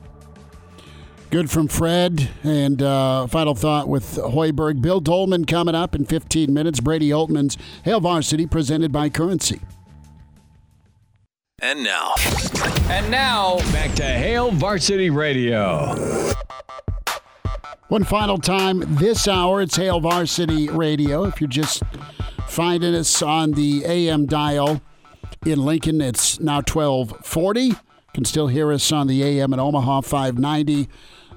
Good 1.31 1.51
from 1.51 1.69
Fred. 1.69 2.31
And 2.43 2.83
uh, 2.83 3.27
final 3.27 3.55
thought 3.55 3.89
with 3.89 4.17
Hoiberg. 4.17 4.81
Bill 4.81 5.01
Dolman 5.01 5.45
coming 5.45 5.75
up 5.75 5.95
in 5.95 6.07
15 6.07 6.53
minutes. 6.53 6.81
Brady 6.81 7.11
Oltmans 7.11 7.57
Hail 7.85 8.01
Varsity, 8.01 8.47
presented 8.47 8.93
by 8.93 9.11
Currency. 9.11 9.61
And 11.61 11.83
now. 11.83 12.15
And 12.89 13.11
now, 13.11 13.59
back 13.73 13.95
to 13.97 14.05
Hail 14.05 14.53
Varsity 14.53 15.11
Radio. 15.11 15.95
One 17.89 18.05
final 18.05 18.39
time 18.39 18.97
this 18.97 19.27
hour, 19.27 19.61
it's 19.61 19.77
Hail 19.77 20.01
Varsity 20.01 20.69
Radio. 20.69 21.25
If 21.25 21.41
you're 21.41 21.49
just 21.49 21.83
finding 22.47 22.95
us 22.95 23.23
on 23.23 23.53
the 23.53 23.85
AM 23.85 24.27
dial 24.27 24.81
in 25.45 25.65
Lincoln, 25.65 26.01
it's 26.01 26.39
now 26.39 26.57
1240. 26.57 27.61
You 27.61 27.77
can 28.15 28.25
still 28.25 28.47
hear 28.47 28.73
us 28.73 28.93
on 28.93 29.07
the 29.07 29.23
AM 29.23 29.53
in 29.53 29.59
Omaha 29.61 30.03
590, 30.03 30.89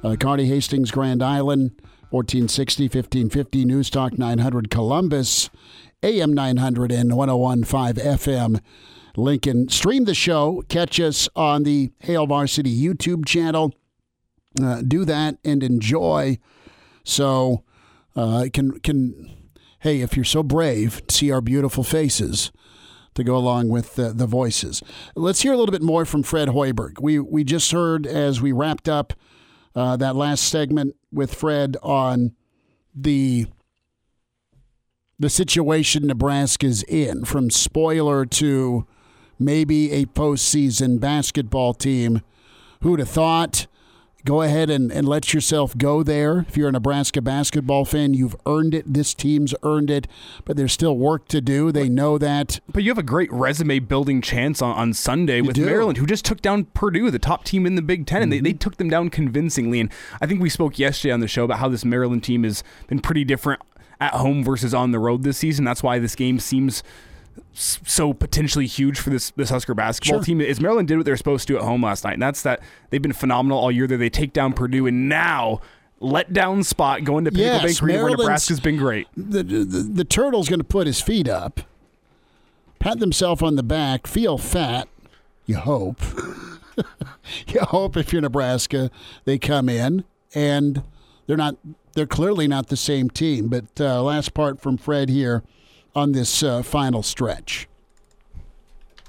uh, 0.04 0.16
Kearney 0.16 0.45
Hastings, 0.45 0.91
Grand 0.91 1.24
Island, 1.24 1.72
1460, 2.10 2.86
1550, 2.86 3.66
News 3.66 3.89
Talk 3.89 4.18
900, 4.18 4.70
Columbus, 4.70 5.49
AM 6.04 6.34
900 6.34 6.91
and 6.91 7.16
1015 7.16 8.04
FM. 8.04 8.60
Lincoln. 9.18 9.68
Stream 9.68 10.06
the 10.06 10.16
show. 10.16 10.64
Catch 10.70 10.97
us 10.99 11.28
on 11.36 11.64
the 11.64 11.91
Hail 11.99 12.26
Varsity 12.26 12.74
YouTube 12.74 13.26
channel 13.26 13.74
uh, 14.60 14.82
do 14.82 15.06
that 15.06 15.38
and 15.43 15.64
enjoy. 15.64 16.38
So, 17.04 17.64
uh, 18.16 18.47
can 18.54 18.80
can 18.80 19.30
hey, 19.80 20.02
if 20.02 20.16
you're 20.16 20.26
so 20.26 20.43
brave, 20.43 21.02
see 21.10 21.32
our 21.32 21.41
beautiful 21.41 21.84
faces 21.84 22.52
to 23.16 23.24
go 23.24 23.36
along 23.36 23.70
with 23.70 23.95
the, 23.95 24.14
the 24.14 24.28
voices. 24.28 24.82
Let's 25.16 25.41
hear 25.41 25.54
a 25.54 25.58
little 25.58 25.72
bit 25.72 25.82
more 25.82 26.06
from 26.06 26.24
Fred 26.24 26.49
Hoiberg. 26.49 27.02
We 27.02 27.20
we 27.20 27.43
just 27.43 27.72
heard 27.72 28.06
as 28.06 28.41
we 28.41 28.52
wrapped 28.52 28.89
up 28.89 29.14
uh, 29.76 29.96
that 29.98 30.16
last 30.16 30.44
segment 30.44 30.96
with 31.12 31.34
Fred 31.34 31.78
on 31.82 32.36
the 32.94 33.48
the 35.20 35.30
situation 35.30 36.08
Nebraska's 36.08 36.82
in, 36.84 37.26
from 37.26 37.52
spoiler 37.52 38.26
to 38.26 38.88
maybe 39.38 39.92
a 39.92 40.06
postseason 40.08 41.00
basketball 41.00 41.76
team. 41.76 42.22
Who'd 42.82 43.00
have 43.00 43.10
thought? 43.10 43.68
Go 44.26 44.42
ahead 44.42 44.70
and, 44.70 44.92
and 44.92 45.08
let 45.08 45.34
yourself 45.34 45.78
go 45.78 46.04
there. 46.04 46.46
If 46.48 46.56
you're 46.58 46.70
a 46.70 46.72
Nebraska 46.72 47.22
basketball 47.22 47.86
fan, 47.86 48.14
you've 48.14 48.36
earned 48.46 48.74
it. 48.74 48.92
This 48.94 49.14
team's 49.14 49.54
earned 49.64 49.90
it, 49.90 50.08
but 50.46 50.58
there's 50.58 50.74
still 50.74 50.98
work 50.98 51.28
to 51.30 51.42
do. 51.42 51.72
They 51.72 51.90
know 51.90 52.18
that. 52.18 52.60
But 52.72 52.84
you 52.84 52.92
have 52.92 52.98
a 52.98 53.04
great 53.04 53.32
resume 53.32 53.80
building 53.80 54.22
chance 54.22 54.62
on, 54.62 54.76
on 54.76 54.94
Sunday 54.94 55.38
You 55.38 55.44
with 55.46 55.56
do. 55.56 55.66
Maryland, 55.66 55.98
who 55.98 56.06
just 56.06 56.26
took 56.26 56.42
down 56.42 56.66
Purdue, 56.74 57.10
the 57.12 57.20
top 57.20 57.44
team 57.44 57.66
in 57.66 57.76
the 57.76 57.82
Big 57.82 58.06
10 58.06 58.22
and 58.22 58.32
they, 58.32 58.38
Mm-hmm. 58.38 58.44
they 58.44 58.54
took 58.54 58.78
them 58.78 58.90
down 58.90 59.10
convincingly. 59.10 59.80
And 59.80 59.92
I 60.22 60.26
think 60.28 60.42
we 60.42 60.50
spoke 60.50 60.78
yesterday 60.80 61.12
on 61.14 61.20
the 61.20 61.28
show 61.28 61.44
about 61.44 61.60
how 61.60 61.70
this 61.70 61.84
Maryland 61.86 62.24
team 62.24 62.44
has 62.44 62.64
been 62.88 63.00
pretty 63.00 63.24
different 63.24 63.62
at 64.00 64.14
home 64.14 64.44
versus 64.44 64.74
on 64.74 64.92
the 64.92 65.00
road 65.00 65.24
this 65.24 65.38
season. 65.38 65.64
That's 65.66 65.84
why 65.84 66.00
this 66.00 66.16
game 66.16 66.40
seems 66.40 66.82
so 67.54 68.14
potentially 68.14 68.66
huge 68.68 69.00
for 69.00 69.10
this 69.10 69.32
this 69.32 69.50
Husker 69.50 69.74
basketball 69.74 70.20
Sure. 70.20 70.24
team 70.26 70.42
is 70.42 70.60
Maryland 70.62 70.88
did 70.88 70.98
what 70.98 71.06
they're 71.06 71.18
supposed 71.18 71.48
to 71.50 71.58
at 71.58 71.64
home 71.64 71.84
last 71.84 72.04
night, 72.04 72.14
and 72.14 72.22
that's 72.22 72.42
that 72.44 72.62
they've 72.90 73.02
been 73.02 73.14
phenomenal 73.14 73.58
all 73.60 73.72
year. 73.72 73.88
There, 73.88 73.98
they 73.98 74.10
take 74.10 74.34
down 74.34 74.54
Purdue, 74.54 74.88
and 74.88 75.10
now 75.10 75.60
let 76.00 76.34
down 76.34 76.64
spot 76.64 77.04
going 77.04 77.26
to 77.26 77.32
Pinnacle 77.32 77.68
Yes, 77.70 77.80
Bank 77.80 77.84
Arena, 77.84 78.04
where 78.04 78.18
Nebraska's 78.18 78.60
been 78.60 78.78
great. 78.78 79.08
the, 79.16 79.44
the, 79.44 79.64
the 79.64 80.04
turtle's 80.06 80.50
going 80.50 80.60
to 80.60 80.66
put 80.66 80.88
his 80.88 81.00
feet 81.02 81.28
up, 81.30 81.62
pat 82.80 83.00
themselves 83.00 83.42
on 83.42 83.56
the 83.56 83.64
back, 83.64 84.08
feel 84.08 84.38
fat. 84.38 84.88
You 85.46 85.58
hope. 85.58 86.02
you 87.48 87.60
hope 87.62 87.98
if 87.98 88.14
you're 88.14 88.22
Nebraska, 88.22 88.90
they 89.26 89.38
come 89.38 89.70
in 89.70 90.04
and 90.34 90.84
they're 91.28 91.38
not. 91.38 91.58
They're 91.94 92.08
clearly 92.08 92.48
not 92.48 92.68
the 92.68 92.78
same 92.78 93.10
team. 93.10 93.50
But 93.50 93.66
uh, 93.80 94.02
last 94.02 94.34
part 94.34 94.62
from 94.62 94.78
Fred 94.78 95.10
here 95.10 95.44
on 95.96 96.12
this 96.12 96.44
uh, 96.44 96.62
final 96.64 97.04
stretch. 97.04 97.68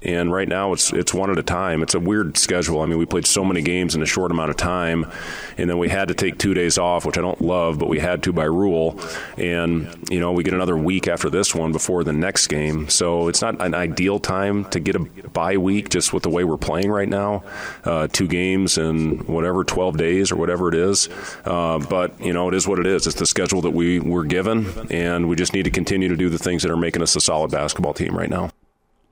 And 0.03 0.31
right 0.31 0.47
now 0.47 0.73
it's 0.73 0.91
it's 0.93 1.13
one 1.13 1.29
at 1.29 1.37
a 1.37 1.43
time. 1.43 1.81
It's 1.81 1.95
a 1.95 1.99
weird 1.99 2.37
schedule. 2.37 2.81
I 2.81 2.85
mean, 2.85 2.97
we 2.97 3.05
played 3.05 3.25
so 3.25 3.43
many 3.43 3.61
games 3.61 3.95
in 3.95 4.01
a 4.01 4.05
short 4.05 4.31
amount 4.31 4.51
of 4.51 4.57
time, 4.57 5.09
and 5.57 5.69
then 5.69 5.77
we 5.77 5.89
had 5.89 6.09
to 6.09 6.13
take 6.13 6.37
two 6.37 6.53
days 6.53 6.77
off, 6.77 7.05
which 7.05 7.17
I 7.17 7.21
don't 7.21 7.41
love, 7.41 7.79
but 7.79 7.87
we 7.87 7.99
had 7.99 8.23
to 8.23 8.33
by 8.33 8.45
rule. 8.45 8.99
And 9.37 10.07
you 10.09 10.19
know, 10.19 10.31
we 10.31 10.43
get 10.43 10.53
another 10.53 10.77
week 10.77 11.07
after 11.07 11.29
this 11.29 11.55
one 11.55 11.71
before 11.71 12.03
the 12.03 12.13
next 12.13 12.47
game, 12.47 12.89
so 12.89 13.27
it's 13.27 13.41
not 13.41 13.61
an 13.61 13.73
ideal 13.73 14.19
time 14.19 14.65
to 14.65 14.79
get 14.79 14.95
a 14.95 14.99
bye 14.99 15.57
week 15.57 15.89
just 15.89 16.13
with 16.13 16.23
the 16.23 16.29
way 16.29 16.43
we're 16.43 16.57
playing 16.57 16.91
right 16.91 17.09
now. 17.09 17.43
Uh, 17.83 18.07
two 18.07 18.27
games 18.27 18.77
in 18.77 19.19
whatever 19.19 19.63
12 19.63 19.97
days 19.97 20.31
or 20.31 20.35
whatever 20.35 20.69
it 20.69 20.75
is. 20.75 21.09
Uh, 21.45 21.79
but 21.79 22.19
you 22.19 22.33
know, 22.33 22.47
it 22.47 22.53
is 22.53 22.67
what 22.67 22.79
it 22.79 22.87
is. 22.87 23.07
It's 23.07 23.15
the 23.17 23.25
schedule 23.25 23.61
that 23.61 23.71
we 23.71 23.99
were 23.99 24.25
given, 24.25 24.87
and 24.91 25.29
we 25.29 25.35
just 25.35 25.53
need 25.53 25.63
to 25.63 25.71
continue 25.71 26.09
to 26.09 26.15
do 26.15 26.29
the 26.29 26.37
things 26.37 26.63
that 26.63 26.71
are 26.71 26.77
making 26.77 27.01
us 27.01 27.15
a 27.15 27.21
solid 27.21 27.51
basketball 27.51 27.93
team 27.93 28.17
right 28.17 28.29
now. 28.29 28.49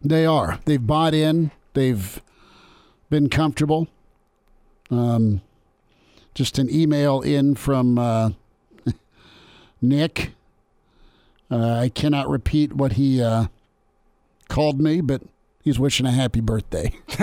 They 0.03 0.25
are. 0.25 0.59
They've 0.65 0.85
bought 0.85 1.13
in. 1.13 1.51
They've 1.73 2.21
been 3.09 3.29
comfortable. 3.29 3.87
Um, 4.89 5.41
just 6.33 6.57
an 6.59 6.69
email 6.73 7.21
in 7.21 7.55
from 7.55 7.97
uh, 7.97 8.31
Nick. 9.81 10.31
Uh, 11.49 11.79
I 11.79 11.89
cannot 11.89 12.29
repeat 12.29 12.73
what 12.73 12.93
he 12.93 13.21
uh, 13.21 13.47
called 14.47 14.79
me, 14.79 15.01
but 15.01 15.21
he's 15.63 15.77
wishing 15.79 16.05
a 16.05 16.11
happy 16.11 16.39
birthday. 16.41 16.93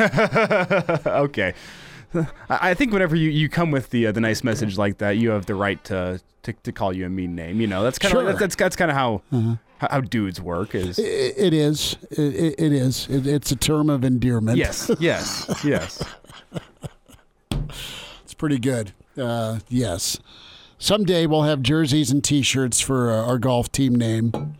okay. 1.06 1.54
I 2.48 2.72
think 2.74 2.92
whenever 2.92 3.16
you, 3.16 3.28
you 3.28 3.48
come 3.50 3.70
with 3.70 3.90
the 3.90 4.06
uh, 4.06 4.12
the 4.12 4.20
nice 4.20 4.42
message 4.42 4.78
like 4.78 4.96
that, 4.98 5.18
you 5.18 5.30
have 5.30 5.44
the 5.46 5.54
right 5.54 5.82
to 5.84 6.20
to, 6.42 6.52
to 6.54 6.72
call 6.72 6.92
you 6.94 7.04
a 7.04 7.08
mean 7.10 7.34
name. 7.34 7.60
You 7.60 7.66
know, 7.66 7.82
that's 7.82 7.98
kind 7.98 8.14
of 8.14 8.20
Sure. 8.20 8.24
that's 8.24 8.38
that's, 8.40 8.56
that's 8.56 8.76
kind 8.76 8.90
of 8.90 8.96
how, 8.96 9.22
how 9.30 9.58
how 9.80 10.00
dudes 10.00 10.40
work. 10.40 10.74
Is 10.74 10.98
I- 10.98 11.02
it 11.02 11.54
is. 11.54 11.96
It, 12.10 12.18
it- 12.20 12.54
it 12.60 12.72
is. 12.72 13.08
It, 13.08 13.26
it's 13.26 13.50
a 13.52 13.56
term 13.56 13.88
of 13.90 14.04
endearment. 14.04 14.58
yes, 14.58 14.90
yes, 15.00 15.48
yes. 15.64 16.02
It's 18.24 18.34
pretty 18.34 18.58
good. 18.58 18.92
Uh, 19.16 19.58
yes. 19.68 20.18
Someday 20.78 21.26
we'll 21.26 21.42
have 21.42 21.62
jerseys 21.62 22.10
and 22.10 22.22
T-shirts 22.22 22.80
for 22.80 23.10
uh, 23.10 23.26
our 23.26 23.38
golf 23.38 23.72
team 23.72 23.94
name, 23.94 24.54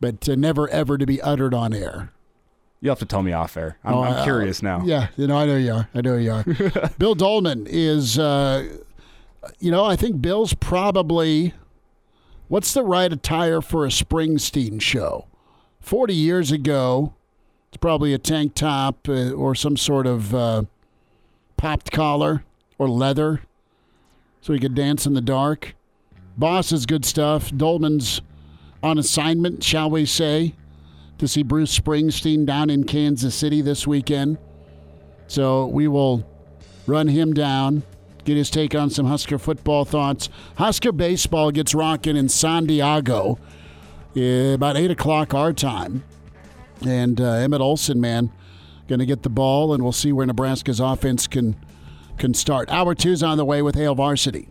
but 0.00 0.28
uh, 0.28 0.34
never 0.34 0.68
ever 0.70 0.98
to 0.98 1.06
be 1.06 1.20
uttered 1.22 1.54
on 1.54 1.72
air. 1.72 2.10
You'll 2.80 2.92
have 2.92 2.98
to 3.00 3.04
tell 3.06 3.22
me 3.22 3.32
off 3.32 3.56
air. 3.56 3.76
I'm, 3.84 3.94
Oh, 3.94 4.02
I'm 4.02 4.14
uh, 4.14 4.24
curious 4.24 4.62
now. 4.62 4.82
Yeah, 4.84 5.08
you 5.16 5.26
know, 5.26 5.36
I 5.36 5.44
know 5.46 5.56
you 5.56 5.72
are. 5.72 5.88
I 5.94 6.00
know 6.00 6.16
you 6.16 6.32
are. 6.32 6.44
Bill 6.98 7.14
Dolman 7.14 7.66
is, 7.68 8.18
uh, 8.18 8.66
you 9.60 9.70
know, 9.70 9.84
I 9.84 9.96
think 9.96 10.20
Bill's 10.20 10.54
probably. 10.54 11.52
What's 12.50 12.74
the 12.74 12.82
right 12.82 13.12
attire 13.12 13.60
for 13.60 13.86
a 13.86 13.90
Springsteen 13.90 14.82
show? 14.82 15.28
Forty 15.80 16.14
years 16.14 16.50
ago, 16.50 17.14
it's 17.68 17.76
probably 17.76 18.12
a 18.12 18.18
tank 18.18 18.56
top 18.56 19.08
uh, 19.08 19.30
or 19.30 19.54
some 19.54 19.76
sort 19.76 20.04
of 20.04 20.34
uh, 20.34 20.64
popped 21.56 21.92
collar 21.92 22.42
or 22.76 22.88
leather, 22.88 23.42
so 24.40 24.52
he 24.52 24.58
could 24.58 24.74
dance 24.74 25.06
in 25.06 25.14
the 25.14 25.20
dark. 25.20 25.76
Boss 26.36 26.72
is 26.72 26.86
good 26.86 27.04
stuff. 27.04 27.52
Dolman's 27.56 28.20
on 28.82 28.98
assignment, 28.98 29.62
shall 29.62 29.88
we 29.88 30.04
say? 30.04 30.54
to 31.18 31.28
see 31.28 31.44
Bruce 31.44 31.78
Springsteen 31.78 32.46
down 32.46 32.68
in 32.68 32.82
Kansas 32.82 33.34
City 33.34 33.60
this 33.60 33.86
weekend. 33.86 34.38
So 35.28 35.66
we 35.66 35.86
will 35.86 36.26
run 36.86 37.06
him 37.06 37.32
down, 37.32 37.84
get 38.24 38.36
his 38.36 38.50
take 38.50 38.74
on 38.74 38.90
some 38.90 39.06
Husker 39.06 39.38
football 39.38 39.84
thoughts. 39.84 40.28
Husker 40.56 40.92
baseball 40.92 41.50
gets 41.50 41.74
rocking 41.74 42.16
in 42.16 42.28
San 42.28 42.66
Diego 42.66 43.38
uh, 44.16 44.20
about 44.54 44.76
8 44.76 44.90
o'clock 44.90 45.34
our 45.34 45.52
time. 45.52 46.04
And 46.86 47.20
uh, 47.20 47.32
Emmett 47.32 47.60
Olson, 47.60 48.00
man, 48.00 48.32
going 48.88 48.98
to 48.98 49.06
get 49.06 49.22
the 49.22 49.28
ball, 49.28 49.72
and 49.74 49.82
we'll 49.82 49.92
see 49.92 50.12
where 50.12 50.26
Nebraska's 50.26 50.80
offense 50.80 51.26
can 51.26 51.56
can 52.18 52.34
start. 52.34 52.70
Hour 52.70 52.94
two's 52.94 53.22
on 53.22 53.38
the 53.38 53.46
way 53.46 53.62
with 53.62 53.74
Hail 53.74 53.94
Varsity. 53.94 54.48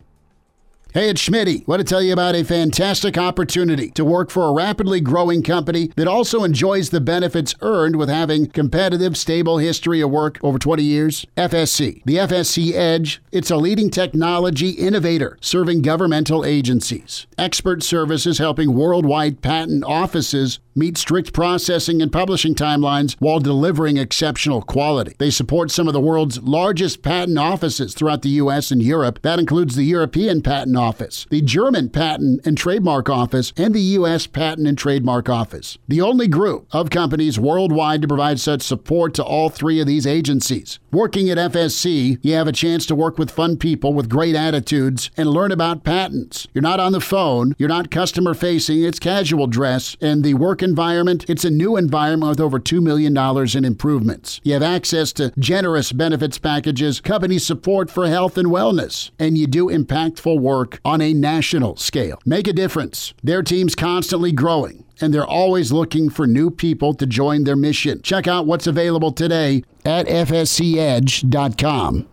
Hey, 0.92 1.12
it's 1.12 1.22
Schmitty. 1.22 1.68
Want 1.68 1.82
to 1.82 1.84
tell 1.84 2.02
you 2.02 2.12
about 2.12 2.34
a 2.34 2.44
fantastic 2.44 3.16
opportunity 3.16 3.92
to 3.92 4.04
work 4.04 4.32
for 4.32 4.46
a 4.46 4.52
rapidly 4.52 5.00
growing 5.00 5.44
company 5.44 5.92
that 5.96 6.08
also 6.08 6.44
enjoys 6.44 6.90
the 6.90 7.00
benefits 7.00 7.54
earned 7.62 7.96
with 7.96 8.10
having 8.10 8.48
competitive, 8.48 9.16
stable 9.16 9.60
history 9.60 10.02
of 10.02 10.10
work 10.10 10.40
over 10.42 10.58
20 10.58 10.82
years. 10.82 11.28
FSC. 11.38 12.02
The 12.06 12.16
FSC 12.16 12.74
Edge. 12.74 13.22
It's 13.32 13.52
a 13.52 13.58
leading 13.58 13.92
technology 13.92 14.72
innovator 14.72 15.38
serving 15.42 15.84
governmental 15.84 16.44
agencies. 16.44 17.28
Expert 17.38 17.84
services 17.84 18.40
helping 18.40 18.74
worldwide 18.74 19.44
patent 19.44 19.84
offices 19.84 20.58
meet 20.80 20.98
strict 20.98 21.34
processing 21.34 22.02
and 22.02 22.12
publishing 22.12 22.56
timelines 22.56 23.16
while 23.20 23.40
delivering 23.40 23.98
exceptional 23.98 24.62
quality. 24.62 25.14
They 25.20 25.30
support 25.30 25.70
some 25.70 25.88
of 25.88 25.94
the 25.94 26.00
world's 26.00 26.42
largest 26.42 27.04
patent 27.04 27.38
offices 27.38 27.94
throughout 27.94 28.22
the 28.22 28.30
U.S. 28.30 28.72
and 28.72 28.82
Europe. 28.82 29.20
That 29.22 29.40
includes 29.40 29.76
the 29.76 29.84
European 29.84 30.42
Patent 30.42 30.78
Office, 30.80 31.28
the 31.30 31.42
German 31.42 31.90
Patent 31.90 32.46
and 32.46 32.58
Trademark 32.58 33.10
Office, 33.10 33.54
and 33.58 33.76
the 33.76 33.82
U.S. 34.00 34.26
Patent 34.26 34.68
and 34.68 34.78
Trademark 34.78 35.30
Office. 35.30 35.78
The 35.88 36.02
only 36.02 36.28
group 36.28 36.68
of 36.72 36.90
companies 36.90 37.38
worldwide 37.38 38.02
to 38.02 38.08
provide 38.08 38.40
such 38.40 38.62
support 38.62 39.14
to 39.16 39.24
all 39.24 39.50
three 39.50 39.80
of 39.80 39.88
these 39.88 40.08
agencies. 40.08 40.80
Working 40.92 41.30
at 41.30 41.38
FSC, 41.38 42.18
you 42.24 42.34
have 42.34 42.48
a 42.48 42.52
chance 42.52 42.86
to 42.88 42.96
work 42.96 43.20
with 43.20 43.30
fun 43.30 43.58
people 43.58 43.94
with 43.94 44.10
great 44.10 44.36
attitudes 44.36 45.12
and 45.18 45.30
learn 45.30 45.52
about 45.52 45.84
patents. 45.84 46.48
You're 46.54 46.62
not 46.62 46.80
on 46.80 46.94
the 46.94 47.02
phone, 47.02 47.54
you're 47.58 47.70
not 47.70 47.92
customer 47.92 48.34
facing, 48.34 48.84
it's 48.84 49.00
casual 49.00 49.48
dress, 49.48 49.98
and 50.02 50.24
the 50.24 50.34
work 50.34 50.64
environment, 50.64 51.26
it's 51.28 51.46
a 51.46 51.52
new 51.52 51.78
environment 51.78 52.30
with 52.30 52.40
over 52.40 52.60
$2 52.60 52.82
million 52.82 53.16
in 53.58 53.66
improvements. 53.66 54.40
You 54.44 54.54
have 54.54 54.64
access 54.64 55.14
to 55.14 55.34
generous 55.38 55.92
benefits 55.92 56.38
packages, 56.40 57.02
company 57.02 57.38
support 57.38 57.92
for 57.92 58.08
health 58.08 58.38
and 58.38 58.48
wellness, 58.48 59.12
and 59.20 59.38
you 59.38 59.48
do 59.48 59.68
impactful 59.68 60.40
work 60.40 60.69
work 60.70 60.80
on 60.86 61.02
a 61.02 61.14
national 61.14 61.78
scale. 61.78 62.20
Make 62.26 62.48
a 62.48 62.54
difference. 62.54 63.14
Their 63.24 63.44
team's 63.44 63.76
constantly 63.76 64.32
growing, 64.32 64.86
and 65.02 65.14
they're 65.14 65.26
always 65.26 65.72
looking 65.72 66.10
for 66.10 66.28
new 66.28 66.52
people 66.52 66.94
to 66.96 67.06
join 67.06 67.44
their 67.44 67.56
mission. 67.56 68.02
Check 68.02 68.28
out 68.28 68.46
what's 68.46 68.68
available 68.68 69.12
today 69.12 69.64
at 69.86 70.08
fscedge.com. 70.08 72.08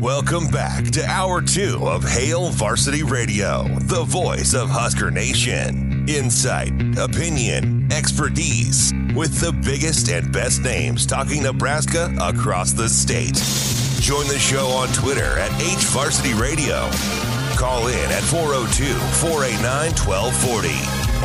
Welcome 0.00 0.46
back 0.52 0.84
to 0.92 1.04
Hour 1.06 1.42
2 1.42 1.80
of 1.82 2.04
Hail 2.04 2.50
Varsity 2.50 3.02
Radio, 3.02 3.64
the 3.80 4.04
voice 4.04 4.54
of 4.54 4.70
Husker 4.70 5.10
Nation. 5.10 6.08
Insight, 6.08 6.96
opinion, 6.96 7.90
expertise, 7.90 8.92
with 9.16 9.40
the 9.40 9.52
biggest 9.64 10.08
and 10.08 10.32
best 10.32 10.62
names 10.62 11.04
talking 11.04 11.42
Nebraska 11.42 12.14
across 12.20 12.72
the 12.72 12.88
state. 12.88 13.34
Join 14.00 14.28
the 14.28 14.38
show 14.38 14.68
on 14.68 14.88
Twitter 14.92 15.36
at 15.38 15.50
HVarsity 15.60 16.40
Radio. 16.40 16.88
Call 17.58 17.88
in 17.88 18.10
at 18.12 18.22
402 18.22 18.94
489 19.18 19.90
1240 20.06 20.70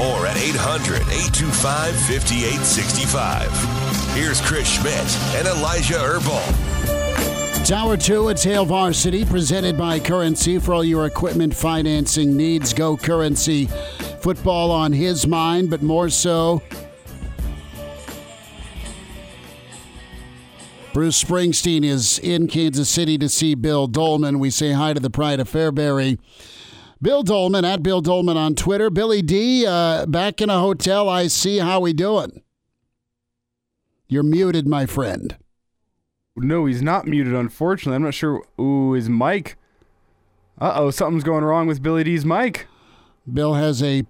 or 0.01 0.25
at 0.25 0.35
800 0.35 1.05
825 1.05 1.93
5865. 2.09 3.53
Here's 4.15 4.41
Chris 4.41 4.67
Schmidt 4.67 5.05
and 5.37 5.47
Elijah 5.47 5.99
Herbal. 5.99 6.41
Tower 7.63 7.97
2 7.97 8.29
at 8.29 8.41
Hail 8.41 8.65
Varsity, 8.65 9.25
presented 9.25 9.77
by 9.77 9.99
Currency. 9.99 10.57
For 10.57 10.73
all 10.73 10.83
your 10.83 11.05
equipment 11.05 11.53
financing 11.53 12.35
needs, 12.35 12.73
go 12.73 12.97
Currency. 12.97 13.67
Football 14.19 14.71
on 14.71 14.91
his 14.91 15.27
mind, 15.27 15.69
but 15.69 15.83
more 15.83 16.09
so. 16.09 16.63
Bruce 20.93 21.23
Springsteen 21.23 21.83
is 21.83 22.19
in 22.19 22.45
Kansas 22.47 22.87
City 22.87 23.17
to 23.17 23.27
see 23.27 23.55
Bill 23.55 23.87
Dolman. 23.87 24.37
We 24.37 24.51
say 24.51 24.73
hi 24.73 24.93
to 24.93 24.99
the 24.99 25.09
pride 25.09 25.39
of 25.39 25.49
Fairbury. 25.49 26.19
Bill 27.01 27.23
Dolman 27.23 27.65
at 27.65 27.81
Bill 27.81 27.99
Dolman 27.99 28.37
on 28.37 28.53
Twitter. 28.53 28.91
Billy 28.91 29.23
D, 29.23 29.65
uh, 29.65 30.05
back 30.05 30.39
in 30.39 30.51
a 30.51 30.59
hotel. 30.59 31.09
I 31.09 31.27
see. 31.27 31.57
How 31.57 31.79
we 31.79 31.93
doing? 31.93 32.43
You're 34.07 34.21
muted, 34.21 34.67
my 34.67 34.85
friend. 34.85 35.35
No, 36.35 36.67
he's 36.67 36.83
not 36.83 37.07
muted, 37.07 37.33
unfortunately. 37.33 37.95
I'm 37.95 38.03
not 38.03 38.13
sure. 38.13 38.43
Ooh, 38.61 38.93
his 38.93 39.09
mic. 39.09 39.57
Uh 40.61 40.73
oh, 40.75 40.91
something's 40.91 41.23
going 41.23 41.43
wrong 41.43 41.65
with 41.65 41.81
Billy 41.81 42.03
D's 42.03 42.23
mic. 42.23 42.67
Bill 43.31 43.55
has 43.55 43.81
a 43.81 44.05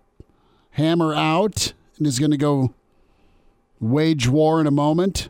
hammer 0.71 1.13
out 1.13 1.73
and 1.97 2.05
is 2.05 2.19
going 2.19 2.31
to 2.31 2.37
go 2.37 2.73
wage 3.79 4.27
war 4.27 4.59
in 4.59 4.67
a 4.67 4.71
moment. 4.71 5.29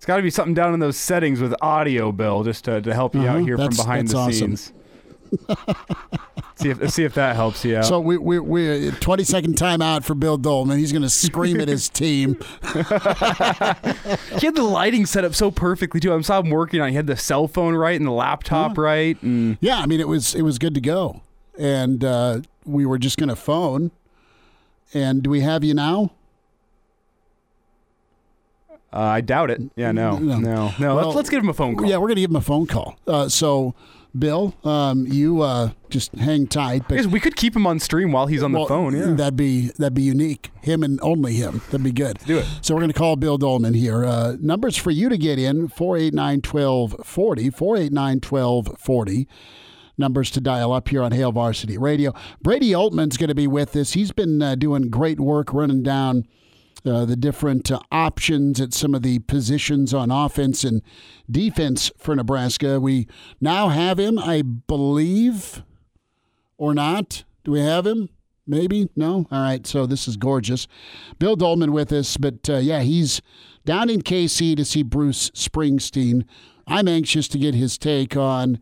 It's 0.00 0.06
got 0.06 0.16
to 0.16 0.22
be 0.22 0.30
something 0.30 0.54
down 0.54 0.72
in 0.72 0.80
those 0.80 0.96
settings 0.96 1.42
with 1.42 1.54
audio, 1.60 2.10
Bill, 2.10 2.42
just 2.42 2.64
to, 2.64 2.80
to 2.80 2.94
help 2.94 3.14
you 3.14 3.20
Uh-huh, 3.20 3.36
out 3.36 3.42
here 3.42 3.58
from 3.58 3.68
behind 3.76 4.08
that's 4.08 4.12
the 4.12 4.18
awesome. 4.18 4.56
scenes. 4.56 4.72
see 6.56 6.70
if 6.70 6.90
see 6.90 7.04
if 7.04 7.12
that 7.16 7.36
helps 7.36 7.62
you 7.66 7.76
out. 7.76 7.84
So 7.84 8.00
we 8.00 8.16
we 8.16 8.38
we 8.38 8.90
20 8.92 9.24
second 9.24 9.56
timeout 9.56 10.02
for 10.04 10.14
Bill 10.14 10.38
Dolman. 10.38 10.78
He's 10.78 10.90
going 10.90 11.02
to 11.02 11.10
scream 11.10 11.60
at 11.60 11.68
his 11.68 11.90
team. 11.90 12.36
he 12.72 12.78
had 14.46 14.54
the 14.54 14.62
lighting 14.66 15.04
set 15.04 15.26
up 15.26 15.34
so 15.34 15.50
perfectly 15.50 16.00
too. 16.00 16.14
I 16.14 16.20
saw 16.22 16.40
him 16.40 16.48
working 16.48 16.80
on. 16.80 16.88
it. 16.88 16.92
He 16.92 16.96
had 16.96 17.06
the 17.06 17.16
cell 17.18 17.46
phone 17.46 17.74
right 17.74 17.94
and 18.00 18.06
the 18.06 18.10
laptop 18.10 18.78
right, 18.78 19.20
and 19.22 19.58
Yeah, 19.60 19.80
I 19.80 19.86
mean 19.86 20.00
it 20.00 20.08
was 20.08 20.34
it 20.34 20.42
was 20.42 20.58
good 20.58 20.72
to 20.76 20.80
go, 20.80 21.20
and 21.58 22.02
uh, 22.02 22.40
we 22.64 22.86
were 22.86 22.96
just 22.98 23.18
going 23.18 23.28
to 23.28 23.36
phone. 23.36 23.90
And 24.94 25.22
do 25.22 25.28
we 25.28 25.42
have 25.42 25.62
you 25.62 25.74
now? 25.74 26.10
Uh, 28.92 28.98
I 28.98 29.20
doubt 29.20 29.50
it. 29.50 29.60
Yeah, 29.76 29.92
no, 29.92 30.18
No. 30.18 30.38
no, 30.38 30.72
no. 30.78 30.96
Well, 30.96 31.06
let's 31.06 31.16
let's 31.16 31.30
give 31.30 31.42
him 31.42 31.48
a 31.48 31.54
phone 31.54 31.76
call. 31.76 31.88
Yeah, 31.88 31.96
we're 31.98 32.08
going 32.08 32.16
to 32.16 32.20
give 32.22 32.30
him 32.30 32.36
a 32.36 32.40
phone 32.40 32.66
call. 32.66 32.96
Uh, 33.06 33.28
so, 33.28 33.74
Bill, 34.18 34.52
um, 34.64 35.06
you 35.06 35.42
uh, 35.42 35.70
just 35.90 36.12
hang 36.16 36.48
tight. 36.48 36.82
But 36.88 37.06
we 37.06 37.20
could 37.20 37.36
keep 37.36 37.54
him 37.54 37.68
on 37.68 37.78
stream 37.78 38.10
while 38.10 38.26
he's 38.26 38.42
on 38.42 38.50
the 38.50 38.66
phone. 38.66 38.96
Yeah. 38.96 39.12
that'd 39.14 39.36
be 39.36 39.70
that'd 39.78 39.94
be 39.94 40.02
unique. 40.02 40.50
Him 40.62 40.82
and 40.82 40.98
only 41.02 41.34
him. 41.34 41.60
That'd 41.66 41.84
be 41.84 41.92
good. 41.92 42.18
do 42.26 42.38
it. 42.38 42.46
So 42.62 42.74
we're 42.74 42.80
going 42.80 42.92
to 42.92 42.98
call 42.98 43.14
Bill 43.14 43.38
Dolman 43.38 43.74
here. 43.74 44.04
Uh, 44.04 44.36
numbers 44.40 44.76
for 44.76 44.90
you 44.90 45.08
to 45.08 45.16
get 45.16 45.38
in: 45.38 45.68
489-1240, 45.68 47.52
489-1240. 47.54 49.26
Numbers 49.98 50.30
to 50.30 50.40
dial 50.40 50.72
up 50.72 50.88
here 50.88 51.02
on 51.02 51.12
Hail 51.12 51.30
Varsity 51.30 51.76
Radio. 51.76 52.14
Brady 52.42 52.70
Oltmans 52.70 53.18
going 53.18 53.28
to 53.28 53.34
be 53.34 53.46
with 53.46 53.76
us. 53.76 53.92
He's 53.92 54.12
been 54.12 54.40
uh, 54.40 54.54
doing 54.54 54.88
great 54.88 55.20
work 55.20 55.52
running 55.52 55.82
down 55.82 56.26
uh, 56.84 57.04
the 57.04 57.16
different 57.16 57.70
uh, 57.70 57.80
options 57.90 58.60
at 58.60 58.72
some 58.72 58.94
of 58.94 59.02
the 59.02 59.18
positions 59.20 59.92
on 59.92 60.10
offense 60.10 60.64
and 60.64 60.82
defense 61.30 61.90
for 61.98 62.14
Nebraska. 62.16 62.80
We 62.80 63.06
now 63.40 63.68
have 63.68 63.98
him, 63.98 64.18
I 64.18 64.42
believe, 64.42 65.62
or 66.56 66.74
not. 66.74 67.24
Do 67.44 67.52
we 67.52 67.60
have 67.60 67.86
him? 67.86 68.08
Maybe? 68.46 68.88
No? 68.96 69.26
All 69.30 69.42
right. 69.42 69.66
So 69.66 69.86
this 69.86 70.08
is 70.08 70.16
gorgeous. 70.16 70.66
Bill 71.18 71.36
Dolman 71.36 71.72
with 71.72 71.92
us. 71.92 72.16
But 72.16 72.48
uh, 72.48 72.56
yeah, 72.56 72.80
he's 72.80 73.22
down 73.64 73.88
in 73.88 74.02
KC 74.02 74.56
to 74.56 74.64
see 74.64 74.82
Bruce 74.82 75.30
Springsteen. 75.30 76.24
I'm 76.66 76.88
anxious 76.88 77.28
to 77.28 77.38
get 77.38 77.54
his 77.54 77.78
take 77.78 78.16
on 78.16 78.60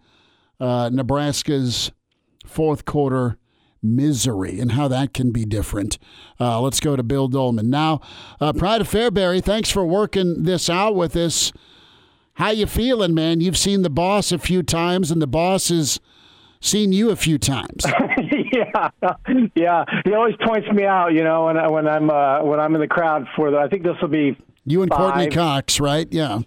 uh, 0.61 0.91
Nebraska's 0.93 1.93
fourth 2.45 2.85
quarter 2.85 3.39
misery 3.83 4.61
and 4.61 4.73
how 4.73 4.89
that 4.89 5.15
can 5.15 5.31
be 5.33 5.45
different. 5.45 5.99
Uh, 6.41 6.61
let's 6.61 6.81
go 6.81 6.97
to 6.97 7.03
Bill 7.03 7.29
Dolman 7.29 7.71
now. 7.71 8.01
Uh, 8.41 8.53
Pride 8.53 8.81
of 8.81 8.89
Fairbury, 8.89 9.43
thanks 9.43 9.71
for 9.71 9.85
working 9.85 10.43
this 10.43 10.69
out 10.69 10.95
with 10.95 11.17
us. 11.17 11.53
How 12.35 12.51
you 12.51 12.67
feeling, 12.67 13.15
man? 13.15 13.41
You've 13.41 13.59
seen 13.59 13.83
the 13.83 13.91
boss 13.91 14.31
a 14.31 14.39
few 14.39 14.63
times, 14.63 15.11
and 15.11 15.21
the 15.21 15.27
boss 15.27 15.71
has 15.71 15.99
seen 16.61 16.93
you 16.93 17.11
a 17.11 17.17
few 17.17 17.37
times. 17.37 17.85
yeah, 18.53 18.91
yeah. 19.57 19.85
He 20.05 20.15
always 20.15 20.37
points 20.45 20.69
me 20.73 20.85
out, 20.85 21.13
you 21.13 21.25
know, 21.25 21.47
when 21.47 21.57
I, 21.57 21.69
when 21.69 21.89
I'm 21.89 22.11
uh, 22.11 22.45
when 22.45 22.61
I'm 22.61 22.75
in 22.77 22.81
the 22.81 22.87
crowd 22.87 23.27
for 23.35 23.51
the. 23.51 23.59
I 23.59 23.69
think 23.69 23.83
this 23.83 23.97
will 24.01 24.09
be. 24.09 24.37
You 24.65 24.83
and 24.83 24.91
Courteney 24.91 25.31
Cox, 25.31 25.81
right? 25.81 26.07
Yeah. 26.13 26.41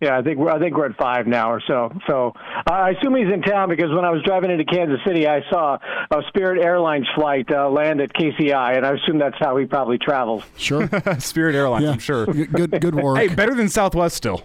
Yeah, 0.00 0.16
I 0.16 0.22
think 0.22 0.38
we're 0.38 0.50
I 0.50 0.58
think 0.60 0.76
we're 0.76 0.86
at 0.86 0.96
five 0.96 1.26
now 1.26 1.50
or 1.50 1.60
so. 1.66 1.92
So 2.06 2.32
I 2.66 2.90
assume 2.90 3.16
he's 3.16 3.32
in 3.32 3.42
town 3.42 3.68
because 3.68 3.90
when 3.90 4.04
I 4.04 4.10
was 4.10 4.22
driving 4.22 4.50
into 4.52 4.64
Kansas 4.64 5.00
City, 5.04 5.26
I 5.26 5.40
saw 5.50 5.78
a 6.10 6.22
Spirit 6.28 6.64
Airlines 6.64 7.06
flight 7.16 7.50
uh, 7.50 7.68
land 7.68 8.00
at 8.00 8.12
KCI, 8.12 8.76
and 8.76 8.86
I 8.86 8.92
assume 8.92 9.18
that's 9.18 9.36
how 9.40 9.56
he 9.56 9.66
probably 9.66 9.98
travels. 9.98 10.44
Sure. 10.56 10.88
Spirit 11.18 11.56
Airlines, 11.56 11.84
Yeah. 11.84 11.90
I'm 11.90 11.98
sure. 11.98 12.26
Good, 12.26 12.52
good, 12.52 12.80
good 12.80 12.94
work. 12.94 13.18
Hey, 13.18 13.28
better 13.28 13.54
than 13.54 13.68
Southwest 13.68 14.16
still. 14.16 14.42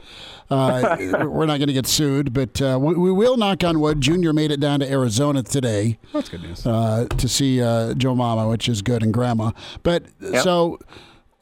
Uh, 0.49 0.97
we're 1.27 1.45
not 1.45 1.57
going 1.59 1.67
to 1.67 1.73
get 1.73 1.85
sued, 1.85 2.33
but 2.33 2.59
uh, 2.59 2.79
we, 2.81 2.95
we 2.95 3.11
will 3.11 3.37
knock 3.37 3.63
on 3.63 3.79
wood. 3.79 4.01
Junior 4.01 4.33
made 4.33 4.49
it 4.49 4.59
down 4.59 4.79
to 4.79 4.91
Arizona 4.91 5.43
today 5.43 5.99
That's 6.11 6.27
good 6.29 6.41
news. 6.41 6.65
uh, 6.65 7.05
to 7.17 7.27
see 7.27 7.61
uh, 7.61 7.93
Joe 7.93 8.15
Mama, 8.15 8.49
which 8.49 8.67
is 8.67 8.81
good, 8.81 9.03
and 9.03 9.13
Grandma. 9.13 9.51
But 9.83 10.05
so, 10.41 10.79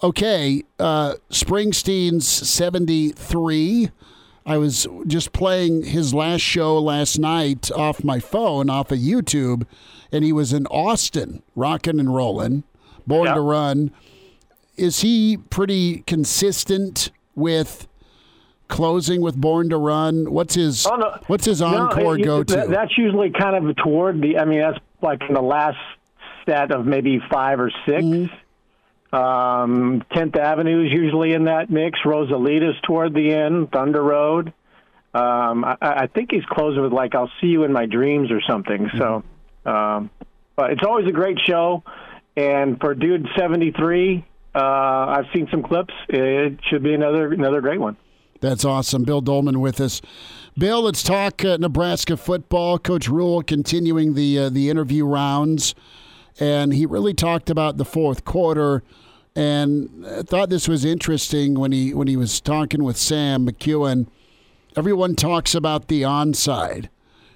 okay, 0.03 0.63
uh, 0.79 1.15
Springsteen's 1.29 2.27
73. 2.27 3.89
I 4.45 4.57
was 4.57 4.87
just 5.05 5.33
playing 5.33 5.83
his 5.83 6.13
last 6.13 6.41
show 6.41 6.77
last 6.79 7.19
night 7.19 7.69
off 7.71 8.03
my 8.03 8.19
phone, 8.19 8.69
off 8.69 8.91
of 8.91 8.99
YouTube, 8.99 9.65
and 10.11 10.23
he 10.23 10.31
was 10.31 10.53
in 10.53 10.65
Austin, 10.67 11.43
rocking 11.55 11.99
and 11.99 12.13
rolling, 12.15 12.63
born 13.05 13.25
Yeah. 13.27 13.33
to 13.33 13.41
run. 13.41 13.91
Is 14.77 15.01
he 15.01 15.37
pretty 15.49 16.03
consistent 16.07 17.11
with 17.35 17.87
closing 18.69 19.21
with 19.21 19.35
Born 19.35 19.69
to 19.69 19.77
Run? 19.77 20.31
What's 20.31 20.55
his 20.55 20.85
Oh, 20.85 20.95
no. 20.95 21.17
What's 21.27 21.45
his 21.45 21.61
encore 21.61 22.17
it- 22.17 22.23
go 22.23 22.43
to? 22.43 22.65
That's 22.69 22.97
usually 22.97 23.31
kind 23.31 23.67
of 23.69 23.75
toward 23.77 24.21
the. 24.21 24.37
I 24.37 24.45
mean, 24.45 24.59
that's 24.59 24.77
like 25.01 25.21
in 25.27 25.33
the 25.33 25.41
last 25.41 25.77
set 26.45 26.71
of 26.71 26.85
maybe 26.85 27.19
five 27.29 27.59
or 27.59 27.69
6 27.85 28.29
Um, 29.13 30.03
Tenth 30.13 30.35
Avenue 30.35 30.85
is 30.85 30.91
usually 30.91 31.33
in 31.33 31.45
that 31.45 31.69
mix. 31.69 31.99
Rosalita's 32.05 32.75
toward 32.85 33.13
the 33.13 33.33
end. 33.33 33.71
Thunder 33.71 34.03
Road. 34.03 34.53
Um, 35.13 35.63
I, 35.63 35.77
I 35.81 36.07
think 36.07 36.31
he's 36.31 36.45
closing 36.45 36.81
with 36.81 36.93
like 36.93 37.15
"I'll 37.15 37.31
see 37.41 37.47
you 37.47 37.63
in 37.63 37.71
my 37.71 37.85
dreams" 37.85 38.31
or 38.31 38.41
something. 38.41 38.89
So, 38.97 39.23
um, 39.65 40.09
but 40.55 40.71
it's 40.71 40.83
always 40.83 41.07
a 41.07 41.11
great 41.11 41.39
show. 41.39 41.83
And 42.35 42.79
for 42.79 42.93
dude 42.93 43.27
seventy 43.37 43.71
three, 43.71 44.25
uh, 44.53 44.59
I've 44.59 45.25
seen 45.33 45.47
some 45.49 45.63
clips. 45.63 45.93
It 46.09 46.59
should 46.69 46.83
be 46.83 46.93
another 46.93 47.31
another 47.31 47.61
great 47.61 47.79
one. 47.79 47.97
That's 48.41 48.65
awesome. 48.65 49.03
Bill 49.03 49.21
Dolman 49.21 49.59
with 49.59 49.81
us. 49.81 50.01
Bill, 50.57 50.81
let's 50.81 51.01
talk 51.01 51.43
uh, 51.43 51.57
Nebraska 51.57 52.17
football. 52.17 52.77
Coach 52.77 53.07
Rhule 53.07 53.41
continuing 53.41 54.13
the 54.13 54.39
uh, 54.39 54.49
the 54.49 54.69
interview 54.69 55.05
rounds, 55.05 55.73
and 56.39 56.73
he 56.73 56.85
really 56.85 57.13
talked 57.13 57.49
about 57.49 57.77
the 57.77 57.85
fourth 57.85 58.25
quarter. 58.25 58.83
And 59.35 60.05
I 60.05 60.23
thought 60.23 60.49
this 60.49 60.67
was 60.67 60.83
interesting 60.83 61.55
when 61.55 61.71
he 61.71 61.93
when 61.93 62.07
he 62.07 62.17
was 62.17 62.41
talking 62.41 62.83
with 62.83 62.97
Sam 62.97 63.47
McKewon. 63.47 64.07
Everyone 64.75 65.15
talks 65.15 65.53
about 65.55 65.87
the 65.87 66.03
onside. 66.03 66.89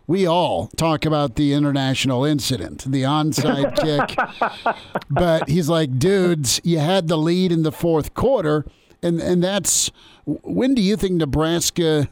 We 0.07 0.25
all 0.25 0.67
talk 0.75 1.05
about 1.05 1.35
the 1.35 1.53
international 1.53 2.25
incident, 2.25 2.91
the 2.91 3.03
onside 3.03 3.75
kick. 4.59 4.65
But 5.09 5.47
he's 5.47 5.69
like, 5.69 5.99
dudes, 5.99 6.59
you 6.63 6.79
had 6.79 7.07
the 7.07 7.17
lead 7.17 7.51
in 7.51 7.61
the 7.63 7.71
fourth 7.71 8.13
quarter, 8.13 8.65
and 9.01 9.21
and 9.21 9.43
that's 9.43 9.91
when 10.25 10.73
do 10.73 10.81
you 10.81 10.95
think 10.95 11.13
Nebraska 11.13 12.09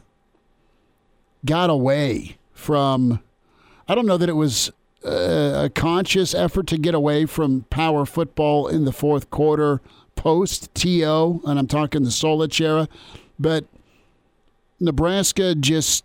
got 1.44 1.68
away 1.68 2.38
from? 2.52 3.20
I 3.88 3.96
don't 3.96 4.06
know 4.06 4.18
that 4.18 4.28
it 4.28 4.34
was 4.34 4.70
uh, 5.04 5.64
a 5.64 5.70
conscious 5.70 6.34
effort 6.34 6.66
to 6.68 6.78
get 6.78 6.94
away 6.94 7.26
from 7.26 7.62
power 7.70 8.04
football 8.04 8.68
in 8.68 8.84
the 8.84 8.92
fourth 8.92 9.30
quarter 9.30 9.80
post 10.14 10.74
TO, 10.74 11.40
and 11.46 11.58
I'm 11.58 11.66
talking 11.66 12.02
the 12.02 12.10
Solich 12.10 12.60
era, 12.60 12.88
but 13.38 13.64
Nebraska 14.78 15.54
just 15.54 16.04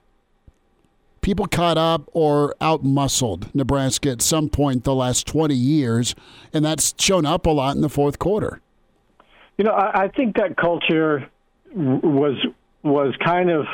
people 1.22 1.48
caught 1.48 1.78
up 1.78 2.10
or 2.14 2.56
outmuscled 2.62 3.54
Nebraska 3.54 4.12
at 4.12 4.22
some 4.22 4.48
point 4.48 4.84
the 4.84 4.94
last 4.94 5.28
20 5.28 5.56
years, 5.56 6.16
and 6.54 6.64
that's 6.64 6.94
shown 6.98 7.26
up 7.26 7.46
a 7.46 7.50
lot 7.50 7.76
in 7.76 7.82
the 7.82 7.90
fourth 7.90 8.20
quarter. 8.20 8.62
You 9.58 9.66
know, 9.66 9.72
I, 9.72 10.04
I 10.04 10.08
think 10.10 10.36
that 10.36 10.56
culture 10.56 11.30
was 11.74 12.38
was 12.84 13.16
kind 13.24 13.50
of 13.50 13.66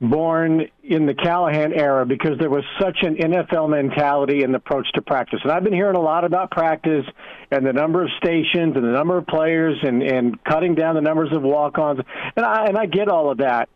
born 0.00 0.64
in 0.84 1.06
the 1.06 1.14
Callahan 1.14 1.72
era 1.72 2.06
because 2.06 2.38
there 2.38 2.50
was 2.50 2.64
such 2.80 2.98
an 3.02 3.16
NFL 3.16 3.68
mentality 3.68 4.44
and 4.44 4.54
approach 4.54 4.86
to 4.94 5.02
practice. 5.02 5.40
And 5.42 5.50
I've 5.50 5.64
been 5.64 5.72
hearing 5.72 5.96
a 5.96 6.00
lot 6.00 6.24
about 6.24 6.50
practice 6.50 7.04
and 7.50 7.66
the 7.66 7.72
number 7.72 8.04
of 8.04 8.10
stations 8.16 8.76
and 8.76 8.84
the 8.84 8.92
number 8.92 9.18
of 9.18 9.26
players 9.26 9.76
and, 9.82 10.02
and 10.02 10.42
cutting 10.44 10.76
down 10.76 10.94
the 10.94 11.00
numbers 11.00 11.30
of 11.32 11.42
walk-ons. 11.42 12.00
And 12.36 12.46
I, 12.46 12.66
and 12.66 12.78
I 12.78 12.86
get 12.86 13.08
all 13.08 13.30
of 13.30 13.38
that. 13.38 13.68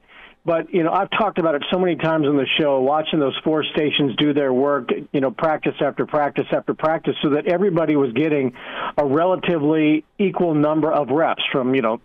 But 0.45 0.75
you 0.75 0.83
know, 0.83 0.91
I've 0.91 1.11
talked 1.11 1.39
about 1.39 1.55
it 1.55 1.63
so 1.73 1.79
many 1.79 1.95
times 1.95 2.27
on 2.27 2.37
the 2.37 2.47
show, 2.59 2.81
watching 2.81 3.21
those 3.21 3.39
four 3.45 3.63
stations 3.63 4.17
do 4.17 4.35
their 4.35 4.53
work, 4.53 4.91
you 5.13 5.21
know, 5.21 5.31
practice 5.31 5.75
after 5.81 6.05
practice 6.05 6.47
after 6.51 6.75
practice, 6.75 7.15
so 7.23 7.31
that 7.31 7.47
everybody 7.47 7.95
was 7.95 8.13
getting 8.13 8.53
a 8.99 9.07
relatively 9.07 10.05
equal 10.19 10.55
number 10.55 10.93
of 10.93 11.11
reps. 11.11 11.43
From 11.53 11.77
you 11.77 11.83
know, 11.83 12.01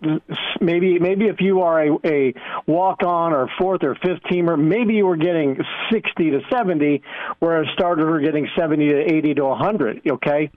maybe 0.60 1.00
maybe 1.00 1.26
if 1.26 1.40
you 1.40 1.62
are 1.62 1.82
a, 1.82 1.98
a 2.04 2.34
walk 2.68 3.02
on 3.02 3.32
or 3.32 3.48
fourth 3.58 3.82
or 3.82 3.96
fifth 3.96 4.22
teamer, 4.30 4.56
maybe 4.56 4.94
you 4.94 5.06
were 5.06 5.16
getting 5.16 5.58
sixty 5.90 6.30
to 6.30 6.40
seventy, 6.48 7.02
whereas 7.40 7.66
starters 7.74 8.04
were 8.04 8.20
getting 8.20 8.48
seventy 8.56 8.88
to 8.88 9.00
eighty 9.00 9.34
to 9.34 9.52
hundred. 9.52 10.02
Okay, 10.08 10.52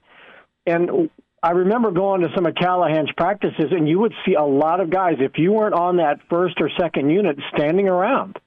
and 0.66 1.10
I 1.42 1.50
remember 1.50 1.90
going 1.90 2.20
to 2.20 2.28
some 2.34 2.46
of 2.46 2.54
Callahan's 2.54 3.10
practices, 3.16 3.72
and 3.72 3.88
you 3.88 3.98
would 3.98 4.14
see 4.24 4.34
a 4.34 4.44
lot 4.44 4.80
of 4.80 4.90
guys, 4.90 5.16
if 5.18 5.32
you 5.38 5.52
weren't 5.52 5.74
on 5.74 5.96
that 5.96 6.20
first 6.30 6.60
or 6.60 6.70
second 6.78 7.10
unit, 7.10 7.36
standing 7.54 7.88
around 7.88 8.38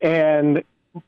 and 0.00 0.62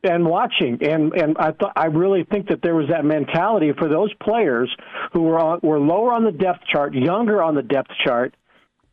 and 0.05 0.27
watching. 0.27 0.79
And 0.83 1.13
and 1.15 1.37
I 1.39 1.53
thought 1.53 1.73
I 1.75 1.87
really 1.87 2.25
think 2.25 2.49
that 2.49 2.61
there 2.63 2.75
was 2.75 2.89
that 2.91 3.05
mentality 3.05 3.73
for 3.73 3.89
those 3.89 4.13
players 4.23 4.75
who 5.13 5.23
were 5.23 5.39
on, 5.39 5.61
were 5.63 5.81
lower 5.81 6.13
on 6.13 6.25
the 6.25 6.33
depth 6.33 6.65
chart, 6.71 6.95
younger 6.95 7.43
on 7.43 7.55
the 7.55 7.63
depth 7.63 7.91
chart. 8.05 8.35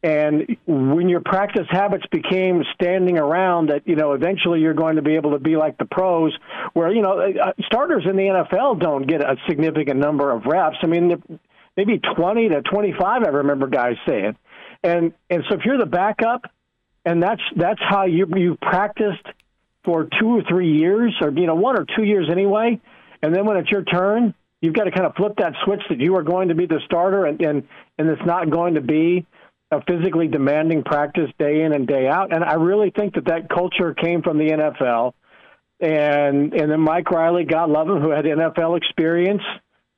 And 0.01 0.55
when 0.65 1.09
your 1.09 1.19
practice 1.19 1.67
habits 1.69 2.05
became 2.09 2.63
standing 2.73 3.17
around, 3.17 3.67
that 3.67 3.85
you 3.85 3.97
know 3.97 4.13
eventually 4.13 4.61
you're 4.61 4.73
going 4.73 4.95
to 4.95 5.01
be 5.01 5.15
able 5.15 5.31
to 5.31 5.39
be 5.39 5.57
like 5.57 5.77
the 5.77 5.85
pros, 5.85 6.33
where 6.71 6.89
you 6.89 7.01
know 7.01 7.19
uh, 7.19 7.51
starters 7.65 8.05
in 8.09 8.15
the 8.15 8.23
NFL 8.23 8.79
don't 8.79 9.05
get 9.05 9.19
a 9.19 9.35
significant 9.49 9.99
number 9.99 10.31
of 10.31 10.45
reps. 10.45 10.77
I 10.81 10.87
mean, 10.87 11.21
maybe 11.79 11.99
20 12.15 12.49
to 12.49 12.61
25. 12.61 13.23
I 13.23 13.27
remember 13.27 13.67
guys 13.67 13.95
saying, 14.05 14.35
and 14.83 15.13
and 15.29 15.43
so 15.47 15.55
if 15.55 15.65
you're 15.65 15.77
the 15.77 15.85
backup, 15.85 16.43
and 17.05 17.23
that's 17.23 17.41
that's 17.55 17.79
how 17.79 18.05
you 18.05 18.27
you 18.35 18.57
practiced 18.61 19.25
for 19.85 20.07
two 20.19 20.37
or 20.37 20.43
three 20.43 20.77
years, 20.77 21.15
or 21.21 21.31
you 21.31 21.47
know 21.47 21.55
one 21.55 21.77
or 21.77 21.85
two 21.95 22.03
years 22.03 22.27
anyway, 22.29 22.79
and 23.21 23.33
then 23.33 23.45
when 23.45 23.57
it's 23.57 23.71
your 23.71 23.83
turn, 23.83 24.33
you've 24.61 24.73
got 24.73 24.85
to 24.85 24.91
kind 24.91 25.05
of 25.05 25.15
flip 25.15 25.35
that 25.37 25.53
switch 25.63 25.81
that 25.89 25.99
you 25.99 26.15
are 26.17 26.23
going 26.23 26.49
to 26.49 26.55
be 26.55 26.65
the 26.65 26.81
starter, 26.85 27.25
and 27.25 27.41
and 27.41 27.67
and 27.97 28.09
it's 28.09 28.25
not 28.25 28.49
going 28.49 28.75
to 28.75 28.81
be 28.81 29.25
a 29.71 29.81
physically 29.83 30.27
demanding 30.27 30.83
practice 30.83 31.29
day 31.37 31.61
in 31.61 31.73
and 31.73 31.87
day 31.87 32.07
out. 32.07 32.33
And 32.33 32.43
I 32.43 32.55
really 32.55 32.89
think 32.89 33.13
that 33.15 33.25
that 33.25 33.49
culture 33.49 33.93
came 33.93 34.21
from 34.23 34.37
the 34.37 34.49
NFL. 34.49 35.13
And 35.79 36.53
and 36.53 36.69
then 36.69 36.81
Mike 36.81 37.09
Riley, 37.09 37.45
God 37.45 37.69
love 37.69 37.87
him, 37.87 38.01
who 38.01 38.09
had 38.09 38.25
NFL 38.25 38.75
experience, 38.75 39.43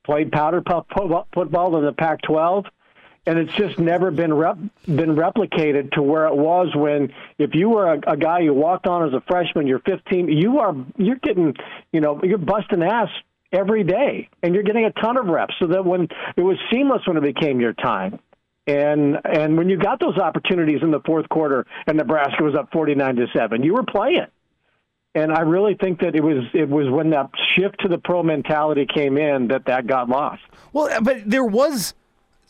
played 0.04 0.32
powder 0.32 0.60
puff 0.60 0.86
football 1.34 1.76
in 1.78 1.84
the 1.84 1.92
Pac-12, 1.92 2.66
and 3.26 3.38
it's 3.38 3.52
just 3.54 3.78
never 3.78 4.10
been 4.10 4.34
rep- 4.34 4.58
been 4.84 5.14
replicated 5.14 5.92
to 5.92 6.02
where 6.02 6.26
it 6.26 6.36
was 6.36 6.74
when 6.74 7.12
if 7.38 7.54
you 7.54 7.68
were 7.68 7.94
a, 7.94 8.00
a 8.12 8.16
guy 8.16 8.40
you 8.40 8.52
walked 8.52 8.86
on 8.86 9.06
as 9.06 9.14
a 9.14 9.20
freshman, 9.28 9.66
you're 9.66 9.80
15, 9.80 10.28
you 10.28 10.58
are 10.58 10.74
you're 10.96 11.16
getting 11.16 11.54
you 11.92 12.00
know 12.00 12.20
you're 12.22 12.38
busting 12.38 12.82
ass 12.82 13.08
every 13.52 13.84
day, 13.84 14.28
and 14.42 14.54
you're 14.54 14.64
getting 14.64 14.86
a 14.86 14.92
ton 14.92 15.16
of 15.16 15.26
reps, 15.26 15.54
so 15.60 15.66
that 15.68 15.84
when 15.84 16.08
it 16.36 16.42
was 16.42 16.56
seamless 16.70 17.02
when 17.06 17.16
it 17.16 17.22
became 17.22 17.60
your 17.60 17.74
time. 17.74 18.18
And 18.64 19.18
and 19.24 19.56
when 19.56 19.68
you 19.68 19.76
got 19.76 19.98
those 19.98 20.18
opportunities 20.18 20.82
in 20.82 20.92
the 20.92 21.00
fourth 21.00 21.28
quarter 21.28 21.66
and 21.88 21.98
Nebraska 21.98 22.44
was 22.44 22.54
up 22.54 22.70
49 22.72 23.16
to 23.16 23.26
7, 23.34 23.64
you 23.64 23.74
were 23.74 23.82
playing. 23.82 24.26
And 25.14 25.30
I 25.30 25.40
really 25.40 25.74
think 25.74 26.00
that 26.00 26.14
it 26.14 26.22
was 26.22 26.44
it 26.54 26.68
was 26.68 26.88
when 26.88 27.10
that 27.10 27.30
shift 27.54 27.80
to 27.80 27.88
the 27.88 27.98
pro 27.98 28.22
mentality 28.22 28.86
came 28.86 29.18
in 29.18 29.48
that 29.48 29.66
that 29.66 29.86
got 29.86 30.08
lost. 30.08 30.42
Well, 30.72 31.02
but 31.02 31.28
there 31.28 31.44
was 31.44 31.94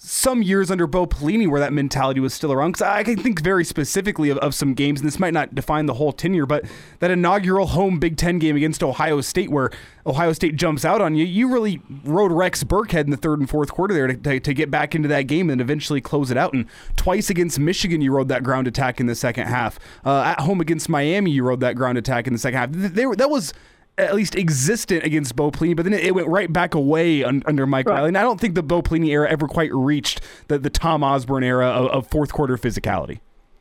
some 0.04 0.42
years 0.42 0.68
under 0.68 0.88
Bo 0.88 1.06
Pelini 1.06 1.48
where 1.48 1.60
that 1.60 1.72
mentality 1.72 2.18
was 2.18 2.34
still 2.34 2.52
around. 2.52 2.72
Because 2.72 2.82
I 2.82 3.04
can 3.04 3.16
think 3.16 3.40
very 3.40 3.64
specifically 3.64 4.30
of, 4.30 4.38
of 4.38 4.52
some 4.52 4.74
games, 4.74 5.00
and 5.00 5.06
this 5.06 5.20
might 5.20 5.32
not 5.32 5.54
define 5.54 5.86
the 5.86 5.94
whole 5.94 6.12
tenure, 6.12 6.44
but 6.44 6.64
that 6.98 7.12
inaugural 7.12 7.68
home 7.68 8.00
Big 8.00 8.16
Ten 8.16 8.40
game 8.40 8.56
against 8.56 8.82
Ohio 8.82 9.20
State 9.20 9.50
where 9.50 9.70
Ohio 10.04 10.32
State 10.32 10.56
jumps 10.56 10.84
out 10.84 11.00
on 11.00 11.14
you, 11.14 11.24
you 11.24 11.52
really 11.52 11.80
rode 12.04 12.32
Rex 12.32 12.64
Burkhead 12.64 13.04
in 13.04 13.10
the 13.10 13.16
third 13.16 13.38
and 13.38 13.48
fourth 13.48 13.70
quarter 13.70 13.94
there 13.94 14.08
to, 14.08 14.14
to, 14.14 14.40
to, 14.40 14.52
get 14.52 14.72
back 14.72 14.96
into 14.96 15.06
that 15.06 15.22
game 15.22 15.48
and 15.48 15.60
eventually 15.60 16.00
close 16.00 16.32
it 16.32 16.36
out. 16.36 16.52
And 16.52 16.66
twice 16.96 17.30
against 17.30 17.60
Michigan, 17.60 18.00
you 18.00 18.12
rode 18.12 18.26
that 18.28 18.42
ground 18.42 18.66
attack 18.66 18.98
in 18.98 19.06
the 19.06 19.14
second 19.14 19.46
half. 19.46 19.78
Uh, 20.04 20.22
at 20.22 20.40
home 20.40 20.60
against 20.60 20.88
Miami, 20.88 21.30
you 21.30 21.44
rode 21.44 21.60
that 21.60 21.76
ground 21.76 21.96
attack 21.96 22.26
in 22.26 22.32
the 22.32 22.38
second 22.40 22.58
half. 22.58 22.70
They, 22.72 23.04
that 23.04 23.30
was 23.30 23.54
at 23.98 24.14
least 24.14 24.36
existent 24.36 25.04
against 25.04 25.36
Bo 25.36 25.50
Pelini, 25.50 25.76
but 25.76 25.84
then 25.84 25.92
it, 25.92 26.14
went 26.14 26.28
right 26.28 26.52
back 26.52 26.74
away 26.74 27.22
un, 27.24 27.42
under 27.46 27.66
Mike 27.66 27.86
right. 27.86 27.96
Riley. 27.96 28.08
And 28.08 28.18
I 28.18 28.22
don't 28.22 28.40
think 28.40 28.54
the 28.54 28.62
Bo 28.62 28.82
Pelini 28.82 29.08
era 29.08 29.30
ever 29.30 29.46
quite 29.46 29.72
reached 29.72 30.20
the, 30.48 30.58
the 30.58 30.70
Tom 30.70 31.04
Osborne 31.04 31.44
era 31.44 31.66
of, 31.66 31.90
of 31.90 32.06
fourth 32.08 32.32
quarter 32.32 32.56
physicality. 32.56 33.20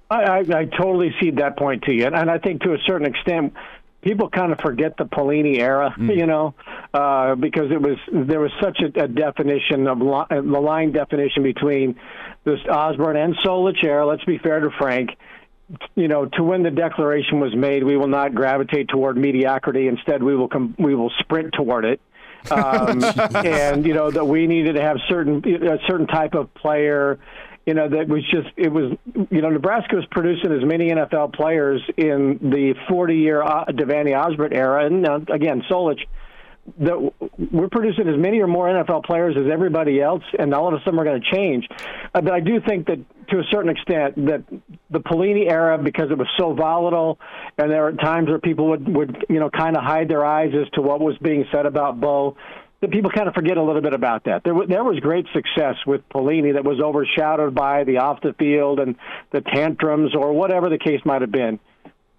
I, 0.09 0.23
I, 0.23 0.37
I, 0.39 0.65
totally 0.65 1.15
see 1.21 1.31
that 1.31 1.57
point 1.57 1.83
to 1.83 1.93
you, 1.93 2.05
and, 2.05 2.15
and 2.15 2.29
I 2.29 2.37
think 2.37 2.61
to 2.63 2.73
a 2.73 2.77
certain 2.85 3.07
extent, 3.07 3.53
people 4.01 4.29
kind 4.29 4.51
of 4.51 4.59
forget 4.59 4.97
the 4.97 5.05
Pelini 5.05 5.59
era, 5.59 5.93
mm. 5.97 6.15
you 6.15 6.25
know, 6.25 6.53
uh, 6.93 7.35
because 7.35 7.71
it 7.71 7.81
was 7.81 7.97
there 8.11 8.41
was 8.41 8.51
such 8.61 8.79
a, 8.81 9.03
a 9.03 9.07
definition 9.07 9.87
of 9.87 10.01
li- 10.01 10.25
the 10.29 10.59
line 10.59 10.91
definition 10.91 11.43
between 11.43 11.97
this 12.43 12.59
Osborne 12.69 13.15
and 13.15 13.35
Solich 13.37 13.83
era. 13.83 14.05
Let's 14.05 14.25
be 14.25 14.37
fair 14.37 14.59
to 14.59 14.69
Frank 14.77 15.11
you 15.95 16.07
know, 16.07 16.25
to 16.25 16.43
when 16.43 16.63
the 16.63 16.71
declaration 16.71 17.39
was 17.39 17.55
made, 17.55 17.83
we 17.83 17.97
will 17.97 18.07
not 18.07 18.33
gravitate 18.33 18.89
toward 18.89 19.17
mediocrity. 19.17 19.87
Instead, 19.87 20.23
we 20.23 20.35
will 20.35 20.47
com- 20.47 20.75
we 20.79 20.95
will 20.95 21.11
sprint 21.19 21.53
toward 21.53 21.85
it. 21.85 22.01
Um, 22.49 23.03
and 23.35 23.85
you 23.85 23.93
know 23.93 24.09
that 24.09 24.25
we 24.25 24.47
needed 24.47 24.73
to 24.73 24.81
have 24.81 24.97
certain 25.07 25.43
a 25.45 25.77
certain 25.87 26.07
type 26.07 26.33
of 26.33 26.53
player. 26.53 27.19
You 27.65 27.75
know 27.75 27.87
that 27.89 28.07
was 28.07 28.23
just 28.31 28.49
it 28.57 28.71
was 28.71 28.97
you 29.29 29.41
know 29.41 29.49
Nebraska 29.49 29.95
was 29.95 30.05
producing 30.09 30.51
as 30.51 30.65
many 30.65 30.89
NFL 30.89 31.33
players 31.33 31.81
in 31.95 32.39
the 32.41 32.73
40 32.89 33.15
year 33.15 33.43
uh, 33.43 33.65
Devaney 33.65 34.17
Osborne 34.17 34.53
era, 34.53 34.85
and 34.85 35.07
uh, 35.07 35.19
again 35.29 35.63
Solich 35.69 35.99
that 36.79 37.13
we're 37.51 37.69
producing 37.69 38.07
as 38.07 38.17
many 38.17 38.39
or 38.39 38.47
more 38.47 38.67
NFL 38.67 39.03
players 39.03 39.35
as 39.35 39.51
everybody 39.51 40.01
else, 40.01 40.23
and 40.37 40.53
all 40.53 40.67
of 40.67 40.73
a 40.73 40.83
sudden 40.83 40.97
we're 40.97 41.05
going 41.05 41.21
to 41.21 41.31
change. 41.31 41.67
Uh, 42.13 42.21
but 42.21 42.33
I 42.33 42.39
do 42.39 42.61
think 42.61 42.87
that 42.87 42.99
to 43.31 43.39
a 43.39 43.43
certain 43.49 43.69
extent 43.69 44.15
that 44.27 44.43
the 44.89 44.99
Pelini 44.99 45.49
era, 45.49 45.77
because 45.77 46.11
it 46.11 46.17
was 46.17 46.27
so 46.37 46.53
volatile, 46.53 47.17
and 47.57 47.71
there 47.71 47.83
were 47.83 47.93
times 47.93 48.29
where 48.29 48.39
people 48.39 48.69
would 48.69 48.87
would 48.93 49.25
you 49.29 49.39
know 49.39 49.49
kind 49.49 49.75
of 49.75 49.83
hide 49.83 50.09
their 50.09 50.25
eyes 50.25 50.51
as 50.53 50.69
to 50.73 50.81
what 50.81 50.99
was 50.99 51.17
being 51.17 51.45
said 51.51 51.65
about 51.65 51.99
Bo. 51.99 52.37
That 52.81 52.89
people 52.89 53.11
kind 53.11 53.27
of 53.27 53.35
forget 53.35 53.57
a 53.57 53.63
little 53.63 53.83
bit 53.83 53.93
about 53.93 54.23
that. 54.23 54.43
There, 54.43 54.55
there 54.67 54.83
was 54.83 54.99
great 54.99 55.27
success 55.33 55.75
with 55.85 56.01
Pelini 56.09 56.53
that 56.53 56.63
was 56.63 56.79
overshadowed 56.79 57.53
by 57.53 57.83
the 57.83 57.97
off 57.97 58.21
the 58.21 58.33
field 58.33 58.79
and 58.79 58.95
the 59.31 59.41
tantrums 59.41 60.15
or 60.15 60.33
whatever 60.33 60.67
the 60.67 60.79
case 60.79 60.99
might 61.05 61.21
have 61.21 61.31
been. 61.31 61.59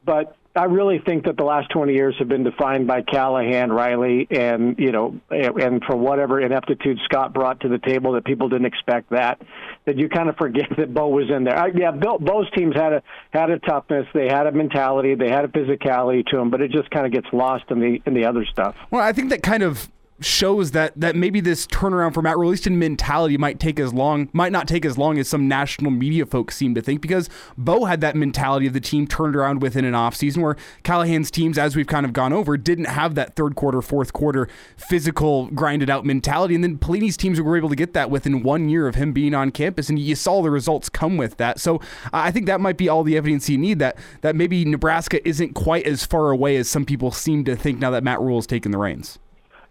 But 0.05 0.37
I 0.55 0.65
really 0.65 0.99
think 0.99 1.25
that 1.25 1.39
the 1.39 1.45
last 1.45 1.71
20 1.71 1.95
years 1.95 2.15
have 2.19 2.29
been 2.29 2.45
defined 2.45 2.87
by 2.87 3.01
Callahan, 3.03 3.73
Riley, 3.73 4.27
and 4.31 4.79
you 4.79 4.93
know, 4.93 5.19
and 5.31 5.83
for 5.85 5.97
whatever 5.97 6.41
ineptitude 6.41 6.99
Scott 7.05 7.33
brought 7.33 7.61
to 7.61 7.69
the 7.69 7.79
table 7.79 8.13
that 8.13 8.25
people 8.25 8.51
didn't 8.51 8.67
expect 8.67 9.11
that, 9.11 9.41
that 9.87 9.97
you 9.97 10.11
kind 10.11 10.29
of 10.29 10.37
forget 10.37 10.67
that 10.77 10.93
Bo 10.93 11.09
was 11.09 11.31
in 11.31 11.45
there. 11.45 11.57
I, 11.57 11.69
yeah, 11.75 11.91
Bill, 11.91 12.19
Bo's 12.19 12.51
teams 12.51 12.77
had 12.77 12.93
a 12.93 13.03
had 13.31 13.51
a 13.51 13.59
toughness, 13.61 14.07
they 14.13 14.29
had 14.29 14.47
a 14.47 14.53
mentality, 14.53 15.15
they 15.15 15.31
had 15.31 15.47
a 15.47 15.49
physicality 15.49 16.27
to 16.27 16.37
them, 16.37 16.51
but 16.51 16.61
it 16.61 16.71
just 16.71 16.91
kind 16.91 17.07
of 17.07 17.13
gets 17.13 17.33
lost 17.33 17.65
in 17.71 17.81
the 17.81 18.03
in 18.05 18.13
the 18.13 18.27
other 18.27 18.45
stuff. 18.45 18.77
Well, 18.91 19.03
I 19.03 19.13
think 19.13 19.31
that 19.31 19.43
kind 19.43 19.63
of 19.63 19.89
shows 20.25 20.71
that 20.73 20.93
that 20.97 21.17
maybe 21.17 21.41
this 21.41 21.67
turnaround 21.67 22.15
for 22.15 22.23
Matt 22.23 22.37
Rhule, 22.37 22.49
at 22.49 22.53
least 22.53 22.67
in 22.67 22.79
mentality, 22.79 23.37
might 23.37 23.61
take 23.61 23.79
as 23.79 23.93
long, 23.93 24.29
might 24.33 24.53
not 24.53 24.69
take 24.69 24.85
as 24.85 24.97
long 24.97 25.19
as 25.19 25.29
some 25.29 25.49
national 25.49 25.91
media 25.91 26.27
folks 26.27 26.57
seem 26.57 26.75
to 26.75 26.83
think, 26.83 27.01
because 27.01 27.29
Bo 27.59 27.85
had 27.85 28.01
that 28.01 28.17
mentality 28.17 28.67
of 28.67 28.73
the 28.73 28.81
team 28.81 29.07
turned 29.07 29.37
around 29.37 29.63
within 29.63 29.85
an 29.85 29.95
offseason 29.95 30.39
where 30.39 30.57
Callahan's 30.83 31.31
teams, 31.31 31.59
as 31.59 31.77
we've 31.77 31.87
kind 31.87 32.07
of 32.07 32.13
gone 32.13 32.33
over, 32.33 32.57
didn't 32.57 32.87
have 32.87 33.15
that 33.15 33.37
third 33.37 33.55
quarter, 33.55 33.83
fourth 33.83 34.13
quarter 34.13 34.49
physical 34.77 35.47
grinded 35.49 35.91
out 35.91 36.05
mentality. 36.05 36.55
And 36.55 36.65
then 36.65 36.79
Pelini's 36.79 37.17
teams 37.17 37.41
were 37.41 37.57
able 37.57 37.69
to 37.69 37.77
get 37.77 37.93
that 37.95 38.11
within 38.11 38.43
one 38.43 38.69
year 38.69 38.89
of 38.89 38.95
him 38.95 39.13
being 39.13 39.35
on 39.35 39.51
campus, 39.51 39.89
and 39.89 39.99
you 39.99 40.15
saw 40.15 40.43
the 40.43 40.51
results 40.51 40.89
come 40.89 41.17
with 41.17 41.37
that. 41.37 41.61
So 41.61 41.81
I 42.13 42.31
think 42.31 42.47
that 42.47 42.61
might 42.61 42.77
be 42.77 42.89
all 42.89 43.05
the 43.05 43.17
evidence 43.17 43.49
you 43.49 43.59
need 43.59 43.79
that 43.79 43.97
that 44.21 44.37
maybe 44.37 44.65
Nebraska 44.65 45.27
isn't 45.27 45.55
quite 45.55 45.87
as 45.87 46.05
far 46.05 46.31
away 46.31 46.57
as 46.57 46.69
some 46.69 46.85
people 46.85 47.11
seem 47.11 47.45
to 47.45 47.57
think 47.57 47.79
now 47.79 47.91
that 47.91 48.05
Matt 48.05 48.21
Rhule 48.21 48.39
has 48.39 48.47
taken 48.47 48.73
the 48.73 48.79
reins. 48.79 49.19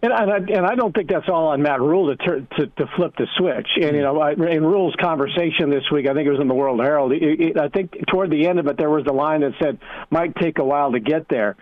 And, 0.04 0.12
and, 0.12 0.32
I, 0.32 0.38
and 0.38 0.66
I 0.66 0.74
don't 0.74 0.96
think 0.96 1.10
that's 1.10 1.30
all 1.30 1.50
on 1.50 1.62
Matt 1.62 1.80
Rhule 1.80 2.16
to, 2.16 2.42
to, 2.42 2.68
to 2.68 2.88
flip 2.96 3.14
the 3.18 3.28
switch. 3.38 3.68
And, 3.76 3.96
you 3.96 4.02
know, 4.02 4.20
I, 4.20 4.32
in 4.32 4.66
Rhule's 4.66 4.96
conversation 5.00 5.70
this 5.70 5.84
week, 5.92 6.08
I 6.10 6.14
think 6.14 6.28
it 6.28 6.32
was 6.32 6.40
in 6.40 6.48
the 6.48 6.56
World 6.56 6.80
Herald, 6.80 7.12
it, 7.12 7.22
it, 7.22 7.60
I 7.60 7.68
think 7.70 7.94
toward 8.08 8.32
the 8.32 8.48
end 8.48 8.60
of 8.60 8.68
it, 8.68 8.78
there 8.78 8.90
was 8.90 9.06
a 9.08 9.14
line 9.14 9.42
that 9.42 9.54
said, 9.62 9.78
might 10.10 10.36
take 10.36 10.58
a 10.58 10.64
while 10.64 10.92
to 10.94 11.00
get 11.00 11.28
there. 11.30 11.56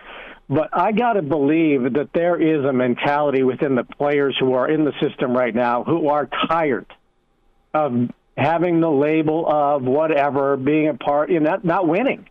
But 0.49 0.69
I 0.73 0.93
got 0.93 1.13
to 1.13 1.21
believe 1.21 1.93
that 1.93 2.09
there 2.13 2.41
is 2.41 2.65
a 2.65 2.73
mentality 2.73 3.43
within 3.43 3.75
the 3.75 3.83
players 3.83 4.35
who 4.39 4.53
are 4.53 4.69
in 4.69 4.85
the 4.85 4.93
system 5.01 5.35
right 5.35 5.53
now 5.53 5.83
who 5.83 6.07
are 6.07 6.27
tired 6.47 6.87
of 7.73 8.09
having 8.35 8.79
the 8.79 8.89
label 8.89 9.45
of 9.47 9.83
whatever, 9.83 10.55
being 10.57 10.87
a 10.87 10.93
part, 10.95 11.29
you 11.29 11.39
know, 11.39 11.51
not, 11.51 11.65
not 11.65 11.87
winning. 11.87 12.27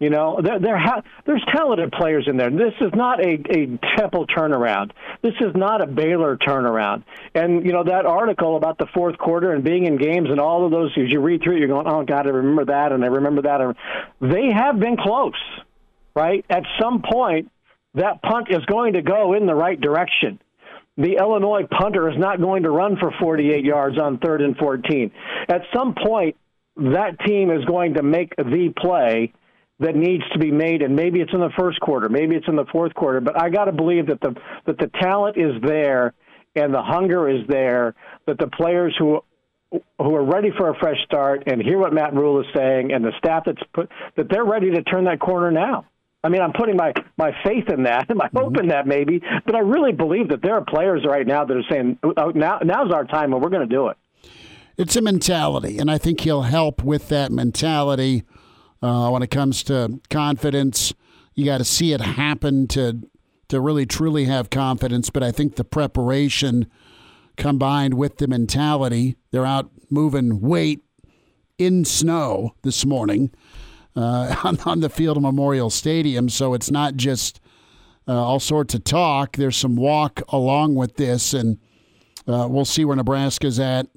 You 0.00 0.10
know, 0.10 0.40
there, 0.42 0.58
there 0.58 0.78
ha- 0.78 1.02
there's 1.24 1.44
talented 1.54 1.92
players 1.92 2.26
in 2.28 2.36
there. 2.36 2.50
This 2.50 2.74
is 2.80 2.90
not 2.94 3.20
a, 3.20 3.38
a 3.50 3.78
Temple 3.96 4.26
turnaround. 4.26 4.90
This 5.22 5.34
is 5.40 5.54
not 5.54 5.82
a 5.82 5.86
Baylor 5.86 6.36
turnaround. 6.36 7.04
And, 7.34 7.64
you 7.64 7.72
know, 7.72 7.84
that 7.84 8.04
article 8.04 8.56
about 8.56 8.78
the 8.78 8.86
fourth 8.92 9.16
quarter 9.18 9.52
and 9.52 9.62
being 9.62 9.84
in 9.86 9.96
games 9.96 10.28
and 10.30 10.40
all 10.40 10.64
of 10.64 10.72
those, 10.72 10.90
as 10.98 11.10
you 11.10 11.20
read 11.20 11.42
through 11.42 11.58
you're 11.58 11.68
going, 11.68 11.86
oh, 11.86 12.04
God, 12.04 12.26
I 12.26 12.30
remember 12.30 12.64
that 12.66 12.92
and 12.92 13.04
I 13.04 13.08
remember 13.08 13.42
that. 13.42 13.76
They 14.20 14.52
have 14.52 14.80
been 14.80 14.96
close, 14.96 15.32
right? 16.14 16.44
At 16.50 16.64
some 16.80 17.02
point, 17.02 17.50
that 17.94 18.20
punt 18.22 18.48
is 18.50 18.64
going 18.66 18.94
to 18.94 19.02
go 19.02 19.34
in 19.34 19.46
the 19.46 19.54
right 19.54 19.80
direction 19.80 20.40
the 20.96 21.16
Illinois 21.18 21.66
punter 21.68 22.08
is 22.08 22.16
not 22.16 22.40
going 22.40 22.62
to 22.62 22.70
run 22.70 22.96
for 22.96 23.12
48 23.20 23.64
yards 23.64 23.98
on 23.98 24.18
third 24.18 24.40
and 24.40 24.56
14. 24.56 25.10
At 25.48 25.62
some 25.74 25.94
point, 25.94 26.36
that 26.76 27.18
team 27.26 27.50
is 27.50 27.64
going 27.64 27.94
to 27.94 28.02
make 28.02 28.34
the 28.36 28.72
play 28.76 29.32
that 29.80 29.96
needs 29.96 30.22
to 30.32 30.38
be 30.38 30.52
made, 30.52 30.82
and 30.82 30.94
maybe 30.94 31.20
it's 31.20 31.32
in 31.32 31.40
the 31.40 31.50
first 31.58 31.80
quarter, 31.80 32.08
maybe 32.08 32.36
it's 32.36 32.46
in 32.48 32.56
the 32.56 32.66
fourth 32.70 32.94
quarter. 32.94 33.20
But 33.20 33.40
I 33.40 33.50
got 33.50 33.64
to 33.64 33.72
believe 33.72 34.06
that 34.06 34.20
the 34.20 34.34
that 34.66 34.78
the 34.78 34.90
talent 35.00 35.36
is 35.36 35.60
there 35.62 36.14
and 36.54 36.72
the 36.72 36.82
hunger 36.82 37.28
is 37.28 37.46
there. 37.48 37.94
That 38.26 38.38
the 38.38 38.46
players 38.46 38.94
who 38.98 39.20
who 39.98 40.14
are 40.14 40.24
ready 40.24 40.50
for 40.56 40.70
a 40.70 40.78
fresh 40.78 40.98
start 41.04 41.44
and 41.46 41.60
hear 41.60 41.78
what 41.78 41.92
Matt 41.92 42.14
Rhule 42.14 42.40
is 42.40 42.46
saying, 42.54 42.92
and 42.92 43.04
the 43.04 43.12
staff 43.18 43.44
that's 43.46 43.62
put 43.72 43.90
that 44.16 44.28
they're 44.30 44.44
ready 44.44 44.70
to 44.70 44.82
turn 44.82 45.04
that 45.04 45.20
corner 45.20 45.50
now. 45.50 45.86
I 46.22 46.30
mean, 46.30 46.40
I'm 46.40 46.54
putting 46.54 46.76
my, 46.76 46.94
my 47.18 47.32
faith 47.44 47.68
in 47.68 47.82
that, 47.82 48.08
and 48.08 48.16
my 48.18 48.30
hope 48.34 48.54
mm-hmm. 48.54 48.62
in 48.62 48.68
that 48.68 48.86
maybe, 48.86 49.20
but 49.44 49.54
I 49.54 49.58
really 49.58 49.92
believe 49.92 50.30
that 50.30 50.40
there 50.40 50.54
are 50.54 50.64
players 50.64 51.04
right 51.06 51.26
now 51.26 51.44
that 51.44 51.54
are 51.54 51.64
saying, 51.70 51.98
oh, 52.16 52.30
now 52.30 52.60
now's 52.64 52.92
our 52.92 53.04
time 53.04 53.32
and 53.34 53.42
we're 53.42 53.50
going 53.50 53.68
to 53.68 53.74
do 53.74 53.88
it. 53.88 53.98
It's 54.76 54.96
a 54.96 55.02
mentality, 55.02 55.78
and 55.78 55.88
I 55.90 55.98
think 55.98 56.20
he'll 56.20 56.42
help 56.42 56.82
with 56.82 57.08
that 57.08 57.30
mentality 57.30 58.24
uh, 58.84 59.08
when 59.08 59.22
it 59.22 59.30
comes 59.30 59.62
to 59.64 59.98
confidence. 60.10 60.92
You 61.34 61.46
got 61.46 61.58
to 61.58 61.64
see 61.64 61.92
it 61.92 62.00
happen 62.00 62.68
to 62.68 63.00
to 63.48 63.60
really 63.60 63.86
truly 63.86 64.24
have 64.24 64.50
confidence, 64.50 65.10
but 65.10 65.22
I 65.22 65.30
think 65.30 65.56
the 65.56 65.64
preparation 65.64 66.66
combined 67.36 67.94
with 67.94 68.16
the 68.16 68.26
mentality, 68.26 69.16
they're 69.32 69.44
out 69.44 69.70
moving 69.90 70.40
weight 70.40 70.82
in 71.58 71.84
snow 71.84 72.54
this 72.62 72.86
morning 72.86 73.30
uh, 73.96 74.34
on, 74.44 74.58
on, 74.64 74.80
the 74.80 74.88
field 74.88 75.18
of 75.18 75.22
Memorial 75.22 75.68
Stadium. 75.68 76.30
So 76.30 76.54
it's 76.54 76.70
not 76.70 76.96
just 76.96 77.38
uh, 78.08 78.14
all 78.14 78.40
sorts 78.40 78.74
of 78.74 78.84
talk. 78.84 79.36
There's 79.36 79.56
some 79.56 79.76
walk 79.76 80.22
along 80.30 80.74
with 80.74 80.96
this, 80.96 81.34
and 81.34 81.58
uh, 82.26 82.48
we'll 82.50 82.64
see 82.64 82.84
where 82.84 82.96
Nebraska's 82.96 83.60
at. 83.60 83.88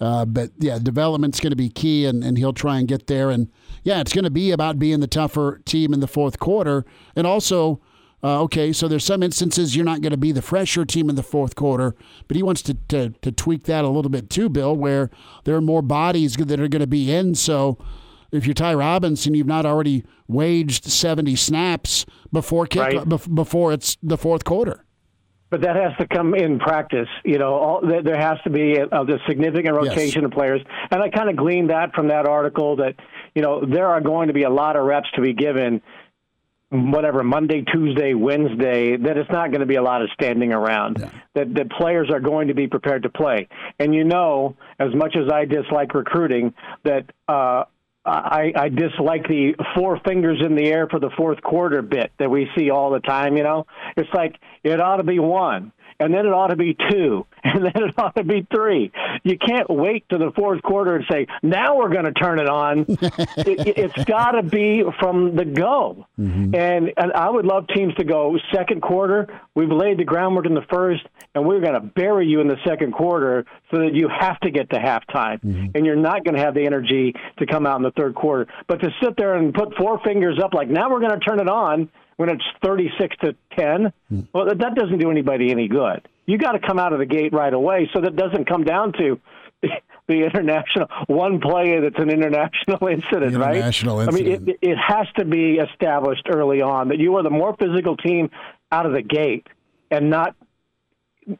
Uh, 0.00 0.24
but 0.24 0.50
yeah, 0.58 0.78
development's 0.78 1.40
going 1.40 1.50
to 1.50 1.56
be 1.56 1.68
key, 1.68 2.06
and, 2.06 2.22
and 2.22 2.38
he'll 2.38 2.52
try 2.52 2.78
and 2.78 2.86
get 2.86 3.06
there. 3.08 3.30
And 3.30 3.50
yeah, 3.82 4.00
it's 4.00 4.12
going 4.12 4.24
to 4.24 4.30
be 4.30 4.52
about 4.52 4.78
being 4.78 5.00
the 5.00 5.06
tougher 5.06 5.60
team 5.64 5.92
in 5.92 6.00
the 6.00 6.06
fourth 6.06 6.38
quarter. 6.38 6.84
And 7.16 7.26
also, 7.26 7.80
uh, 8.22 8.42
okay, 8.42 8.72
so 8.72 8.88
there's 8.88 9.04
some 9.04 9.22
instances 9.22 9.76
you're 9.76 9.84
not 9.84 10.00
going 10.00 10.12
to 10.12 10.16
be 10.16 10.32
the 10.32 10.42
fresher 10.42 10.84
team 10.84 11.08
in 11.08 11.16
the 11.16 11.22
fourth 11.22 11.54
quarter, 11.54 11.94
but 12.26 12.36
he 12.36 12.42
wants 12.42 12.62
to, 12.62 12.74
to, 12.88 13.10
to 13.22 13.32
tweak 13.32 13.64
that 13.64 13.84
a 13.84 13.88
little 13.88 14.10
bit 14.10 14.30
too, 14.30 14.48
Bill, 14.48 14.74
where 14.74 15.10
there 15.44 15.54
are 15.54 15.60
more 15.60 15.82
bodies 15.82 16.36
that 16.36 16.60
are 16.60 16.68
going 16.68 16.80
to 16.80 16.86
be 16.86 17.12
in. 17.12 17.34
So 17.34 17.78
if 18.32 18.46
you're 18.46 18.54
Ty 18.54 18.74
Robinson, 18.74 19.34
you've 19.34 19.46
not 19.46 19.66
already 19.66 20.04
waged 20.26 20.84
70 20.84 21.36
snaps 21.36 22.06
before 22.32 22.66
kick, 22.66 22.80
right. 22.80 23.34
before 23.34 23.72
it's 23.72 23.96
the 24.02 24.18
fourth 24.18 24.44
quarter. 24.44 24.84
But 25.50 25.62
that 25.62 25.76
has 25.76 25.92
to 25.98 26.06
come 26.06 26.34
in 26.34 26.58
practice. 26.58 27.08
You 27.24 27.38
know, 27.38 27.54
all, 27.54 27.80
there 27.80 28.18
has 28.18 28.38
to 28.44 28.50
be 28.50 28.76
a, 28.76 28.86
a 28.86 29.18
significant 29.26 29.74
rotation 29.74 30.22
yes. 30.22 30.26
of 30.26 30.30
players, 30.32 30.60
and 30.90 31.02
I 31.02 31.08
kind 31.08 31.30
of 31.30 31.36
gleaned 31.36 31.70
that 31.70 31.94
from 31.94 32.08
that 32.08 32.26
article 32.26 32.76
that 32.76 32.96
you 33.34 33.42
know 33.42 33.64
there 33.64 33.88
are 33.88 34.00
going 34.00 34.28
to 34.28 34.34
be 34.34 34.42
a 34.42 34.50
lot 34.50 34.76
of 34.76 34.84
reps 34.84 35.08
to 35.14 35.22
be 35.22 35.32
given. 35.32 35.80
Whatever 36.70 37.24
Monday, 37.24 37.62
Tuesday, 37.62 38.12
Wednesday, 38.12 38.98
that 38.98 39.16
it's 39.16 39.30
not 39.30 39.50
going 39.50 39.60
to 39.60 39.66
be 39.66 39.76
a 39.76 39.82
lot 39.82 40.02
of 40.02 40.10
standing 40.12 40.52
around. 40.52 40.98
Yeah. 41.00 41.10
That 41.34 41.54
that 41.54 41.70
players 41.70 42.10
are 42.10 42.20
going 42.20 42.48
to 42.48 42.54
be 42.54 42.66
prepared 42.66 43.04
to 43.04 43.08
play, 43.08 43.48
and 43.78 43.94
you 43.94 44.04
know, 44.04 44.54
as 44.78 44.94
much 44.94 45.16
as 45.16 45.32
I 45.32 45.46
dislike 45.46 45.94
recruiting, 45.94 46.52
that 46.84 47.10
uh, 47.26 47.64
I, 48.08 48.52
I 48.56 48.68
dislike 48.68 49.28
the 49.28 49.54
four 49.76 50.00
fingers 50.06 50.40
in 50.44 50.54
the 50.54 50.66
air 50.66 50.88
for 50.88 50.98
the 50.98 51.10
fourth 51.16 51.42
quarter 51.42 51.82
bit 51.82 52.12
that 52.18 52.30
we 52.30 52.48
see 52.56 52.70
all 52.70 52.90
the 52.90 53.00
time. 53.00 53.36
You 53.36 53.42
know, 53.44 53.66
it's 53.96 54.12
like 54.14 54.36
it 54.64 54.80
ought 54.80 54.96
to 54.96 55.04
be 55.04 55.18
one 55.18 55.72
and 56.00 56.14
then 56.14 56.26
it 56.26 56.32
ought 56.32 56.48
to 56.48 56.56
be 56.56 56.76
two, 56.90 57.26
and 57.44 57.64
then 57.64 57.72
it 57.74 57.94
ought 57.98 58.14
to 58.16 58.24
be 58.24 58.46
three. 58.52 58.92
You 59.24 59.38
can't 59.38 59.68
wait 59.68 60.08
to 60.10 60.18
the 60.18 60.30
fourth 60.36 60.62
quarter 60.62 60.96
and 60.96 61.04
say, 61.10 61.26
now 61.42 61.76
we're 61.76 61.88
going 61.88 62.04
to 62.04 62.12
turn 62.12 62.38
it 62.38 62.48
on. 62.48 62.86
it, 62.88 63.78
has 63.96 64.04
got 64.04 64.32
to 64.32 64.42
be 64.42 64.82
from 65.00 65.34
the 65.36 65.44
go. 65.44 66.06
Mm-hmm. 66.18 66.54
And, 66.54 66.92
and 66.96 67.12
I 67.12 67.28
would 67.30 67.46
love 67.46 67.66
teams 67.74 67.94
to 67.96 68.04
go 68.04 68.38
second 68.54 68.82
quarter. 68.82 69.26
We've 69.54 69.70
laid 69.70 69.98
the 69.98 70.04
groundwork 70.04 70.46
in 70.46 70.54
the 70.54 70.66
first, 70.70 71.02
and 71.34 71.46
we're 71.46 71.60
going 71.60 71.74
to 71.74 71.80
bury 71.80 72.26
you 72.26 72.40
in 72.40 72.48
the 72.48 72.58
second 72.66 72.92
quarter 72.92 73.44
so 73.70 73.78
that 73.78 73.94
you 73.94 74.08
have 74.08 74.38
to 74.40 74.50
get 74.50 74.70
to 74.70 74.76
halftime, 74.76 75.40
mm-hmm. 75.42 75.66
and 75.74 75.84
you're 75.84 75.96
not 75.96 76.24
going 76.24 76.34
to 76.34 76.40
have 76.40 76.54
the 76.54 76.64
energy 76.64 77.14
to 77.38 77.46
come 77.46 77.66
out 77.66 77.76
in 77.76 77.82
the 77.82 77.92
third 77.92 78.14
quarter. 78.14 78.46
But 78.66 78.80
to 78.80 78.90
sit 79.02 79.16
there 79.16 79.34
and 79.34 79.52
put 79.52 79.74
four 79.76 80.00
fingers 80.00 80.38
up 80.42 80.54
like 80.54 80.68
now 80.68 80.90
we're 80.90 81.00
going 81.00 81.18
to 81.18 81.26
turn 81.26 81.40
it 81.40 81.48
on 81.48 81.88
when 82.18 82.28
it's 82.28 82.42
36 82.62 83.16
to 83.18 83.36
10, 83.56 83.92
hmm. 84.08 84.20
well, 84.34 84.46
that 84.46 84.74
doesn't 84.74 84.98
do 84.98 85.10
anybody 85.10 85.50
any 85.50 85.68
good. 85.68 86.06
You 86.26 86.36
got 86.36 86.52
to 86.52 86.58
come 86.58 86.78
out 86.78 86.92
of 86.92 86.98
the 86.98 87.06
gate 87.06 87.32
right 87.32 87.54
away 87.54 87.88
so 87.94 88.00
that 88.00 88.16
doesn't 88.16 88.46
come 88.46 88.64
down 88.64 88.92
to 88.94 89.20
the 90.08 90.24
international 90.24 90.88
one 91.06 91.40
play 91.40 91.80
that's 91.80 91.98
an 91.98 92.10
international 92.10 92.86
incident, 92.90 93.36
right? 93.36 93.56
International 93.56 94.00
incident. 94.00 94.36
I 94.36 94.38
mean, 94.40 94.48
it, 94.48 94.70
it 94.70 94.76
has 94.76 95.06
to 95.16 95.24
be 95.24 95.58
established 95.58 96.26
early 96.28 96.60
on 96.60 96.88
that 96.88 96.98
you 96.98 97.16
are 97.16 97.22
the 97.22 97.30
more 97.30 97.56
physical 97.56 97.96
team 97.96 98.30
out 98.72 98.84
of 98.84 98.92
the 98.92 99.02
gate 99.02 99.46
and 99.90 100.10
not 100.10 100.34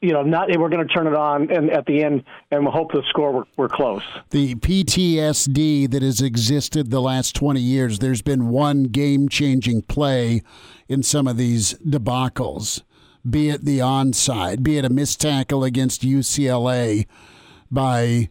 you 0.01 0.13
know, 0.13 0.23
not 0.23 0.49
we're 0.59 0.69
going 0.69 0.87
to 0.87 0.93
turn 0.93 1.07
it 1.07 1.15
on 1.15 1.51
and 1.51 1.71
at 1.71 1.87
the 1.87 2.03
end 2.03 2.25
and 2.51 2.63
we'll 2.63 2.73
hope 2.73 2.93
the 2.93 3.03
score 3.09 3.33
we're, 3.33 3.45
we're 3.57 3.69
close. 3.69 4.03
The 4.31 4.55
PTSD 4.57 5.91
that 5.91 6.03
has 6.03 6.21
existed 6.21 6.91
the 6.91 7.01
last 7.01 7.35
20 7.35 7.61
years, 7.61 7.99
there's 7.99 8.23
been 8.23 8.49
one 8.49 8.85
game 8.85 9.29
changing 9.29 9.83
play 9.83 10.43
in 10.89 11.03
some 11.03 11.27
of 11.27 11.37
these 11.37 11.75
debacles, 11.75 12.83
be 13.29 13.51
it 13.51 13.65
the 13.65 13.79
onside, 13.79 14.63
be 14.63 14.79
it 14.79 14.85
a 14.85 14.91
missed 14.91 15.21
tackle 15.21 15.65
against 15.65 16.03
UCLA 16.03 17.07
by 17.71 18.31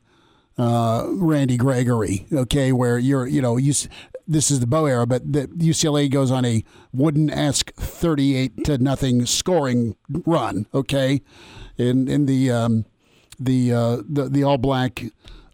uh, 0.58 1.06
Randy 1.10 1.58
Gregory, 1.58 2.26
okay, 2.34 2.72
where 2.72 2.98
you're, 2.98 3.28
you 3.28 3.42
know, 3.42 3.58
you, 3.58 3.74
this 4.28 4.52
is 4.52 4.60
the 4.60 4.68
Bo 4.68 4.86
era, 4.86 5.08
but 5.08 5.32
the 5.32 5.48
UCLA 5.48 6.10
goes 6.10 6.32
on 6.32 6.46
a 6.46 6.64
wooden 6.92 7.30
esque 7.30 7.74
38 7.76 8.66
to 8.66 8.78
nothing 8.78 9.26
scoring 9.26 9.96
run. 10.26 10.68
Okay, 10.74 11.22
in 11.78 12.08
in 12.08 12.26
the 12.26 12.52
um, 12.52 12.86
the, 13.40 13.72
uh, 13.72 13.98
the 14.08 14.30
the 14.30 14.44
all 14.44 14.58
black 14.58 15.06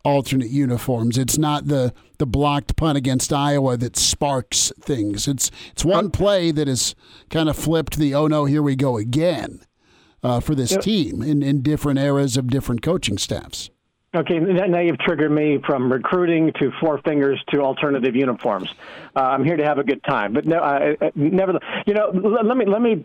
alternate 0.04 0.50
uniforms. 0.50 1.18
It's 1.18 1.38
not 1.38 1.68
the 1.68 1.94
the 2.18 2.26
blocked 2.26 2.76
punt 2.76 2.98
against 2.98 3.32
Iowa 3.32 3.78
that 3.78 3.96
sparks 3.96 4.72
things. 4.80 5.28
It's 5.28 5.50
it's 5.72 5.86
one 5.86 6.12
play 6.12 6.52
that 6.52 6.68
has 6.68 6.96
kind 7.30 7.50
of 7.50 7.58
flipped 7.58 7.98
the 7.98 8.14
oh 8.14 8.28
no 8.28 8.46
here 8.46 8.62
we 8.62 8.76
go 8.76 8.98
again 8.98 9.62
uh, 10.22 10.40
for 10.40 10.56
this 10.56 10.76
team 10.78 11.22
in 11.22 11.42
in 11.42 11.62
different 11.62 12.00
eras 12.00 12.38
of 12.38 12.48
different 12.48 12.82
coaching 12.82 13.18
staffs. 13.18 13.70
Okay, 14.16 14.38
now 14.38 14.80
you've 14.80 15.00
triggered 15.00 15.32
me 15.32 15.60
from 15.66 15.92
recruiting 15.92 16.54
to 16.60 16.72
four 16.80 17.00
fingers 17.00 17.44
to 17.52 17.62
alternative 17.62 18.16
uniforms. 18.16 18.70
Uh, 19.16 19.22
I'm 19.22 19.44
here 19.44 19.58
to 19.58 19.66
have 19.66 19.80
a 19.80 19.84
good 19.84 20.04
time, 20.04 20.34
but 20.34 20.46
no, 20.46 20.58
uh, 20.60 21.10
never. 21.16 21.60
You 21.88 21.96
know, 21.96 22.12
let 22.44 22.56
me 22.56 22.66
let 22.68 22.80
me 22.80 23.04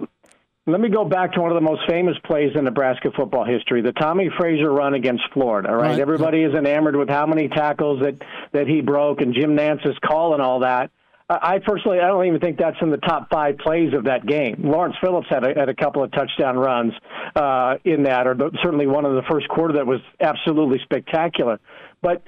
let 0.66 0.82
me 0.82 0.90
go 0.90 1.06
back 1.06 1.32
to 1.32 1.40
one 1.40 1.50
of 1.50 1.54
the 1.54 1.62
most 1.62 1.88
famous 1.88 2.14
plays 2.24 2.54
in 2.54 2.64
Nebraska 2.64 3.10
football 3.16 3.44
history, 3.44 3.80
the 3.80 3.92
Tommie 3.92 4.28
Frazier 4.38 4.70
run 4.70 4.92
against 4.92 5.24
Florida. 5.32 5.70
Right, 5.70 5.92
right. 5.92 5.98
everybody 5.98 6.42
is 6.42 6.54
enamored 6.54 6.94
with 6.94 7.08
how 7.08 7.24
many 7.24 7.48
tackles 7.48 8.02
that 8.02 8.16
that 8.52 8.66
he 8.66 8.82
broke 8.82 9.22
and 9.22 9.32
Jim 9.32 9.54
Nance's 9.54 9.96
call 10.06 10.34
and 10.34 10.42
all 10.42 10.60
that. 10.60 10.90
I 11.30 11.58
personally, 11.58 12.00
I 12.00 12.06
don't 12.06 12.24
even 12.24 12.40
think 12.40 12.58
that's 12.58 12.78
in 12.80 12.90
the 12.90 12.96
top 12.96 13.28
five 13.30 13.58
plays 13.58 13.92
of 13.92 14.04
that 14.04 14.26
game. 14.26 14.62
Lawrence 14.64 14.96
Phillips 15.02 15.26
had 15.28 15.44
a, 15.44 15.58
had 15.58 15.68
a 15.68 15.74
couple 15.74 16.02
of 16.02 16.10
touchdown 16.10 16.56
runs 16.56 16.94
uh, 17.36 17.74
in 17.84 18.04
that, 18.04 18.26
or 18.26 18.34
certainly 18.62 18.86
one 18.86 19.04
in 19.04 19.14
the 19.14 19.22
first 19.30 19.46
quarter 19.48 19.74
that 19.74 19.86
was 19.86 20.00
absolutely 20.20 20.78
spectacular. 20.84 21.60
But 22.00 22.22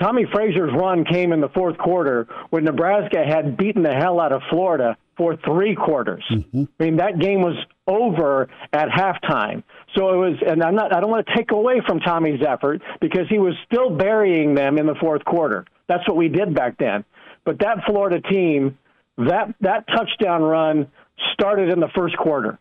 Tommie 0.00 0.26
Frazier's 0.32 0.72
run 0.74 1.04
came 1.04 1.32
in 1.32 1.40
the 1.40 1.50
fourth 1.50 1.76
quarter 1.76 2.26
when 2.48 2.64
Nebraska 2.64 3.22
had 3.26 3.58
beaten 3.58 3.82
the 3.82 3.92
hell 3.92 4.18
out 4.18 4.32
of 4.32 4.40
Florida 4.48 4.96
for 5.18 5.36
three 5.44 5.74
quarters. 5.74 6.24
Mm-hmm. 6.30 6.64
I 6.80 6.84
mean, 6.84 6.96
that 6.96 7.18
game 7.18 7.42
was 7.42 7.56
over 7.86 8.48
at 8.72 8.88
halftime. 8.88 9.62
So 9.96 10.10
it 10.14 10.16
was, 10.16 10.42
and 10.46 10.62
I'm 10.62 10.76
not, 10.76 10.94
I 10.94 11.00
don't 11.00 11.10
want 11.10 11.26
to 11.26 11.36
take 11.36 11.50
away 11.50 11.82
from 11.86 12.00
Tommie's 12.00 12.40
effort 12.46 12.80
because 13.00 13.28
he 13.28 13.38
was 13.38 13.54
still 13.66 13.90
burying 13.90 14.54
them 14.54 14.78
in 14.78 14.86
the 14.86 14.94
fourth 14.94 15.24
quarter. 15.24 15.66
That's 15.88 16.06
what 16.06 16.16
we 16.16 16.28
did 16.28 16.54
back 16.54 16.78
then. 16.78 17.04
But 17.48 17.60
that 17.60 17.78
Florida 17.86 18.20
team, 18.20 18.76
that 19.16 19.54
that 19.62 19.86
touchdown 19.86 20.42
run 20.42 20.86
started 21.32 21.70
in 21.70 21.80
the 21.80 21.88
first 21.96 22.14
quarter 22.18 22.58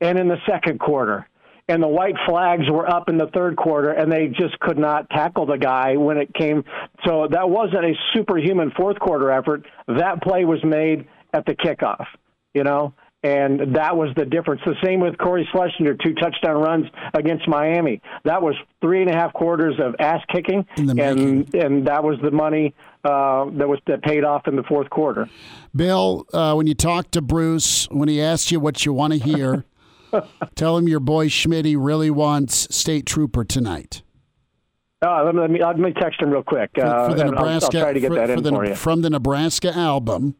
and 0.00 0.16
in 0.16 0.28
the 0.28 0.36
second 0.48 0.78
quarter 0.78 1.26
and 1.68 1.82
the 1.82 1.88
white 1.88 2.14
flags 2.24 2.70
were 2.70 2.88
up 2.88 3.08
in 3.08 3.18
the 3.18 3.26
third 3.34 3.56
quarter, 3.56 3.90
and 3.90 4.12
they 4.12 4.28
just 4.28 4.56
could 4.60 4.78
not 4.78 5.10
tackle 5.10 5.44
the 5.44 5.58
guy 5.58 5.96
when 5.96 6.18
it 6.18 6.32
came. 6.34 6.62
So 7.04 7.26
that 7.28 7.50
wasn't 7.50 7.84
a 7.84 7.94
superhuman 8.14 8.70
fourth 8.76 9.00
quarter 9.00 9.32
effort. 9.32 9.66
That 9.88 10.22
play 10.22 10.44
was 10.44 10.62
made 10.62 11.08
at 11.34 11.44
the 11.44 11.56
kickoff, 11.56 12.06
you 12.54 12.62
know, 12.62 12.94
and 13.22 13.74
that 13.74 13.96
was 13.96 14.10
the 14.16 14.24
difference. 14.24 14.60
The 14.64 14.76
same 14.84 15.00
with 15.00 15.18
Cory 15.18 15.48
Schlesinger, 15.52 15.94
two 15.94 16.14
touchdown 16.14 16.62
runs 16.62 16.86
against 17.14 17.48
Miami. 17.48 18.00
That 18.24 18.40
was 18.40 18.54
three 18.80 19.02
and 19.02 19.10
a 19.10 19.14
half 19.14 19.32
quarters 19.32 19.74
of 19.80 19.96
ass 19.98 20.22
kicking, 20.32 20.66
and 20.76 21.52
and 21.54 21.86
that 21.86 22.04
was 22.04 22.18
the 22.22 22.30
money 22.30 22.74
uh, 23.04 23.46
that 23.56 23.68
was 23.68 23.80
that 23.86 24.02
paid 24.02 24.24
off 24.24 24.46
in 24.46 24.56
the 24.56 24.62
fourth 24.64 24.90
quarter. 24.90 25.28
Bill, 25.74 26.26
uh, 26.32 26.54
when 26.54 26.66
you 26.66 26.74
talk 26.74 27.10
to 27.12 27.22
Bruce, 27.22 27.88
when 27.90 28.08
he 28.08 28.20
asks 28.20 28.50
you 28.50 28.60
what 28.60 28.84
you 28.84 28.92
want 28.92 29.12
to 29.12 29.18
hear. 29.18 29.64
Tell 30.54 30.78
him 30.78 30.88
your 30.88 31.00
boy 31.00 31.28
Schmitty 31.28 31.76
really 31.78 32.10
wants 32.10 32.74
state 32.74 33.06
trooper 33.06 33.44
tonight. 33.44 34.02
Uh, 35.04 35.24
let, 35.24 35.50
me, 35.50 35.60
let, 35.62 35.78
me, 35.78 35.92
text 35.92 36.22
him 36.22 36.30
real 36.30 36.42
quick. 36.42 36.70
Uh, 36.80 37.10
for, 37.10 37.14
the 37.14 37.24
Nebraska, 37.24 37.78
I'll, 37.78 37.84
I'll, 37.84 37.84
try 37.84 37.92
to 37.92 38.00
get 38.00 38.08
for, 38.08 38.14
that 38.14 38.30
in 38.30 38.42
the, 38.42 38.50
for 38.50 38.64
you. 38.64 38.74
From 38.74 39.02
the 39.02 39.10
Nebraska 39.10 39.76
album, 39.76 40.36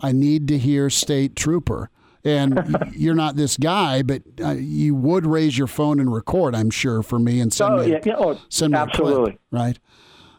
I 0.00 0.12
need 0.12 0.48
to 0.48 0.58
hear 0.58 0.90
state 0.90 1.36
trooper. 1.36 1.90
And 2.24 2.76
you're 2.96 3.14
not 3.14 3.36
this 3.36 3.56
guy, 3.56 4.02
but 4.02 4.22
uh, 4.40 4.52
you 4.52 4.94
would 4.94 5.26
raise 5.26 5.58
your 5.58 5.66
phone 5.66 6.00
and 6.00 6.12
record, 6.12 6.54
I'm 6.54 6.70
sure, 6.70 7.02
for 7.02 7.18
me 7.18 7.40
and 7.40 7.52
send 7.52 7.74
oh, 7.74 7.84
me, 7.84 7.92
yeah, 7.92 8.00
yeah. 8.04 8.14
Oh, 8.16 8.40
send 8.48 8.72
me 8.72 8.78
absolutely. 8.78 9.38
Right? 9.50 9.78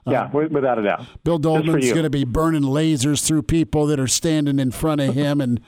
Yeah, 0.07 0.25
uh, 0.25 0.47
without 0.49 0.77
a 0.77 0.83
doubt. 0.83 1.05
Bill 1.23 1.39
Dolman's 1.39 1.91
going 1.91 2.03
to 2.03 2.11
be 2.11 2.25
burning 2.25 2.61
lasers 2.61 3.25
through 3.25 3.43
people 3.43 3.87
that 3.87 3.99
are 3.99 4.07
standing 4.07 4.59
in 4.59 4.69
front 4.71 5.01
of 5.01 5.15
him 5.15 5.41
and 5.41 5.59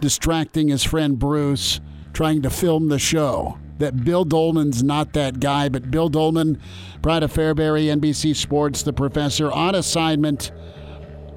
distracting 0.00 0.68
his 0.68 0.82
friend 0.82 1.18
Bruce 1.18 1.80
trying 2.12 2.42
to 2.42 2.50
film 2.50 2.88
the 2.88 2.98
show. 2.98 3.58
That 3.78 4.04
Bill 4.04 4.24
Dolman's 4.24 4.82
not 4.82 5.14
that 5.14 5.40
guy, 5.40 5.68
but 5.68 5.90
Bill 5.90 6.08
Dolman, 6.08 6.60
Pride 7.00 7.22
of 7.22 7.32
Fairbury, 7.32 7.86
NBC 7.86 8.36
Sports, 8.36 8.82
the 8.82 8.92
professor 8.92 9.50
on 9.50 9.74
assignment. 9.74 10.52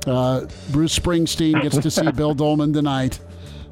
Uh, 0.05 0.45
Bruce 0.71 0.97
Springsteen 0.97 1.61
gets 1.61 1.77
to 1.77 1.89
see 1.91 2.11
Bill 2.15 2.33
Dolman 2.33 2.73
tonight. 2.73 3.19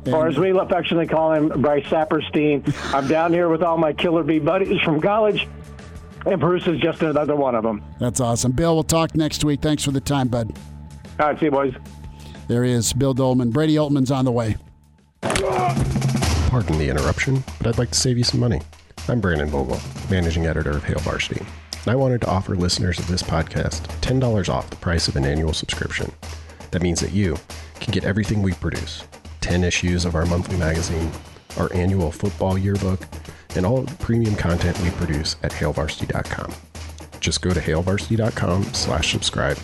And 0.06 0.16
or 0.16 0.28
as 0.28 0.38
we 0.38 0.50
affectionately 0.52 1.08
call 1.08 1.34
him, 1.34 1.50
Bryce 1.62 1.86
Sapperstein. 1.86 2.64
I'm 2.94 3.08
down 3.08 3.34
here 3.34 3.50
with 3.50 3.62
all 3.62 3.78
my 3.78 3.94
Killer 3.94 4.24
Bee 4.24 4.40
buddies 4.40 4.82
from 4.82 5.00
college, 5.00 5.48
and 6.26 6.40
Bruce 6.40 6.66
is 6.68 6.80
just 6.80 7.04
another 7.04 7.36
one 7.36 7.54
of 7.54 7.64
them. 7.64 7.84
That's 8.00 8.20
awesome. 8.20 8.52
Bill, 8.52 8.74
we'll 8.74 8.84
talk 8.84 9.14
next 9.16 9.44
week. 9.44 9.62
Thanks 9.62 9.84
for 9.84 9.92
the 9.92 10.02
time, 10.02 10.28
bud. 10.28 10.58
All 11.20 11.28
right, 11.28 11.40
see 11.40 11.46
you, 11.46 11.52
boys. 11.52 11.76
There 12.48 12.64
he 12.64 12.72
is, 12.72 12.92
Bill 12.94 13.14
Dolman. 13.14 13.52
Brady 13.52 13.76
Oltmans 13.76 14.16
on 14.16 14.26
the 14.26 14.32
way. 14.32 14.56
Pardon 15.22 16.78
the 16.80 16.90
interruption, 16.90 17.44
but 17.60 17.68
I'd 17.68 17.78
like 17.78 17.92
to 17.92 18.00
save 18.00 18.18
you 18.18 18.24
some 18.24 18.40
money. 18.40 18.60
I'm 19.08 19.22
Brandon 19.22 19.48
Vogel, 19.50 19.80
managing 20.10 20.48
editor 20.48 20.72
of 20.72 20.84
Hail 20.84 21.00
Varsity, 21.00 21.40
and 21.40 21.48
I 21.88 21.96
wanted 21.96 22.22
to 22.22 22.30
offer 22.30 22.56
listeners 22.56 23.00
of 23.00 23.08
this 23.08 23.24
podcast 23.24 23.82
$10 24.02 24.50
off 24.50 24.70
the 24.70 24.76
price 24.76 25.08
of 25.08 25.16
an 25.16 25.26
annual 25.26 25.54
subscription. 25.54 26.12
That 26.70 26.82
means 26.82 27.00
that 27.00 27.12
you 27.12 27.38
can 27.80 27.92
get 27.92 28.04
everything 28.04 28.42
we 28.42 28.54
produce 28.54 29.04
10 29.42 29.64
issues 29.64 30.06
of 30.06 30.14
our 30.16 30.26
monthly 30.26 30.58
magazine, 30.58 31.12
our 31.58 31.74
annual 31.74 32.12
football 32.12 32.58
yearbook, 32.58 33.02
and 33.56 33.66
all 33.66 33.82
the 33.82 33.96
premium 33.96 34.36
content 34.36 34.80
we 34.82 34.92
produce 34.92 35.36
at 35.44 35.52
hailvarsity.com. 35.52 36.54
Just 37.20 37.42
go 37.42 37.52
to 37.52 37.60
hailvarsity.com 37.60 38.64
slash 38.74 39.12
subscribe 39.12 39.58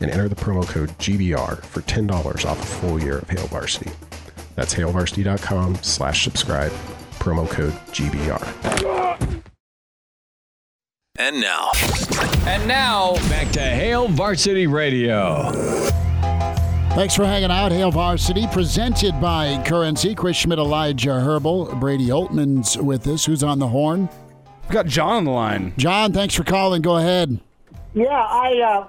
and 0.00 0.10
enter 0.10 0.28
the 0.28 0.34
promo 0.36 0.66
code 0.66 0.90
GBR 0.98 1.62
for 1.64 1.82
$10 1.82 2.44
off 2.46 2.62
a 2.62 2.66
full 2.80 3.02
year 3.02 3.18
of 3.18 3.28
Hail 3.28 3.46
Varsity. 3.48 3.90
That's 4.56 4.74
hailvarsity.com 4.74 5.76
slash 5.76 6.24
subscribe, 6.24 6.72
promo 7.18 7.48
code 7.48 7.72
GBR. 7.92 9.57
And 11.20 11.40
now. 11.40 11.72
And 12.46 12.68
now, 12.68 13.14
back 13.28 13.50
to 13.50 13.60
Hail 13.60 14.06
Varsity 14.06 14.68
Radio. 14.68 15.50
Thanks 16.94 17.16
for 17.16 17.24
hanging 17.24 17.50
out. 17.50 17.72
Hail 17.72 17.90
Varsity, 17.90 18.46
presented 18.52 19.20
by 19.20 19.60
Currency. 19.66 20.14
Chris 20.14 20.36
Schmidt, 20.36 20.60
Elijah 20.60 21.18
Herbal, 21.18 21.74
Brady 21.74 22.06
Oltmans 22.06 22.80
with 22.80 23.04
us. 23.08 23.24
Who's 23.24 23.42
on 23.42 23.58
the 23.58 23.66
horn? 23.66 24.08
We've 24.62 24.70
got 24.70 24.86
John 24.86 25.16
on 25.16 25.24
the 25.24 25.32
line. 25.32 25.74
John, 25.76 26.12
thanks 26.12 26.36
for 26.36 26.44
calling. 26.44 26.82
Go 26.82 26.98
ahead. 26.98 27.40
Yeah, 27.94 28.06
I 28.10 28.60
uh, 28.60 28.88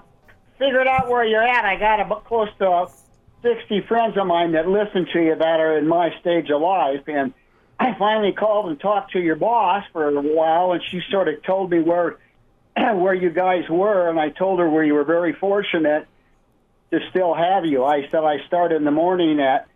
figured 0.59 0.85
out 0.85 1.09
where 1.09 1.25
you're 1.25 1.41
at. 1.41 1.65
I 1.65 1.77
got 1.77 1.99
about 1.99 2.25
close 2.25 2.49
to 2.59 2.87
60 3.41 3.81
friends 3.87 4.17
of 4.17 4.27
mine 4.27 4.51
that 4.51 4.67
listen 4.67 5.07
to 5.13 5.19
you 5.19 5.35
that 5.35 5.59
are 5.59 5.79
in 5.79 5.87
my 5.87 6.11
stage 6.19 6.51
of 6.51 6.61
life. 6.61 7.01
And 7.07 7.33
I 7.79 7.95
finally 7.97 8.33
called 8.33 8.69
and 8.69 8.79
talked 8.79 9.13
to 9.13 9.19
your 9.19 9.37
boss 9.37 9.85
for 9.93 10.09
a 10.09 10.21
while, 10.21 10.73
and 10.73 10.81
she 10.89 11.01
sort 11.09 11.29
of 11.29 11.41
told 11.43 11.71
me 11.71 11.79
where 11.79 12.17
where 12.75 13.13
you 13.13 13.29
guys 13.29 13.69
were, 13.69 14.09
and 14.09 14.19
I 14.19 14.29
told 14.29 14.59
her 14.59 14.69
where 14.69 14.83
you 14.83 14.93
were 14.93 15.05
very 15.05 15.33
fortunate 15.33 16.07
to 16.91 16.99
still 17.09 17.33
have 17.33 17.65
you. 17.65 17.85
I 17.85 18.07
said 18.09 18.23
I 18.23 18.45
start 18.47 18.71
in 18.71 18.83
the 18.83 18.91
morning 18.91 19.39
at 19.39 19.67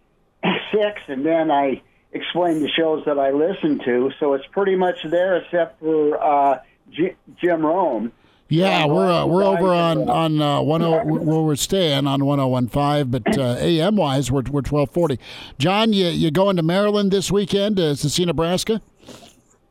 six, 0.72 1.02
and 1.08 1.26
then 1.26 1.50
I 1.50 1.82
explained 2.12 2.62
the 2.62 2.70
shows 2.70 3.06
that 3.06 3.18
I 3.18 3.32
listen 3.32 3.80
to. 3.86 4.12
So 4.20 4.34
it's 4.34 4.46
pretty 4.48 4.76
much 4.76 4.98
there, 5.04 5.38
except 5.38 5.80
for 5.80 6.22
uh, 6.22 6.60
Jim 6.92 7.66
Rome. 7.66 8.12
Yeah, 8.54 8.86
we're 8.86 9.12
uh, 9.12 9.26
we're 9.26 9.44
over 9.44 9.74
on 9.74 10.08
on 10.08 10.40
uh, 10.40 10.62
one 10.62 10.84
oh, 10.84 11.04
where 11.04 11.42
we're 11.42 11.56
staying 11.56 12.06
on 12.06 12.24
one 12.24 12.38
zero 12.38 12.46
oh 12.46 12.50
one 12.50 12.68
five, 12.68 13.10
but 13.10 13.36
uh, 13.36 13.56
AM 13.58 13.96
wise 13.96 14.32
we're 14.32 14.44
we're 14.44 14.62
twelve 14.62 14.92
forty. 14.92 15.18
John, 15.58 15.92
you 15.92 16.06
you 16.10 16.30
going 16.30 16.58
to 16.58 16.62
Maryland 16.62 17.10
this 17.10 17.32
weekend 17.32 17.78
to, 17.78 17.96
to 17.96 18.10
see 18.12 18.26
Nebraska? 18.26 18.80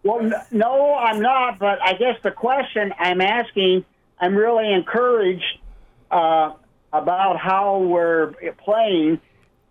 Well, 0.02 0.32
no, 0.50 0.96
I'm 0.96 1.20
not. 1.20 1.60
But 1.60 1.80
I 1.80 1.92
guess 1.92 2.16
the 2.24 2.32
question 2.32 2.92
I'm 2.98 3.20
asking, 3.20 3.84
I'm 4.18 4.34
really 4.34 4.72
encouraged 4.72 5.60
uh, 6.10 6.54
about 6.92 7.38
how 7.38 7.78
we're 7.78 8.32
playing, 8.64 9.20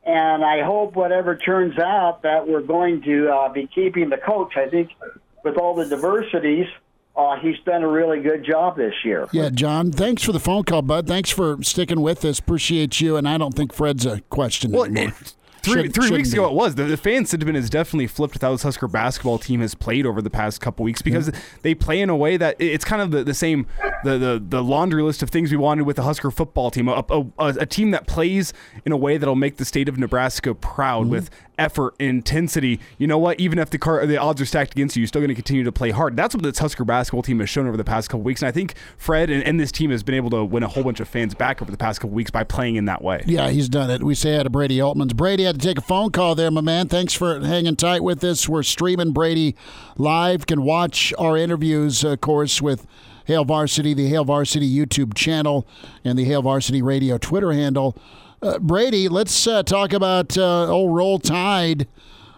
and 0.06 0.46
I 0.46 0.64
hope 0.64 0.96
whatever 0.96 1.36
turns 1.36 1.78
out 1.78 2.22
that 2.22 2.48
we're 2.48 2.62
going 2.62 3.02
to 3.02 3.28
uh, 3.28 3.52
be 3.52 3.68
keeping 3.68 4.10
the 4.10 4.20
coach. 4.20 4.56
I 4.56 4.70
think 4.70 4.92
with 5.44 5.58
all 5.58 5.76
the 5.76 5.86
diversities 5.86 6.68
uh, 7.22 7.40
he's 7.40 7.60
done 7.66 7.84
a 7.84 7.88
really 7.88 8.22
good 8.22 8.44
job 8.44 8.78
this 8.78 8.94
year. 9.04 9.28
Yeah, 9.32 9.50
John, 9.50 9.92
thanks 9.92 10.24
for 10.24 10.32
the 10.32 10.40
phone 10.40 10.64
call, 10.64 10.82
bud. 10.82 11.08
Thanks 11.08 11.30
for 11.30 11.62
sticking 11.64 12.02
with 12.02 12.26
us. 12.26 12.40
Appreciate 12.40 13.00
you. 13.00 13.18
And 13.18 13.28
I 13.28 13.38
don't 13.38 13.54
think 13.54 13.74
Fred's 13.74 14.06
a 14.06 14.22
question 14.30 14.72
well, 14.72 14.86
anymore. 14.86 15.14
It, 15.20 15.36
Three, 15.64 15.84
Should, 15.84 15.94
three 15.94 16.10
weeks 16.10 16.32
be. 16.32 16.38
ago, 16.38 16.48
it 16.48 16.54
was. 16.54 16.74
The, 16.74 16.86
the 16.86 16.98
fan 16.98 17.28
sentiment 17.28 17.56
has 17.56 17.70
definitely 17.70 18.08
flipped 18.08 18.34
with 18.34 18.42
how 18.42 18.52
this 18.52 18.64
Husker 18.64 18.88
basketball 18.88 19.38
team 19.38 19.62
has 19.62 19.76
played 19.76 20.08
over 20.08 20.20
the 20.20 20.30
past 20.32 20.60
couple 20.60 20.84
weeks 20.84 21.04
because 21.04 21.28
yeah. 21.28 21.40
they 21.62 21.76
play 21.76 22.02
in 22.02 22.10
a 22.10 22.16
way 22.16 22.36
that 22.36 22.56
it's 22.58 22.84
kind 22.84 23.00
of 23.00 23.12
the, 23.12 23.24
the 23.24 23.36
same, 23.36 23.68
the, 24.04 24.18
the, 24.18 24.44
the 24.44 24.64
laundry 24.64 25.04
list 25.04 25.22
of 25.22 25.30
things 25.30 25.52
we 25.52 25.58
wanted 25.58 25.84
with 25.84 25.98
the 25.98 26.02
Husker 26.02 26.32
football 26.32 26.72
team. 26.72 26.88
A, 26.88 27.06
a, 27.10 27.26
a 27.38 27.66
team 27.68 27.92
that 27.92 28.08
plays 28.08 28.54
in 28.88 28.92
a 28.92 28.98
way 28.98 29.18
that'll 29.18 29.36
make 29.36 29.58
the 29.58 29.66
state 29.66 29.88
of 29.88 30.00
Nebraska 30.00 30.56
proud 30.56 31.04
mm-hmm. 31.04 31.12
with 31.12 31.30
effort, 31.62 31.94
intensity. 32.00 32.80
You 32.98 33.08
know 33.08 33.20
what? 33.20 33.40
Even 33.40 33.60
if 33.60 33.70
the 33.70 33.78
car, 33.78 34.06
the 34.06 34.18
odds 34.18 34.42
are 34.42 34.46
stacked 34.46 34.74
against 34.74 34.96
you, 34.96 35.02
you're 35.02 35.08
still 35.08 35.22
going 35.22 35.30
to 35.30 35.36
continue 35.36 35.64
to 35.64 35.72
play 35.72 35.92
hard. 35.92 36.18
That's 36.18 36.34
what 36.34 36.44
this 36.44 36.58
Husker 36.58 36.84
basketball 36.84 37.22
team 37.22 37.40
has 37.40 37.50
shown 37.50 37.68
over 37.68 37.78
the 37.78 37.84
past 37.84 38.10
couple 38.10 38.24
weeks. 38.24 38.42
And 38.42 38.50
I 38.50 38.52
think 38.52 38.76
Fred 38.98 39.30
and, 39.30 39.44
and, 39.44 39.62
this 39.62 39.72
team 39.72 39.92
has 39.92 40.02
been 40.02 40.16
able 40.16 40.32
to 40.32 40.44
win 40.44 40.64
a 40.64 40.68
whole 40.68 40.84
bunch 40.84 41.00
of 41.00 41.08
fans 41.08 41.36
back 41.36 41.62
over 41.62 41.70
the 41.70 41.78
past 41.78 42.02
couple 42.02 42.16
weeks 42.16 42.32
by 42.32 42.44
playing 42.44 42.78
in 42.78 42.86
that 42.86 43.04
way. 43.04 43.24
Yeah, 43.28 43.50
he's 43.52 43.70
done 43.70 43.92
it. 43.92 44.02
We 44.02 44.16
say 44.16 44.38
hi 44.38 44.44
to 44.44 44.50
Brady 44.50 44.80
Oltmans. 44.80 45.16
Brady 45.16 45.44
had 45.44 45.60
to 45.60 45.68
take 45.68 45.78
a 45.78 45.82
phone 45.82 46.12
call 46.12 46.34
there, 46.34 46.50
my 46.50 46.62
man. 46.62 46.88
Thanks 46.88 47.14
for 47.14 47.40
hanging 47.42 47.76
tight 47.76 48.04
with 48.04 48.24
us. 48.24 48.50
We're 48.50 48.64
streaming 48.64 49.14
Brady 49.14 49.56
live. 49.98 50.48
Can 50.48 50.64
watch 50.64 51.14
our 51.20 51.38
interviews, 51.38 52.04
of 52.04 52.22
course, 52.22 52.62
with. 52.62 52.88
Hail 53.26 53.46
Varsity, 53.46 53.94
the 53.94 54.08
Hail 54.08 54.26
Varsity 54.26 54.68
YouTube 54.68 55.14
channel, 55.14 55.68
and 56.04 56.18
the 56.18 56.26
Hail 56.26 56.42
Varsity 56.42 56.82
Radio 56.82 57.20
Twitter 57.20 57.54
handle. 57.54 57.96
Uh, 58.44 58.58
Brady, 58.58 59.08
let's 59.08 59.46
uh, 59.46 59.62
talk 59.62 59.94
about 59.94 60.36
uh, 60.36 60.68
old 60.68 60.96
Roll 60.96 61.20
Tide. 61.20 61.88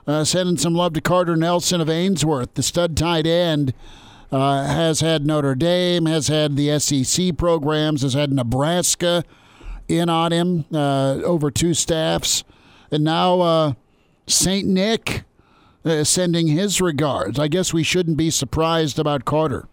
Uh, 0.05 0.25
sending 0.25 0.57
some 0.57 0.75
love 0.75 0.91
to 0.91 0.99
Carter 0.99 1.37
Nelson 1.37 1.79
of 1.79 1.89
Ainsworth, 1.89 2.55
the 2.55 2.63
stud 2.63 2.97
tight 2.97 3.25
end. 3.25 3.73
Uh, 4.29 4.65
has 4.65 4.99
had 4.99 5.25
Notre 5.25 5.55
Dame, 5.55 6.05
has 6.07 6.27
had 6.27 6.57
the 6.57 6.77
SEC 6.79 7.37
programs, 7.37 8.01
has 8.01 8.13
had 8.15 8.33
Nebraska 8.33 9.23
in 9.87 10.09
on 10.09 10.33
him 10.33 10.65
uh, 10.73 11.21
over 11.23 11.49
two 11.49 11.73
staffs. 11.73 12.43
And 12.91 13.03
now 13.05 13.77
St. 14.27 14.67
Nick 14.67 15.23
sending 16.03 16.47
his 16.47 16.81
regards. 16.81 17.39
I 17.39 17.47
guess 17.47 17.73
we 17.73 17.83
shouldn't 17.83 18.17
be 18.17 18.29
surprised 18.29 18.99
about 18.99 19.23
Carter. 19.23 19.67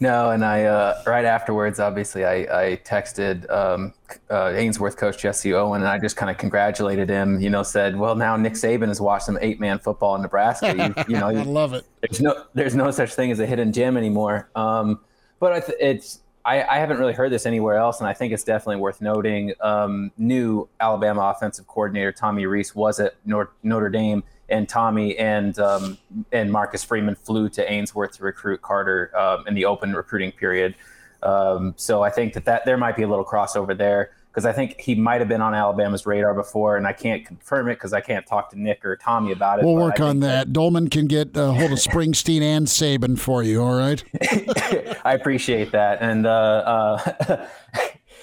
No, 0.00 0.30
and 0.30 0.44
I 0.44 0.64
uh, 0.64 1.02
right 1.06 1.24
afterwards, 1.24 1.80
obviously, 1.80 2.24
I, 2.24 2.34
I 2.34 2.76
texted 2.84 3.50
um, 3.50 3.94
uh, 4.30 4.52
Ainsworth 4.54 4.96
coach 4.96 5.18
Jesse 5.18 5.54
Owen, 5.54 5.82
and 5.82 5.88
I 5.88 5.98
just 5.98 6.16
kind 6.16 6.30
of 6.30 6.38
congratulated 6.38 7.08
him. 7.08 7.40
You 7.40 7.50
know, 7.50 7.62
said, 7.62 7.96
"Well, 7.96 8.14
now 8.14 8.36
Nick 8.36 8.54
Saban 8.54 8.88
has 8.88 9.00
watched 9.00 9.26
some 9.26 9.38
eight 9.40 9.60
man 9.60 9.78
football 9.78 10.14
in 10.16 10.22
Nebraska. 10.22 10.74
You, 10.76 11.14
you 11.14 11.20
know, 11.20 11.28
I 11.28 11.42
love 11.42 11.74
it. 11.74 11.84
There's 12.00 12.20
no 12.20 12.44
there's 12.54 12.74
no 12.74 12.90
such 12.90 13.14
thing 13.14 13.30
as 13.30 13.40
a 13.40 13.46
hidden 13.46 13.72
gem 13.72 13.96
anymore. 13.96 14.50
Um, 14.54 15.00
but 15.38 15.52
I 15.52 15.60
th- 15.60 15.78
it's 15.80 16.20
I, 16.44 16.62
I, 16.62 16.78
haven't 16.78 16.98
really 16.98 17.12
heard 17.12 17.30
this 17.30 17.44
anywhere 17.44 17.76
else, 17.76 18.00
and 18.00 18.08
I 18.08 18.14
think 18.14 18.32
it's 18.32 18.44
definitely 18.44 18.76
worth 18.76 19.00
noting. 19.02 19.52
Um, 19.60 20.10
new 20.16 20.68
Alabama 20.80 21.32
offensive 21.34 21.66
coordinator 21.66 22.12
Tommy 22.12 22.46
Rees 22.46 22.74
was 22.74 22.98
at 22.98 23.14
Notre 23.24 23.90
Dame 23.90 24.22
and 24.50 24.68
Tommy 24.68 25.16
and 25.16 25.58
um, 25.58 25.98
and 26.32 26.50
Marcus 26.50 26.84
Freeman 26.84 27.14
flew 27.14 27.48
to 27.50 27.70
Ainsworth 27.70 28.12
to 28.18 28.24
recruit 28.24 28.62
Carter 28.62 29.10
um, 29.16 29.46
in 29.46 29.54
the 29.54 29.64
open 29.64 29.94
recruiting 29.94 30.32
period. 30.32 30.74
Um, 31.22 31.74
so 31.76 32.02
I 32.02 32.10
think 32.10 32.34
that, 32.34 32.46
that 32.46 32.64
there 32.64 32.76
might 32.78 32.96
be 32.96 33.02
a 33.02 33.08
little 33.08 33.24
crossover 33.24 33.76
there 33.76 34.10
because 34.30 34.44
I 34.46 34.52
think 34.52 34.80
he 34.80 34.94
might 34.94 35.20
have 35.20 35.28
been 35.28 35.42
on 35.42 35.54
Alabama's 35.54 36.06
radar 36.06 36.34
before, 36.34 36.76
and 36.76 36.86
I 36.86 36.92
can't 36.92 37.26
confirm 37.26 37.68
it 37.68 37.74
because 37.74 37.92
I 37.92 38.00
can't 38.00 38.24
talk 38.26 38.50
to 38.50 38.60
Nick 38.60 38.84
or 38.84 38.96
Tommy 38.96 39.32
about 39.32 39.58
it. 39.58 39.64
We'll 39.64 39.74
work 39.74 39.98
on 39.98 40.20
that. 40.20 40.46
that. 40.46 40.52
Dolman 40.52 40.88
can 40.88 41.06
get 41.06 41.36
a 41.36 41.52
hold 41.52 41.72
of 41.72 41.78
Springsteen 41.78 42.42
and 42.42 42.66
Saban 42.66 43.18
for 43.18 43.42
you. 43.42 43.60
All 43.62 43.76
right. 43.76 44.02
I 45.04 45.14
appreciate 45.14 45.72
that, 45.72 46.00
and 46.00 46.26
uh, 46.26 46.96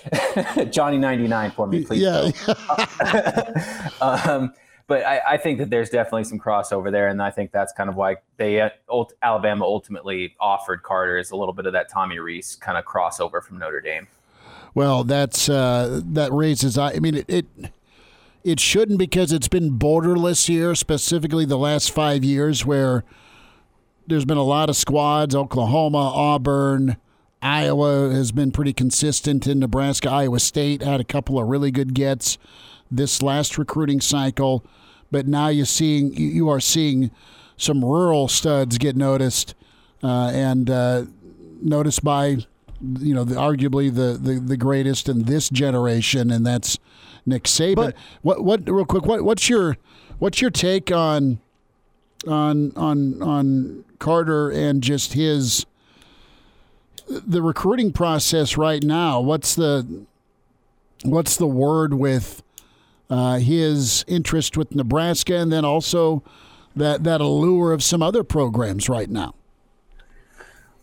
uh, 0.07 0.65
Johnny 0.71 0.97
ninety 0.97 1.27
nine 1.27 1.51
for 1.51 1.67
me, 1.67 1.83
please. 1.83 2.01
Yeah. 2.01 2.31
um, 4.01 4.53
but 4.87 5.05
I, 5.05 5.21
I, 5.31 5.37
think 5.37 5.59
that 5.59 5.69
there's 5.69 5.89
definitely 5.89 6.23
some 6.23 6.39
crossover 6.39 6.91
there, 6.91 7.09
and 7.09 7.21
I 7.21 7.29
think 7.29 7.51
that's 7.51 7.73
kind 7.73 7.89
of 7.89 7.95
why 7.95 8.17
they 8.37 8.61
uh, 8.61 8.69
Alabama 9.21 9.65
ultimately 9.65 10.35
offered 10.39 10.81
Carter 10.81 11.17
is 11.17 11.31
a 11.31 11.35
little 11.35 11.53
bit 11.53 11.65
of 11.65 11.73
that 11.73 11.89
Tommy 11.89 12.19
Rees 12.19 12.55
kind 12.55 12.77
of 12.77 12.85
crossover 12.85 13.43
from 13.43 13.59
Notre 13.59 13.81
Dame. 13.81 14.07
Well, 14.73 15.03
that's 15.03 15.49
uh, 15.49 16.01
that 16.05 16.31
raises. 16.31 16.77
I 16.77 16.99
mean, 16.99 17.15
it, 17.15 17.25
it 17.27 17.45
it 18.43 18.59
shouldn't 18.61 18.97
because 18.97 19.33
it's 19.33 19.49
been 19.49 19.77
borderless 19.77 20.47
here, 20.47 20.73
specifically 20.73 21.45
the 21.45 21.57
last 21.57 21.91
five 21.91 22.23
years, 22.23 22.65
where 22.65 23.03
there's 24.07 24.25
been 24.25 24.37
a 24.37 24.43
lot 24.43 24.69
of 24.69 24.77
squads. 24.77 25.35
Oklahoma, 25.35 25.97
Auburn, 25.97 26.95
Iowa 27.41 28.13
has 28.13 28.31
been 28.31 28.51
pretty 28.51 28.71
consistent 28.71 29.47
in 29.47 29.59
Nebraska. 29.59 30.09
Iowa 30.09 30.39
State 30.39 30.81
had 30.81 31.01
a 31.01 31.03
couple 31.03 31.37
of 31.39 31.47
really 31.47 31.71
good 31.71 31.93
gets 31.93 32.37
this 32.91 33.21
last 33.21 33.57
recruiting 33.57 34.01
cycle, 34.01 34.63
but 35.11 35.27
now 35.27 35.47
you're 35.47 35.65
seeing 35.65 36.13
you 36.13 36.49
are 36.49 36.59
seeing 36.59 37.11
some 37.57 37.83
rural 37.83 38.27
studs 38.27 38.77
get 38.77 38.95
noticed 38.95 39.55
uh, 40.03 40.31
and 40.33 40.69
uh, 40.69 41.05
noticed 41.61 42.03
by 42.03 42.37
you 42.99 43.13
know 43.13 43.23
the, 43.23 43.35
arguably 43.35 43.93
the, 43.93 44.17
the 44.17 44.39
the 44.39 44.57
greatest 44.57 45.09
in 45.09 45.23
this 45.23 45.49
generation, 45.49 46.31
and 46.31 46.45
that's 46.45 46.77
Nick 47.25 47.43
Saban. 47.43 47.75
But, 47.75 47.95
what 48.21 48.43
what 48.43 48.69
real 48.69 48.85
quick? 48.85 49.05
What 49.05 49.23
what's 49.23 49.49
your 49.49 49.77
what's 50.19 50.41
your 50.41 50.51
take 50.51 50.91
on 50.91 51.39
on 52.27 52.71
on 52.75 53.21
on 53.21 53.83
Carter 53.99 54.49
and 54.49 54.83
just 54.83 55.13
his 55.13 55.65
the 57.07 57.41
recruiting 57.41 57.91
process 57.91 58.57
right 58.57 58.83
now? 58.83 59.19
What's 59.19 59.55
the 59.55 60.05
what's 61.03 61.37
the 61.37 61.47
word 61.47 61.93
with 61.93 62.43
uh, 63.09 63.37
his 63.37 64.03
interest 64.07 64.57
with 64.57 64.73
Nebraska, 64.75 65.37
and 65.37 65.51
then 65.51 65.65
also 65.65 66.23
that 66.75 67.03
that 67.03 67.21
allure 67.21 67.73
of 67.73 67.83
some 67.83 68.01
other 68.01 68.23
programs 68.23 68.89
right 68.89 69.09
now. 69.09 69.33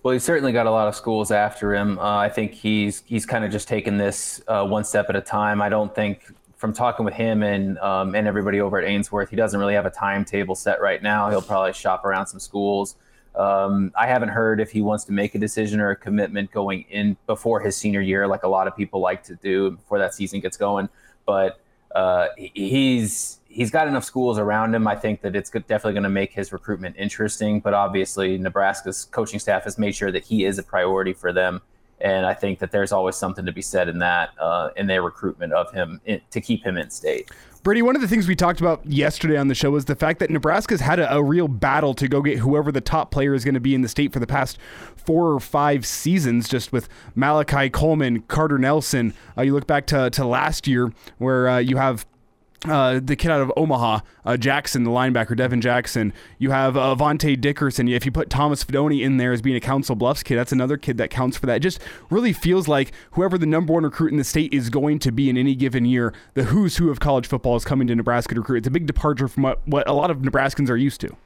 Well, 0.02 0.12
he's 0.12 0.24
certainly 0.24 0.52
got 0.52 0.66
a 0.66 0.70
lot 0.70 0.86
of 0.86 0.94
schools 0.94 1.30
after 1.30 1.74
him. 1.74 1.98
Uh, 1.98 2.16
I 2.18 2.28
think 2.28 2.52
he's 2.52 3.02
he's 3.06 3.24
kind 3.24 3.44
of 3.44 3.50
just 3.50 3.68
taken 3.68 3.96
this 3.96 4.42
uh, 4.48 4.66
one 4.66 4.84
step 4.84 5.06
at 5.08 5.16
a 5.16 5.20
time. 5.20 5.62
I 5.62 5.68
don't 5.68 5.94
think 5.94 6.30
from 6.56 6.72
talking 6.72 7.04
with 7.04 7.14
him 7.14 7.42
and 7.42 7.78
um, 7.78 8.14
and 8.14 8.26
everybody 8.26 8.60
over 8.60 8.78
at 8.78 8.84
Ainsworth, 8.86 9.30
he 9.30 9.36
doesn't 9.36 9.58
really 9.58 9.74
have 9.74 9.86
a 9.86 9.90
timetable 9.90 10.54
set 10.54 10.80
right 10.80 11.02
now. 11.02 11.30
He'll 11.30 11.42
probably 11.42 11.72
shop 11.72 12.04
around 12.04 12.26
some 12.26 12.40
schools. 12.40 12.96
Um, 13.34 13.92
I 13.98 14.06
haven't 14.06 14.28
heard 14.28 14.60
if 14.60 14.70
he 14.70 14.80
wants 14.80 15.04
to 15.04 15.12
make 15.12 15.34
a 15.34 15.38
decision 15.38 15.80
or 15.80 15.90
a 15.90 15.96
commitment 15.96 16.52
going 16.52 16.84
in 16.90 17.16
before 17.26 17.60
his 17.60 17.76
senior 17.76 18.00
year, 18.00 18.26
like 18.26 18.44
a 18.44 18.48
lot 18.48 18.68
of 18.68 18.76
people 18.76 19.00
like 19.00 19.24
to 19.24 19.36
do 19.36 19.72
before 19.72 19.98
that 19.98 20.14
season 20.14 20.40
gets 20.40 20.56
going. 20.56 20.88
But 21.26 21.60
uh, 21.94 22.28
he's 22.36 23.38
he's 23.48 23.70
got 23.70 23.86
enough 23.86 24.04
schools 24.04 24.38
around 24.38 24.74
him. 24.74 24.86
I 24.86 24.96
think 24.96 25.22
that 25.22 25.36
it's 25.36 25.50
definitely 25.50 25.92
going 25.92 26.02
to 26.02 26.08
make 26.08 26.32
his 26.32 26.52
recruitment 26.52 26.96
interesting. 26.98 27.60
But 27.60 27.72
obviously, 27.74 28.36
Nebraska's 28.36 29.06
coaching 29.06 29.38
staff 29.38 29.64
has 29.64 29.78
made 29.78 29.94
sure 29.94 30.10
that 30.10 30.24
he 30.24 30.44
is 30.44 30.58
a 30.58 30.62
priority 30.62 31.12
for 31.12 31.32
them, 31.32 31.62
and 32.00 32.26
I 32.26 32.34
think 32.34 32.58
that 32.58 32.72
there's 32.72 32.92
always 32.92 33.16
something 33.16 33.46
to 33.46 33.52
be 33.52 33.62
said 33.62 33.88
in 33.88 33.98
that 34.00 34.30
uh, 34.40 34.70
in 34.76 34.86
their 34.86 35.02
recruitment 35.02 35.52
of 35.52 35.72
him 35.72 36.00
in, 36.04 36.20
to 36.30 36.40
keep 36.40 36.64
him 36.64 36.76
in 36.76 36.90
state. 36.90 37.30
Brady, 37.64 37.80
one 37.80 37.96
of 37.96 38.02
the 38.02 38.08
things 38.08 38.28
we 38.28 38.36
talked 38.36 38.60
about 38.60 38.84
yesterday 38.84 39.38
on 39.38 39.48
the 39.48 39.54
show 39.54 39.70
was 39.70 39.86
the 39.86 39.96
fact 39.96 40.18
that 40.18 40.28
Nebraska's 40.28 40.82
had 40.82 40.98
a, 40.98 41.14
a 41.14 41.22
real 41.22 41.48
battle 41.48 41.94
to 41.94 42.06
go 42.06 42.20
get 42.20 42.40
whoever 42.40 42.70
the 42.70 42.82
top 42.82 43.10
player 43.10 43.32
is 43.32 43.42
going 43.42 43.54
to 43.54 43.60
be 43.60 43.74
in 43.74 43.80
the 43.80 43.88
state 43.88 44.12
for 44.12 44.20
the 44.20 44.26
past 44.26 44.58
four 44.94 45.32
or 45.32 45.40
five 45.40 45.86
seasons, 45.86 46.46
just 46.46 46.72
with 46.72 46.90
Malachi 47.14 47.70
Coleman, 47.70 48.20
Carter 48.28 48.58
Nelson. 48.58 49.14
Uh, 49.34 49.42
you 49.42 49.54
look 49.54 49.66
back 49.66 49.86
to, 49.86 50.10
to 50.10 50.26
last 50.26 50.68
year 50.68 50.92
where 51.16 51.48
uh, 51.48 51.56
you 51.56 51.78
have 51.78 52.04
uh, 52.64 53.00
the 53.02 53.16
kid 53.16 53.30
out 53.30 53.40
of 53.40 53.52
Omaha, 53.56 54.00
uh, 54.24 54.36
Jackson, 54.36 54.84
the 54.84 54.90
linebacker, 54.90 55.36
Devin 55.36 55.60
Jackson. 55.60 56.12
You 56.38 56.50
have 56.50 56.76
uh, 56.76 56.94
Avante 56.94 57.40
Dickerson. 57.40 57.88
If 57.88 58.04
you 58.04 58.12
put 58.12 58.30
Thomas 58.30 58.64
Fidone 58.64 59.02
in 59.02 59.16
there 59.16 59.32
as 59.32 59.42
being 59.42 59.56
a 59.56 59.60
Council 59.60 59.94
Bluffs 59.94 60.22
kid, 60.22 60.36
that's 60.36 60.52
another 60.52 60.76
kid 60.76 60.98
that 60.98 61.10
counts 61.10 61.36
for 61.36 61.46
that. 61.46 61.56
It 61.56 61.60
just 61.60 61.80
really 62.10 62.32
feels 62.32 62.68
like 62.68 62.92
whoever 63.12 63.36
the 63.38 63.46
number 63.46 63.72
one 63.72 63.84
recruit 63.84 64.12
in 64.12 64.18
the 64.18 64.24
state 64.24 64.52
is 64.52 64.70
going 64.70 64.98
to 65.00 65.12
be 65.12 65.28
in 65.28 65.36
any 65.36 65.54
given 65.54 65.84
year, 65.84 66.12
the 66.34 66.44
who's 66.44 66.76
who 66.76 66.90
of 66.90 67.00
college 67.00 67.26
football 67.26 67.56
is 67.56 67.64
coming 67.64 67.86
to 67.88 67.94
Nebraska 67.94 68.34
to 68.34 68.40
recruit. 68.40 68.58
It's 68.58 68.68
a 68.68 68.70
big 68.70 68.86
departure 68.86 69.28
from 69.28 69.42
what, 69.42 69.66
what 69.66 69.88
a 69.88 69.92
lot 69.92 70.10
of 70.10 70.18
Nebraskans 70.18 70.70
are 70.70 70.76
used 70.76 71.00
to. 71.02 71.16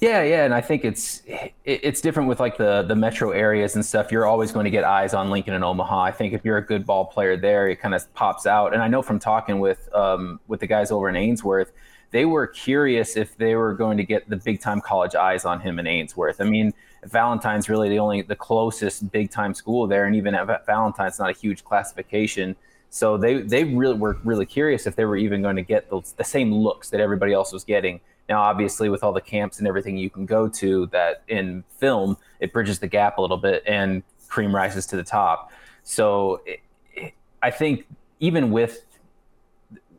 Yeah, 0.00 0.22
yeah, 0.22 0.44
and 0.44 0.54
I 0.54 0.60
think 0.60 0.84
it's 0.84 1.22
it's 1.64 2.00
different 2.00 2.28
with 2.28 2.40
like 2.40 2.56
the 2.56 2.82
the 2.82 2.94
metro 2.94 3.30
areas 3.30 3.74
and 3.74 3.84
stuff. 3.84 4.12
You're 4.12 4.26
always 4.26 4.52
going 4.52 4.64
to 4.64 4.70
get 4.70 4.84
eyes 4.84 5.14
on 5.14 5.30
Lincoln 5.30 5.54
and 5.54 5.64
Omaha. 5.64 6.00
I 6.02 6.12
think 6.12 6.32
if 6.32 6.44
you're 6.44 6.58
a 6.58 6.64
good 6.64 6.86
ball 6.86 7.04
player 7.04 7.36
there, 7.36 7.68
it 7.68 7.76
kind 7.76 7.94
of 7.94 8.12
pops 8.14 8.46
out. 8.46 8.72
And 8.74 8.82
I 8.82 8.88
know 8.88 9.02
from 9.02 9.18
talking 9.18 9.60
with 9.60 9.88
um, 9.94 10.40
with 10.48 10.60
the 10.60 10.66
guys 10.66 10.90
over 10.90 11.08
in 11.08 11.16
Ainsworth, 11.16 11.72
they 12.10 12.24
were 12.24 12.46
curious 12.46 13.16
if 13.16 13.36
they 13.36 13.54
were 13.54 13.74
going 13.74 13.96
to 13.96 14.04
get 14.04 14.28
the 14.28 14.36
big 14.36 14.60
time 14.60 14.80
college 14.80 15.14
eyes 15.14 15.44
on 15.44 15.60
him 15.60 15.78
in 15.78 15.86
Ainsworth. 15.86 16.40
I 16.40 16.44
mean, 16.44 16.72
Valentine's 17.04 17.68
really 17.68 17.88
the 17.88 17.98
only 17.98 18.22
the 18.22 18.36
closest 18.36 19.10
big 19.12 19.30
time 19.30 19.54
school 19.54 19.86
there, 19.86 20.04
and 20.04 20.14
even 20.16 20.34
at 20.34 20.66
Valentine's 20.66 21.18
not 21.18 21.30
a 21.30 21.34
huge 21.34 21.64
classification. 21.64 22.56
So 22.90 23.16
they 23.18 23.42
they 23.42 23.64
really 23.64 23.96
were 23.96 24.18
really 24.24 24.46
curious 24.46 24.86
if 24.86 24.96
they 24.96 25.04
were 25.04 25.16
even 25.16 25.42
going 25.42 25.56
to 25.56 25.62
get 25.62 25.90
the, 25.90 26.00
the 26.16 26.24
same 26.24 26.52
looks 26.52 26.90
that 26.90 27.00
everybody 27.00 27.32
else 27.32 27.52
was 27.52 27.64
getting 27.64 28.00
now, 28.28 28.40
obviously, 28.40 28.88
with 28.88 29.02
all 29.02 29.12
the 29.12 29.20
camps 29.20 29.58
and 29.58 29.66
everything 29.66 29.96
you 29.96 30.10
can 30.10 30.26
go 30.26 30.48
to, 30.48 30.86
that 30.86 31.22
in 31.28 31.64
film 31.78 32.16
it 32.40 32.52
bridges 32.52 32.78
the 32.78 32.86
gap 32.86 33.18
a 33.18 33.20
little 33.20 33.36
bit, 33.36 33.62
and 33.66 34.02
cream 34.28 34.54
rises 34.54 34.86
to 34.86 34.96
the 34.96 35.02
top. 35.04 35.50
So, 35.82 36.42
it, 36.44 36.60
it, 36.94 37.14
I 37.42 37.50
think 37.50 37.86
even 38.20 38.50
with 38.50 38.84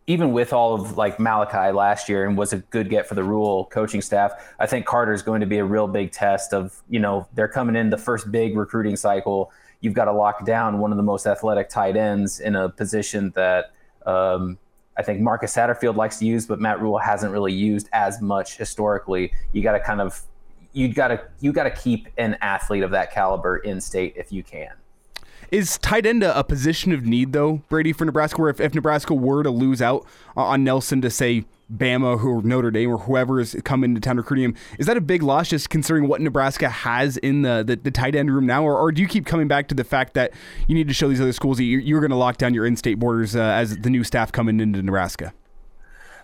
even 0.09 0.31
with 0.33 0.53
all 0.53 0.73
of 0.73 0.97
like 0.97 1.19
Malachi 1.19 1.71
last 1.71 2.09
year 2.09 2.27
and 2.27 2.35
was 2.35 2.51
a 2.51 2.57
good 2.57 2.89
get 2.89 3.07
for 3.07 3.13
the 3.13 3.23
Rhule 3.23 3.65
coaching 3.65 4.01
staff, 4.01 4.31
I 4.59 4.65
think 4.65 4.87
Carter 4.87 5.13
is 5.13 5.21
going 5.21 5.39
to 5.41 5.45
be 5.45 5.59
a 5.59 5.63
real 5.63 5.87
big 5.87 6.11
test 6.11 6.51
of, 6.51 6.81
you 6.89 6.99
know, 6.99 7.27
they're 7.35 7.47
coming 7.47 7.75
in 7.75 7.91
the 7.91 7.97
first 7.97 8.31
big 8.31 8.57
recruiting 8.57 8.95
cycle. 8.95 9.51
You've 9.81 9.93
got 9.93 10.05
to 10.05 10.11
lock 10.11 10.47
down 10.47 10.79
one 10.79 10.89
of 10.89 10.97
the 10.97 11.03
most 11.03 11.27
athletic 11.27 11.69
tight 11.69 11.95
ends 11.95 12.39
in 12.39 12.55
a 12.55 12.69
position 12.69 13.31
that 13.35 13.71
um, 14.07 14.57
I 14.99 15.01
think 15.01 15.21
Marcus 15.21 15.55
Satterfield 15.55 15.95
likes 15.95 16.19
to 16.19 16.25
use, 16.25 16.45
but 16.45 16.59
Matt 16.59 16.81
Rhule 16.81 16.97
hasn't 16.97 17.31
really 17.31 17.53
used 17.53 17.87
as 17.93 18.21
much 18.21 18.57
historically. 18.57 19.31
You 19.53 19.63
got 19.63 19.71
to 19.71 19.79
kind 19.79 20.01
of 20.01 20.21
you 20.73 20.93
got 20.93 21.07
to 21.07 21.21
you 21.39 21.53
got 21.53 21.63
to 21.63 21.71
keep 21.71 22.09
an 22.17 22.37
athlete 22.41 22.83
of 22.83 22.91
that 22.91 23.13
caliber 23.13 23.59
in 23.59 23.79
state 23.79 24.15
if 24.17 24.33
you 24.33 24.43
can. 24.43 24.71
Is 25.53 25.77
tight 25.77 26.05
end 26.05 26.21
a, 26.21 26.43
position 26.43 26.91
of 26.91 27.05
need 27.05 27.31
though, 27.31 27.63
Brady, 27.69 27.93
for 27.93 28.03
Nebraska? 28.03 28.41
Where 28.41 28.49
if, 28.49 28.59
if 28.59 28.75
Nebraska 28.75 29.13
were 29.13 29.41
to 29.41 29.49
lose 29.49 29.81
out 29.81 30.05
on 30.35 30.65
Nelson 30.65 30.99
to 30.99 31.09
say 31.09 31.45
Bama 31.73 32.23
or 32.23 32.41
Notre 32.41 32.71
Dame 32.71 32.91
or 32.91 32.97
whoever 32.97 33.39
is 33.39 33.55
coming 33.63 33.95
to 33.95 34.01
town 34.01 34.17
recruiting 34.17 34.45
him. 34.45 34.55
Is 34.77 34.87
that 34.87 34.97
a 34.97 35.01
big 35.01 35.23
loss 35.23 35.49
just 35.49 35.69
considering 35.69 36.07
what 36.07 36.21
Nebraska 36.21 36.69
has 36.69 37.17
in 37.17 37.43
the, 37.43 37.63
the, 37.65 37.75
the 37.75 37.91
tight 37.91 38.15
end 38.15 38.33
room 38.33 38.45
now? 38.45 38.63
Or, 38.63 38.77
or, 38.77 38.91
do 38.91 39.01
you 39.01 39.07
keep 39.07 39.25
coming 39.25 39.47
back 39.47 39.67
to 39.69 39.75
the 39.75 39.83
fact 39.83 40.13
that 40.15 40.31
you 40.67 40.75
need 40.75 40.87
to 40.87 40.93
show 40.93 41.09
these 41.09 41.21
other 41.21 41.33
schools 41.33 41.57
that 41.57 41.63
you're, 41.63 41.81
you're 41.81 41.99
going 41.99 42.09
to 42.09 42.17
lock 42.17 42.37
down 42.37 42.53
your 42.53 42.65
in 42.65 42.75
state 42.75 42.99
borders 42.99 43.35
uh, 43.35 43.41
as 43.41 43.77
the 43.77 43.89
new 43.89 44.03
staff 44.03 44.31
coming 44.31 44.59
into 44.59 44.81
Nebraska? 44.81 45.33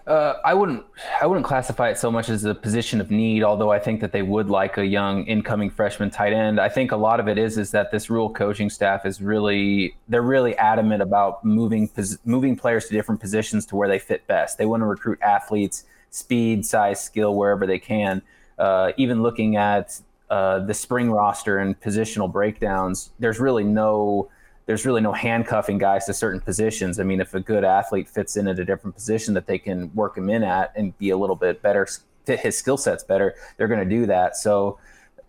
Uh, 0.08 0.36
I 0.46 0.54
wouldn't 0.54 0.84
I 1.20 1.26
wouldn't 1.26 1.48
classify 1.48 1.90
it 1.90 1.98
so 1.98 2.12
much 2.12 2.30
as 2.30 2.46
a 2.46 2.54
position 2.54 3.02
of 3.02 3.10
need, 3.10 3.42
although 3.42 3.72
I 3.72 3.80
think 3.80 4.02
that 4.02 4.12
they 4.12 4.22
would 4.22 4.50
like 4.52 4.78
a 4.78 4.86
young 4.86 5.26
incoming 5.26 5.72
freshman 5.72 6.12
tight 6.12 6.32
end. 6.32 6.60
I 6.60 6.70
think 6.70 6.92
a 6.92 6.96
lot 6.96 7.20
of 7.20 7.28
it 7.28 7.40
is 7.40 7.58
is 7.58 7.72
that 7.72 7.90
this 7.92 8.08
Rhule 8.08 8.30
coaching 8.30 8.70
staff 8.70 9.04
is 9.04 9.20
really 9.20 9.96
they're 10.08 10.22
really 10.22 10.56
adamant 10.58 11.02
about 11.02 11.44
moving 11.44 11.90
moving 12.24 12.56
players 12.56 12.86
to 12.86 12.94
different 12.94 13.20
positions 13.20 13.66
to 13.68 13.76
where 13.76 13.88
they 13.88 13.98
fit 13.98 14.28
best. 14.28 14.60
They 14.60 14.68
want 14.68 14.82
to 14.82 14.86
recruit 14.86 15.18
athletes, 15.24 15.86
speed, 16.12 16.68
size, 16.68 17.04
skill 17.04 17.34
wherever 17.34 17.66
they 17.66 17.80
can. 17.80 18.22
Uh, 18.60 18.92
even 18.98 19.24
looking 19.24 19.56
at 19.56 20.00
uh, 20.30 20.60
the 20.60 20.74
spring 20.76 21.10
roster 21.10 21.58
and 21.58 21.80
positional 21.82 22.32
breakdowns, 22.32 23.10
there's 23.18 23.40
really 23.40 23.64
no 23.64 24.30
there's 24.66 24.86
really 24.86 25.02
no 25.02 25.14
handcuffing 25.14 25.78
guys 25.78 26.06
to 26.06 26.14
certain 26.14 26.42
positions. 26.42 27.00
I 27.00 27.04
mean, 27.04 27.22
if 27.22 27.34
a 27.34 27.40
good 27.40 27.64
athlete 27.64 28.08
fits 28.08 28.36
in 28.36 28.48
at 28.48 28.60
a 28.60 28.66
different 28.66 28.96
position 28.96 29.34
that 29.36 29.46
they 29.46 29.60
can 29.60 29.94
work 29.94 30.18
him 30.18 30.30
in 30.30 30.44
at 30.44 30.74
and 30.76 30.98
be 30.98 31.12
a 31.12 31.18
little 31.18 31.36
bit 31.36 31.62
better, 31.62 31.88
fit 32.26 32.40
his 32.40 32.58
skill 32.58 32.78
sets 32.78 33.04
better, 33.04 33.36
they're 33.58 33.68
going 33.68 33.88
to 33.88 33.96
do 33.96 34.06
that. 34.08 34.36
So 34.36 34.80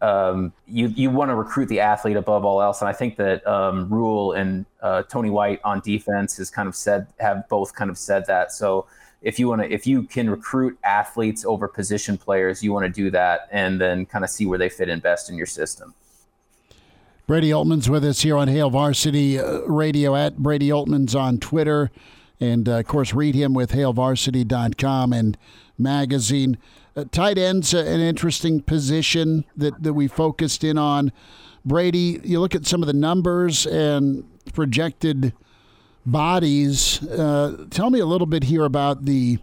um, 0.01 0.53
you 0.67 0.89
you 0.89 1.11
want 1.11 1.31
to 1.31 1.35
recruit 1.35 1.67
the 1.67 1.81
athlete 1.81 2.17
above 2.17 2.45
all 2.45 2.61
else, 2.61 2.81
and 2.81 2.89
I 2.89 2.93
think 2.93 3.17
that 3.17 3.47
um, 3.47 3.89
Rhule 3.89 4.33
and 4.33 4.67
uh, 4.83 5.03
Tony 5.05 5.31
White 5.31 5.61
on 5.65 5.81
defense 5.81 6.37
has 6.37 6.51
kind 6.51 6.69
of 6.69 6.75
said 6.75 7.07
have 7.19 7.49
both 7.49 7.75
kind 7.75 7.91
of 7.91 7.97
said 7.97 8.27
that. 8.27 8.53
So 8.53 8.87
if 9.23 9.39
you 9.39 9.49
want 9.49 9.63
to 9.63 9.73
if 9.73 9.87
you 9.87 10.03
can 10.03 10.29
recruit 10.29 10.79
athletes 10.85 11.45
over 11.45 11.67
position 11.67 12.19
players, 12.19 12.63
you 12.63 12.73
want 12.73 12.85
to 12.85 12.93
do 12.93 13.11
that, 13.11 13.49
and 13.51 13.81
then 13.81 14.05
kind 14.05 14.23
of 14.25 14.31
see 14.31 14.45
where 14.45 14.59
they 14.59 14.69
fit 14.69 14.89
in 14.89 15.01
best 15.01 15.31
in 15.31 15.37
your 15.37 15.47
system. 15.47 15.95
Brady 17.27 17.51
Oltmans 17.51 17.89
with 17.89 18.05
us 18.05 18.21
here 18.21 18.37
on 18.37 18.47
Hail 18.47 18.71
Varsity 18.71 19.37
uh, 19.37 19.63
Radio 19.63 20.15
at 20.15 20.37
Brady 20.37 20.69
Oltmans 20.69 21.19
on 21.19 21.39
Twitter. 21.39 21.91
And 22.39 22.69
uh, 22.69 22.79
of 22.79 22.87
course, 22.87 23.13
read 23.13 23.35
him 23.35 23.53
with 23.53 23.73
hailvarsity.com 23.73 25.13
and 25.13 25.37
magazine. 25.77 26.57
Uh, 26.95 27.05
tight 27.11 27.37
end's 27.37 27.75
an 27.75 28.01
interesting 28.01 28.61
position 28.61 29.45
that, 29.57 29.83
that 29.83 29.95
we 29.95 30.07
focused 30.07 30.63
in 30.63 30.79
on. 30.79 31.11
Brady, 31.65 32.21
you 32.23 32.39
look 32.39 32.55
at 32.55 32.65
some 32.65 32.81
of 32.81 32.87
the 32.87 32.93
numbers 32.93 33.67
and 33.67 34.23
projected 34.53 35.33
bodies. 36.05 37.05
Uh, 37.09 37.67
tell 37.71 37.91
me 37.91 37.99
a 37.99 38.07
little 38.07 38.29
bit 38.29 38.45
here 38.45 38.65
about 38.65 39.05
the 39.05 39.39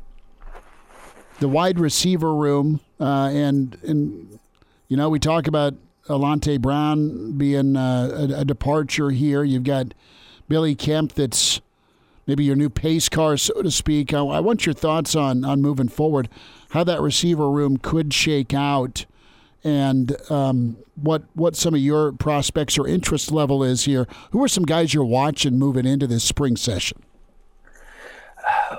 the 1.40 1.50
wide 1.50 1.78
receiver 1.80 2.34
room 2.34 2.80
uh, 3.02 3.30
and 3.34 3.78
and 3.84 4.40
you 4.88 4.96
know 4.96 5.10
we 5.10 5.20
talk 5.20 5.48
about 5.48 5.74
Alante 6.08 6.60
Brown 6.60 7.38
being 7.38 7.76
uh, 7.78 8.10
a, 8.14 8.42
a, 8.42 8.46
departure 8.46 9.12
here. 9.12 9.44
You've 9.44 9.64
got 9.64 9.94
Billy 10.50 10.76
Kemp, 10.76 11.14
that's 11.14 11.62
maybe 12.28 12.44
your 12.44 12.56
new 12.56 12.70
pace 12.70 13.08
car, 13.08 13.38
so 13.38 13.62
to 13.62 13.72
speak. 13.72 14.14
I, 14.14 14.20
I, 14.20 14.40
want 14.40 14.66
your 14.66 14.74
thoughts 14.74 15.16
on 15.16 15.46
on 15.46 15.62
moving 15.62 15.88
forward, 15.88 16.30
how 16.72 16.84
that 16.84 17.02
receiver 17.02 17.50
room 17.50 17.78
could 17.78 18.14
shake 18.14 18.54
out, 18.54 19.06
and 19.64 20.16
um, 20.30 20.78
what 20.96 21.24
what 21.36 21.56
some 21.56 21.74
of 21.74 21.80
your 21.80 22.12
prospects 22.12 22.78
or 22.78 22.88
interest 22.88 23.32
level 23.32 23.64
is 23.64 23.86
here. 23.86 24.06
Who 24.32 24.44
are 24.44 24.50
some 24.50 24.66
guys 24.66 24.94
you're 24.94 25.06
watching 25.06 25.58
moving 25.58 25.86
into 25.86 26.06
this 26.06 26.24
spring 26.24 26.58
session? 26.58 27.02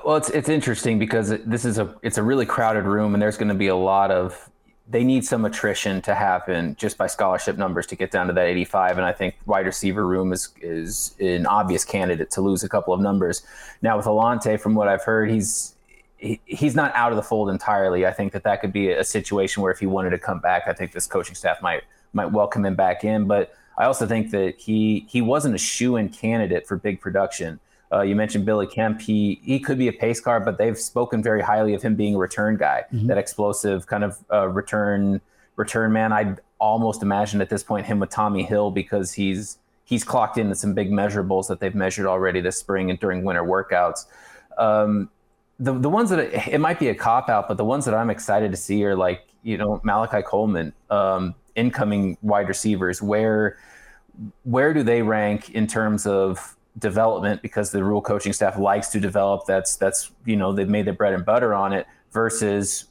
Well, 0.05 0.17
it's 0.17 0.29
it's 0.29 0.51
interesting 0.51 0.99
because 0.99 1.31
this 1.47 1.65
is 1.65 1.79
a 1.79 1.95
it's 2.03 2.19
a 2.19 2.23
really 2.23 2.45
crowded 2.45 2.85
room, 2.85 3.15
and 3.15 3.23
there's 3.23 3.39
going 3.39 3.49
to 3.49 3.55
be 3.55 3.69
a 3.69 3.77
lot 3.77 4.11
of 4.11 4.51
they 4.87 5.03
need 5.03 5.25
some 5.25 5.45
attrition 5.45 6.03
to 6.03 6.15
happen 6.15 6.77
just 6.79 6.99
by 6.99 7.07
scholarship 7.07 7.57
numbers 7.57 7.87
to 7.87 7.97
get 7.97 8.11
down 8.11 8.27
to 8.27 8.33
that 8.35 8.47
85. 8.47 8.99
And 8.99 9.07
I 9.07 9.13
think 9.13 9.35
wide 9.47 9.67
receiver 9.67 10.07
room 10.07 10.33
is 10.33 10.51
is 10.61 11.15
an 11.21 11.47
obvious 11.47 11.85
candidate 11.85 12.31
to 12.33 12.43
lose 12.43 12.63
a 12.63 12.69
couple 12.69 12.93
of 12.93 13.01
numbers. 13.01 13.43
Now 13.81 13.97
with 13.97 14.07
Alante, 14.07 14.61
from 14.61 14.75
what 14.75 14.89
I've 14.89 15.03
heard, 15.03 15.31
he's 15.31 15.75
he, 16.19 16.41
he's 16.45 16.75
not 16.75 16.95
out 16.95 17.13
of 17.13 17.17
the 17.17 17.23
fold 17.23 17.49
entirely. 17.49 18.07
I 18.07 18.13
think 18.13 18.33
that 18.33 18.45
that 18.45 18.61
could 18.61 18.73
be 18.73 18.91
a 18.91 19.05
situation 19.05 19.63
where 19.63 19.73
if 19.73 19.79
he 19.79 19.87
wanted 19.87 20.11
to 20.11 20.19
come 20.19 20.41
back, 20.41 20.65
I 20.67 20.75
think 20.75 20.93
this 20.93 21.07
coaching 21.07 21.35
staff 21.35 21.63
might 21.63 21.83
might 22.13 22.27
welcome 22.27 22.65
him 22.65 22.75
back 22.75 23.05
in. 23.05 23.27
But 23.27 23.55
I 23.79 23.85
also 23.85 24.07
think 24.07 24.33
that 24.33 24.61
he 24.61 25.07
he 25.09 25.23
wasn't 25.23 25.55
a 25.55 25.59
shoe 25.59 25.97
in 25.97 26.11
candidate 26.11 26.67
for 26.67 26.77
big 26.77 27.01
production. 27.01 27.59
Uh, 27.93 28.03
you 28.03 28.17
mentioned 28.17 28.45
Billy 28.45 28.67
Kemp. 28.67 29.01
He 29.01 29.41
he 29.45 29.61
could 29.61 29.79
be 29.79 29.89
a 29.89 29.93
pace 29.93 30.21
car, 30.21 30.41
but 30.41 30.59
they've 30.59 30.79
spoken 30.79 31.23
very 31.23 31.43
highly 31.43 31.75
of 31.75 31.83
him 31.83 31.95
being 31.95 32.15
a 32.17 32.19
return 32.19 32.57
guy, 32.57 32.85
mm-hmm. 32.93 33.07
that 33.07 33.19
explosive 33.19 33.87
kind 33.87 34.05
of 34.05 34.19
uh, 34.33 34.49
return 34.49 35.21
return 35.57 35.93
man. 35.93 36.13
I'd 36.13 36.41
almost 36.59 37.03
imagine 37.03 37.41
at 37.41 37.51
this 37.51 37.63
point 37.63 37.87
him 37.87 38.01
with 38.01 38.11
Tommi 38.11 38.47
Hill 38.47 38.71
because 38.71 39.13
he's 39.13 39.59
he's 39.85 40.03
clocked 40.03 40.39
into 40.39 40.55
some 40.55 40.75
big 40.75 40.91
measurables 40.91 41.47
that 41.49 41.61
they've 41.61 41.75
measured 41.75 42.07
already 42.07 42.41
this 42.41 42.59
spring 42.59 42.91
and 42.91 42.99
during 42.99 43.23
winter 43.23 43.43
workouts. 43.43 44.07
Um, 44.57 45.11
the 45.59 45.73
the 45.73 45.91
ones 45.91 46.11
that 46.11 46.19
it, 46.19 46.49
it 46.49 46.59
might 46.59 46.79
be 46.79 46.89
a 46.89 46.95
cop 46.95 47.29
out, 47.29 47.49
but 47.49 47.57
the 47.57 47.65
ones 47.65 47.85
that 47.85 47.95
I'm 47.95 48.11
excited 48.11 48.51
to 48.51 48.57
see 48.57 48.85
are 48.85 48.97
like 48.97 49.23
you 49.43 49.57
know 49.57 49.81
Malachi 49.85 50.23
Coleman, 50.23 50.73
um, 50.91 51.35
incoming 51.55 52.17
wide 52.23 52.49
receivers. 52.49 53.01
Where 53.01 53.59
where 54.45 54.73
do 54.73 54.83
they 54.83 55.03
rank 55.03 55.51
in 55.51 55.67
terms 55.67 56.07
of 56.07 56.54
development 56.79 57.43
because 57.43 57.71
the 57.71 57.85
Rhule 57.85 58.03
coaching 58.03 58.33
staff 58.33 58.59
likes 58.59 58.89
to 58.89 59.01
develop. 59.01 59.47
That's 59.47 59.77
that's 59.77 60.11
you 60.25 60.37
know 60.37 60.53
they've 60.53 60.69
made 60.69 60.87
their 60.87 60.95
bread 60.95 61.15
and 61.15 61.25
butter 61.25 61.55
on 61.55 61.73
it 61.73 61.87
versus 62.13 62.87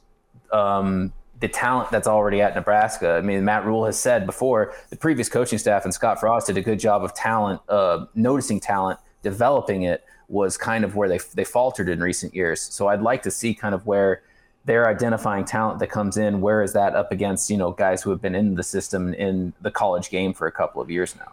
um, 0.52 1.12
the 1.40 1.48
talent 1.48 1.90
that's 1.90 2.06
already 2.06 2.40
at 2.40 2.54
Nebraska. 2.54 3.12
I 3.12 3.20
mean, 3.20 3.44
Matt 3.44 3.66
Rhule 3.66 3.84
has 3.84 3.98
said 3.98 4.26
before 4.26 4.74
the 4.90 4.96
previous 4.96 5.28
coaching 5.28 5.58
staff 5.58 5.84
and 5.84 5.92
Scott 5.92 6.20
Frost 6.20 6.46
did 6.46 6.56
a 6.56 6.62
good 6.62 6.78
job 6.78 7.04
of 7.04 7.14
talent, 7.14 7.60
uh, 7.68 8.06
noticing 8.14 8.60
talent, 8.60 8.98
developing 9.22 9.82
it 9.82 10.04
was 10.28 10.56
kind 10.56 10.84
of 10.84 10.96
where 10.96 11.08
they 11.08 11.18
they 11.34 11.44
faltered 11.44 11.88
in 11.88 12.00
recent 12.00 12.34
years. 12.34 12.60
So 12.60 12.88
I'd 12.88 13.02
like 13.02 13.22
to 13.22 13.30
see 13.30 13.54
kind 13.54 13.74
of 13.74 13.86
where 13.86 14.22
they're 14.64 14.88
identifying 14.88 15.44
talent 15.44 15.78
that 15.80 15.88
comes 15.88 16.16
in. 16.16 16.40
Where 16.40 16.62
is 16.62 16.72
that 16.72 16.94
up 16.94 17.12
against 17.12 17.50
you 17.50 17.58
know 17.58 17.72
guys 17.72 18.02
who 18.02 18.10
have 18.10 18.22
been 18.22 18.34
in 18.34 18.54
the 18.54 18.62
system 18.62 19.12
in 19.14 19.52
the 19.60 19.70
college 19.70 20.08
game 20.08 20.32
for 20.32 20.46
a 20.46 20.52
couple 20.52 20.80
of 20.80 20.90
years 20.90 21.14
now? 21.16 21.32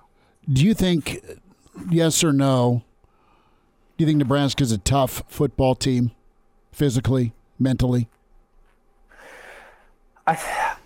Do 0.51 0.65
you 0.65 0.73
think 0.73 1.23
yes 1.89 2.23
or 2.23 2.33
no? 2.33 2.83
Do 3.97 4.03
you 4.03 4.07
think 4.07 4.17
Nebraska's 4.17 4.71
a 4.71 4.77
tough 4.77 5.23
football 5.27 5.75
team, 5.75 6.11
physically, 6.71 7.33
mentally? 7.59 8.07
I, 10.25 10.77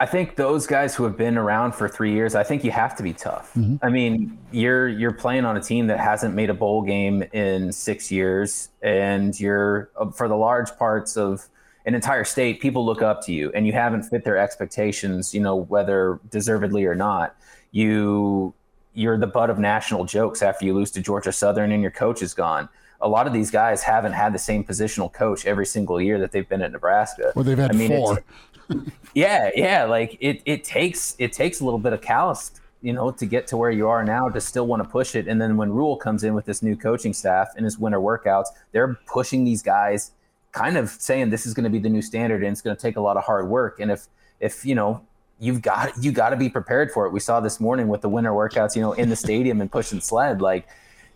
I 0.00 0.06
think 0.06 0.36
those 0.36 0.66
guys 0.66 0.94
who 0.94 1.04
have 1.04 1.16
been 1.16 1.38
around 1.38 1.76
for 1.76 1.88
three 1.88 2.12
years, 2.12 2.34
I 2.34 2.42
think 2.42 2.64
you 2.64 2.70
have 2.70 2.96
to 2.96 3.02
be 3.02 3.12
tough. 3.12 3.52
Mm-hmm. 3.54 3.76
I 3.82 3.88
mean, 3.88 4.38
you're 4.50 4.88
you're 4.88 5.12
playing 5.12 5.44
on 5.44 5.56
a 5.56 5.60
team 5.60 5.86
that 5.86 6.00
hasn't 6.00 6.34
made 6.34 6.50
a 6.50 6.54
bowl 6.54 6.82
game 6.82 7.22
in 7.32 7.72
six 7.72 8.10
years, 8.10 8.70
and 8.82 9.38
you're 9.38 9.90
uh, 9.96 10.10
for 10.10 10.26
the 10.26 10.34
large 10.34 10.76
parts 10.76 11.16
of 11.16 11.46
an 11.84 11.94
entire 11.94 12.24
state, 12.24 12.60
people 12.60 12.84
look 12.84 13.00
up 13.00 13.24
to 13.26 13.32
you, 13.32 13.52
and 13.54 13.66
you 13.66 13.72
haven't 13.72 14.02
fit 14.02 14.24
their 14.24 14.36
expectations. 14.36 15.32
You 15.32 15.40
know, 15.40 15.54
whether 15.54 16.18
deservedly 16.30 16.84
or 16.84 16.94
not. 16.94 17.36
You 17.70 18.54
you're 18.94 19.18
the 19.18 19.26
butt 19.26 19.50
of 19.50 19.58
national 19.58 20.04
jokes 20.04 20.42
after 20.42 20.64
you 20.64 20.74
lose 20.74 20.90
to 20.92 21.00
Georgia 21.00 21.32
Southern 21.32 21.72
and 21.72 21.82
your 21.82 21.90
coach 21.90 22.22
is 22.22 22.34
gone. 22.34 22.68
A 23.00 23.08
lot 23.08 23.26
of 23.26 23.32
these 23.32 23.50
guys 23.50 23.82
haven't 23.82 24.12
had 24.12 24.32
the 24.32 24.38
same 24.38 24.62
positional 24.62 25.12
coach 25.12 25.44
every 25.44 25.66
single 25.66 26.00
year 26.00 26.20
that 26.20 26.30
they've 26.30 26.48
been 26.48 26.62
at 26.62 26.70
Nebraska. 26.70 27.32
Well, 27.34 27.44
they've 27.44 27.58
had 27.58 27.72
I 27.72 27.74
mean, 27.74 27.88
four. 27.88 28.22
yeah, 29.14 29.50
yeah. 29.56 29.84
Like 29.84 30.16
it, 30.20 30.42
it 30.44 30.62
takes 30.62 31.16
it 31.18 31.32
takes 31.32 31.60
a 31.60 31.64
little 31.64 31.80
bit 31.80 31.92
of 31.92 32.00
callous, 32.00 32.52
you 32.80 32.92
know, 32.92 33.10
to 33.10 33.26
get 33.26 33.46
to 33.48 33.56
where 33.56 33.70
you 33.70 33.88
are 33.88 34.04
now 34.04 34.28
to 34.28 34.40
still 34.40 34.66
want 34.66 34.82
to 34.82 34.88
push 34.88 35.16
it. 35.16 35.26
And 35.26 35.40
then 35.40 35.56
when 35.56 35.72
Rhule 35.72 35.96
comes 35.96 36.22
in 36.22 36.34
with 36.34 36.44
this 36.44 36.62
new 36.62 36.76
coaching 36.76 37.12
staff 37.12 37.48
and 37.56 37.64
his 37.64 37.78
winter 37.78 37.98
workouts, 37.98 38.48
they're 38.70 38.98
pushing 39.06 39.44
these 39.44 39.62
guys, 39.62 40.12
kind 40.52 40.76
of 40.76 40.90
saying 40.90 41.30
this 41.30 41.44
is 41.44 41.54
going 41.54 41.64
to 41.64 41.70
be 41.70 41.80
the 41.80 41.88
new 41.88 42.02
standard 42.02 42.42
and 42.44 42.52
it's 42.52 42.62
going 42.62 42.76
to 42.76 42.80
take 42.80 42.96
a 42.96 43.00
lot 43.00 43.16
of 43.16 43.24
hard 43.24 43.48
work. 43.48 43.80
And 43.80 43.90
if 43.90 44.06
if 44.38 44.64
you 44.64 44.76
know 44.76 45.04
you've 45.42 45.60
got 45.60 45.92
you 46.02 46.12
got 46.12 46.30
to 46.30 46.36
be 46.36 46.48
prepared 46.48 46.92
for 46.92 47.04
it. 47.06 47.12
We 47.12 47.20
saw 47.20 47.40
this 47.40 47.60
morning 47.60 47.88
with 47.88 48.00
the 48.00 48.08
winter 48.08 48.30
workouts, 48.30 48.76
you 48.76 48.80
know, 48.80 48.92
in 48.92 49.10
the 49.10 49.16
stadium 49.16 49.60
and 49.60 49.70
pushing 49.70 50.00
sled. 50.00 50.40
Like 50.40 50.68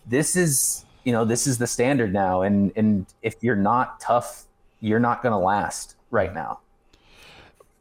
this 0.05 0.35
is, 0.37 0.85
you 1.05 1.13
know, 1.13 1.25
this 1.25 1.47
is 1.47 1.59
the 1.59 1.67
standard 1.67 2.13
now. 2.13 2.43
And 2.43 2.73
and 2.77 3.07
if 3.23 3.37
you're 3.41 3.57
not 3.57 4.01
tough, 4.01 4.45
you're 4.81 5.01
not 5.01 5.23
going 5.23 5.33
to 5.33 5.39
last 5.39 5.95
right 6.11 6.35
now. 6.35 6.59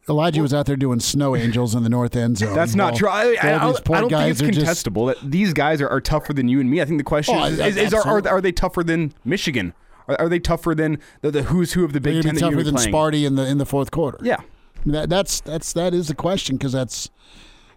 Elijah 0.08 0.40
was 0.40 0.54
out 0.54 0.66
there 0.66 0.76
doing 0.76 1.00
snow 1.00 1.34
angels 1.34 1.74
in 1.74 1.82
the 1.82 1.88
north 1.88 2.14
end 2.14 2.38
zone. 2.38 2.54
That's 2.54 2.76
not 2.76 2.94
true. 2.94 3.08
I, 3.08 3.36
I, 3.42 3.56
I 3.56 3.58
don't 3.58 4.08
think 4.08 4.12
it's 4.12 4.40
contestable 4.40 5.10
just... 5.10 5.22
that 5.22 5.30
these 5.32 5.52
guys 5.52 5.80
are, 5.80 5.88
are, 5.88 6.00
tougher 6.00 6.32
than 6.32 6.46
you 6.46 6.60
and 6.60 6.70
me. 6.70 6.80
I 6.80 6.84
think 6.84 6.98
the 6.98 7.04
question 7.04 7.34
oh, 7.34 7.46
is, 7.46 7.58
is, 7.58 7.76
is 7.76 7.92
are, 7.92 8.06
are, 8.06 8.28
are, 8.28 8.40
they 8.40 8.52
tougher 8.52 8.84
than 8.84 9.14
Michigan? 9.24 9.74
Are, 10.06 10.14
are 10.20 10.28
they 10.28 10.38
tougher 10.38 10.76
than 10.76 11.00
the, 11.22 11.32
the, 11.32 11.42
who's 11.42 11.72
who 11.72 11.84
of 11.84 11.92
the 11.92 12.00
Big 12.00 12.22
Ten? 12.22 12.36
Tougher 12.36 12.62
than 12.62 12.76
playing? 12.76 12.92
Sparty 12.92 13.26
in 13.26 13.34
the 13.34 13.44
in 13.44 13.58
the 13.58 13.66
fourth 13.66 13.90
quarter. 13.90 14.18
Yeah, 14.22 14.42
that, 14.86 15.08
that's 15.08 15.40
that's 15.40 15.72
that 15.72 15.94
is 15.94 16.08
the 16.08 16.14
question 16.14 16.56
because 16.56 16.72
that's 16.72 17.10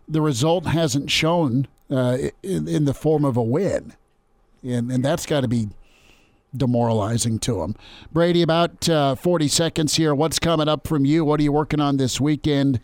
the 0.07 0.21
result 0.21 0.65
hasn't 0.65 1.11
shown 1.11 1.67
uh, 1.91 2.17
in, 2.43 2.67
in 2.67 2.85
the 2.85 2.93
form 2.93 3.25
of 3.25 3.37
a 3.37 3.43
win, 3.43 3.93
and 4.63 4.91
and 4.91 5.03
that's 5.03 5.25
got 5.25 5.41
to 5.41 5.47
be 5.47 5.69
demoralizing 6.55 7.39
to 7.39 7.59
them. 7.59 7.75
Brady, 8.11 8.41
about 8.41 8.89
uh, 8.89 9.15
40 9.15 9.47
seconds 9.47 9.95
here. 9.95 10.15
What's 10.15 10.39
coming 10.39 10.67
up 10.67 10.87
from 10.87 11.05
you? 11.05 11.23
What 11.23 11.39
are 11.39 11.43
you 11.43 11.51
working 11.51 11.79
on 11.79 11.97
this 11.97 12.19
weekend? 12.19 12.81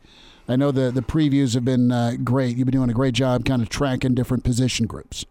I 0.48 0.56
know 0.56 0.72
the, 0.72 0.92
the 0.92 1.02
previews 1.02 1.56
have 1.56 1.66
been 1.66 1.92
uh, 1.92 2.14
great. 2.24 2.58
You've 2.58 2.68
been 2.68 2.74
doing 2.74 2.90
a 2.90 2.94
great 2.94 3.16
job 3.16 3.46
kind 3.46 3.62
of 3.62 3.70
tracking 3.70 4.14
different 4.14 4.44
position 4.44 4.86
groups. 4.86 5.26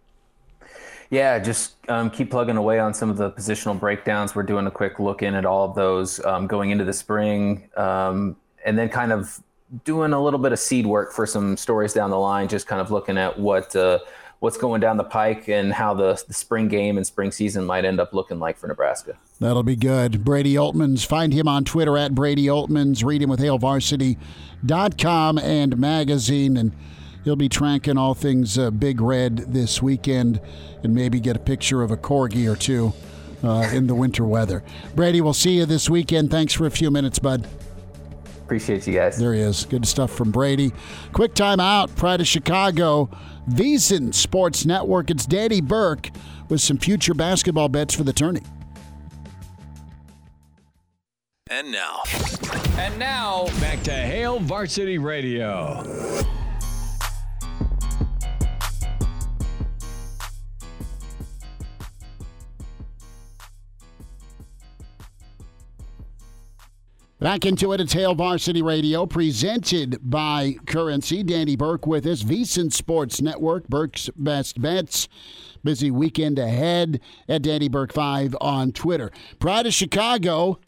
Yeah, 1.09 1.39
just 1.39 1.75
um, 1.87 2.09
keep 2.09 2.31
plugging 2.31 2.57
away 2.57 2.79
on 2.79 2.93
some 2.93 3.09
of 3.09 3.17
the 3.17 3.31
positional 3.31 3.79
breakdowns. 3.79 4.35
We're 4.35 4.43
doing 4.43 4.67
a 4.67 4.71
quick 4.71 4.99
look 4.99 5.21
in 5.21 5.35
at 5.35 5.45
all 5.45 5.69
of 5.69 5.75
those 5.75 6.23
um, 6.25 6.47
going 6.47 6.71
into 6.71 6.83
the 6.83 6.93
spring. 6.93 7.69
Um, 7.77 8.35
and 8.65 8.77
then 8.77 8.89
kind 8.89 9.13
of 9.13 9.41
doing 9.83 10.13
a 10.13 10.21
little 10.21 10.39
bit 10.39 10.51
of 10.51 10.59
seed 10.59 10.85
work 10.85 11.13
for 11.13 11.25
some 11.25 11.55
stories 11.55 11.93
down 11.93 12.09
the 12.09 12.19
line, 12.19 12.47
just 12.47 12.67
kind 12.67 12.81
of 12.81 12.91
looking 12.91 13.17
at 13.17 13.39
what 13.39 13.75
uh, 13.75 13.99
what's 14.39 14.57
going 14.57 14.81
down 14.81 14.97
the 14.97 15.03
pike 15.03 15.47
and 15.47 15.73
how 15.73 15.93
the, 15.93 16.21
the 16.27 16.33
spring 16.33 16.67
game 16.67 16.97
and 16.97 17.07
spring 17.07 17.31
season 17.31 17.65
might 17.65 17.85
end 17.85 17.99
up 17.99 18.13
looking 18.13 18.39
like 18.39 18.57
for 18.57 18.67
Nebraska. 18.67 19.17
That'll 19.39 19.63
be 19.63 19.75
good. 19.75 20.23
Brady 20.23 20.55
Oltmans. 20.55 21.05
Find 21.05 21.33
him 21.33 21.47
on 21.47 21.63
Twitter 21.63 21.97
at 21.97 22.13
Brady 22.13 22.45
Oltmans. 22.45 23.03
Read 23.03 23.21
him 23.21 23.29
with 23.29 23.39
HailVarsity.com 23.39 25.37
and 25.39 25.77
magazine. 25.77 26.57
And 26.57 26.73
he'll 27.23 27.35
be 27.35 27.49
tracking 27.49 27.97
all 27.97 28.13
things 28.13 28.57
uh, 28.57 28.71
Big 28.71 29.01
Red 29.01 29.37
this 29.53 29.81
weekend 29.81 30.39
and 30.83 30.93
maybe 30.93 31.19
get 31.19 31.35
a 31.35 31.39
picture 31.39 31.81
of 31.81 31.91
a 31.91 31.97
corgi 31.97 32.51
or 32.51 32.55
two 32.55 32.93
uh, 33.43 33.69
in 33.73 33.87
the 33.87 33.95
winter 33.95 34.25
weather. 34.25 34.63
Brady, 34.95 35.21
we'll 35.21 35.33
see 35.33 35.57
you 35.57 35.65
this 35.65 35.89
weekend. 35.89 36.29
Thanks 36.29 36.53
for 36.53 36.65
a 36.65 36.71
few 36.71 36.91
minutes, 36.91 37.19
bud. 37.19 37.47
Appreciate 38.45 38.85
you 38.85 38.93
guys. 38.93 39.17
There 39.17 39.33
he 39.33 39.39
is. 39.39 39.65
Good 39.65 39.87
stuff 39.87 40.11
from 40.11 40.29
Brady. 40.29 40.71
Quick 41.13 41.33
time 41.33 41.59
out. 41.59 41.95
Pride 41.95 42.21
of 42.21 42.27
Chicago. 42.27 43.09
VSiN 43.49 44.13
Sports 44.13 44.67
Network. 44.67 45.09
It's 45.09 45.25
Danny 45.25 45.61
Burke 45.61 46.11
with 46.47 46.61
some 46.61 46.77
future 46.77 47.15
basketball 47.15 47.69
bets 47.69 47.95
for 47.95 48.03
the 48.03 48.13
tourney. 48.13 48.43
And 51.49 51.71
now. 51.71 52.03
And 52.77 52.99
now, 52.99 53.45
back 53.59 53.81
to 53.83 53.91
Hail 53.91 54.39
Varsity 54.39 54.99
Radio. 54.99 55.83
Back 67.19 67.45
into 67.45 67.71
it, 67.71 67.79
it's 67.79 67.93
Hail 67.93 68.13
Varsity 68.13 68.61
Radio, 68.61 69.05
presented 69.05 69.99
by 70.01 70.57
Currency. 70.65 71.23
Danny 71.23 71.55
Burke 71.55 71.87
with 71.87 72.05
us, 72.05 72.23
VSiN 72.23 72.73
Sports 72.73 73.21
Network, 73.21 73.69
Burke's 73.69 74.09
Best 74.17 74.61
Bets. 74.61 75.07
Busy 75.63 75.89
weekend 75.89 76.37
ahead 76.37 76.99
at 77.29 77.41
Danny 77.41 77.69
Burke 77.69 77.93
5 77.93 78.35
on 78.41 78.73
Twitter. 78.73 79.11
Pride 79.39 79.65
of 79.65 79.73
Chicago, 79.73 80.59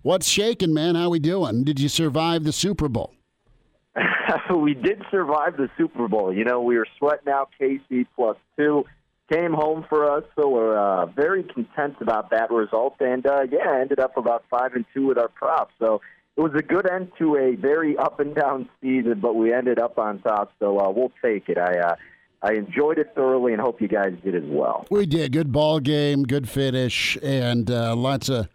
what's 0.00 0.26
shaking, 0.26 0.72
man? 0.72 0.94
How 0.94 1.10
we 1.10 1.18
doing? 1.18 1.64
Did 1.64 1.78
you 1.78 1.90
survive 1.90 2.44
the 2.44 2.52
Super 2.52 2.88
Bowl? 2.88 3.12
we 4.56 4.72
did 4.72 5.02
survive 5.10 5.58
the 5.58 5.68
Super 5.76 6.08
Bowl. 6.08 6.32
You 6.32 6.44
know, 6.44 6.62
we 6.62 6.78
were 6.78 6.86
sweating 6.98 7.28
out 7.28 7.50
KC 7.60 8.06
plus 8.16 8.38
two. 8.58 8.86
Came 9.30 9.52
home 9.52 9.86
for 9.88 10.10
us, 10.10 10.24
so 10.34 10.48
we're 10.48 10.76
uh, 10.76 11.06
very 11.06 11.44
content 11.44 11.96
about 12.00 12.30
that 12.30 12.50
result. 12.50 12.96
And 12.98 13.24
uh, 13.24 13.42
yeah, 13.50 13.78
ended 13.80 14.00
up 14.00 14.16
about 14.16 14.44
five 14.50 14.74
and 14.74 14.84
two 14.92 15.06
with 15.06 15.18
our 15.18 15.28
props. 15.28 15.72
So 15.78 16.00
it 16.36 16.40
was 16.40 16.52
a 16.56 16.62
good 16.62 16.90
end 16.90 17.12
to 17.18 17.36
a 17.36 17.54
very 17.54 17.96
up 17.96 18.18
and 18.18 18.34
down 18.34 18.68
season, 18.80 19.20
but 19.20 19.36
we 19.36 19.52
ended 19.52 19.78
up 19.78 19.98
on 19.98 20.20
top. 20.20 20.52
So 20.58 20.80
uh, 20.80 20.90
we'll 20.90 21.12
take 21.22 21.48
it. 21.48 21.58
I 21.58 21.78
uh, 21.78 21.94
I 22.42 22.54
enjoyed 22.54 22.98
it 22.98 23.12
thoroughly, 23.14 23.52
and 23.52 23.60
hope 23.60 23.80
you 23.80 23.86
guys 23.86 24.14
did 24.24 24.34
as 24.34 24.42
well. 24.46 24.86
We 24.90 25.06
did. 25.06 25.32
Good 25.32 25.52
ball 25.52 25.78
game, 25.78 26.24
good 26.24 26.48
finish, 26.48 27.16
and 27.22 27.70
uh, 27.70 27.94
lots 27.94 28.28
of 28.30 28.48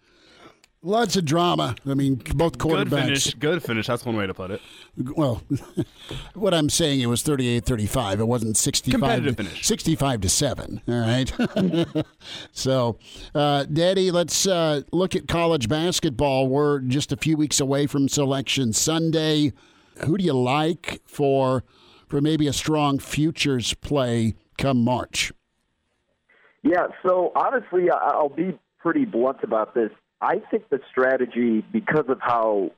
lots 0.86 1.16
of 1.16 1.26
drama. 1.26 1.76
I 1.86 1.94
mean, 1.94 2.16
both 2.36 2.58
quarterbacks. 2.58 2.90
Good 2.90 2.90
finish. 2.90 3.34
Good 3.34 3.64
finish. 3.64 3.88
That's 3.88 4.06
one 4.06 4.16
way 4.16 4.28
to 4.28 4.34
put 4.34 4.52
it. 4.52 4.62
Well, 4.98 5.42
what 6.34 6.54
I'm 6.54 6.70
saying 6.70 7.02
it 7.02 7.08
was 7.08 7.24
38-35. 7.24 8.20
It 8.20 8.24
wasn't 8.26 8.58
65 8.58 9.00
Competitive 9.00 9.36
to, 9.36 9.44
finish. 9.44 9.66
65 9.66 10.22
to 10.22 10.30
7, 10.30 10.82
all 10.88 11.00
right? 11.00 12.06
so, 12.52 12.98
uh, 13.34 13.66
Daddy, 13.66 14.12
let's 14.12 14.48
uh, 14.48 14.82
look 14.92 15.16
at 15.16 15.28
college 15.28 15.68
basketball. 15.68 16.48
We're 16.48 16.80
just 16.80 17.12
a 17.12 17.18
few 17.18 17.36
weeks 17.36 17.60
away 17.60 17.88
from 17.88 18.08
selection 18.08 18.72
Sunday. 18.72 19.52
Who 20.06 20.18
do 20.18 20.24
you 20.24 20.34
like 20.34 21.02
for 21.06 21.64
for 22.08 22.22
maybe 22.22 22.48
a 22.48 22.54
strong 22.54 23.00
futures 23.00 23.74
play 23.74 24.36
come 24.58 24.84
March? 24.84 25.34
Yeah, 26.62 26.88
so 27.06 27.32
honestly, 27.36 27.90
I- 27.90 28.12
I'll 28.12 28.30
be 28.30 28.58
pretty 28.80 29.06
blunt 29.06 29.40
about 29.42 29.74
this. 29.74 29.90
I 30.22 30.42
think 30.52 30.70
the 30.70 30.80
strategy, 30.90 31.64
because 31.72 32.06
of 32.08 32.20
how 32.22 32.72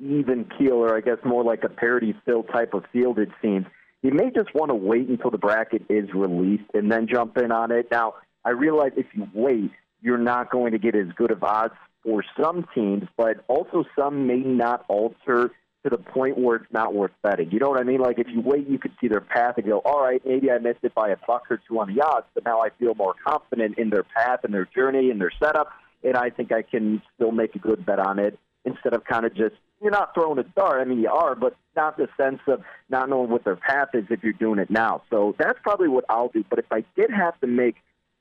even 0.00 0.48
keel, 0.58 0.74
or 0.74 0.96
I 0.96 1.00
guess 1.00 1.18
more 1.24 1.44
like 1.44 1.64
a 1.64 1.68
parity 1.68 2.14
fill 2.24 2.44
type 2.44 2.74
of 2.74 2.84
field 2.92 3.18
it 3.18 3.30
seems, 3.42 3.66
you 4.02 4.12
may 4.12 4.30
just 4.30 4.54
want 4.54 4.70
to 4.70 4.74
wait 4.74 5.08
until 5.08 5.30
the 5.30 5.38
bracket 5.38 5.82
is 5.88 6.08
released 6.14 6.70
and 6.74 6.90
then 6.90 7.08
jump 7.08 7.36
in 7.36 7.50
on 7.50 7.72
it. 7.72 7.88
Now, 7.90 8.14
I 8.44 8.50
realize 8.50 8.92
if 8.96 9.06
you 9.12 9.28
wait, 9.34 9.72
you're 10.00 10.18
not 10.18 10.50
going 10.50 10.72
to 10.72 10.78
get 10.78 10.94
as 10.94 11.08
good 11.16 11.32
of 11.32 11.42
odds 11.42 11.74
for 12.04 12.24
some 12.40 12.66
teams, 12.74 13.04
but 13.16 13.44
also 13.48 13.84
some 13.98 14.26
may 14.26 14.38
not 14.38 14.84
alter 14.88 15.50
to 15.82 15.90
the 15.90 15.98
point 15.98 16.38
where 16.38 16.56
it's 16.56 16.72
not 16.72 16.94
worth 16.94 17.10
betting. 17.22 17.50
You 17.50 17.58
know 17.58 17.68
what 17.68 17.80
I 17.80 17.84
mean? 17.84 18.00
Like 18.00 18.18
if 18.18 18.28
you 18.28 18.40
wait, 18.40 18.68
you 18.68 18.78
could 18.78 18.92
see 19.00 19.08
their 19.08 19.20
path 19.20 19.54
and 19.58 19.66
go, 19.66 19.78
all 19.84 20.00
right, 20.00 20.22
maybe 20.24 20.50
I 20.50 20.58
missed 20.58 20.80
it 20.82 20.94
by 20.94 21.10
a 21.10 21.16
buck 21.26 21.44
or 21.50 21.60
two 21.68 21.78
on 21.80 21.92
the 21.92 22.00
odds, 22.02 22.26
but 22.34 22.44
now 22.44 22.60
I 22.60 22.70
feel 22.78 22.94
more 22.94 23.14
confident 23.26 23.78
in 23.78 23.90
their 23.90 24.04
path 24.04 24.40
and 24.44 24.54
their 24.54 24.66
journey 24.66 25.10
and 25.10 25.20
their 25.20 25.32
setup, 25.42 25.70
and 26.02 26.16
I 26.16 26.30
think 26.30 26.52
I 26.52 26.62
can 26.62 27.02
still 27.14 27.32
make 27.32 27.54
a 27.54 27.58
good 27.58 27.84
bet 27.84 27.98
on 27.98 28.18
it 28.18 28.38
instead 28.64 28.94
of 28.94 29.04
kind 29.04 29.24
of 29.24 29.34
just 29.34 29.54
you're 29.80 29.90
not 29.90 30.12
throwing 30.14 30.38
a 30.38 30.42
dart. 30.42 30.80
I 30.80 30.84
mean, 30.84 30.98
you 30.98 31.08
are, 31.08 31.34
but 31.34 31.56
not 31.76 31.96
the 31.96 32.08
sense 32.16 32.40
of 32.48 32.62
not 32.88 33.08
knowing 33.08 33.30
what 33.30 33.44
their 33.44 33.56
path 33.56 33.88
is 33.94 34.04
if 34.10 34.22
you're 34.22 34.32
doing 34.32 34.58
it 34.58 34.70
now. 34.70 35.02
So 35.10 35.36
that's 35.38 35.58
probably 35.62 35.88
what 35.88 36.04
I'll 36.08 36.28
do. 36.28 36.44
But 36.48 36.58
if 36.58 36.66
I 36.72 36.84
did 36.96 37.10
have 37.10 37.38
to 37.40 37.46
make 37.46 37.76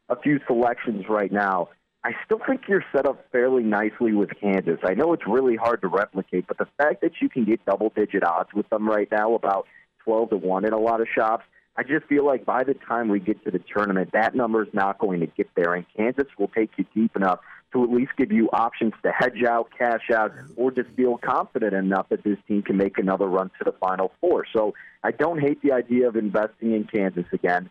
a 0.10 0.16
few 0.16 0.40
selections 0.46 1.06
right 1.10 1.32
now, 1.32 1.70
I 2.04 2.12
still 2.26 2.40
think 2.48 2.62
you're 2.68 2.86
set 2.96 3.08
up 3.08 3.26
fairly 3.32 3.64
nicely 3.64 4.14
with 4.14 4.30
Kansas. 4.40 4.80
I 4.84 4.94
know 4.94 5.14
it's 5.14 5.28
really 5.28 5.56
hard 5.56 5.82
to 5.82 5.88
replicate, 5.88 6.48
but 6.48 6.58
the 6.58 6.68
fact 6.78 7.02
that 7.02 7.14
you 7.22 7.28
can 7.28 7.44
get 7.44 7.66
double 7.66 7.92
digit 7.96 8.24
odds 8.24 8.50
with 8.54 8.70
them 8.70 8.88
right 8.88 9.10
now, 9.12 9.34
about 9.34 9.66
12 10.06 10.30
to 10.30 10.38
1 10.38 10.66
in 10.66 10.74
a 10.74 10.80
lot 10.80 11.02
of 11.02 11.08
shops, 11.14 11.44
I 11.76 11.84
just 11.84 12.06
feel 12.06 12.26
like 12.26 12.46
by 12.46 12.64
the 12.64 12.76
time 12.76 13.10
we 13.10 13.20
get 13.20 13.44
to 13.46 13.52
the 13.52 13.60
tournament, 13.60 14.12
that 14.14 14.36
number 14.36 14.64
is 14.64 14.70
not 14.74 15.00
going 15.00 15.20
to 15.20 15.28
get 15.28 15.50
there, 15.56 15.74
and 15.74 15.86
Kansas 15.96 16.28
will 16.38 16.48
take 16.48 16.72
you 16.78 16.86
deep 16.96 17.16
enough 17.16 17.40
to 17.78 17.84
at 17.84 17.92
least 17.92 18.12
give 18.18 18.32
you 18.32 18.50
options 18.52 18.94
to 19.04 19.12
hedge 19.12 19.44
out, 19.48 19.70
cash 19.78 20.10
out, 20.14 20.32
or 20.56 20.72
just 20.72 20.90
feel 20.96 21.18
confident 21.18 21.74
enough 21.74 22.10
that 22.10 22.24
this 22.24 22.38
team 22.48 22.64
can 22.64 22.76
make 22.76 22.98
another 22.98 23.28
run 23.28 23.52
to 23.60 23.64
the 23.64 23.72
Final 23.74 24.12
Four. 24.20 24.46
So 24.52 24.74
I 25.04 25.12
don't 25.12 25.40
hate 25.40 25.62
the 25.62 25.74
idea 25.74 26.08
of 26.08 26.16
investing 26.16 26.74
in 26.74 26.86
Kansas 26.86 27.26
again. 27.32 27.70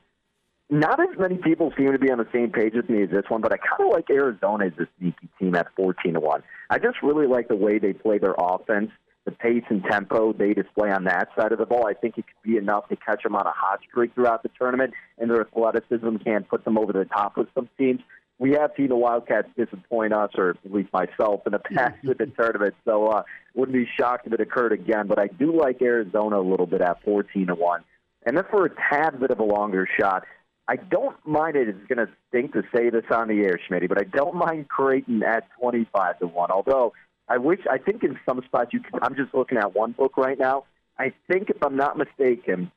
Not 0.69 1.01
as 1.01 1.19
many 1.19 1.37
people 1.37 1.73
seem 1.77 1.93
to 1.93 1.99
be 1.99 2.11
on 2.11 2.19
the 2.19 2.29
same 2.33 2.51
page 2.51 2.75
with 2.75 2.89
me 2.89 3.03
as 3.03 3.11
this 3.11 3.25
one, 3.29 3.41
but 3.41 3.53
I 3.53 3.57
kind 3.57 3.89
of 3.89 3.95
like 3.95 4.11
Arizona 4.11 4.67
as 4.67 4.73
a 4.79 4.87
sneaky 4.99 5.29
team 5.39 5.55
at 5.55 5.69
14 5.77 6.15
to 6.15 6.21
1. 6.21 6.43
I 6.71 6.79
just 6.79 7.03
really 7.03 7.27
like 7.27 7.49
the 7.49 7.57
way 7.57 7.79
they 7.79 7.93
play 7.93 8.19
their 8.19 8.35
offense, 8.37 8.91
the 9.25 9.33
pace 9.33 9.63
and 9.69 9.85
tempo 9.85 10.33
they 10.33 10.55
display 10.55 10.91
on 10.91 11.05
that 11.05 11.29
side 11.37 11.53
of 11.53 11.59
the 11.59 11.67
ball. 11.67 11.87
I 11.87 11.95
think 11.95 12.19
it 12.19 12.25
could 12.27 12.51
be 12.51 12.57
enough 12.57 12.89
to 12.89 12.97
catch 12.97 13.23
them 13.23 13.37
on 13.37 13.47
a 13.47 13.53
hot 13.53 13.81
streak 13.89 14.15
throughout 14.15 14.43
the 14.43 14.51
tournament, 14.59 14.93
and 15.19 15.31
their 15.31 15.41
athleticism 15.41 16.17
can 16.25 16.45
put 16.45 16.65
them 16.65 16.79
over 16.79 16.93
the 16.93 17.05
top 17.05 17.37
with 17.37 17.49
some 17.55 17.69
teams. 17.79 18.01
We 18.39 18.53
have 18.53 18.73
seen 18.77 18.89
the 18.89 18.97
Wildcats 18.97 19.49
disappoint 19.57 20.13
us, 20.13 20.31
or 20.37 20.51
at 20.51 20.73
least 20.73 20.93
myself, 20.93 21.43
in 21.47 21.53
the 21.53 21.59
past 21.59 21.97
with 22.05 22.19
the 22.19 22.27
tournament. 22.27 22.75
So, 22.85 23.09
uh, 23.09 23.23
wouldn't 23.55 23.75
be 23.75 23.89
shocked 23.99 24.27
if 24.27 24.33
it 24.33 24.41
occurred 24.41 24.73
again. 24.73 25.07
But 25.07 25.19
I 25.19 25.29
do 25.29 25.59
like 25.59 25.81
Arizona 25.81 26.39
a 26.39 26.43
little 26.43 26.67
bit 26.67 26.83
at 26.83 27.03
14 27.03 27.47
to 27.47 27.55
one. 27.55 27.83
And 28.25 28.37
then 28.37 28.45
for 28.51 28.67
a 28.67 28.71
tad 28.71 29.21
bit 29.21 29.31
of 29.31 29.39
a 29.39 29.45
longer 29.45 29.89
shot, 29.99 30.25
I 30.69 30.77
don't 30.77 31.17
mind 31.25 31.57
it. 31.57 31.69
It's 31.69 31.87
going 31.87 32.05
to 32.05 32.13
stink 32.29 32.53
to 32.53 32.63
say 32.75 32.91
this 32.91 33.05
on 33.11 33.29
the 33.29 33.41
air, 33.45 33.59
Schmitty, 33.69 33.89
but 33.89 33.99
I 34.01 34.05
don't 34.05 34.35
mind 34.35 34.69
Creighton 34.69 35.23
at 35.23 35.49
25 35.61 36.19
to 36.19 36.27
1. 36.27 36.51
Although 36.51 36.93
I 37.29 37.39
wish, 37.39 37.61
I 37.71 37.79
think 37.79 38.03
in 38.03 38.19
some 38.29 38.43
spots 38.45 38.73
you 38.73 38.81
can, 38.81 38.99
I'm 39.03 39.15
just 39.15 39.33
looking 39.33 39.59
at 39.59 39.75
one 39.75 39.93
book 39.93 40.17
right 40.17 40.39
now. 40.39 40.65
I 40.99 41.13
think 41.31 41.51
if 41.51 41.63
I'm 41.63 41.77
not 41.77 41.97
mistaken, 41.97 42.73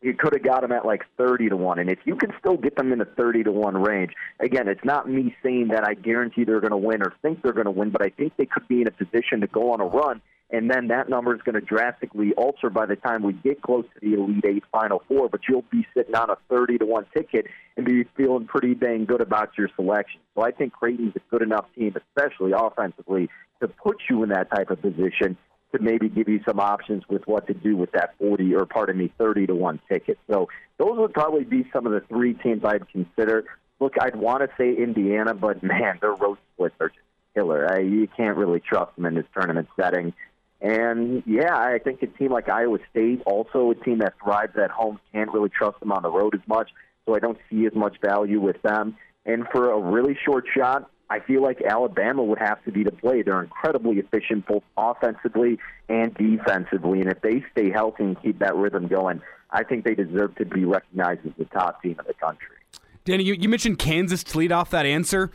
you 0.00 0.14
could 0.14 0.32
have 0.32 0.44
got 0.44 0.62
them 0.62 0.72
at 0.72 0.84
like 0.84 1.04
30 1.16 1.48
to 1.50 1.56
1. 1.56 1.78
And 1.78 1.90
if 1.90 1.98
you 2.04 2.16
can 2.16 2.32
still 2.38 2.56
get 2.56 2.76
them 2.76 2.92
in 2.92 2.98
the 2.98 3.04
30 3.04 3.44
to 3.44 3.52
1 3.52 3.82
range, 3.82 4.12
again, 4.40 4.68
it's 4.68 4.84
not 4.84 5.08
me 5.08 5.34
saying 5.42 5.68
that 5.68 5.84
I 5.84 5.94
guarantee 5.94 6.44
they're 6.44 6.60
going 6.60 6.70
to 6.70 6.76
win 6.76 7.02
or 7.02 7.12
think 7.22 7.42
they're 7.42 7.52
going 7.52 7.66
to 7.66 7.70
win, 7.70 7.90
but 7.90 8.02
I 8.02 8.10
think 8.10 8.34
they 8.36 8.46
could 8.46 8.68
be 8.68 8.80
in 8.82 8.86
a 8.86 8.92
position 8.92 9.40
to 9.40 9.46
go 9.46 9.72
on 9.72 9.80
a 9.80 9.84
run. 9.84 10.20
And 10.50 10.70
then 10.70 10.88
that 10.88 11.10
number 11.10 11.34
is 11.34 11.42
going 11.42 11.56
to 11.56 11.60
drastically 11.60 12.32
alter 12.32 12.70
by 12.70 12.86
the 12.86 12.96
time 12.96 13.22
we 13.22 13.34
get 13.34 13.60
close 13.60 13.84
to 13.92 14.00
the 14.00 14.14
Elite 14.14 14.44
Eight 14.46 14.64
Final 14.72 15.02
Four. 15.06 15.28
But 15.28 15.40
you'll 15.46 15.64
be 15.70 15.86
sitting 15.94 16.14
on 16.14 16.30
a 16.30 16.36
30 16.48 16.78
to 16.78 16.86
1 16.86 17.06
ticket 17.14 17.46
and 17.76 17.84
be 17.84 18.04
feeling 18.16 18.46
pretty 18.46 18.74
dang 18.74 19.04
good 19.04 19.20
about 19.20 19.50
your 19.58 19.68
selection. 19.76 20.20
So 20.34 20.42
I 20.42 20.52
think 20.52 20.72
Creighton's 20.72 21.14
a 21.16 21.20
good 21.30 21.42
enough 21.42 21.66
team, 21.74 21.94
especially 21.96 22.52
offensively, 22.56 23.28
to 23.60 23.68
put 23.68 23.98
you 24.08 24.22
in 24.22 24.30
that 24.30 24.50
type 24.50 24.70
of 24.70 24.80
position 24.80 25.36
to 25.72 25.82
maybe 25.82 26.08
give 26.08 26.28
you 26.28 26.40
some 26.46 26.60
options 26.60 27.02
with 27.08 27.26
what 27.26 27.46
to 27.46 27.54
do 27.54 27.76
with 27.76 27.92
that 27.92 28.14
40 28.18 28.54
or 28.54 28.66
pardon 28.66 28.96
me 28.96 29.12
30 29.18 29.48
to 29.48 29.54
1 29.54 29.80
ticket. 29.88 30.18
So 30.30 30.48
those 30.78 30.98
would 30.98 31.12
probably 31.12 31.44
be 31.44 31.68
some 31.72 31.86
of 31.86 31.92
the 31.92 32.00
three 32.08 32.34
teams 32.34 32.64
I'd 32.64 32.88
consider. 32.90 33.44
Look, 33.80 33.94
I'd 34.00 34.16
want 34.16 34.42
to 34.42 34.48
say 34.56 34.74
Indiana, 34.74 35.34
but 35.34 35.62
man, 35.62 35.98
their 36.00 36.14
road 36.14 36.38
splits 36.54 36.74
are 36.80 36.88
just 36.88 37.00
killer. 37.34 37.70
I, 37.70 37.80
you 37.80 38.08
can't 38.16 38.36
really 38.36 38.60
trust 38.60 38.96
them 38.96 39.06
in 39.06 39.14
this 39.14 39.26
tournament 39.34 39.68
setting. 39.78 40.14
And 40.60 41.22
yeah, 41.26 41.56
I 41.56 41.78
think 41.78 42.02
a 42.02 42.06
team 42.06 42.32
like 42.32 42.48
Iowa 42.48 42.78
State, 42.90 43.22
also 43.26 43.70
a 43.70 43.74
team 43.74 43.98
that 43.98 44.14
thrives 44.22 44.56
at 44.56 44.70
home, 44.70 44.98
can't 45.12 45.32
really 45.32 45.50
trust 45.50 45.78
them 45.80 45.92
on 45.92 46.02
the 46.02 46.10
road 46.10 46.34
as 46.34 46.40
much. 46.48 46.70
So 47.06 47.14
I 47.14 47.20
don't 47.20 47.38
see 47.48 47.66
as 47.66 47.74
much 47.74 47.96
value 48.02 48.40
with 48.40 48.60
them. 48.62 48.96
And 49.24 49.46
for 49.52 49.70
a 49.70 49.78
really 49.78 50.18
short 50.24 50.46
shot, 50.56 50.90
I 51.10 51.20
feel 51.20 51.42
like 51.42 51.62
Alabama 51.62 52.22
would 52.22 52.38
have 52.38 52.62
to 52.64 52.72
be 52.72 52.84
the 52.84 52.92
play. 52.92 53.22
They're 53.22 53.42
incredibly 53.42 53.98
efficient 53.98 54.46
both 54.46 54.62
offensively 54.76 55.58
and 55.88 56.14
defensively. 56.14 57.00
And 57.00 57.10
if 57.10 57.20
they 57.22 57.42
stay 57.52 57.70
healthy 57.70 58.04
and 58.04 58.22
keep 58.22 58.38
that 58.40 58.54
rhythm 58.54 58.88
going, 58.88 59.22
I 59.50 59.64
think 59.64 59.84
they 59.84 59.94
deserve 59.94 60.34
to 60.36 60.44
be 60.44 60.64
recognized 60.64 61.24
as 61.26 61.32
the 61.38 61.46
top 61.46 61.82
team 61.82 61.96
in 61.98 62.04
the 62.06 62.14
country. 62.14 62.56
Danny, 63.04 63.24
you, 63.24 63.34
you 63.34 63.48
mentioned 63.48 63.78
Kansas 63.78 64.22
to 64.24 64.38
lead 64.38 64.52
off 64.52 64.68
that 64.70 64.84
answer, 64.84 65.30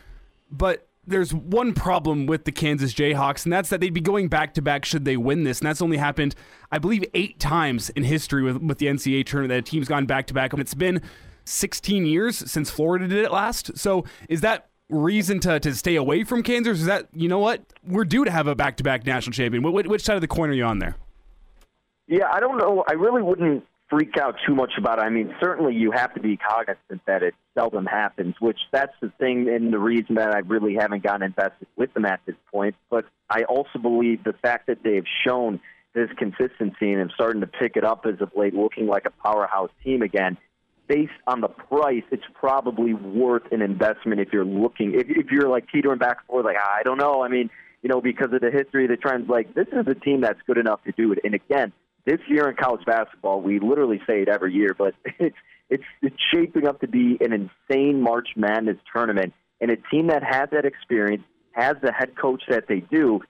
but 0.51 0.87
there's 1.07 1.33
one 1.33 1.73
problem 1.73 2.27
with 2.27 2.45
the 2.45 2.51
Kansas 2.51 2.93
Jayhawks, 2.93 3.43
and 3.43 3.51
that's 3.51 3.69
that 3.69 3.81
they'd 3.81 3.93
be 3.93 3.99
going 3.99 4.27
back 4.27 4.53
to 4.53 4.61
back 4.61 4.85
should 4.85 5.05
they 5.05 5.17
win 5.17 5.43
this. 5.43 5.59
And 5.59 5.67
that's 5.67 5.81
only 5.81 5.97
happened, 5.97 6.35
I 6.71 6.77
believe, 6.77 7.03
eight 7.15 7.39
times 7.39 7.89
in 7.89 8.03
history 8.03 8.43
with, 8.43 8.57
with 8.57 8.77
the 8.77 8.85
NCAA 8.85 9.25
tournament 9.25 9.49
that 9.49 9.67
a 9.67 9.71
team's 9.71 9.87
gone 9.87 10.05
back 10.05 10.27
to 10.27 10.33
back. 10.35 10.53
And 10.53 10.61
it's 10.61 10.75
been 10.75 11.01
16 11.45 12.05
years 12.05 12.49
since 12.49 12.69
Florida 12.69 13.07
did 13.07 13.25
it 13.25 13.31
last. 13.31 13.77
So 13.77 14.05
is 14.29 14.41
that 14.41 14.69
reason 14.93 15.39
to, 15.41 15.59
to 15.59 15.75
stay 15.75 15.95
away 15.95 16.23
from 16.23 16.43
Kansas? 16.43 16.79
Is 16.79 16.85
that, 16.85 17.07
you 17.13 17.27
know 17.27 17.39
what? 17.39 17.61
We're 17.85 18.05
due 18.05 18.23
to 18.25 18.31
have 18.31 18.47
a 18.47 18.55
back 18.55 18.77
to 18.77 18.83
back 18.83 19.05
national 19.05 19.33
champion. 19.33 19.63
Which, 19.63 19.87
which 19.87 20.03
side 20.03 20.15
of 20.15 20.21
the 20.21 20.27
coin 20.27 20.49
are 20.49 20.53
you 20.53 20.65
on 20.65 20.79
there? 20.79 20.95
Yeah, 22.07 22.31
I 22.31 22.39
don't 22.39 22.57
know. 22.57 22.83
I 22.87 22.93
really 22.93 23.21
wouldn't 23.21 23.65
freak 23.89 24.17
out 24.17 24.35
too 24.45 24.55
much 24.55 24.71
about 24.77 24.99
it. 24.99 25.03
I 25.03 25.09
mean, 25.09 25.33
certainly 25.41 25.75
you 25.75 25.91
have 25.91 26.13
to 26.15 26.19
be 26.19 26.37
cognizant 26.37 27.01
that 27.05 27.23
it 27.23 27.35
seldom 27.53 27.85
happens, 27.85 28.35
which 28.39 28.59
that's 28.71 28.93
the 29.01 29.11
thing 29.19 29.47
and 29.49 29.71
the 29.71 29.79
reason 29.79 30.15
that 30.15 30.33
I 30.33 30.39
really 30.39 30.75
haven't 30.75 31.03
gotten 31.03 31.23
invested 31.23 31.67
with 31.75 31.93
them 31.93 32.05
at 32.05 32.19
this 32.25 32.35
point. 32.51 32.75
But 32.89 33.05
I 33.29 33.43
also 33.43 33.79
believe 33.79 34.23
the 34.23 34.33
fact 34.33 34.67
that 34.67 34.79
they've 34.83 35.05
shown 35.25 35.59
this 35.93 36.09
consistency 36.17 36.91
and 36.91 37.01
have 37.01 37.11
starting 37.13 37.41
to 37.41 37.47
pick 37.47 37.75
it 37.75 37.83
up 37.83 38.05
as 38.05 38.19
of 38.19 38.31
late, 38.35 38.53
looking 38.53 38.87
like 38.87 39.05
a 39.05 39.11
powerhouse 39.11 39.69
team 39.83 40.01
again. 40.01 40.37
Based 40.87 41.11
on 41.27 41.41
the 41.41 41.47
price, 41.47 42.03
it's 42.11 42.23
probably 42.33 42.93
worth 42.93 43.51
an 43.51 43.61
investment 43.61 44.19
if 44.19 44.29
you're 44.33 44.45
looking. 44.45 44.93
If, 44.93 45.07
if 45.09 45.31
you're 45.31 45.47
like 45.47 45.65
teetering 45.71 45.97
back 45.97 46.17
and 46.19 46.27
forth, 46.27 46.45
like 46.45 46.57
ah, 46.59 46.75
I 46.79 46.83
don't 46.83 46.97
know. 46.97 47.23
I 47.23 47.29
mean, 47.29 47.49
you 47.81 47.89
know, 47.89 48.01
because 48.01 48.33
of 48.33 48.41
the 48.41 48.51
history 48.51 48.87
the 48.87 48.97
trends, 48.97 49.29
like 49.29 49.53
this 49.53 49.67
is 49.71 49.87
a 49.87 49.95
team 49.95 50.21
that's 50.21 50.39
good 50.45 50.57
enough 50.57 50.83
to 50.83 50.91
do 50.91 51.11
it. 51.11 51.19
And 51.23 51.33
again, 51.33 51.71
this 52.05 52.19
year 52.27 52.49
in 52.49 52.55
college 52.55 52.85
basketball, 52.85 53.41
we 53.41 53.59
literally 53.59 54.01
say 54.07 54.21
it 54.21 54.29
every 54.29 54.53
year, 54.53 54.75
but 54.77 54.93
it's 55.19 55.35
it's 55.69 55.83
it's 56.01 56.15
shaping 56.33 56.67
up 56.67 56.81
to 56.81 56.87
be 56.87 57.17
an 57.21 57.33
insane 57.33 58.01
March 58.01 58.29
Madness 58.35 58.77
tournament, 58.93 59.33
and 59.61 59.71
a 59.71 59.77
team 59.91 60.07
that 60.07 60.23
has 60.23 60.49
that 60.51 60.65
experience, 60.65 61.23
has 61.53 61.75
the 61.81 61.91
head 61.91 62.17
coach 62.19 62.43
that 62.49 62.65
they 62.67 62.79
do. 62.79 63.21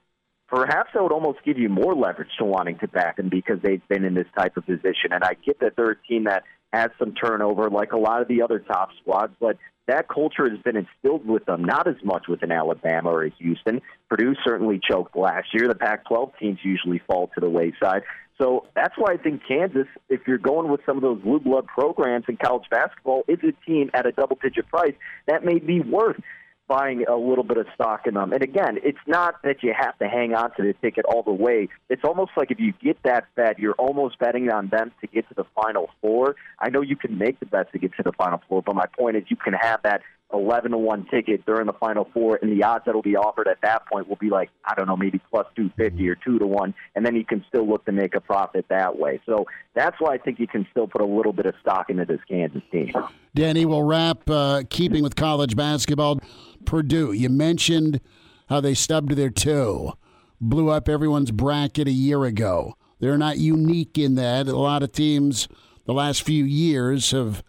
Perhaps 0.48 0.90
that 0.94 1.02
would 1.02 1.12
almost 1.12 1.38
give 1.44 1.58
you 1.58 1.68
more 1.68 1.94
leverage 1.94 2.28
to 2.38 2.44
wanting 2.44 2.78
to 2.78 2.86
back 2.86 3.16
them 3.16 3.28
because 3.28 3.58
they've 3.62 3.86
been 3.88 4.04
in 4.04 4.14
this 4.14 4.26
type 4.36 4.56
of 4.56 4.66
position. 4.66 5.10
And 5.10 5.24
I 5.24 5.34
get 5.44 5.58
that 5.60 5.72
they're 5.74 5.92
a 5.92 6.02
team 6.06 6.24
that 6.24 6.44
has 6.74 6.90
some 6.98 7.14
turnover, 7.14 7.70
like 7.70 7.92
a 7.92 7.98
lot 7.98 8.20
of 8.22 8.28
the 8.28 8.42
other 8.42 8.58
top 8.58 8.90
squads, 9.00 9.32
but 9.40 9.56
that 9.86 10.08
culture 10.08 10.48
has 10.48 10.58
been 10.60 10.76
instilled 10.76 11.26
with 11.26 11.44
them, 11.44 11.62
not 11.62 11.86
as 11.86 11.96
much 12.02 12.24
with 12.28 12.42
an 12.42 12.50
Alabama 12.50 13.10
or 13.10 13.24
a 13.24 13.30
Houston. 13.38 13.82
Purdue 14.08 14.34
certainly 14.44 14.80
choked 14.82 15.14
last 15.16 15.48
year. 15.52 15.68
The 15.68 15.74
Pac 15.74 16.06
12 16.08 16.32
teams 16.40 16.58
usually 16.62 17.02
fall 17.06 17.30
to 17.34 17.40
the 17.40 17.50
wayside. 17.50 18.02
So 18.40 18.66
that's 18.74 18.94
why 18.96 19.12
I 19.12 19.16
think 19.16 19.42
Kansas, 19.46 19.86
if 20.08 20.22
you're 20.26 20.38
going 20.38 20.68
with 20.70 20.80
some 20.86 20.96
of 20.96 21.02
those 21.02 21.20
blue 21.20 21.38
blood 21.38 21.66
programs 21.66 22.24
in 22.28 22.36
college 22.36 22.64
basketball, 22.70 23.24
is 23.28 23.38
a 23.44 23.52
team 23.66 23.90
at 23.94 24.06
a 24.06 24.12
double 24.12 24.38
digit 24.42 24.66
price 24.68 24.94
that 25.26 25.44
may 25.44 25.58
be 25.58 25.80
worth 25.80 26.20
buying 26.66 27.04
a 27.06 27.16
little 27.16 27.44
bit 27.44 27.56
of 27.56 27.66
stock 27.74 28.06
in 28.06 28.14
them. 28.14 28.32
And 28.32 28.42
again, 28.42 28.78
it's 28.82 28.98
not 29.06 29.42
that 29.42 29.62
you 29.62 29.74
have 29.78 29.98
to 29.98 30.08
hang 30.08 30.34
on 30.34 30.50
to 30.56 30.62
the 30.62 30.74
ticket 30.74 31.04
all 31.04 31.22
the 31.22 31.32
way. 31.32 31.68
It's 31.88 32.02
almost 32.04 32.32
like 32.36 32.50
if 32.50 32.58
you 32.58 32.72
get 32.82 32.98
that 33.04 33.26
bet, 33.34 33.58
you're 33.58 33.74
almost 33.74 34.18
betting 34.18 34.50
on 34.50 34.68
them 34.68 34.92
to 35.00 35.06
get 35.06 35.28
to 35.28 35.34
the 35.34 35.44
final 35.54 35.90
four. 36.00 36.36
I 36.58 36.70
know 36.70 36.80
you 36.80 36.96
can 36.96 37.18
make 37.18 37.40
the 37.40 37.46
bet 37.46 37.72
to 37.72 37.78
get 37.78 37.92
to 37.96 38.02
the 38.02 38.12
final 38.12 38.40
four, 38.48 38.62
but 38.62 38.74
my 38.74 38.86
point 38.98 39.16
is 39.16 39.24
you 39.28 39.36
can 39.36 39.52
have 39.54 39.80
that 39.82 40.02
11 40.32 40.72
to 40.72 40.78
1 40.78 41.06
ticket 41.10 41.46
during 41.46 41.66
the 41.66 41.72
final 41.72 42.08
four, 42.12 42.38
and 42.42 42.50
the 42.50 42.64
odds 42.64 42.84
that 42.86 42.94
will 42.94 43.02
be 43.02 43.16
offered 43.16 43.46
at 43.46 43.58
that 43.62 43.86
point 43.86 44.08
will 44.08 44.16
be 44.16 44.30
like, 44.30 44.50
I 44.64 44.74
don't 44.74 44.86
know, 44.86 44.96
maybe 44.96 45.20
plus 45.30 45.46
250 45.54 46.08
or 46.08 46.16
2 46.16 46.38
to 46.38 46.46
1, 46.46 46.74
and 46.94 47.06
then 47.06 47.14
you 47.14 47.24
can 47.24 47.44
still 47.48 47.68
look 47.68 47.84
to 47.84 47.92
make 47.92 48.14
a 48.14 48.20
profit 48.20 48.66
that 48.68 48.98
way. 48.98 49.20
So 49.26 49.46
that's 49.74 49.96
why 50.00 50.14
I 50.14 50.18
think 50.18 50.40
you 50.40 50.46
can 50.46 50.66
still 50.70 50.86
put 50.86 51.00
a 51.00 51.06
little 51.06 51.32
bit 51.32 51.46
of 51.46 51.54
stock 51.60 51.88
into 51.88 52.04
this 52.04 52.20
Kansas 52.28 52.62
team. 52.72 52.92
Danny, 53.34 53.64
we'll 53.64 53.82
wrap 53.82 54.28
uh, 54.28 54.62
keeping 54.70 55.02
with 55.02 55.16
college 55.16 55.56
basketball. 55.56 56.20
Purdue, 56.66 57.12
you 57.12 57.28
mentioned 57.28 58.00
how 58.48 58.60
they 58.60 58.74
stubbed 58.74 59.12
their 59.12 59.30
toe, 59.30 59.94
blew 60.40 60.70
up 60.70 60.88
everyone's 60.88 61.30
bracket 61.30 61.88
a 61.88 61.92
year 61.92 62.24
ago. 62.24 62.74
They're 63.00 63.18
not 63.18 63.38
unique 63.38 63.98
in 63.98 64.14
that. 64.14 64.48
A 64.48 64.56
lot 64.56 64.82
of 64.82 64.92
teams 64.92 65.48
the 65.86 65.92
last 65.92 66.22
few 66.22 66.44
years 66.44 67.10
have 67.10 67.42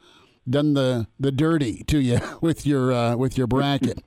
done 0.50 0.74
the, 0.74 1.08
the 1.20 1.32
dirty 1.32 1.84
to 1.86 2.00
you 2.00 2.20
with 2.42 2.66
your 2.66 2.92
uh, 2.92 3.16
with 3.16 3.38
your 3.38 3.48
bracket. 3.48 4.04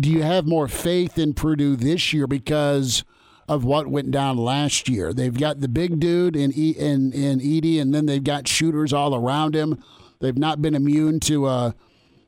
Do 0.00 0.10
you 0.10 0.22
have 0.22 0.46
more 0.46 0.66
faith 0.66 1.18
in 1.18 1.34
Purdue 1.34 1.76
this 1.76 2.12
year 2.12 2.26
because 2.26 3.04
of 3.48 3.64
what 3.64 3.86
went 3.86 4.10
down 4.10 4.36
last 4.36 4.88
year? 4.88 5.12
They've 5.12 5.38
got 5.38 5.60
the 5.60 5.68
big 5.68 6.00
dude 6.00 6.34
in 6.34 6.50
in 6.52 7.12
in 7.12 7.38
Edey, 7.40 7.80
and 7.80 7.94
then 7.94 8.06
they've 8.06 8.24
got 8.24 8.48
shooters 8.48 8.92
all 8.92 9.14
around 9.14 9.54
him. 9.54 9.82
They've 10.20 10.36
not 10.36 10.62
been 10.62 10.74
immune 10.74 11.20
to 11.20 11.46
a, 11.46 11.74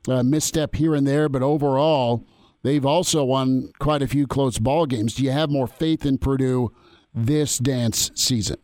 a 0.07 0.23
misstep 0.23 0.75
here 0.75 0.95
and 0.95 1.05
there, 1.05 1.29
but 1.29 1.41
overall, 1.41 2.25
they've 2.63 2.85
also 2.85 3.23
won 3.23 3.71
quite 3.79 4.01
a 4.01 4.07
few 4.07 4.27
close 4.27 4.59
ball 4.59 4.85
games. 4.85 5.15
Do 5.15 5.23
you 5.23 5.31
have 5.31 5.49
more 5.49 5.67
faith 5.67 6.05
in 6.05 6.17
Purdue 6.17 6.71
this 7.13 7.57
dance 7.57 8.11
season? 8.15 8.57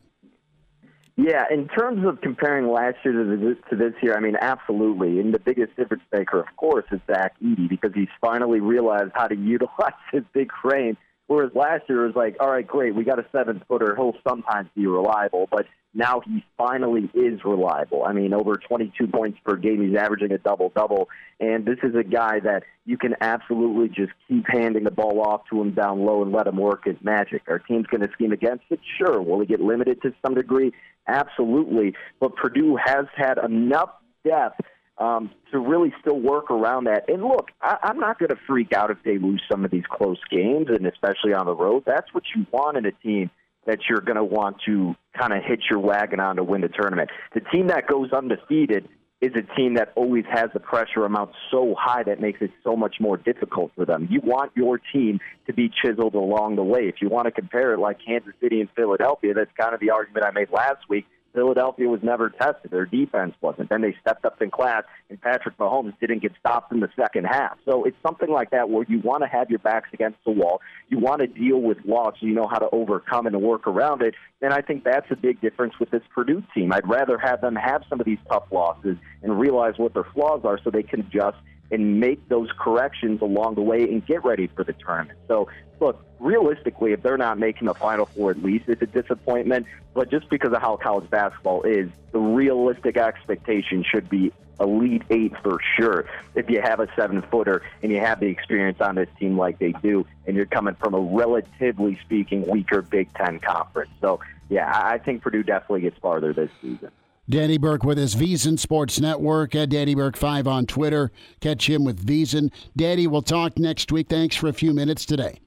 Yeah, 1.18 1.45
in 1.49 1.70
terms 1.70 2.06
of 2.06 2.20
comparing 2.20 2.68
last 2.68 2.98
year 3.06 3.14
to 3.14 3.38
this, 3.38 3.57
to 3.70 3.76
this 3.78 3.94
year, 4.03 4.18
I 4.18 4.20
mean, 4.20 4.36
absolutely. 4.40 5.22
And 5.22 5.34
the 5.34 5.40
biggest 5.40 5.76
difference 5.78 6.03
maker, 6.12 6.41
of 6.41 6.48
course, 6.57 6.84
is 6.91 6.99
Zach 7.07 7.40
Edey 7.41 7.70
because 7.70 7.91
he's 7.95 8.10
finally 8.20 8.60
realized 8.60 9.12
how 9.14 9.28
to 9.28 9.36
utilize 9.36 9.94
his 10.12 10.24
big 10.34 10.52
frame. 10.62 10.98
Whereas 11.28 11.52
last 11.56 11.84
year 11.90 12.04
it 12.04 12.08
was 12.08 12.16
like, 12.16 12.38
all 12.40 12.52
right, 12.52 12.66
great, 12.66 12.94
we 12.94 13.04
got 13.04 13.20
a 13.20 13.26
seven 13.32 13.64
footer. 13.68 13.96
He'll 13.96 14.16
sometimes 14.28 14.70
be 14.76 14.86
reliable, 14.86 15.48
but 15.50 15.66
now 15.96 16.20
he 16.20 16.44
finally 16.58 17.10
is 17.14 17.40
reliable. 17.46 18.04
I 18.04 18.12
mean, 18.12 18.34
over 18.34 18.58
22 18.58 19.08
points 19.08 19.40
per 19.46 19.56
game. 19.56 19.82
He's 19.82 19.98
averaging 19.98 20.34
a 20.34 20.38
double 20.38 20.72
double. 20.76 21.08
And 21.40 21.66
this 21.66 21.78
is 21.84 21.96
a 21.96 22.04
guy 22.04 22.42
that 22.42 22.64
you 22.86 22.98
can 22.98 23.16
absolutely 23.22 23.88
just 23.88 24.12
keep 24.28 24.46
handing 24.48 24.84
the 24.84 24.92
ball 24.92 25.22
off 25.22 25.42
to 25.50 25.62
him 25.62 25.72
down 25.72 26.06
low 26.06 26.22
and 26.22 26.34
let 26.34 26.48
him 26.48 26.58
work 26.58 26.84
his 26.86 26.98
magic. 27.02 27.44
Our 27.48 27.60
team's 27.60 27.88
going 27.88 28.02
to 28.02 28.12
scheme 28.12 28.34
against 28.34 28.66
it? 28.70 28.82
Sure. 28.98 29.22
Will 29.22 29.40
he 29.40 29.46
get 29.46 29.62
limited 29.62 30.02
to 30.02 30.14
some 30.24 30.36
degree? 30.36 30.74
Absolutely. 31.08 31.96
But 32.20 32.36
Purdue 32.36 32.78
has 32.84 33.06
had 33.16 33.38
enough 33.38 33.90
depth 34.26 34.60
um, 34.98 35.30
to 35.52 35.60
really 35.60 35.94
still 36.02 36.20
work 36.20 36.50
around 36.50 36.86
that. 36.86 37.10
And 37.10 37.24
look, 37.24 37.50
I, 37.62 37.78
I'm 37.84 38.00
not 38.00 38.20
going 38.20 38.30
to 38.30 38.38
freak 38.48 38.74
out 38.74 38.92
if 38.92 38.98
they 39.04 39.18
lose 39.18 39.42
some 39.52 39.66
of 39.66 39.72
these 39.72 39.84
close 39.90 40.20
games, 40.30 40.68
and 40.70 40.86
especially 40.88 41.34
on 41.34 41.46
the 41.46 41.56
road. 41.56 41.84
That's 41.86 42.14
what 42.14 42.24
you 42.36 42.46
want 42.52 42.78
in 42.78 42.86
a 42.86 42.92
team 42.92 43.30
that 43.66 43.80
you're 43.90 44.02
going 44.02 44.18
to 44.18 44.24
want 44.24 44.58
to 44.68 44.96
kind 45.18 45.34
of 45.34 45.44
hitch 45.44 45.64
your 45.70 45.80
wagon 45.80 46.20
on 46.20 46.36
to 46.36 46.44
win 46.44 46.62
the 46.62 46.70
tournament. 46.70 47.10
The 47.34 47.42
team 47.42 47.68
that 47.68 47.88
goes 47.88 48.12
undefeated 48.12 48.88
is 49.22 49.32
a 49.36 49.56
team 49.56 49.76
that 49.76 49.92
always 49.96 50.26
has 50.30 50.50
the 50.54 50.60
pressure 50.60 51.06
amount 51.06 51.32
so 51.50 51.74
high 51.78 52.04
that 52.04 52.20
makes 52.20 52.42
it 52.42 52.52
so 52.64 52.76
much 52.76 52.98
more 53.00 53.18
difficult 53.18 53.72
for 53.76 53.86
them. 53.86 54.08
You 54.12 54.22
want 54.24 54.52
your 54.56 54.78
team 54.78 55.20
to 55.48 55.54
be 55.54 55.72
chiseled 55.82 56.16
along 56.16 56.58
the 56.58 56.64
way. 56.64 56.88
If 56.88 56.96
you 57.02 57.10
want 57.10 57.26
to 57.26 57.32
compare 57.32 57.74
it 57.74 57.80
like 57.80 57.98
Kansas 58.06 58.34
City 58.42 58.60
and 58.60 58.70
Philadelphia, 58.76 59.34
that's 59.34 59.52
kind 59.60 59.74
of 59.74 59.80
the 59.80 59.90
argument 59.90 60.26
I 60.26 60.32
made 60.32 60.50
last 60.52 60.88
week. 60.90 61.06
Philadelphia 61.36 61.88
was 61.88 61.99
never 62.02 62.30
tested. 62.30 62.72
Their 62.72 62.86
defense 62.86 63.36
wasn't. 63.41 63.70
Then 63.70 63.82
they 63.82 63.95
stepped 64.02 64.26
up 64.26 64.41
in 64.41 64.49
class, 64.49 64.84
and 65.10 65.22
Patrick 65.22 65.57
Mahomes 65.57 65.94
didn't 65.99 66.22
get 66.22 66.32
stopped 66.40 66.72
in 66.72 66.80
the 66.80 66.90
second 66.95 67.26
half. 67.26 67.57
So 67.66 67.84
it's 67.84 67.98
something 68.02 68.32
like 68.32 68.52
that 68.52 68.70
where 68.70 68.86
you 68.88 68.99
want 69.02 69.24
to 69.24 69.28
have 69.28 69.49
your 69.49 69.60
backs 69.60 69.90
against 69.94 70.18
the 70.26 70.32
wall. 70.32 70.62
You 70.90 70.98
want 70.98 71.20
to 71.22 71.28
deal 71.28 71.62
with 71.62 71.78
loss 71.86 72.16
so 72.20 72.26
you 72.26 72.34
know 72.34 72.48
how 72.49 72.57
to 72.57 72.70
overcome 72.72 73.28
and 73.28 73.40
work 73.41 73.68
around 73.68 74.02
it. 74.02 74.16
And 74.41 74.53
I 74.53 74.62
think 74.62 74.84
that's 74.84 75.12
a 75.12 75.16
big 75.16 75.41
difference 75.41 75.74
with 75.80 75.91
this 75.91 76.03
Purdue 76.14 76.41
team. 76.53 76.72
I'd 76.72 76.88
rather 76.88 77.18
have 77.18 77.41
them 77.41 77.56
have 77.56 77.84
some 77.90 77.99
of 77.99 78.06
these 78.06 78.20
tough 78.30 78.45
losses 78.52 78.98
and 79.22 79.40
realize 79.40 79.74
what 79.78 79.94
their 79.94 80.07
flaws 80.14 80.41
are 80.45 80.60
so 80.64 80.70
they 80.70 80.84
can 80.84 81.02
adjust 81.02 81.38
and 81.76 82.00
make 82.00 82.30
those 82.30 82.50
corrections 82.58 83.22
along 83.22 83.56
the 83.56 83.62
way 83.62 83.84
and 83.84 84.06
get 84.06 84.24
ready 84.24 84.48
for 84.48 84.64
the 84.64 84.74
tournament. 84.74 85.20
So, 85.28 85.50
look, 85.82 86.04
realistically, 86.20 86.94
if 86.94 87.04
they're 87.04 87.18
not 87.18 87.38
making 87.38 87.68
the 87.68 87.74
Final 87.74 88.06
Four 88.06 88.32
at 88.32 88.42
least, 88.42 88.70
it's 88.70 88.82
a 88.82 88.86
disappointment. 88.86 89.68
But 89.94 90.10
just 90.10 90.30
because 90.30 90.54
of 90.54 90.62
how 90.62 90.78
college 90.78 91.10
basketball 91.10 91.64
is, 91.64 91.90
the 92.14 92.20
realistic 92.20 92.96
expectation 92.96 93.84
should 93.84 94.10
be 94.10 94.32
Elite 94.58 95.04
Eight 95.10 95.34
for 95.44 95.60
sure. 95.76 96.06
If 96.34 96.50
you 96.50 96.62
have 96.62 96.80
a 96.80 96.88
seven 96.96 97.22
footer 97.24 97.62
and 97.84 97.92
you 97.92 98.00
have 98.00 98.22
the 98.22 98.28
experience 98.28 98.80
on 98.80 98.96
this 98.96 99.10
team 99.20 99.38
like 99.38 99.60
they 99.60 99.74
do, 99.74 100.08
and 100.26 100.38
you're 100.38 100.46
coming 100.46 100.76
from 100.76 100.94
a 100.94 101.00
relatively 101.00 102.00
speaking 102.06 102.48
weaker 102.48 102.82
Big 102.82 103.14
Ten 103.14 103.40
conference. 103.40 103.92
So, 104.00 104.22
yeah, 104.50 104.72
I 104.74 104.98
think 104.98 105.24
Purdue 105.24 105.44
definitely 105.44 105.82
gets 105.82 105.98
farther 106.00 106.32
this 106.32 106.52
season. 106.62 106.92
Danny 107.30 107.58
Burke 107.58 107.84
with 107.84 107.98
his 107.98 108.16
VSiN 108.16 108.60
Sports 108.60 109.00
Network 109.00 109.56
at 109.56 109.70
Danny 109.70 109.96
Burke5 109.96 110.46
on 110.46 110.66
Twitter. 110.66 111.12
Catch 111.40 111.68
him 111.70 111.84
with 111.84 112.06
VSiN. 112.06 112.52
Danny, 112.78 113.08
we'll 113.08 113.24
talk 113.24 113.58
next 113.58 113.92
week. 113.92 114.08
Thanks 114.10 114.36
for 114.36 114.48
a 114.48 114.54
few 114.54 114.74
minutes 114.74 115.06
today. 115.06 115.40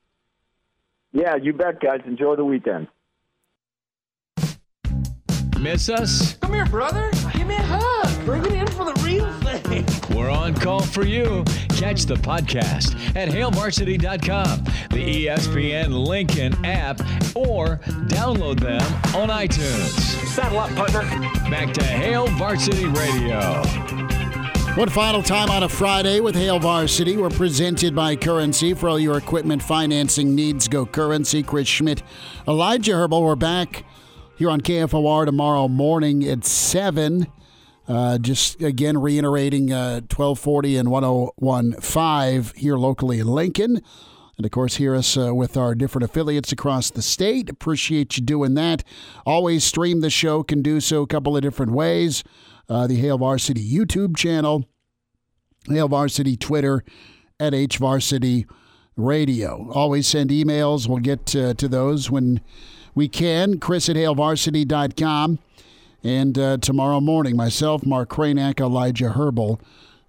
Yeah, 1.13 1.37
you 1.37 1.53
bet, 1.53 1.81
guys. 1.81 2.01
Enjoy 2.05 2.37
the 2.37 2.45
weekend. 2.45 2.89
Miss 5.59 5.89
us? 5.89 6.35
Come 6.35 6.55
here, 6.55 6.67
brother. 6.67 7.11
Give 7.33 7.47
me 7.47 7.57
a 7.57 7.63
hug. 7.63 8.25
Bring 8.25 8.45
it 8.45 8.53
in 8.53 8.67
for 8.69 8.85
the 8.85 9.01
real 9.05 9.31
thing. 9.33 9.38
We're 10.19 10.31
on 10.31 10.53
call 10.53 10.83
for 10.83 11.07
you. 11.07 11.45
Catch 11.69 12.07
the 12.07 12.17
podcast 12.17 12.97
at 13.15 13.29
hailvarsity.com, 13.29 14.65
the 14.91 15.27
ESPN 15.27 16.07
Lincoln 16.07 16.65
app, 16.65 16.99
or 17.37 17.77
download 18.09 18.59
them 18.59 18.83
on 19.15 19.29
iTunes. 19.29 19.91
Saddle 20.27 20.59
up, 20.59 20.75
partner. 20.75 21.03
Back 21.49 21.73
to 21.75 21.85
Hail 21.85 22.27
Varsity 22.31 22.87
Radio. 22.87 23.63
One 24.75 24.89
final 24.89 25.23
time 25.23 25.53
on 25.53 25.63
a 25.63 25.69
Friday 25.69 26.19
with 26.19 26.35
Hail 26.35 26.59
Varsity. 26.59 27.17
We're 27.17 27.31
presented 27.31 27.95
by 27.95 28.17
Currency. 28.17 28.75
For 28.75 28.89
all 28.89 28.99
your 28.99 29.19
equipment 29.19 29.63
financing 29.63 30.35
needs, 30.35 30.67
go 30.67 30.85
Currency. 30.85 31.45
Chris 31.45 31.69
Schmidt, 31.69 32.03
Elijah 32.49 32.95
Herbal. 32.95 33.23
We're 33.23 33.37
back 33.37 33.85
here 34.37 34.51
on 34.51 34.63
KFOR 34.63 35.27
tomorrow 35.27 35.69
morning 35.69 36.25
at 36.25 36.45
7. 36.45 37.29
Uh, 37.89 38.19
just 38.19 38.61
again 38.61 38.99
reiterating 38.99 39.73
uh, 39.73 40.03
1240 40.11 40.77
and 40.77 40.91
1015 40.91 42.61
here 42.61 42.77
locally 42.77 43.19
in 43.19 43.27
Lincoln. 43.27 43.81
And 44.37 44.45
of 44.45 44.53
course, 44.53 44.77
hear 44.77 44.95
us 44.95 45.17
uh, 45.17 45.35
with 45.35 45.57
our 45.57 45.75
different 45.75 46.05
affiliates 46.05 46.53
across 46.53 46.91
the 46.91 47.03
state. 47.03 47.51
Appreciate 47.51 48.17
you 48.17 48.23
doing 48.23 48.55
that. 48.55 48.85
Always 49.27 49.65
stream 49.65 50.01
the 50.01 50.11
show, 50.11 50.45
can 50.45 50.63
do 50.63 50.81
so 50.81 51.03
a 51.03 51.07
couple 51.09 51.37
of 51.37 51.43
different 51.43 51.73
ways. 51.73 52.23
Uh, 52.69 52.87
the 52.87 52.97
Hail 52.97 53.19
Varsity 53.19 53.67
YouTube 53.67 54.17
channel, 54.17 54.67
Hail 55.67 55.89
Varsity 55.89 56.37
Twitter, 56.37 56.85
at 57.41 57.55
H 57.55 57.79
Varsity 57.79 58.47
Radio. 58.97 59.71
Always 59.73 60.07
send 60.07 60.31
emails. 60.31 60.87
We'll 60.87 60.99
get 60.99 61.35
uh, 61.35 61.55
to 61.55 61.67
those 61.67 62.11
when 62.11 62.41
we 62.95 63.09
can. 63.09 63.59
Chris 63.59 63.89
at 63.89 63.97
hailvarsity.com. 63.97 65.39
And 66.05 66.39
uh, 66.39 66.59
tomorrow 66.59 67.01
morning, 67.01 67.37
myself, 67.37 67.85
Mark 67.85 68.09
Cranack, 68.09 68.61
Elijah 68.61 69.11
Herbal, 69.11 69.61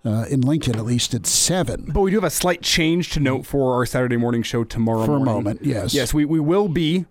uh, 0.05 0.25
in 0.29 0.41
Lincoln, 0.41 0.75
at 0.77 0.85
least 0.85 1.13
at 1.13 1.25
7. 1.25 1.91
But 1.93 2.01
we 2.01 2.11
do 2.11 2.17
have 2.17 2.23
a 2.23 2.29
slight 2.29 2.61
change 2.61 3.09
to 3.11 3.19
note 3.19 3.45
for 3.45 3.73
our 3.73 3.85
Saturday 3.85 4.17
morning 4.17 4.43
show 4.43 4.63
tomorrow 4.63 5.05
For 5.05 5.17
a 5.17 5.19
moment, 5.19 5.61
yes. 5.63 5.93
Yes, 5.93 6.13
we, 6.13 6.25
we 6.25 6.39
will 6.39 6.67
be 6.67 7.05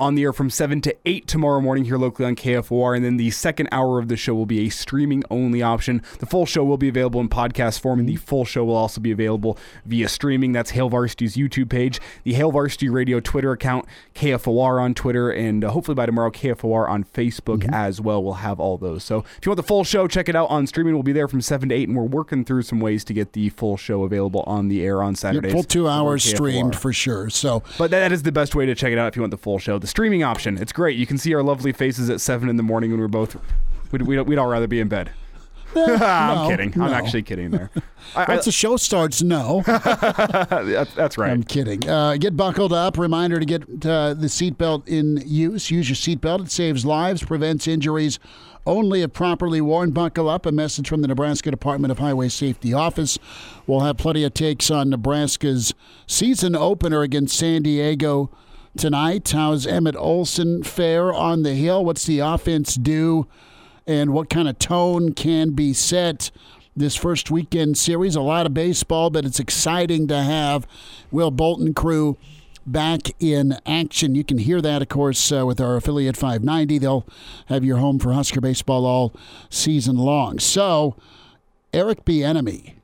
on 0.00 0.14
the 0.14 0.22
air 0.22 0.32
from 0.32 0.48
7 0.50 0.80
to 0.80 0.96
8 1.04 1.26
tomorrow 1.26 1.60
morning 1.60 1.84
here 1.84 1.98
locally 1.98 2.26
on 2.26 2.34
KFOR. 2.34 2.96
And 2.96 3.04
then 3.04 3.18
the 3.18 3.30
second 3.30 3.68
hour 3.70 3.98
of 3.98 4.08
the 4.08 4.16
show 4.16 4.34
will 4.34 4.46
be 4.46 4.66
a 4.66 4.70
streaming 4.70 5.22
only 5.30 5.60
option. 5.62 6.02
The 6.18 6.26
full 6.26 6.46
show 6.46 6.64
will 6.64 6.78
be 6.78 6.88
available 6.88 7.20
in 7.20 7.28
podcast 7.28 7.80
form, 7.80 8.00
and 8.00 8.08
the 8.08 8.16
full 8.16 8.44
show 8.44 8.64
will 8.64 8.74
also 8.74 9.00
be 9.00 9.10
available 9.10 9.58
via 9.84 10.08
streaming. 10.08 10.52
That's 10.52 10.70
Hail 10.70 10.88
Varsity's 10.88 11.36
YouTube 11.36 11.68
page, 11.68 12.00
the 12.24 12.32
Hail 12.32 12.50
Varsity 12.50 12.88
Radio 12.88 13.20
Twitter 13.20 13.52
account, 13.52 13.84
KFOR 14.14 14.80
on 14.82 14.94
Twitter, 14.94 15.30
and 15.30 15.64
uh, 15.64 15.70
hopefully 15.70 15.94
by 15.94 16.06
tomorrow, 16.06 16.30
KFOR 16.30 16.88
on 16.88 17.04
Facebook 17.04 17.68
as 17.72 18.00
well. 18.00 18.22
We'll 18.24 18.34
have 18.34 18.58
all 18.58 18.78
those. 18.78 19.04
So 19.04 19.18
if 19.38 19.44
you 19.46 19.50
want 19.50 19.58
the 19.58 19.62
full 19.62 19.84
show, 19.84 20.06
check 20.08 20.28
it 20.28 20.36
out 20.36 20.48
on 20.50 20.66
streaming. 20.66 20.94
We'll 20.94 21.02
be 21.02 21.12
there 21.12 21.28
from 21.28 21.40
7 21.40 21.68
to 21.68 21.74
8, 21.74 21.88
and 21.88 21.96
we're 21.96 22.04
working 22.04 22.44
through 22.44 22.62
some 22.62 22.80
ways 22.80 23.04
to 23.04 23.12
get 23.12 23.32
the 23.34 23.50
full 23.50 23.76
show 23.76 24.04
available 24.04 24.42
on 24.46 24.68
the 24.68 24.82
air 24.82 25.02
on 25.02 25.10
Your 25.12 25.16
Saturdays. 25.16 25.52
full 25.52 25.62
two 25.62 25.88
hours 25.88 26.24
streamed 26.24 26.76
for 26.76 26.92
sure. 26.92 27.28
So, 27.30 27.62
But 27.78 27.90
that 27.90 28.12
is 28.12 28.22
the 28.22 28.32
best 28.32 28.54
way 28.54 28.66
to 28.66 28.74
check 28.74 28.92
it 28.92 28.98
out 28.98 29.08
if 29.08 29.16
you 29.16 29.22
want 29.22 29.30
the 29.30 29.36
full 29.36 29.58
show. 29.58 29.78
The 29.78 29.86
streaming 29.90 30.22
option, 30.22 30.56
it's 30.56 30.72
great. 30.72 30.96
You 30.98 31.06
can 31.06 31.18
see 31.18 31.34
our 31.34 31.42
lovely 31.42 31.72
faces 31.72 32.08
at 32.08 32.20
7 32.20 32.48
in 32.48 32.56
the 32.56 32.62
morning 32.62 32.90
when 32.90 33.00
we're 33.00 33.08
both, 33.08 33.36
we'd, 33.92 34.02
we'd, 34.02 34.20
we'd 34.22 34.38
all 34.38 34.46
rather 34.48 34.66
be 34.66 34.80
in 34.80 34.88
bed. 34.88 35.10
I'm 35.76 35.98
no, 35.98 36.46
kidding. 36.48 36.72
I'm 36.80 36.92
actually 36.92 37.22
kidding 37.22 37.50
there. 37.52 37.70
I- 38.16 38.24
I- 38.24 38.32
once 38.34 38.44
the 38.44 38.50
show 38.52 38.76
starts, 38.76 39.22
no. 39.22 39.62
that's, 39.66 40.94
that's 40.94 41.16
right. 41.18 41.30
I'm 41.30 41.44
kidding. 41.44 41.88
Uh, 41.88 42.16
get 42.18 42.36
buckled 42.36 42.72
up. 42.72 42.98
Reminder 42.98 43.38
to 43.38 43.46
get 43.46 43.62
uh, 43.86 44.14
the 44.14 44.26
seatbelt 44.26 44.88
in 44.88 45.22
use. 45.24 45.70
Use 45.70 45.88
your 45.88 45.96
seatbelt. 45.96 46.46
It 46.46 46.50
saves 46.50 46.84
lives, 46.84 47.22
prevents 47.24 47.68
injuries. 47.68 48.18
Only 48.66 49.02
if 49.02 49.12
properly 49.12 49.60
worn. 49.60 49.92
Buckle 49.92 50.28
up. 50.28 50.44
A 50.44 50.50
message 50.52 50.88
from 50.88 51.02
the 51.02 51.08
Nebraska 51.08 51.52
Department 51.52 51.92
of 51.92 51.98
Highway 52.00 52.28
Safety 52.30 52.72
Office. 52.74 53.16
We'll 53.66 53.80
have 53.80 53.96
plenty 53.96 54.24
of 54.24 54.34
takes 54.34 54.72
on 54.72 54.90
Nebraska's 54.90 55.72
season 56.08 56.56
opener 56.56 57.02
against 57.02 57.38
San 57.38 57.62
Diego 57.62 58.30
tonight. 58.76 59.30
How's 59.30 59.66
Emmett 59.66 59.96
Olson 59.96 60.62
fare 60.62 61.12
on 61.12 61.42
the 61.42 61.54
hill? 61.54 61.84
What's 61.84 62.06
the 62.06 62.20
offense 62.20 62.74
do? 62.74 63.26
And 63.86 64.12
what 64.12 64.30
kind 64.30 64.48
of 64.48 64.58
tone 64.58 65.12
can 65.12 65.50
be 65.50 65.72
set? 65.72 66.30
this 66.76 66.96
first 66.96 67.30
weekend 67.30 67.76
series. 67.76 68.14
A 68.14 68.20
lot 68.20 68.46
of 68.46 68.54
baseball, 68.54 69.10
but 69.10 69.24
it's 69.24 69.40
exciting 69.40 70.06
to 70.08 70.22
have 70.22 70.66
Will 71.10 71.30
Bolton 71.30 71.74
crew 71.74 72.16
back 72.66 73.00
in 73.18 73.58
action. 73.66 74.14
You 74.14 74.24
can 74.24 74.38
hear 74.38 74.60
that, 74.60 74.82
of 74.82 74.88
course, 74.88 75.32
uh, 75.32 75.44
with 75.46 75.60
our 75.60 75.76
affiliate 75.76 76.16
590. 76.16 76.78
They'll 76.78 77.06
have 77.46 77.64
your 77.64 77.78
home 77.78 77.98
for 77.98 78.12
Husker 78.12 78.40
baseball 78.40 78.86
all 78.86 79.12
season 79.48 79.96
long. 79.96 80.38
So, 80.38 80.96
Eric 81.72 82.04
Bieniemy, 82.04 82.74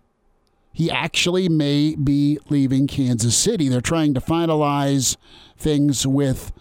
he 0.72 0.90
actually 0.90 1.48
may 1.48 1.94
be 1.94 2.38
leaving 2.48 2.86
Kansas 2.86 3.36
City. 3.36 3.68
They're 3.68 3.80
trying 3.80 4.14
to 4.14 4.20
finalize 4.20 5.16
things 5.56 6.06
with 6.06 6.52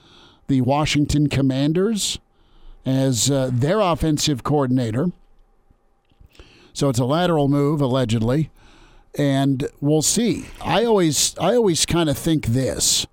the 0.47 0.61
Washington 0.61 1.27
Commanders 1.27 2.19
as 2.85 3.31
uh, 3.31 3.49
their 3.51 3.79
offensive 3.79 4.43
coordinator. 4.43 5.11
So 6.73 6.89
it's 6.89 6.99
a 6.99 7.05
lateral 7.05 7.47
move, 7.47 7.81
allegedly, 7.81 8.51
and 9.17 9.67
we'll 9.79 10.01
see. 10.01 10.47
I 10.61 10.83
always, 10.83 11.35
I 11.37 11.55
always 11.55 11.85
kind 11.85 12.09
of 12.09 12.17
think 12.17 12.47
this. 12.47 13.07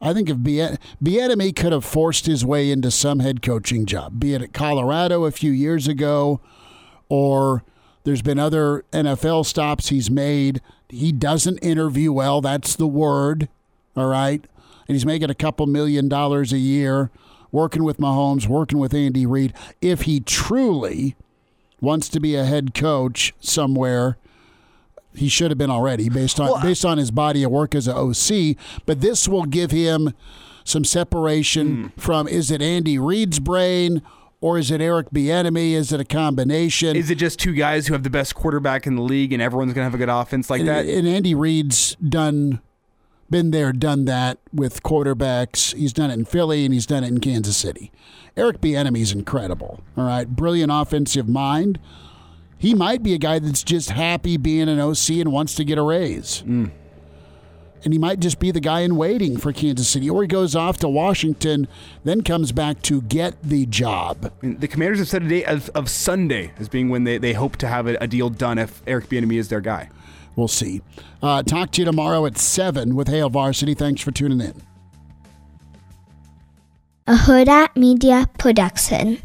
I 0.00 0.12
think 0.12 0.30
if 0.30 0.42
Bien- 0.42 0.78
Bieniemy 1.02 1.54
could 1.54 1.72
have 1.72 1.84
forced 1.84 2.26
his 2.26 2.44
way 2.44 2.70
into 2.70 2.90
some 2.90 3.20
head 3.20 3.42
coaching 3.42 3.86
job, 3.86 4.18
be 4.18 4.34
it 4.34 4.42
at 4.42 4.52
Colorado 4.52 5.24
a 5.24 5.30
few 5.30 5.52
years 5.52 5.86
ago, 5.86 6.40
or 7.08 7.62
there's 8.04 8.22
been 8.22 8.38
other 8.38 8.84
NFL 8.92 9.46
stops 9.46 9.88
he's 9.88 10.10
made. 10.10 10.60
He 10.88 11.12
doesn't 11.12 11.58
interview 11.58 12.12
well. 12.12 12.40
That's 12.40 12.74
the 12.74 12.86
word. 12.86 13.48
All 13.96 14.06
right, 14.08 14.44
and 14.92 14.96
he's 14.96 15.06
making 15.06 15.30
a 15.30 15.34
couple 15.34 15.66
million 15.66 16.06
dollars 16.06 16.52
a 16.52 16.58
year, 16.58 17.10
working 17.50 17.82
with 17.82 17.96
Mahomes, 17.96 18.46
working 18.46 18.78
with 18.78 18.92
Andy 18.92 19.24
Reid. 19.24 19.54
If 19.80 20.02
he 20.02 20.20
truly 20.20 21.16
wants 21.80 22.10
to 22.10 22.20
be 22.20 22.36
a 22.36 22.44
head 22.44 22.74
coach 22.74 23.32
somewhere. 23.40 24.18
He 25.14 25.28
should 25.28 25.50
have 25.50 25.58
been 25.58 25.70
already 25.70 26.08
based 26.08 26.38
on 26.38 26.62
based 26.62 26.84
on 26.84 26.96
his 26.96 27.10
body 27.10 27.42
of 27.42 27.50
work 27.50 27.74
as 27.74 27.86
an 27.88 27.96
OC, 27.96 28.56
but 28.86 29.00
this 29.00 29.28
will 29.28 29.44
give 29.44 29.70
him 29.70 30.14
some 30.64 30.84
separation 30.84 31.84
hmm. 31.84 32.00
from 32.00 32.28
is 32.28 32.50
it 32.50 32.62
Andy 32.62 32.98
Reid's 32.98 33.38
brain 33.38 34.00
or 34.40 34.58
is 34.58 34.70
it 34.70 34.80
Eric 34.80 35.10
Bieniemy? 35.10 35.72
Is 35.72 35.92
it 35.92 36.00
a 36.00 36.04
combination? 36.04 36.96
Is 36.96 37.10
it 37.10 37.16
just 37.16 37.38
two 37.38 37.52
guys 37.52 37.86
who 37.86 37.94
have 37.94 38.02
the 38.04 38.10
best 38.10 38.34
quarterback 38.34 38.86
in 38.86 38.96
the 38.96 39.02
league 39.02 39.32
and 39.32 39.42
everyone's 39.42 39.72
going 39.72 39.84
to 39.84 39.90
have 39.90 39.94
a 39.94 39.98
good 39.98 40.08
offense 40.08 40.48
like 40.48 40.60
and, 40.60 40.68
that? 40.68 40.86
and 40.86 41.06
Andy 41.06 41.34
Reid's 41.34 41.94
done 41.96 42.60
been 43.32 43.50
there, 43.50 43.72
done 43.72 44.04
that 44.04 44.38
with 44.52 44.84
quarterbacks. 44.84 45.74
He's 45.74 45.92
done 45.92 46.10
it 46.10 46.14
in 46.14 46.24
Philly 46.24 46.64
and 46.64 46.72
he's 46.72 46.86
done 46.86 47.02
it 47.02 47.08
in 47.08 47.18
Kansas 47.18 47.56
City. 47.56 47.90
Eric 48.36 48.60
Bieniemy's 48.60 49.12
incredible. 49.12 49.82
All 49.96 50.04
right, 50.04 50.28
brilliant 50.28 50.70
offensive 50.72 51.28
mind. 51.28 51.80
He 52.56 52.74
might 52.74 53.02
be 53.02 53.12
a 53.12 53.18
guy 53.18 53.40
that's 53.40 53.64
just 53.64 53.90
happy 53.90 54.36
being 54.36 54.68
an 54.68 54.78
OC 54.78 55.10
and 55.10 55.32
wants 55.32 55.56
to 55.56 55.64
get 55.64 55.78
a 55.78 55.82
raise. 55.82 56.42
Mm. 56.46 56.70
And 57.84 57.92
he 57.92 57.98
might 57.98 58.20
just 58.20 58.38
be 58.38 58.52
the 58.52 58.60
guy 58.60 58.80
in 58.80 58.94
waiting 58.94 59.36
for 59.36 59.52
Kansas 59.52 59.88
City, 59.88 60.08
or 60.08 60.22
he 60.22 60.28
goes 60.28 60.54
off 60.54 60.78
to 60.78 60.88
Washington, 60.88 61.66
then 62.04 62.22
comes 62.22 62.52
back 62.52 62.80
to 62.82 63.02
get 63.02 63.42
the 63.42 63.66
job. 63.66 64.30
The 64.40 64.68
Commanders 64.68 65.00
have 65.00 65.08
said 65.08 65.24
a 65.24 65.28
day 65.28 65.44
of, 65.44 65.68
of 65.70 65.90
Sunday 65.90 66.52
as 66.60 66.68
being 66.68 66.88
when 66.88 67.02
they, 67.02 67.18
they 67.18 67.32
hope 67.32 67.56
to 67.56 67.66
have 67.66 67.88
a, 67.88 67.96
a 68.00 68.06
deal 68.06 68.30
done 68.30 68.58
if 68.58 68.82
Eric 68.86 69.08
Bieniemy 69.08 69.38
is 69.38 69.48
their 69.48 69.60
guy. 69.60 69.88
We'll 70.36 70.48
see. 70.48 70.80
Uh, 71.22 71.42
talk 71.42 71.70
to 71.72 71.80
you 71.80 71.84
tomorrow 71.84 72.24
at 72.26 72.38
7 72.38 72.94
with 72.94 73.08
Hail 73.08 73.28
Varsity. 73.28 73.74
Thanks 73.74 74.00
for 74.00 74.10
tuning 74.10 74.40
in. 74.40 74.62
A 77.06 77.14
Huda 77.14 77.74
Media 77.76 78.28
Production. 78.38 79.20